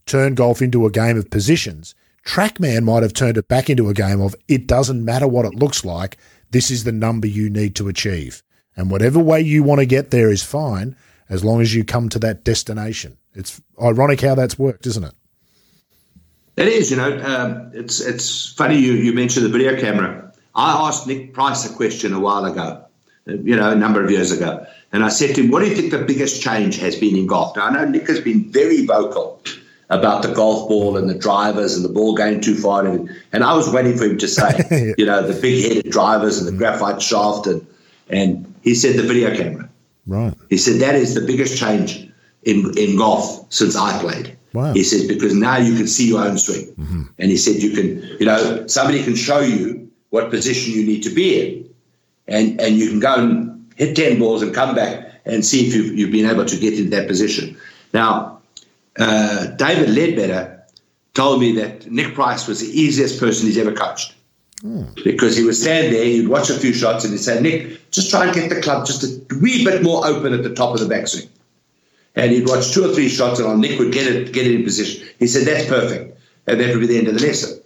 turned 0.07 0.37
golf 0.37 0.61
into 0.61 0.87
a 0.87 0.91
game 0.91 1.17
of 1.17 1.31
positions. 1.31 1.95
Trackman 2.27 2.85
might 2.85 3.03
have 3.03 3.13
turned 3.13 3.37
it 3.37 3.49
back 3.49 3.69
into 3.69 3.89
a 3.89 3.95
game 3.95 4.21
of 4.21 4.35
it 4.49 4.67
doesn't 4.67 5.05
matter 5.05 5.29
what 5.29 5.45
it 5.45 5.55
looks 5.55 5.85
like. 5.85 6.17
This 6.51 6.71
is 6.71 6.85
the 6.85 6.93
number 6.93 7.27
you 7.27 7.51
need 7.51 7.75
to 7.77 7.89
achieve. 7.89 8.43
And 8.77 8.91
whatever 8.91 9.19
way 9.19 9.41
you 9.41 9.63
want 9.63 9.81
to 9.81 9.87
get 9.87 10.11
there 10.11 10.31
is 10.31 10.43
fine 10.43 10.97
as 11.29 11.45
long 11.45 11.61
as 11.61 11.75
you 11.75 11.85
come 11.85 12.09
to 12.11 12.19
that 12.21 12.45
destination. 12.45 13.19
It's 13.35 13.61
ironic 13.83 14.21
how 14.21 14.35
that's 14.35 14.59
worked, 14.59 14.87
isn't 14.87 15.05
it? 15.05 15.15
It 16.57 16.69
is, 16.69 16.91
you 16.91 16.97
know, 16.97 17.19
um, 17.25 17.71
it's 17.75 18.01
it's 18.01 18.53
funny 18.53 18.79
you, 18.79 18.93
you 18.93 19.13
mentioned 19.13 19.45
the 19.45 19.51
video 19.51 19.79
camera. 19.79 20.33
I 20.55 20.89
asked 20.89 21.07
Nick 21.07 21.35
Price 21.35 21.69
a 21.69 21.75
question 21.75 22.13
a 22.15 22.21
while 22.21 22.45
ago, 22.45 22.85
uh, 23.29 23.33
you 23.33 23.57
know, 23.57 23.73
a 23.73 23.75
number 23.75 24.05
of 24.05 24.11
years 24.11 24.31
ago, 24.31 24.65
and 24.93 25.03
I 25.03 25.09
said 25.09 25.35
to 25.35 25.43
him, 25.43 25.51
"What 25.51 25.61
do 25.61 25.69
you 25.69 25.75
think 25.75 25.91
the 25.91 26.05
biggest 26.05 26.43
change 26.43 26.77
has 26.79 26.95
been 26.95 27.17
in 27.17 27.27
golf?" 27.27 27.57
Now 27.57 27.67
I 27.67 27.73
know 27.73 27.85
Nick 27.87 28.07
has 28.07 28.21
been 28.21 28.53
very 28.53 28.87
vocal 28.87 29.43
about 29.91 30.23
the 30.23 30.33
golf 30.33 30.69
ball 30.69 30.97
and 30.97 31.11
the 31.11 31.19
drivers 31.19 31.75
and 31.75 31.85
the 31.85 31.89
ball 31.89 32.15
going 32.15 32.41
too 32.41 32.55
far, 32.55 32.87
and, 32.87 33.11
and 33.33 33.43
I 33.43 33.55
was 33.55 33.69
waiting 33.73 33.99
for 33.99 34.05
him 34.05 34.19
to 34.19 34.29
say, 34.29 34.95
you 34.97 35.07
know, 35.07 35.27
the 35.27 35.39
big-headed 35.39 35.91
drivers 35.91 36.39
and 36.39 36.47
the 36.47 36.57
graphite 36.57 37.03
shaft, 37.03 37.49
and 37.49 37.67
and 38.09 38.55
he 38.63 38.77
said 38.77 38.97
the 38.97 39.03
video 39.03 39.37
camera. 39.37 39.69
Right. 40.07 40.35
He 40.51 40.59
said 40.59 40.81
that 40.83 40.95
is 40.95 41.15
the 41.15 41.23
biggest 41.23 41.59
change 41.59 42.09
in, 42.45 42.77
in 42.79 42.97
golf 42.97 43.53
since 43.53 43.77
I 43.77 43.99
played. 44.01 44.37
Wow. 44.53 44.73
He 44.73 44.85
says 44.85 45.09
because 45.09 45.35
now 45.35 45.57
you 45.57 45.77
can 45.77 45.89
see 45.89 46.09
your 46.09 46.25
own 46.25 46.39
swing, 46.39 46.75
and 47.19 47.31
he 47.31 47.37
said 47.37 47.63
you 47.63 47.71
can, 47.71 48.19
you 48.21 48.27
know, 48.27 48.67
somebody 48.69 49.03
can 49.03 49.17
show 49.17 49.41
you 49.41 49.91
what 50.11 50.31
position 50.31 50.75
you 50.75 50.87
need 50.87 51.03
to 51.03 51.11
be 51.11 51.41
in, 51.41 51.75
and 52.29 52.61
and 52.61 52.77
you 52.77 52.89
can 52.89 53.01
go 53.01 53.15
and 53.17 53.73
hit 53.75 53.97
ten 53.97 54.21
balls 54.21 54.43
and 54.43 54.55
come 54.55 54.77
back 54.77 55.13
and 55.25 55.45
see 55.45 55.67
if 55.67 55.75
you've, 55.75 55.99
you've 55.99 56.13
been 56.13 56.31
able 56.31 56.45
to 56.45 56.57
get 56.57 56.79
in 56.79 56.91
that 56.91 57.09
position. 57.09 57.57
Now, 57.93 58.43
uh, 58.97 59.47
David 59.47 59.91
Ledbetter 59.91 60.63
told 61.15 61.41
me 61.41 61.53
that 61.53 61.91
Nick 61.91 62.15
Price 62.15 62.47
was 62.47 62.61
the 62.61 62.69
easiest 62.69 63.19
person 63.19 63.47
he's 63.47 63.59
ever 63.59 63.73
coached 63.73 64.15
because 65.05 65.37
he 65.37 65.45
would 65.45 65.57
stand 65.57 65.95
there, 65.95 66.05
he'd 66.05 66.29
watch 66.29 66.49
a 66.51 66.55
few 66.55 66.73
shots, 66.73 67.05
and 67.05 67.13
he'd 67.13 67.19
say, 67.19 67.41
Nick, 67.41 67.91
just 67.91 68.11
try 68.11 68.25
and 68.27 68.35
get 68.35 68.49
the 68.49 68.61
club 68.61 68.87
just 68.87 69.03
a 69.05 69.35
wee 69.41 69.65
bit 69.65 69.83
more 69.83 70.07
open 70.07 70.33
at 70.33 70.43
the 70.43 70.55
top 70.55 70.75
of 70.75 70.81
the 70.81 70.93
backswing. 70.93 71.29
And 72.17 72.31
he'd 72.31 72.47
watch 72.47 72.73
two 72.73 72.85
or 72.85 72.95
three 72.95 73.09
shots, 73.09 73.41
and 73.41 73.61
Nick 73.61 73.79
would 73.79 73.93
get 73.93 74.07
it, 74.07 74.33
get 74.33 74.47
it 74.47 74.55
in 74.55 74.65
position. 74.65 75.07
He 75.19 75.27
said, 75.27 75.47
that's 75.47 75.69
perfect. 75.69 76.19
And 76.47 76.61
that 76.61 76.71
would 76.71 76.81
be 76.81 76.87
the 76.87 76.99
end 76.99 77.09
of 77.09 77.15
the 77.15 77.27
lesson. 77.27 77.61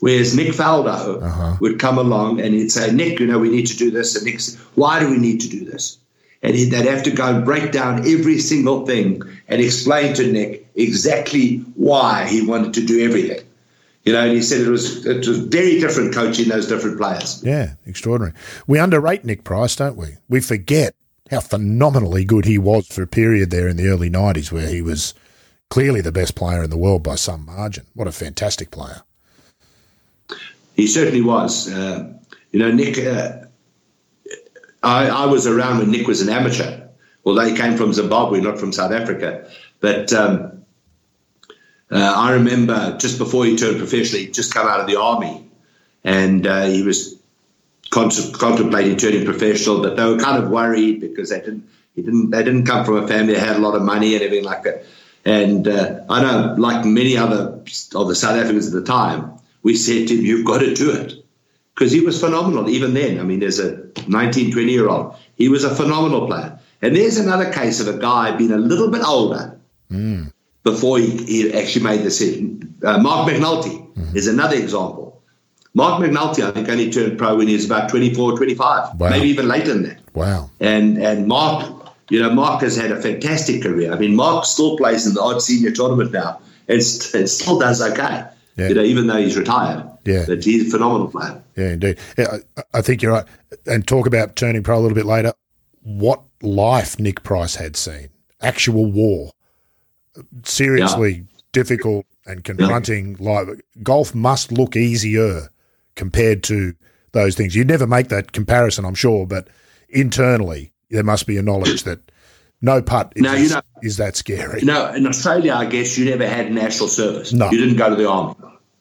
Whereas 0.00 0.36
Nick 0.36 0.48
Faldo 0.48 1.22
uh-huh. 1.22 1.56
would 1.60 1.78
come 1.78 1.98
along 1.98 2.40
and 2.40 2.52
he'd 2.52 2.70
say, 2.70 2.92
Nick, 2.92 3.20
you 3.20 3.26
know, 3.26 3.38
we 3.38 3.48
need 3.48 3.66
to 3.68 3.76
do 3.76 3.90
this. 3.90 4.16
And 4.16 4.26
Nick 4.26 4.40
said, 4.40 4.60
why 4.74 5.00
do 5.00 5.08
we 5.08 5.16
need 5.16 5.40
to 5.40 5.48
do 5.48 5.64
this? 5.64 5.98
And 6.42 6.54
he'd, 6.54 6.70
they'd 6.70 6.86
have 6.86 7.04
to 7.04 7.10
go 7.10 7.24
and 7.24 7.44
break 7.44 7.72
down 7.72 8.00
every 8.00 8.38
single 8.38 8.84
thing 8.84 9.22
and 9.48 9.62
explain 9.62 10.14
to 10.14 10.30
Nick 10.30 10.66
exactly 10.74 11.58
why 11.76 12.26
he 12.26 12.44
wanted 12.44 12.74
to 12.74 12.84
do 12.84 13.02
everything. 13.02 13.46
You 14.04 14.12
know, 14.12 14.20
and 14.20 14.32
he 14.32 14.42
said 14.42 14.60
it 14.60 14.68
was 14.68 15.06
it 15.06 15.26
was 15.26 15.38
very 15.38 15.80
different 15.80 16.14
coaching 16.14 16.50
those 16.50 16.68
different 16.68 16.98
players. 16.98 17.42
Yeah, 17.42 17.76
extraordinary. 17.86 18.34
We 18.66 18.78
underrate 18.78 19.24
Nick 19.24 19.44
Price, 19.44 19.74
don't 19.76 19.96
we? 19.96 20.18
We 20.28 20.40
forget 20.40 20.94
how 21.30 21.40
phenomenally 21.40 22.24
good 22.24 22.44
he 22.44 22.58
was 22.58 22.86
for 22.86 23.02
a 23.02 23.06
period 23.06 23.50
there 23.50 23.68
in 23.68 23.76
the 23.76 23.88
early 23.88 24.10
90s 24.10 24.52
where 24.52 24.68
he 24.68 24.82
was 24.82 25.14
clearly 25.70 26.00
the 26.00 26.12
best 26.12 26.34
player 26.34 26.62
in 26.62 26.70
the 26.70 26.76
world 26.76 27.02
by 27.02 27.14
some 27.14 27.46
margin. 27.46 27.86
What 27.94 28.08
a 28.08 28.12
fantastic 28.12 28.70
player. 28.70 29.02
He 30.76 30.86
certainly 30.86 31.22
was. 31.22 31.72
Uh, 31.72 32.12
you 32.50 32.58
know, 32.58 32.70
Nick. 32.70 32.98
Uh, 32.98 33.46
I, 34.82 35.08
I 35.08 35.26
was 35.26 35.46
around 35.46 35.78
when 35.78 35.90
Nick 35.90 36.06
was 36.06 36.20
an 36.20 36.28
amateur, 36.28 36.88
although 37.24 37.46
he 37.46 37.56
came 37.56 37.76
from 37.76 37.92
Zimbabwe, 37.92 38.40
not 38.40 38.58
from 38.58 38.72
South 38.72 38.92
Africa. 38.92 39.48
But 39.80 40.12
um, 40.12 40.64
uh, 41.90 42.14
I 42.16 42.32
remember 42.32 42.98
just 42.98 43.18
before 43.18 43.46
he 43.46 43.56
turned 43.56 43.78
professional, 43.78 44.20
he'd 44.20 44.34
just 44.34 44.52
come 44.52 44.66
out 44.66 44.80
of 44.80 44.86
the 44.86 45.00
army, 45.00 45.48
and 46.02 46.46
uh, 46.46 46.66
he 46.66 46.82
was 46.82 47.16
contemplating 47.94 48.96
turning 48.96 49.24
professional. 49.24 49.82
But 49.82 49.96
they 49.96 50.04
were 50.04 50.18
kind 50.18 50.42
of 50.42 50.50
worried 50.50 51.00
because 51.00 51.30
they 51.30 51.40
didn't. 51.40 51.68
He 51.94 52.02
didn't. 52.02 52.30
They 52.30 52.42
didn't 52.42 52.66
come 52.66 52.84
from 52.84 52.96
a 52.96 53.08
family 53.08 53.34
that 53.34 53.46
had 53.46 53.56
a 53.56 53.60
lot 53.60 53.74
of 53.74 53.82
money 53.82 54.14
and 54.14 54.22
everything 54.22 54.44
like 54.44 54.64
that. 54.64 54.84
And 55.24 55.66
uh, 55.66 56.04
I 56.10 56.22
know, 56.22 56.54
like 56.58 56.84
many 56.84 57.16
other 57.16 57.60
of 57.94 58.08
the 58.08 58.14
South 58.14 58.36
Africans 58.36 58.66
at 58.66 58.72
the 58.74 58.82
time, 58.82 59.32
we 59.62 59.76
said 59.76 60.08
to 60.08 60.16
him, 60.16 60.24
"You've 60.24 60.44
got 60.44 60.58
to 60.58 60.74
do 60.74 60.90
it," 60.90 61.24
because 61.74 61.92
he 61.92 62.00
was 62.00 62.20
phenomenal 62.20 62.68
even 62.68 62.94
then. 62.94 63.20
I 63.20 63.22
mean, 63.22 63.42
as 63.42 63.58
a 63.58 63.84
19, 64.08 64.52
20 64.52 64.72
year 64.72 64.88
old, 64.88 65.16
he 65.36 65.48
was 65.48 65.64
a 65.64 65.74
phenomenal 65.74 66.26
player. 66.26 66.58
And 66.82 66.94
there's 66.94 67.16
another 67.16 67.50
case 67.50 67.80
of 67.80 67.88
a 67.88 67.98
guy 67.98 68.36
being 68.36 68.52
a 68.52 68.58
little 68.58 68.90
bit 68.90 69.02
older 69.02 69.58
before 70.64 70.98
he, 70.98 71.24
he 71.24 71.52
actually 71.54 71.84
made 71.84 72.00
the 72.00 72.04
decision. 72.04 72.74
Uh, 72.82 72.98
Mark 72.98 73.28
McNulty 73.28 74.14
is 74.14 74.26
another 74.26 74.56
example. 74.56 75.13
Mark 75.76 76.00
McNulty, 76.02 76.42
I 76.44 76.52
think, 76.52 76.68
only 76.68 76.90
turned 76.90 77.18
pro 77.18 77.36
when 77.36 77.48
he 77.48 77.54
was 77.54 77.64
about 77.66 77.88
24, 77.90 78.36
25, 78.36 78.94
Wow. 79.00 79.10
maybe 79.10 79.28
even 79.28 79.48
later 79.48 79.72
than 79.74 79.82
that. 79.84 79.98
Wow. 80.14 80.50
And 80.60 80.98
and 80.98 81.26
Mark, 81.26 81.72
you 82.10 82.22
know, 82.22 82.30
Mark 82.30 82.62
has 82.62 82.76
had 82.76 82.92
a 82.92 83.00
fantastic 83.02 83.62
career. 83.62 83.92
I 83.92 83.98
mean, 83.98 84.14
Mark 84.14 84.44
still 84.44 84.76
plays 84.76 85.06
in 85.06 85.14
the 85.14 85.20
odd 85.20 85.42
senior 85.42 85.72
tournament 85.72 86.12
now, 86.12 86.40
and, 86.68 86.82
st- 86.82 87.14
and 87.22 87.28
still 87.28 87.58
does 87.58 87.82
okay. 87.82 88.24
Yeah. 88.56 88.68
You 88.68 88.74
know, 88.76 88.82
even 88.84 89.08
though 89.08 89.16
he's 89.16 89.36
retired. 89.36 89.84
Yeah. 90.04 90.24
But 90.28 90.44
he's 90.44 90.68
a 90.68 90.70
phenomenal 90.70 91.08
player. 91.08 91.42
Yeah, 91.56 91.70
indeed. 91.72 91.98
Yeah, 92.16 92.36
I, 92.56 92.62
I 92.74 92.82
think 92.82 93.02
you're 93.02 93.10
right. 93.12 93.24
And 93.66 93.84
talk 93.86 94.06
about 94.06 94.36
turning 94.36 94.62
pro 94.62 94.78
a 94.78 94.80
little 94.80 94.94
bit 94.94 95.06
later. 95.06 95.32
What 95.82 96.22
life 96.40 97.00
Nick 97.00 97.24
Price 97.24 97.56
had 97.56 97.76
seen. 97.76 98.10
Actual 98.40 98.86
war. 98.86 99.32
Seriously 100.44 101.12
Yeah. 101.12 101.22
difficult 101.52 102.06
and 102.26 102.44
confronting 102.44 103.16
life. 103.18 103.48
Golf 103.82 104.14
must 104.14 104.52
look 104.52 104.76
easier 104.76 105.48
compared 105.96 106.42
to 106.44 106.74
those 107.12 107.34
things. 107.34 107.54
You'd 107.54 107.68
never 107.68 107.86
make 107.86 108.08
that 108.08 108.32
comparison, 108.32 108.84
I'm 108.84 108.94
sure, 108.94 109.26
but 109.26 109.48
internally 109.88 110.72
there 110.90 111.04
must 111.04 111.26
be 111.26 111.36
a 111.36 111.42
knowledge 111.42 111.84
that 111.84 112.00
no 112.60 112.80
putt 112.82 113.12
is, 113.16 113.22
you 113.22 113.54
know- 113.54 113.60
is 113.82 113.96
that 113.98 114.16
scary. 114.16 114.62
No, 114.62 114.92
in 114.92 115.06
Australia, 115.06 115.54
I 115.54 115.66
guess 115.66 115.96
you 115.98 116.06
never 116.06 116.26
had 116.26 116.50
national 116.52 116.88
service. 116.88 117.32
No. 117.32 117.50
You 117.50 117.58
didn't 117.58 117.76
go 117.76 117.90
to 117.90 117.96
the 117.96 118.08
army. 118.08 118.34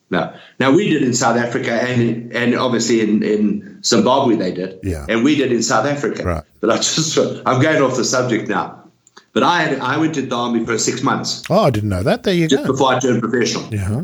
No. 0.10 0.34
Now 0.60 0.72
we 0.72 0.90
did 0.90 1.02
in 1.02 1.14
South 1.14 1.38
Africa 1.38 1.72
and 1.74 2.32
and 2.34 2.54
obviously 2.56 3.02
in, 3.02 3.24
in 3.24 3.84
Zimbabwe 3.84 4.36
they 4.36 4.52
did. 4.54 4.80
Yeah. 4.84 5.06
And 5.10 5.24
we 5.24 5.36
did 5.36 5.52
in 5.52 5.64
South 5.64 5.88
Africa. 5.88 6.24
Right. 6.24 6.44
But 6.62 6.70
I 6.70 6.78
just 6.78 7.18
I'm 7.18 7.62
going 7.62 7.82
off 7.82 7.98
the 7.98 8.06
subject 8.06 8.48
now. 8.48 8.84
But 9.34 9.42
I 9.42 9.64
had 9.64 9.80
I 9.80 9.98
went 9.98 10.14
to 10.16 10.22
the 10.22 10.36
army 10.36 10.64
for 10.66 10.78
six 10.78 11.02
months 11.02 11.42
Oh, 11.50 11.64
I 11.64 11.72
didn't 11.72 11.90
know 11.90 12.04
that. 12.04 12.24
There 12.24 12.34
you 12.34 12.48
just 12.48 12.64
go. 12.68 12.72
before 12.74 12.94
I 12.94 13.00
turned 13.00 13.22
professional. 13.24 13.74
Yeah. 13.74 14.04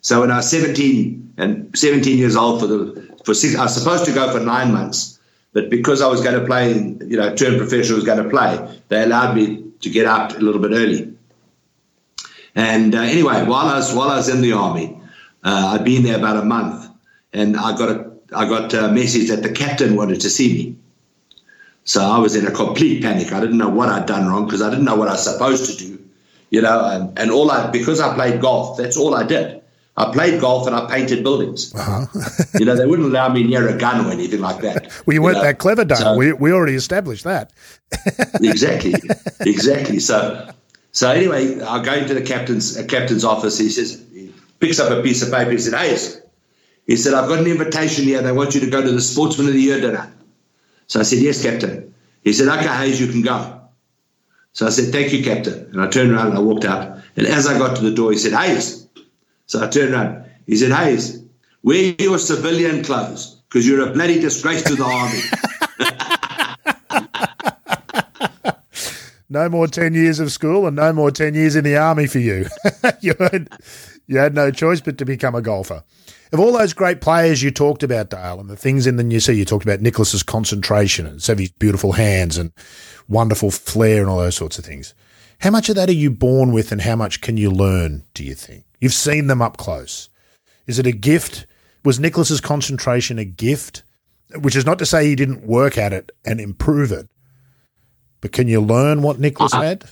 So 0.00 0.20
when 0.20 0.30
I 0.30 0.36
was 0.36 0.50
17 0.50 1.34
and 1.36 1.76
17 1.78 2.18
years 2.18 2.36
old 2.36 2.60
for 2.60 2.66
the 2.66 3.10
for 3.24 3.34
six, 3.34 3.54
I 3.56 3.64
was 3.64 3.74
supposed 3.74 4.06
to 4.06 4.12
go 4.12 4.32
for 4.32 4.40
nine 4.40 4.72
months, 4.72 5.18
but 5.52 5.68
because 5.68 6.00
I 6.00 6.06
was 6.06 6.22
going 6.22 6.40
to 6.40 6.46
play, 6.46 6.72
you 6.72 7.16
know, 7.16 7.34
turn 7.34 7.58
professional 7.58 7.96
was 7.96 8.04
going 8.04 8.22
to 8.22 8.30
play, 8.30 8.80
they 8.88 9.02
allowed 9.02 9.36
me 9.36 9.64
to 9.80 9.90
get 9.90 10.06
out 10.06 10.36
a 10.36 10.40
little 10.40 10.60
bit 10.60 10.72
early. 10.72 11.14
And 12.54 12.94
uh, 12.94 13.00
anyway, 13.00 13.44
while 13.44 13.66
I 13.66 13.76
was 13.76 13.94
while 13.94 14.08
I 14.10 14.16
was 14.16 14.28
in 14.28 14.40
the 14.40 14.52
army, 14.52 15.00
uh, 15.44 15.72
I'd 15.74 15.84
been 15.84 16.02
there 16.02 16.18
about 16.18 16.36
a 16.36 16.44
month, 16.44 16.88
and 17.32 17.56
I 17.56 17.76
got 17.76 17.90
a 17.90 18.10
I 18.34 18.48
got 18.48 18.72
a 18.74 18.90
message 18.90 19.28
that 19.28 19.42
the 19.42 19.52
captain 19.52 19.96
wanted 19.96 20.20
to 20.22 20.30
see 20.30 20.52
me. 20.52 20.76
So 21.84 22.02
I 22.02 22.18
was 22.18 22.36
in 22.36 22.46
a 22.46 22.50
complete 22.50 23.02
panic. 23.02 23.32
I 23.32 23.40
didn't 23.40 23.58
know 23.58 23.68
what 23.68 23.88
I'd 23.88 24.06
done 24.06 24.28
wrong 24.28 24.44
because 24.44 24.62
I 24.62 24.70
didn't 24.70 24.84
know 24.84 24.96
what 24.96 25.08
I 25.08 25.12
was 25.12 25.24
supposed 25.24 25.70
to 25.70 25.84
do, 25.84 26.04
you 26.50 26.62
know. 26.62 26.84
And, 26.84 27.18
and 27.18 27.30
all 27.30 27.50
I 27.50 27.70
because 27.70 28.00
I 28.00 28.14
played 28.14 28.40
golf, 28.40 28.76
that's 28.76 28.96
all 28.96 29.14
I 29.14 29.24
did. 29.24 29.59
I 30.00 30.12
played 30.12 30.40
golf 30.40 30.66
and 30.66 30.74
I 30.74 30.88
painted 30.88 31.22
buildings. 31.22 31.74
Uh-huh. 31.74 32.06
you 32.58 32.64
know, 32.64 32.74
they 32.74 32.86
wouldn't 32.86 33.08
allow 33.08 33.28
me 33.28 33.42
near 33.42 33.68
a 33.68 33.76
gun 33.76 34.06
or 34.06 34.10
anything 34.10 34.40
like 34.40 34.62
that. 34.62 34.90
Well, 35.06 35.14
you 35.14 35.22
weren't 35.22 35.36
know. 35.38 35.42
that 35.42 35.58
clever, 35.58 35.84
Dale. 35.84 35.96
So- 35.98 36.16
we, 36.16 36.32
we 36.32 36.52
already 36.52 36.74
established 36.74 37.24
that. 37.24 37.52
exactly, 38.42 38.94
exactly. 39.40 39.98
So, 39.98 40.50
so 40.92 41.10
anyway, 41.10 41.60
I 41.60 41.82
go 41.84 41.92
into 41.94 42.14
the 42.14 42.22
captain's 42.22 42.78
uh, 42.78 42.84
captain's 42.86 43.24
office. 43.24 43.58
He 43.58 43.68
says, 43.68 44.02
he 44.12 44.32
picks 44.58 44.80
up 44.80 44.90
a 44.90 45.02
piece 45.02 45.22
of 45.22 45.30
paper. 45.32 45.50
He 45.50 45.58
said, 45.58 45.74
"Hey," 45.78 45.96
he 46.86 46.96
said, 46.96 47.14
"I've 47.14 47.28
got 47.28 47.40
an 47.40 47.46
invitation 47.46 48.04
here. 48.04 48.22
They 48.22 48.32
want 48.32 48.54
you 48.54 48.60
to 48.60 48.70
go 48.70 48.80
to 48.80 48.90
the 48.90 49.00
Sportsman 49.00 49.48
of 49.48 49.54
the 49.54 49.60
Year 49.60 49.80
dinner." 49.80 50.12
So 50.86 51.00
I 51.00 51.02
said, 51.02 51.18
"Yes, 51.18 51.42
Captain." 51.42 51.92
He 52.22 52.32
said, 52.32 52.48
"Okay, 52.48 52.68
Hayes, 52.68 53.00
you 53.00 53.08
can 53.08 53.22
go." 53.22 53.60
So 54.52 54.66
I 54.66 54.70
said, 54.70 54.92
"Thank 54.92 55.12
you, 55.12 55.24
Captain." 55.24 55.68
And 55.72 55.80
I 55.82 55.88
turned 55.88 56.12
around 56.12 56.28
and 56.28 56.38
I 56.38 56.40
walked 56.40 56.64
out. 56.64 56.98
And 57.16 57.26
as 57.26 57.46
I 57.48 57.58
got 57.58 57.76
to 57.76 57.82
the 57.82 57.94
door, 57.94 58.12
he 58.12 58.18
said, 58.18 58.32
"Hayes." 58.32 58.86
So 59.50 59.60
I 59.60 59.66
turned 59.66 59.92
around. 59.92 60.30
He 60.46 60.54
said, 60.54 60.70
"Hayes, 60.70 61.24
wear 61.64 61.96
your 61.98 62.20
civilian 62.20 62.84
clothes 62.84 63.42
because 63.48 63.66
you're 63.66 63.84
a 63.84 63.92
bloody 63.92 64.20
disgrace 64.20 64.62
to 64.62 64.76
the 64.76 64.84
army." 64.84 65.20
No 69.32 69.48
more 69.48 69.68
10 69.68 69.94
years 69.94 70.18
of 70.18 70.32
school 70.32 70.66
and 70.66 70.74
no 70.74 70.92
more 70.92 71.12
10 71.12 71.34
years 71.34 71.54
in 71.54 71.62
the 71.62 71.76
army 71.76 72.08
for 72.08 72.18
you. 72.18 72.46
you, 73.00 73.14
had, 73.20 73.48
you 74.08 74.18
had 74.18 74.34
no 74.34 74.50
choice 74.50 74.80
but 74.80 74.98
to 74.98 75.04
become 75.04 75.36
a 75.36 75.40
golfer. 75.40 75.84
Of 76.32 76.40
all 76.40 76.50
those 76.58 76.72
great 76.72 77.00
players 77.00 77.40
you 77.40 77.52
talked 77.52 77.84
about, 77.84 78.10
Dale, 78.10 78.40
and 78.40 78.50
the 78.50 78.56
things 78.56 78.88
in 78.88 78.96
the 78.96 79.04
you 79.04 79.20
see, 79.20 79.34
you 79.34 79.44
talked 79.44 79.64
about 79.64 79.80
Nicklaus's 79.80 80.24
concentration 80.24 81.06
and 81.06 81.22
Seve's 81.22 81.52
beautiful 81.52 81.92
hands 81.92 82.38
and 82.38 82.50
wonderful 83.08 83.52
flair 83.52 84.00
and 84.00 84.10
all 84.10 84.18
those 84.18 84.34
sorts 84.34 84.58
of 84.58 84.64
things. 84.64 84.94
How 85.38 85.50
much 85.50 85.68
of 85.68 85.76
that 85.76 85.88
are 85.88 85.92
you 85.92 86.10
born 86.10 86.50
with 86.50 86.72
and 86.72 86.80
how 86.80 86.96
much 86.96 87.20
can 87.20 87.36
you 87.36 87.52
learn, 87.52 88.02
do 88.14 88.24
you 88.24 88.34
think? 88.34 88.64
You've 88.80 88.94
seen 88.94 89.26
them 89.26 89.42
up 89.42 89.56
close. 89.56 90.08
Is 90.66 90.78
it 90.78 90.86
a 90.86 90.92
gift? 90.92 91.46
Was 91.84 92.00
Nicklaus's 92.00 92.40
concentration 92.40 93.18
a 93.18 93.24
gift? 93.24 93.82
Which 94.38 94.56
is 94.56 94.64
not 94.64 94.78
to 94.78 94.86
say 94.86 95.06
he 95.06 95.16
didn't 95.16 95.46
work 95.46 95.76
at 95.76 95.92
it 95.92 96.12
and 96.24 96.40
improve 96.40 96.92
it. 96.92 97.08
But 98.20 98.32
can 98.32 98.48
you 98.48 98.60
learn 98.60 99.02
what 99.02 99.18
Nicklaus 99.18 99.52
uh-huh. 99.52 99.62
had? 99.62 99.84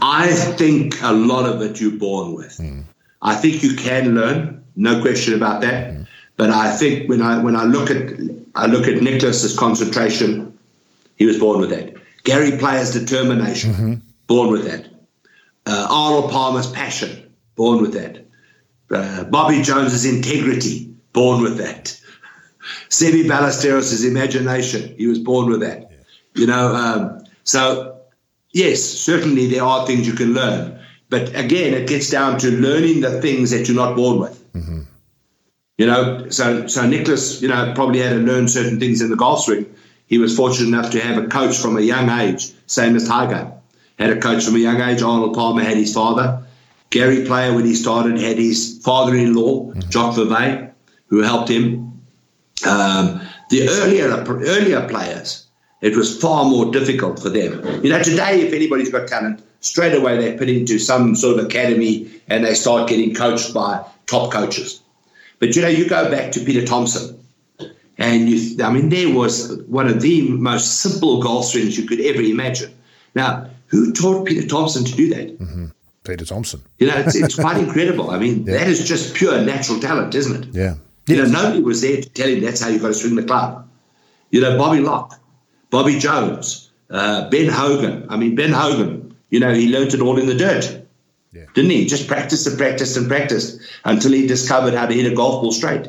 I 0.00 0.32
think 0.32 1.02
a 1.02 1.12
lot 1.12 1.46
of 1.46 1.60
it 1.62 1.80
you're 1.80 1.90
born 1.92 2.34
with. 2.34 2.56
Hmm. 2.56 2.82
I 3.22 3.34
think 3.34 3.62
you 3.62 3.74
can 3.74 4.14
learn, 4.14 4.64
no 4.76 5.00
question 5.02 5.34
about 5.34 5.60
that. 5.60 5.92
Hmm. 5.92 6.02
But 6.36 6.50
I 6.50 6.74
think 6.74 7.08
when 7.08 7.20
I 7.20 7.42
when 7.42 7.54
I 7.54 7.64
look 7.64 7.90
at 7.90 8.14
I 8.54 8.66
look 8.66 8.88
at 8.88 9.02
Nicklaus's 9.02 9.58
concentration, 9.58 10.58
he 11.16 11.26
was 11.26 11.38
born 11.38 11.60
with 11.60 11.68
that. 11.70 11.94
Gary 12.24 12.56
Player's 12.56 12.92
determination, 12.92 13.72
mm-hmm. 13.72 13.94
born 14.26 14.50
with 14.50 14.64
that. 14.64 14.86
Uh, 15.66 15.86
Arnold 15.90 16.30
Palmer's 16.30 16.70
passion, 16.70 17.29
born 17.60 17.82
with 17.82 17.92
that. 17.92 18.24
Uh, 18.90 19.24
Bobby 19.24 19.60
Jones's 19.60 20.06
integrity, 20.06 20.94
born 21.12 21.42
with 21.42 21.58
that. 21.58 22.00
Seve 22.88 23.26
Ballesteros' 23.26 24.02
imagination, 24.06 24.94
he 24.96 25.06
was 25.06 25.18
born 25.18 25.50
with 25.50 25.60
that. 25.60 25.92
You 26.34 26.46
know, 26.46 26.74
um, 26.74 27.22
so 27.44 28.00
yes, 28.52 28.82
certainly 28.82 29.46
there 29.48 29.62
are 29.62 29.86
things 29.86 30.06
you 30.06 30.14
can 30.14 30.32
learn. 30.32 30.80
But 31.10 31.36
again, 31.36 31.74
it 31.74 31.86
gets 31.86 32.08
down 32.08 32.38
to 32.38 32.50
learning 32.50 33.02
the 33.02 33.20
things 33.20 33.50
that 33.50 33.68
you're 33.68 33.76
not 33.76 33.94
born 33.94 34.20
with. 34.20 34.42
You 35.76 35.86
know, 35.86 36.30
so 36.30 36.66
so 36.66 36.86
Nicklaus, 36.86 37.42
you 37.42 37.48
know, 37.48 37.72
probably 37.74 37.98
had 38.00 38.10
to 38.10 38.22
learn 38.30 38.48
certain 38.48 38.80
things 38.80 39.02
in 39.02 39.10
the 39.10 39.16
golf 39.16 39.44
swing. 39.44 39.66
He 40.06 40.16
was 40.16 40.34
fortunate 40.34 40.68
enough 40.68 40.92
to 40.92 41.00
have 41.00 41.22
a 41.22 41.26
coach 41.26 41.58
from 41.58 41.76
a 41.76 41.82
young 41.82 42.08
age, 42.08 42.52
same 42.66 42.96
as 42.96 43.06
Tiger. 43.06 43.52
Had 43.98 44.10
a 44.16 44.20
coach 44.20 44.44
from 44.44 44.56
a 44.56 44.58
young 44.58 44.80
age. 44.80 45.02
Arnold 45.02 45.34
Palmer 45.34 45.62
had 45.62 45.76
his 45.76 45.92
father. 45.92 46.46
Gary 46.90 47.24
Player, 47.24 47.54
when 47.54 47.64
he 47.64 47.74
started, 47.74 48.18
had 48.18 48.36
his 48.36 48.80
father-in-law, 48.82 49.72
Jock 49.90 50.16
Verwey, 50.16 50.72
who 51.06 51.22
helped 51.22 51.48
him. 51.48 52.02
Um, 52.68 53.20
the 53.48 53.68
earlier 53.68 54.08
earlier 54.28 54.86
players, 54.88 55.46
it 55.80 55.96
was 55.96 56.20
far 56.20 56.44
more 56.44 56.70
difficult 56.70 57.20
for 57.20 57.30
them. 57.30 57.82
You 57.82 57.90
know, 57.90 58.02
today, 58.02 58.42
if 58.42 58.52
anybody's 58.52 58.90
got 58.90 59.08
talent, 59.08 59.42
straight 59.60 59.94
away 59.94 60.18
they're 60.18 60.36
put 60.36 60.48
into 60.48 60.78
some 60.78 61.14
sort 61.14 61.38
of 61.38 61.46
academy 61.46 62.10
and 62.28 62.44
they 62.44 62.54
start 62.54 62.88
getting 62.88 63.14
coached 63.14 63.54
by 63.54 63.84
top 64.06 64.32
coaches. 64.32 64.80
But 65.38 65.56
you 65.56 65.62
know, 65.62 65.68
you 65.68 65.88
go 65.88 66.10
back 66.10 66.32
to 66.32 66.40
Peter 66.40 66.66
Thomson, 66.66 67.18
and 67.98 68.28
you, 68.28 68.62
I 68.64 68.70
mean, 68.72 68.88
there 68.90 69.14
was 69.14 69.56
one 69.68 69.86
of 69.88 70.00
the 70.02 70.28
most 70.30 70.80
simple 70.80 71.22
golf 71.22 71.46
swings 71.46 71.78
you 71.78 71.86
could 71.86 72.00
ever 72.00 72.20
imagine. 72.20 72.72
Now, 73.14 73.48
who 73.66 73.92
taught 73.92 74.26
Peter 74.26 74.46
Thomson 74.46 74.84
to 74.84 74.92
do 74.92 75.08
that? 75.14 75.70
Peter 76.10 76.24
Thomson. 76.24 76.62
You 76.78 76.88
know, 76.88 76.96
it's, 76.96 77.14
it's 77.14 77.36
quite 77.36 77.56
incredible. 77.56 78.10
I 78.10 78.18
mean, 78.18 78.44
that 78.46 78.66
is 78.66 78.86
just 78.86 79.14
pure 79.14 79.40
natural 79.42 79.78
talent, 79.78 80.14
isn't 80.14 80.44
it? 80.44 80.54
Yeah. 80.54 80.74
You 81.06 81.16
know, 81.16 81.26
nobody 81.26 81.62
was 81.62 81.82
there 81.82 82.00
to 82.00 82.08
tell 82.08 82.28
him 82.28 82.40
that's 82.40 82.60
how 82.60 82.68
you've 82.68 82.82
got 82.82 82.88
to 82.88 82.94
swing 82.94 83.14
the 83.14 83.22
club. 83.22 83.68
You 84.30 84.40
know, 84.40 84.58
Bobby 84.58 84.80
Locke, 84.80 85.18
Bobby 85.70 85.98
Jones, 85.98 86.70
uh, 86.90 87.28
Ben 87.30 87.48
Hogan. 87.48 88.06
I 88.08 88.16
mean, 88.16 88.34
Ben 88.34 88.52
Hogan, 88.52 89.14
you 89.30 89.40
know, 89.40 89.54
he 89.54 89.70
learnt 89.70 89.94
it 89.94 90.00
all 90.00 90.18
in 90.18 90.26
the 90.26 90.34
dirt. 90.34 90.84
Yeah. 91.32 91.46
Didn't 91.54 91.70
he? 91.70 91.86
Just 91.86 92.08
practiced 92.08 92.46
and 92.46 92.58
practiced 92.58 92.96
and 92.96 93.06
practiced 93.06 93.60
until 93.84 94.12
he 94.12 94.26
discovered 94.26 94.74
how 94.74 94.86
to 94.86 94.94
hit 94.94 95.10
a 95.10 95.14
golf 95.14 95.42
ball 95.42 95.52
straight. 95.52 95.88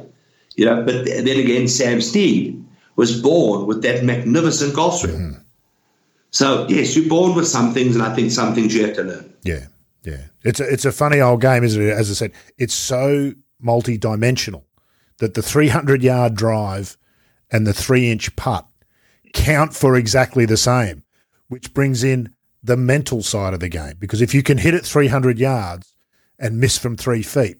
You 0.55 0.65
know, 0.65 0.83
but 0.83 1.05
then 1.05 1.27
again, 1.27 1.67
Sam 1.67 2.01
Snead 2.01 2.63
was 2.95 3.19
born 3.21 3.65
with 3.65 3.81
that 3.83 4.03
magnificent 4.03 4.75
golf 4.75 4.99
swing. 4.99 5.37
So, 6.29 6.67
yes, 6.69 6.95
you're 6.95 7.09
born 7.09 7.35
with 7.35 7.47
some 7.47 7.73
things, 7.73 7.95
and 7.95 8.03
I 8.03 8.13
think 8.15 8.31
some 8.31 8.53
things 8.53 8.73
you 8.73 8.85
have 8.85 8.95
to 8.95 9.03
learn. 9.03 9.33
Yeah, 9.43 9.65
yeah. 10.03 10.25
It's 10.43 10.59
a, 10.59 10.67
it's 10.71 10.85
a 10.85 10.91
funny 10.91 11.19
old 11.19 11.41
game, 11.41 11.63
isn't 11.63 11.81
it? 11.81 11.89
As 11.91 12.09
I 12.09 12.13
said, 12.13 12.31
it's 12.57 12.73
so 12.73 13.33
multi-dimensional 13.59 14.65
that 15.17 15.33
the 15.35 15.41
300 15.41 16.01
yard 16.01 16.35
drive 16.35 16.97
and 17.51 17.67
the 17.67 17.73
three 17.73 18.11
inch 18.11 18.35
putt 18.35 18.65
count 19.33 19.73
for 19.73 19.95
exactly 19.95 20.45
the 20.45 20.57
same, 20.57 21.03
which 21.47 21.73
brings 21.73 22.03
in 22.03 22.33
the 22.63 22.77
mental 22.77 23.21
side 23.23 23.53
of 23.53 23.59
the 23.59 23.69
game. 23.69 23.93
Because 23.99 24.21
if 24.21 24.33
you 24.33 24.43
can 24.43 24.57
hit 24.57 24.73
it 24.73 24.85
300 24.85 25.39
yards 25.39 25.93
and 26.39 26.59
miss 26.59 26.77
from 26.77 26.95
three 26.97 27.23
feet, 27.23 27.57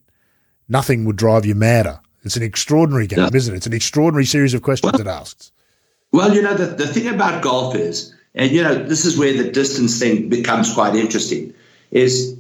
nothing 0.68 1.06
would 1.06 1.16
drive 1.16 1.46
you 1.46 1.56
madder. 1.56 2.00
It's 2.24 2.36
an 2.36 2.44
extraordinary 2.44 3.08
game, 3.08 3.20
Yeah. 3.20 3.30
isn't 3.34 3.54
it? 3.54 3.58
It's 3.58 3.68
an 3.68 3.74
extraordinary 3.74 4.26
series 4.26 4.54
of 4.54 4.62
questions 4.62 5.00
it 5.00 5.08
asks. 5.08 5.52
Well, 6.12 6.34
you 6.36 6.42
know, 6.42 6.54
the, 6.56 6.66
the 6.66 6.88
thing 6.88 7.08
about 7.08 7.42
golf 7.42 7.76
is, 7.76 8.14
and 8.36 8.52
you 8.52 8.62
know, 8.64 8.76
this 8.76 9.06
is 9.06 9.18
where 9.18 9.34
the 9.36 9.50
distance 9.50 9.98
thing 9.98 10.30
becomes 10.30 10.74
quite 10.74 10.96
interesting, 10.96 11.54
is, 11.92 12.38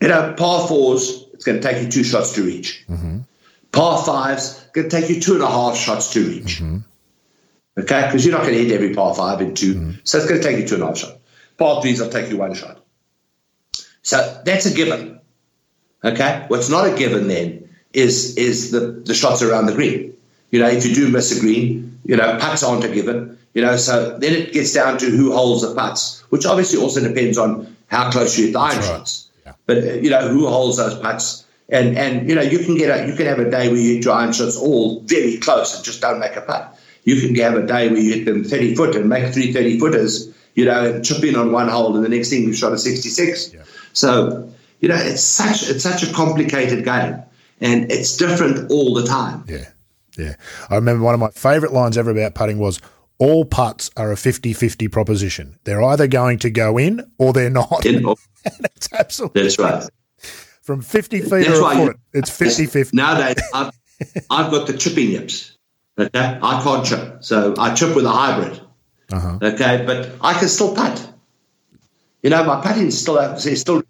you 0.00 0.08
know, 0.08 0.34
par 0.36 0.66
fours, 0.66 1.26
it's 1.34 1.44
going 1.44 1.60
to 1.60 1.66
take 1.66 1.82
you 1.82 1.90
two 1.90 2.04
shots 2.04 2.32
to 2.34 2.42
reach. 2.42 2.84
Mm-hmm. 2.88 3.18
Par 3.72 4.04
fives, 4.04 4.64
going 4.72 4.88
to 4.88 5.00
take 5.00 5.10
you 5.10 5.20
two 5.20 5.34
and 5.34 5.42
a 5.42 5.48
half 5.48 5.76
shots 5.76 6.12
to 6.14 6.26
reach. 6.26 6.60
Mm-hmm. 6.60 6.78
Okay, 7.76 8.02
because 8.06 8.24
you're 8.24 8.34
not 8.34 8.42
going 8.42 8.54
to 8.54 8.64
hit 8.64 8.72
every 8.72 8.94
par 8.94 9.14
five 9.14 9.40
in 9.40 9.54
2 9.54 9.74
mm-hmm. 9.74 9.90
so 10.04 10.18
it's 10.18 10.28
going 10.28 10.40
to 10.40 10.46
take 10.46 10.60
you 10.60 10.68
two 10.68 10.74
and 10.74 10.84
a 10.84 10.86
half 10.86 10.96
shots. 10.96 11.18
Par 11.58 11.82
threes 11.82 12.00
will 12.00 12.08
take 12.08 12.30
you 12.30 12.36
one 12.36 12.54
shot. 12.54 12.84
So 14.02 14.42
that's 14.44 14.66
a 14.66 14.74
given. 14.74 15.20
Okay, 16.04 16.44
what's 16.48 16.68
not 16.68 16.86
a 16.86 16.96
given 16.96 17.26
then 17.28 17.70
is 17.92 18.36
is 18.36 18.70
the, 18.70 18.80
the 18.80 19.14
shots 19.14 19.42
around 19.42 19.66
the 19.66 19.74
green. 19.74 20.16
You 20.50 20.60
know, 20.60 20.68
if 20.68 20.86
you 20.86 20.94
do 20.94 21.08
miss 21.08 21.36
a 21.36 21.40
green, 21.40 21.98
you 22.04 22.16
know, 22.16 22.38
putts 22.38 22.62
aren't 22.62 22.84
a 22.84 22.88
given. 22.88 23.38
You 23.54 23.62
know, 23.62 23.76
so 23.76 24.18
then 24.18 24.32
it 24.34 24.52
gets 24.52 24.72
down 24.72 24.98
to 24.98 25.06
who 25.06 25.32
holds 25.32 25.62
the 25.62 25.74
putts, 25.74 26.20
which 26.30 26.44
obviously 26.44 26.80
also 26.80 27.00
depends 27.00 27.38
on 27.38 27.73
how 27.86 28.10
close 28.10 28.38
you 28.38 28.46
hit 28.46 28.52
the 28.52 28.60
iron 28.60 28.78
right. 28.78 29.20
Yeah. 29.44 29.52
But 29.66 29.78
uh, 29.78 29.92
you 29.94 30.10
know, 30.10 30.28
who 30.28 30.46
holds 30.46 30.76
those 30.76 30.98
putts? 30.98 31.44
And 31.68 31.96
and 31.96 32.28
you 32.28 32.34
know, 32.34 32.42
you 32.42 32.58
can 32.58 32.76
get 32.76 32.90
a, 32.90 33.06
you 33.06 33.14
can 33.14 33.26
have 33.26 33.38
a 33.38 33.50
day 33.50 33.68
where 33.68 33.76
you 33.76 33.94
hit 33.94 34.04
your 34.04 34.14
iron 34.14 34.32
shots 34.32 34.56
all 34.56 35.00
very 35.00 35.38
close 35.38 35.74
and 35.74 35.84
just 35.84 36.00
don't 36.00 36.20
make 36.20 36.36
a 36.36 36.42
putt. 36.42 36.78
You 37.04 37.20
can 37.20 37.34
have 37.36 37.54
a 37.54 37.66
day 37.66 37.88
where 37.88 37.98
you 37.98 38.14
hit 38.14 38.24
them 38.24 38.44
30 38.44 38.74
foot 38.74 38.96
and 38.96 39.08
make 39.08 39.32
three 39.32 39.52
30 39.52 39.78
footers, 39.78 40.32
you 40.54 40.64
know, 40.64 40.94
and 40.94 41.04
chip 41.04 41.22
in 41.22 41.36
on 41.36 41.52
one 41.52 41.68
hole, 41.68 41.94
and 41.94 42.04
the 42.04 42.08
next 42.08 42.30
thing 42.30 42.44
you've 42.44 42.56
shot 42.56 42.72
a 42.72 42.78
66. 42.78 43.54
Yeah. 43.54 43.62
So 43.92 44.50
you 44.80 44.88
know, 44.88 44.96
it's 44.96 45.22
such 45.22 45.70
it's 45.70 45.82
such 45.82 46.02
a 46.02 46.12
complicated 46.12 46.84
game, 46.84 47.22
and 47.60 47.90
it's 47.90 48.16
different 48.18 48.70
all 48.70 48.92
the 48.92 49.06
time. 49.06 49.44
Yeah, 49.48 49.70
yeah. 50.18 50.34
I 50.68 50.76
remember 50.76 51.02
one 51.02 51.14
of 51.14 51.20
my 51.20 51.30
favourite 51.30 51.72
lines 51.72 51.96
ever 51.96 52.10
about 52.10 52.34
putting 52.34 52.58
was, 52.58 52.80
all 53.18 53.44
putts 53.44 53.90
are 53.96 54.12
a 54.12 54.16
50-50 54.16 54.90
proposition. 54.90 55.58
They're 55.64 55.82
either 55.82 56.06
going 56.06 56.38
to 56.40 56.50
go 56.50 56.78
in 56.78 57.12
or 57.18 57.32
they're 57.32 57.50
not. 57.50 57.86
In, 57.86 58.04
it's 58.44 58.92
absolutely 58.92 59.42
That's 59.42 59.58
right. 59.58 59.88
From 60.62 60.80
50 60.80 61.20
feet 61.20 61.28
that's 61.28 61.58
or 61.58 61.72
a 61.72 61.74
foot, 61.74 61.96
it's 62.12 62.30
50-50. 62.30 62.94
Nowadays, 62.94 63.36
I've, 63.54 63.70
I've 64.30 64.50
got 64.50 64.66
the 64.66 64.76
chipping 64.76 65.10
yips. 65.10 65.56
Okay, 65.98 66.38
I 66.42 66.62
can't 66.62 66.84
chip, 66.84 67.22
so 67.22 67.54
I 67.58 67.74
chip 67.74 67.94
with 67.94 68.04
a 68.04 68.10
hybrid. 68.10 68.60
Uh-huh. 69.12 69.38
Okay, 69.40 69.84
but 69.86 70.10
I 70.20 70.32
can 70.34 70.48
still 70.48 70.74
putt. 70.74 71.08
You 72.22 72.30
know, 72.30 72.42
my 72.44 72.60
putting 72.60 72.86
is 72.86 73.00
still 73.00 73.18
is 73.18 73.60
still, 73.60 73.82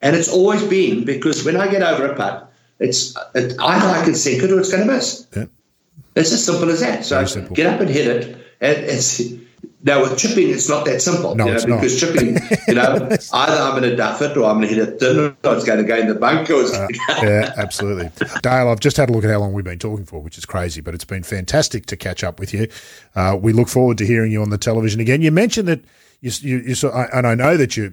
and 0.00 0.16
it's 0.16 0.32
always 0.32 0.62
been 0.62 1.04
because 1.04 1.44
when 1.44 1.56
I 1.56 1.68
get 1.68 1.82
over 1.82 2.06
a 2.06 2.14
putt, 2.14 2.52
it's 2.78 3.14
it, 3.34 3.56
either 3.58 3.86
I 3.86 4.04
can 4.04 4.14
sink 4.14 4.42
it 4.42 4.50
or 4.50 4.60
it's 4.60 4.70
going 4.70 4.86
to 4.86 4.92
miss. 4.92 5.26
Yeah. 5.36 5.46
It's 6.14 6.32
as 6.32 6.44
simple 6.44 6.70
as 6.70 6.80
that. 6.80 7.04
So 7.04 7.24
get 7.48 7.66
up 7.66 7.80
and 7.80 7.90
hit 7.90 8.06
it, 8.06 8.38
it's 8.60 9.20
now 9.82 10.00
with 10.00 10.18
chipping, 10.18 10.50
it's 10.50 10.68
not 10.68 10.84
that 10.86 11.00
simple. 11.00 11.34
No, 11.34 11.46
you 11.46 11.52
know, 11.52 11.76
because 11.76 12.02
not. 12.02 12.12
chipping, 12.12 12.38
you 12.66 12.74
know, 12.74 13.08
either 13.32 13.62
I'm 13.62 13.78
going 13.78 13.82
to 13.82 13.96
duff 13.96 14.20
it 14.22 14.36
or 14.36 14.44
I'm 14.44 14.56
going 14.56 14.68
to 14.68 14.74
hit 14.74 14.88
it 14.88 14.98
thin 14.98 15.18
or 15.18 15.54
it's 15.54 15.64
going 15.64 15.78
to 15.78 15.84
go 15.84 15.96
in 15.96 16.08
the 16.08 16.14
bunker. 16.14 16.54
Uh, 16.54 16.88
yeah, 17.22 17.52
absolutely. 17.56 18.10
Dale, 18.42 18.68
I've 18.68 18.80
just 18.80 18.96
had 18.96 19.10
a 19.10 19.12
look 19.12 19.24
at 19.24 19.30
how 19.30 19.38
long 19.38 19.52
we've 19.52 19.64
been 19.64 19.78
talking 19.78 20.04
for, 20.04 20.20
which 20.20 20.38
is 20.38 20.44
crazy, 20.44 20.80
but 20.80 20.94
it's 20.94 21.04
been 21.04 21.22
fantastic 21.22 21.86
to 21.86 21.96
catch 21.96 22.24
up 22.24 22.40
with 22.40 22.52
you. 22.52 22.68
Uh, 23.14 23.38
we 23.40 23.52
look 23.52 23.68
forward 23.68 23.98
to 23.98 24.06
hearing 24.06 24.32
you 24.32 24.42
on 24.42 24.50
the 24.50 24.58
television 24.58 25.00
again. 25.00 25.22
You 25.22 25.30
mentioned 25.30 25.68
that 25.68 25.84
you, 26.20 26.32
you, 26.40 26.58
you 26.58 26.74
saw, 26.74 27.06
and 27.12 27.26
I 27.26 27.34
know 27.34 27.56
that 27.56 27.76
you 27.76 27.92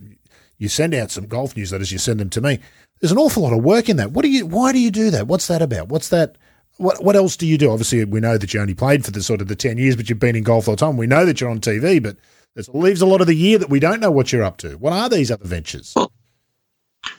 you 0.58 0.70
send 0.70 0.94
out 0.94 1.12
some 1.12 1.28
golf 1.28 1.56
newsletters. 1.56 1.92
You 1.92 1.98
send 1.98 2.20
them 2.20 2.30
to 2.32 2.42
me. 2.42 2.60
There's 3.02 3.12
an 3.12 3.18
awful 3.18 3.44
lot 3.44 3.54
of 3.54 3.64
work 3.64 3.90
in 3.90 3.98
that. 3.98 4.12
What 4.12 4.22
do 4.22 4.30
you? 4.30 4.46
Why 4.46 4.72
do 4.72 4.80
you 4.80 4.92
do 4.92 5.10
that? 5.12 5.28
What's 5.28 5.48
that 5.48 5.62
about? 5.62 5.90
What's 5.90 6.10
that? 6.10 6.38
What 6.84 7.04
what 7.04 7.16
else 7.16 7.38
do 7.38 7.48
you 7.48 7.58
do? 7.58 7.72
Obviously, 7.72 8.04
we 8.06 8.20
know 8.20 8.38
that 8.38 8.54
you 8.54 8.60
only 8.60 8.76
played 8.76 9.06
for 9.06 9.12
the 9.12 9.24
sort 9.24 9.42
of 9.42 9.48
the 9.48 9.56
ten 9.56 9.78
years, 9.78 9.96
but 9.96 10.10
you've 10.10 10.20
been 10.20 10.36
in 10.36 10.44
golf 10.44 10.68
all 10.68 10.76
the 10.76 10.80
time. 10.80 10.98
We 10.98 11.08
know 11.08 11.26
that 11.26 11.40
you're 11.40 11.50
on 11.50 11.60
TV, 11.60 12.02
but 12.04 12.18
it 12.56 12.68
leaves 12.76 13.02
a 13.02 13.06
lot 13.06 13.22
of 13.22 13.28
the 13.28 13.36
year 13.36 13.58
that 13.58 13.70
we 13.70 13.80
don't 13.80 14.00
know 14.00 14.12
what 14.12 14.32
you're 14.32 14.44
up 14.44 14.58
to. 14.58 14.78
What 14.78 14.94
are 14.94 15.10
these 15.10 15.32
other 15.32 15.46
ventures? 15.46 15.94
Well, 15.96 16.12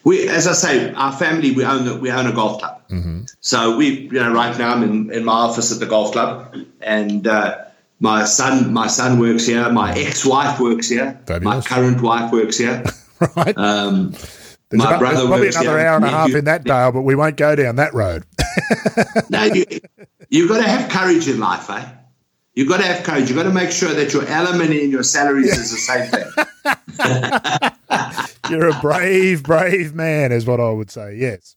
we, 0.04 0.28
as 0.28 0.46
I 0.46 0.52
say, 0.52 0.92
our 0.92 1.12
family 1.12 1.52
we 1.52 1.64
own 1.64 1.84
the, 1.84 1.96
we 1.96 2.10
own 2.10 2.26
a 2.26 2.32
golf 2.32 2.60
club. 2.60 2.82
Mm-hmm. 2.88 3.22
So 3.40 3.76
we, 3.76 4.00
you 4.00 4.12
know, 4.12 4.32
right 4.32 4.56
now 4.58 4.74
I'm 4.74 4.82
in, 4.82 5.10
in 5.10 5.24
my 5.24 5.32
office 5.32 5.72
at 5.72 5.80
the 5.80 5.86
golf 5.86 6.12
club, 6.12 6.54
and 6.80 7.26
uh, 7.26 7.64
my 8.00 8.24
son 8.24 8.72
my 8.72 8.86
son 8.86 9.18
works 9.18 9.46
here. 9.46 9.68
My 9.70 9.94
ex-wife 9.94 10.60
works 10.60 10.88
here. 10.88 11.20
Fabulous. 11.26 11.68
My 11.70 11.76
current 11.76 12.02
wife 12.02 12.32
works 12.32 12.58
here. 12.58 12.84
right. 13.36 13.56
Um, 13.56 14.14
there's, 14.70 14.82
my 14.82 14.90
about, 14.90 14.98
brother 14.98 15.16
there's 15.16 15.56
probably 15.56 15.68
another 15.68 15.78
hour 15.78 15.96
and 15.96 16.04
a 16.04 16.08
half 16.08 16.34
in 16.34 16.44
that, 16.46 16.64
Dale, 16.64 16.92
but 16.92 17.02
we 17.02 17.14
won't 17.14 17.36
go 17.36 17.54
down 17.54 17.76
that 17.76 17.94
road. 17.94 18.24
no, 19.30 19.44
you, 19.44 19.64
you've 20.28 20.48
got 20.48 20.58
to 20.58 20.68
have 20.68 20.90
courage 20.90 21.28
in 21.28 21.38
life, 21.38 21.70
eh? 21.70 21.84
You've 22.54 22.68
got 22.68 22.78
to 22.78 22.86
have 22.86 23.04
courage. 23.04 23.28
You've 23.28 23.36
got 23.36 23.44
to 23.44 23.52
make 23.52 23.72
sure 23.72 23.92
that 23.92 24.12
your 24.12 24.26
alimony 24.28 24.82
and 24.82 24.92
your 24.92 25.02
salaries 25.02 25.58
is 25.58 25.72
the 25.72 25.78
same 25.78 26.10
thing. 26.10 26.30
You're 28.50 28.68
a 28.68 28.80
brave, 28.80 29.42
brave 29.42 29.94
man, 29.94 30.30
is 30.30 30.46
what 30.46 30.60
I 30.60 30.70
would 30.70 30.90
say. 30.90 31.16
Yes. 31.16 31.56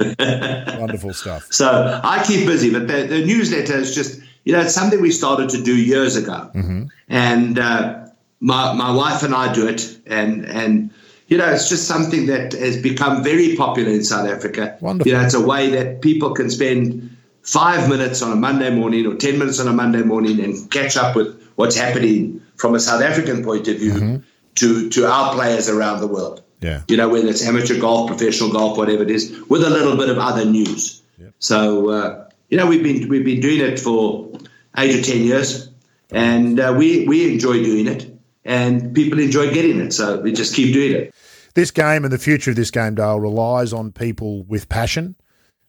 Wonderful 0.78 1.12
stuff. 1.12 1.46
So 1.52 2.00
I 2.02 2.24
keep 2.24 2.46
busy, 2.46 2.72
but 2.72 2.88
the, 2.88 3.06
the, 3.06 3.24
newsletter 3.24 3.76
is 3.76 3.94
just, 3.94 4.20
you 4.44 4.52
know, 4.52 4.60
it's 4.60 4.74
something 4.74 5.00
we 5.00 5.12
started 5.12 5.50
to 5.50 5.62
do 5.62 5.76
years 5.76 6.16
ago. 6.16 6.50
Mm-hmm. 6.52 6.86
And 7.08 7.58
uh, 7.58 8.06
my, 8.40 8.72
my 8.72 8.92
wife 8.92 9.22
and 9.22 9.34
I 9.34 9.52
do 9.52 9.68
it. 9.68 10.00
And, 10.06 10.44
and, 10.46 10.90
you 11.28 11.38
know, 11.38 11.50
it's 11.50 11.68
just 11.68 11.88
something 11.88 12.26
that 12.26 12.52
has 12.52 12.80
become 12.80 13.22
very 13.22 13.56
popular 13.56 13.90
in 13.90 14.04
South 14.04 14.28
Africa. 14.28 14.76
Wonderful. 14.80 15.10
You 15.10 15.16
know, 15.16 15.24
it's 15.24 15.34
a 15.34 15.44
way 15.44 15.70
that 15.70 16.02
people 16.02 16.34
can 16.34 16.50
spend 16.50 17.16
five 17.42 17.88
minutes 17.88 18.22
on 18.22 18.32
a 18.32 18.36
Monday 18.36 18.70
morning 18.70 19.06
or 19.06 19.14
10 19.14 19.38
minutes 19.38 19.58
on 19.60 19.68
a 19.68 19.72
Monday 19.72 20.02
morning 20.02 20.40
and 20.40 20.70
catch 20.70 20.96
up 20.96 21.16
with 21.16 21.40
what's 21.56 21.76
happening 21.76 22.42
from 22.56 22.74
a 22.74 22.80
South 22.80 23.02
African 23.02 23.42
point 23.42 23.68
of 23.68 23.78
view 23.78 23.92
mm-hmm. 23.92 24.16
to, 24.56 24.90
to 24.90 25.06
our 25.06 25.34
players 25.34 25.68
around 25.68 26.00
the 26.00 26.06
world. 26.06 26.42
Yeah. 26.60 26.82
You 26.88 26.96
know, 26.96 27.08
whether 27.08 27.28
it's 27.28 27.46
amateur 27.46 27.78
golf, 27.78 28.08
professional 28.08 28.50
golf, 28.50 28.78
whatever 28.78 29.02
it 29.02 29.10
is, 29.10 29.38
with 29.48 29.62
a 29.62 29.70
little 29.70 29.96
bit 29.96 30.08
of 30.08 30.18
other 30.18 30.44
news. 30.44 31.02
Yep. 31.18 31.34
So, 31.38 31.90
uh, 31.90 32.28
you 32.48 32.56
know, 32.56 32.66
we've 32.66 32.82
been, 32.82 33.08
we've 33.08 33.24
been 33.24 33.40
doing 33.40 33.60
it 33.60 33.78
for 33.78 34.30
eight 34.76 34.98
or 34.98 35.02
10 35.02 35.22
years 35.22 35.70
and 36.10 36.60
uh, 36.60 36.74
we, 36.76 37.06
we 37.06 37.32
enjoy 37.32 37.62
doing 37.62 37.86
it 37.86 38.10
and 38.44 38.94
people 38.94 39.18
enjoy 39.18 39.52
getting 39.52 39.80
it. 39.80 39.92
So 39.92 40.20
we 40.20 40.32
just 40.32 40.54
keep 40.54 40.72
doing 40.72 40.92
it. 40.92 41.13
This 41.54 41.70
game 41.70 42.04
and 42.04 42.12
the 42.12 42.18
future 42.18 42.50
of 42.50 42.56
this 42.56 42.70
game, 42.70 42.96
Dale, 42.96 43.18
relies 43.18 43.72
on 43.72 43.92
people 43.92 44.42
with 44.44 44.68
passion. 44.68 45.16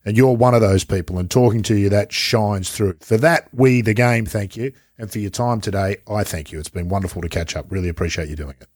And 0.07 0.15
you're 0.15 0.35
one 0.35 0.53
of 0.53 0.61
those 0.61 0.83
people, 0.83 1.17
and 1.17 1.31
talking 1.31 1.63
to 1.63 1.75
you, 1.75 1.89
that 1.89 2.13
shines 2.13 2.69
through. 2.69 2.97
For 2.99 3.17
that, 3.17 3.49
we, 3.51 3.81
the 3.81 3.95
game, 3.95 4.27
thank 4.27 4.55
you. 4.55 4.71
And 4.99 5.09
for 5.09 5.17
your 5.17 5.31
time 5.31 5.61
today, 5.61 5.97
I 6.07 6.23
thank 6.23 6.51
you. 6.51 6.59
It's 6.59 6.69
been 6.69 6.89
wonderful 6.89 7.23
to 7.23 7.27
catch 7.27 7.55
up. 7.55 7.71
Really 7.71 7.89
appreciate 7.89 8.29
you 8.29 8.35
doing 8.35 8.53
it. 8.61 8.67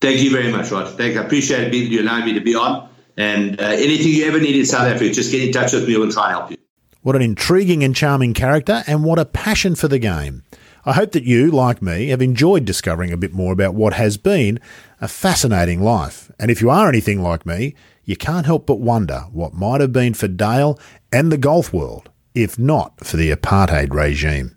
Thank 0.00 0.20
you 0.20 0.30
very 0.30 0.50
much, 0.50 0.70
Rod. 0.70 0.88
Thank 0.96 1.16
you. 1.16 1.20
I 1.20 1.24
appreciate 1.24 1.74
you 1.74 2.00
allowing 2.00 2.24
me 2.24 2.32
to 2.32 2.40
be 2.40 2.54
on. 2.54 2.88
And 3.18 3.60
uh, 3.60 3.64
anything 3.64 4.08
you 4.08 4.24
ever 4.24 4.40
need 4.40 4.56
in 4.56 4.64
South 4.64 4.86
Africa, 4.86 5.12
just 5.12 5.30
get 5.30 5.46
in 5.46 5.52
touch 5.52 5.74
with 5.74 5.86
me. 5.86 5.98
We'll 5.98 6.10
try 6.10 6.30
and 6.30 6.32
help 6.32 6.50
you. 6.50 6.56
What 7.02 7.14
an 7.14 7.20
intriguing 7.20 7.84
and 7.84 7.94
charming 7.94 8.32
character, 8.32 8.84
and 8.86 9.04
what 9.04 9.18
a 9.18 9.26
passion 9.26 9.74
for 9.74 9.88
the 9.88 9.98
game. 9.98 10.44
I 10.84 10.94
hope 10.94 11.12
that 11.12 11.24
you, 11.24 11.50
like 11.50 11.80
me, 11.80 12.08
have 12.08 12.20
enjoyed 12.20 12.64
discovering 12.64 13.12
a 13.12 13.16
bit 13.16 13.32
more 13.32 13.52
about 13.52 13.74
what 13.74 13.92
has 13.92 14.16
been 14.16 14.58
a 15.00 15.06
fascinating 15.06 15.82
life. 15.82 16.30
And 16.40 16.50
if 16.50 16.60
you 16.60 16.70
are 16.70 16.88
anything 16.88 17.22
like 17.22 17.46
me, 17.46 17.74
you 18.04 18.16
can't 18.16 18.46
help 18.46 18.66
but 18.66 18.80
wonder 18.80 19.26
what 19.30 19.54
might 19.54 19.80
have 19.80 19.92
been 19.92 20.14
for 20.14 20.26
Dale 20.26 20.78
and 21.12 21.30
the 21.30 21.38
golf 21.38 21.72
world 21.72 22.10
if 22.34 22.58
not 22.58 23.04
for 23.04 23.16
the 23.16 23.30
apartheid 23.30 23.92
regime. 23.92 24.56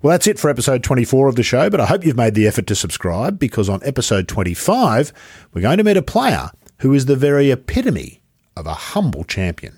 Well, 0.00 0.12
that's 0.12 0.28
it 0.28 0.38
for 0.38 0.48
episode 0.48 0.84
24 0.84 1.28
of 1.28 1.34
the 1.34 1.42
show, 1.42 1.68
but 1.70 1.80
I 1.80 1.86
hope 1.86 2.04
you've 2.04 2.16
made 2.16 2.34
the 2.34 2.46
effort 2.46 2.68
to 2.68 2.76
subscribe 2.76 3.38
because 3.38 3.68
on 3.68 3.80
episode 3.82 4.28
25, 4.28 5.12
we're 5.52 5.62
going 5.62 5.78
to 5.78 5.84
meet 5.84 5.96
a 5.96 6.02
player 6.02 6.50
who 6.78 6.94
is 6.94 7.06
the 7.06 7.16
very 7.16 7.50
epitome 7.50 8.20
of 8.56 8.66
a 8.66 8.74
humble 8.74 9.24
champion. 9.24 9.76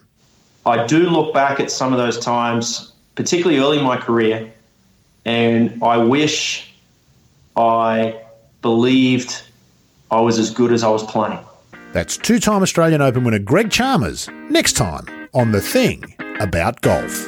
I 0.66 0.86
do 0.86 1.09
look 1.09 1.32
back 1.32 1.59
at 1.59 1.70
some 1.70 1.93
of 1.93 1.98
those 1.98 2.19
times, 2.19 2.93
particularly 3.15 3.59
early 3.59 3.78
in 3.78 3.85
my 3.85 3.97
career, 3.97 4.52
and 5.24 5.82
I 5.82 5.98
wish 5.98 6.72
I 7.56 8.20
believed 8.62 9.42
I 10.10 10.20
was 10.20 10.38
as 10.38 10.51
good 10.51 10.72
as 10.72 10.82
I 10.82 10.88
was 10.88 11.05
playing. 11.05 11.38
That's 11.92 12.16
two 12.16 12.38
time 12.38 12.62
Australian 12.62 13.02
Open 13.02 13.24
winner 13.24 13.38
Greg 13.38 13.70
Chalmers 13.70 14.28
next 14.48 14.74
time 14.74 15.28
on 15.34 15.52
The 15.52 15.60
Thing 15.60 16.14
About 16.40 16.80
Golf. 16.80 17.26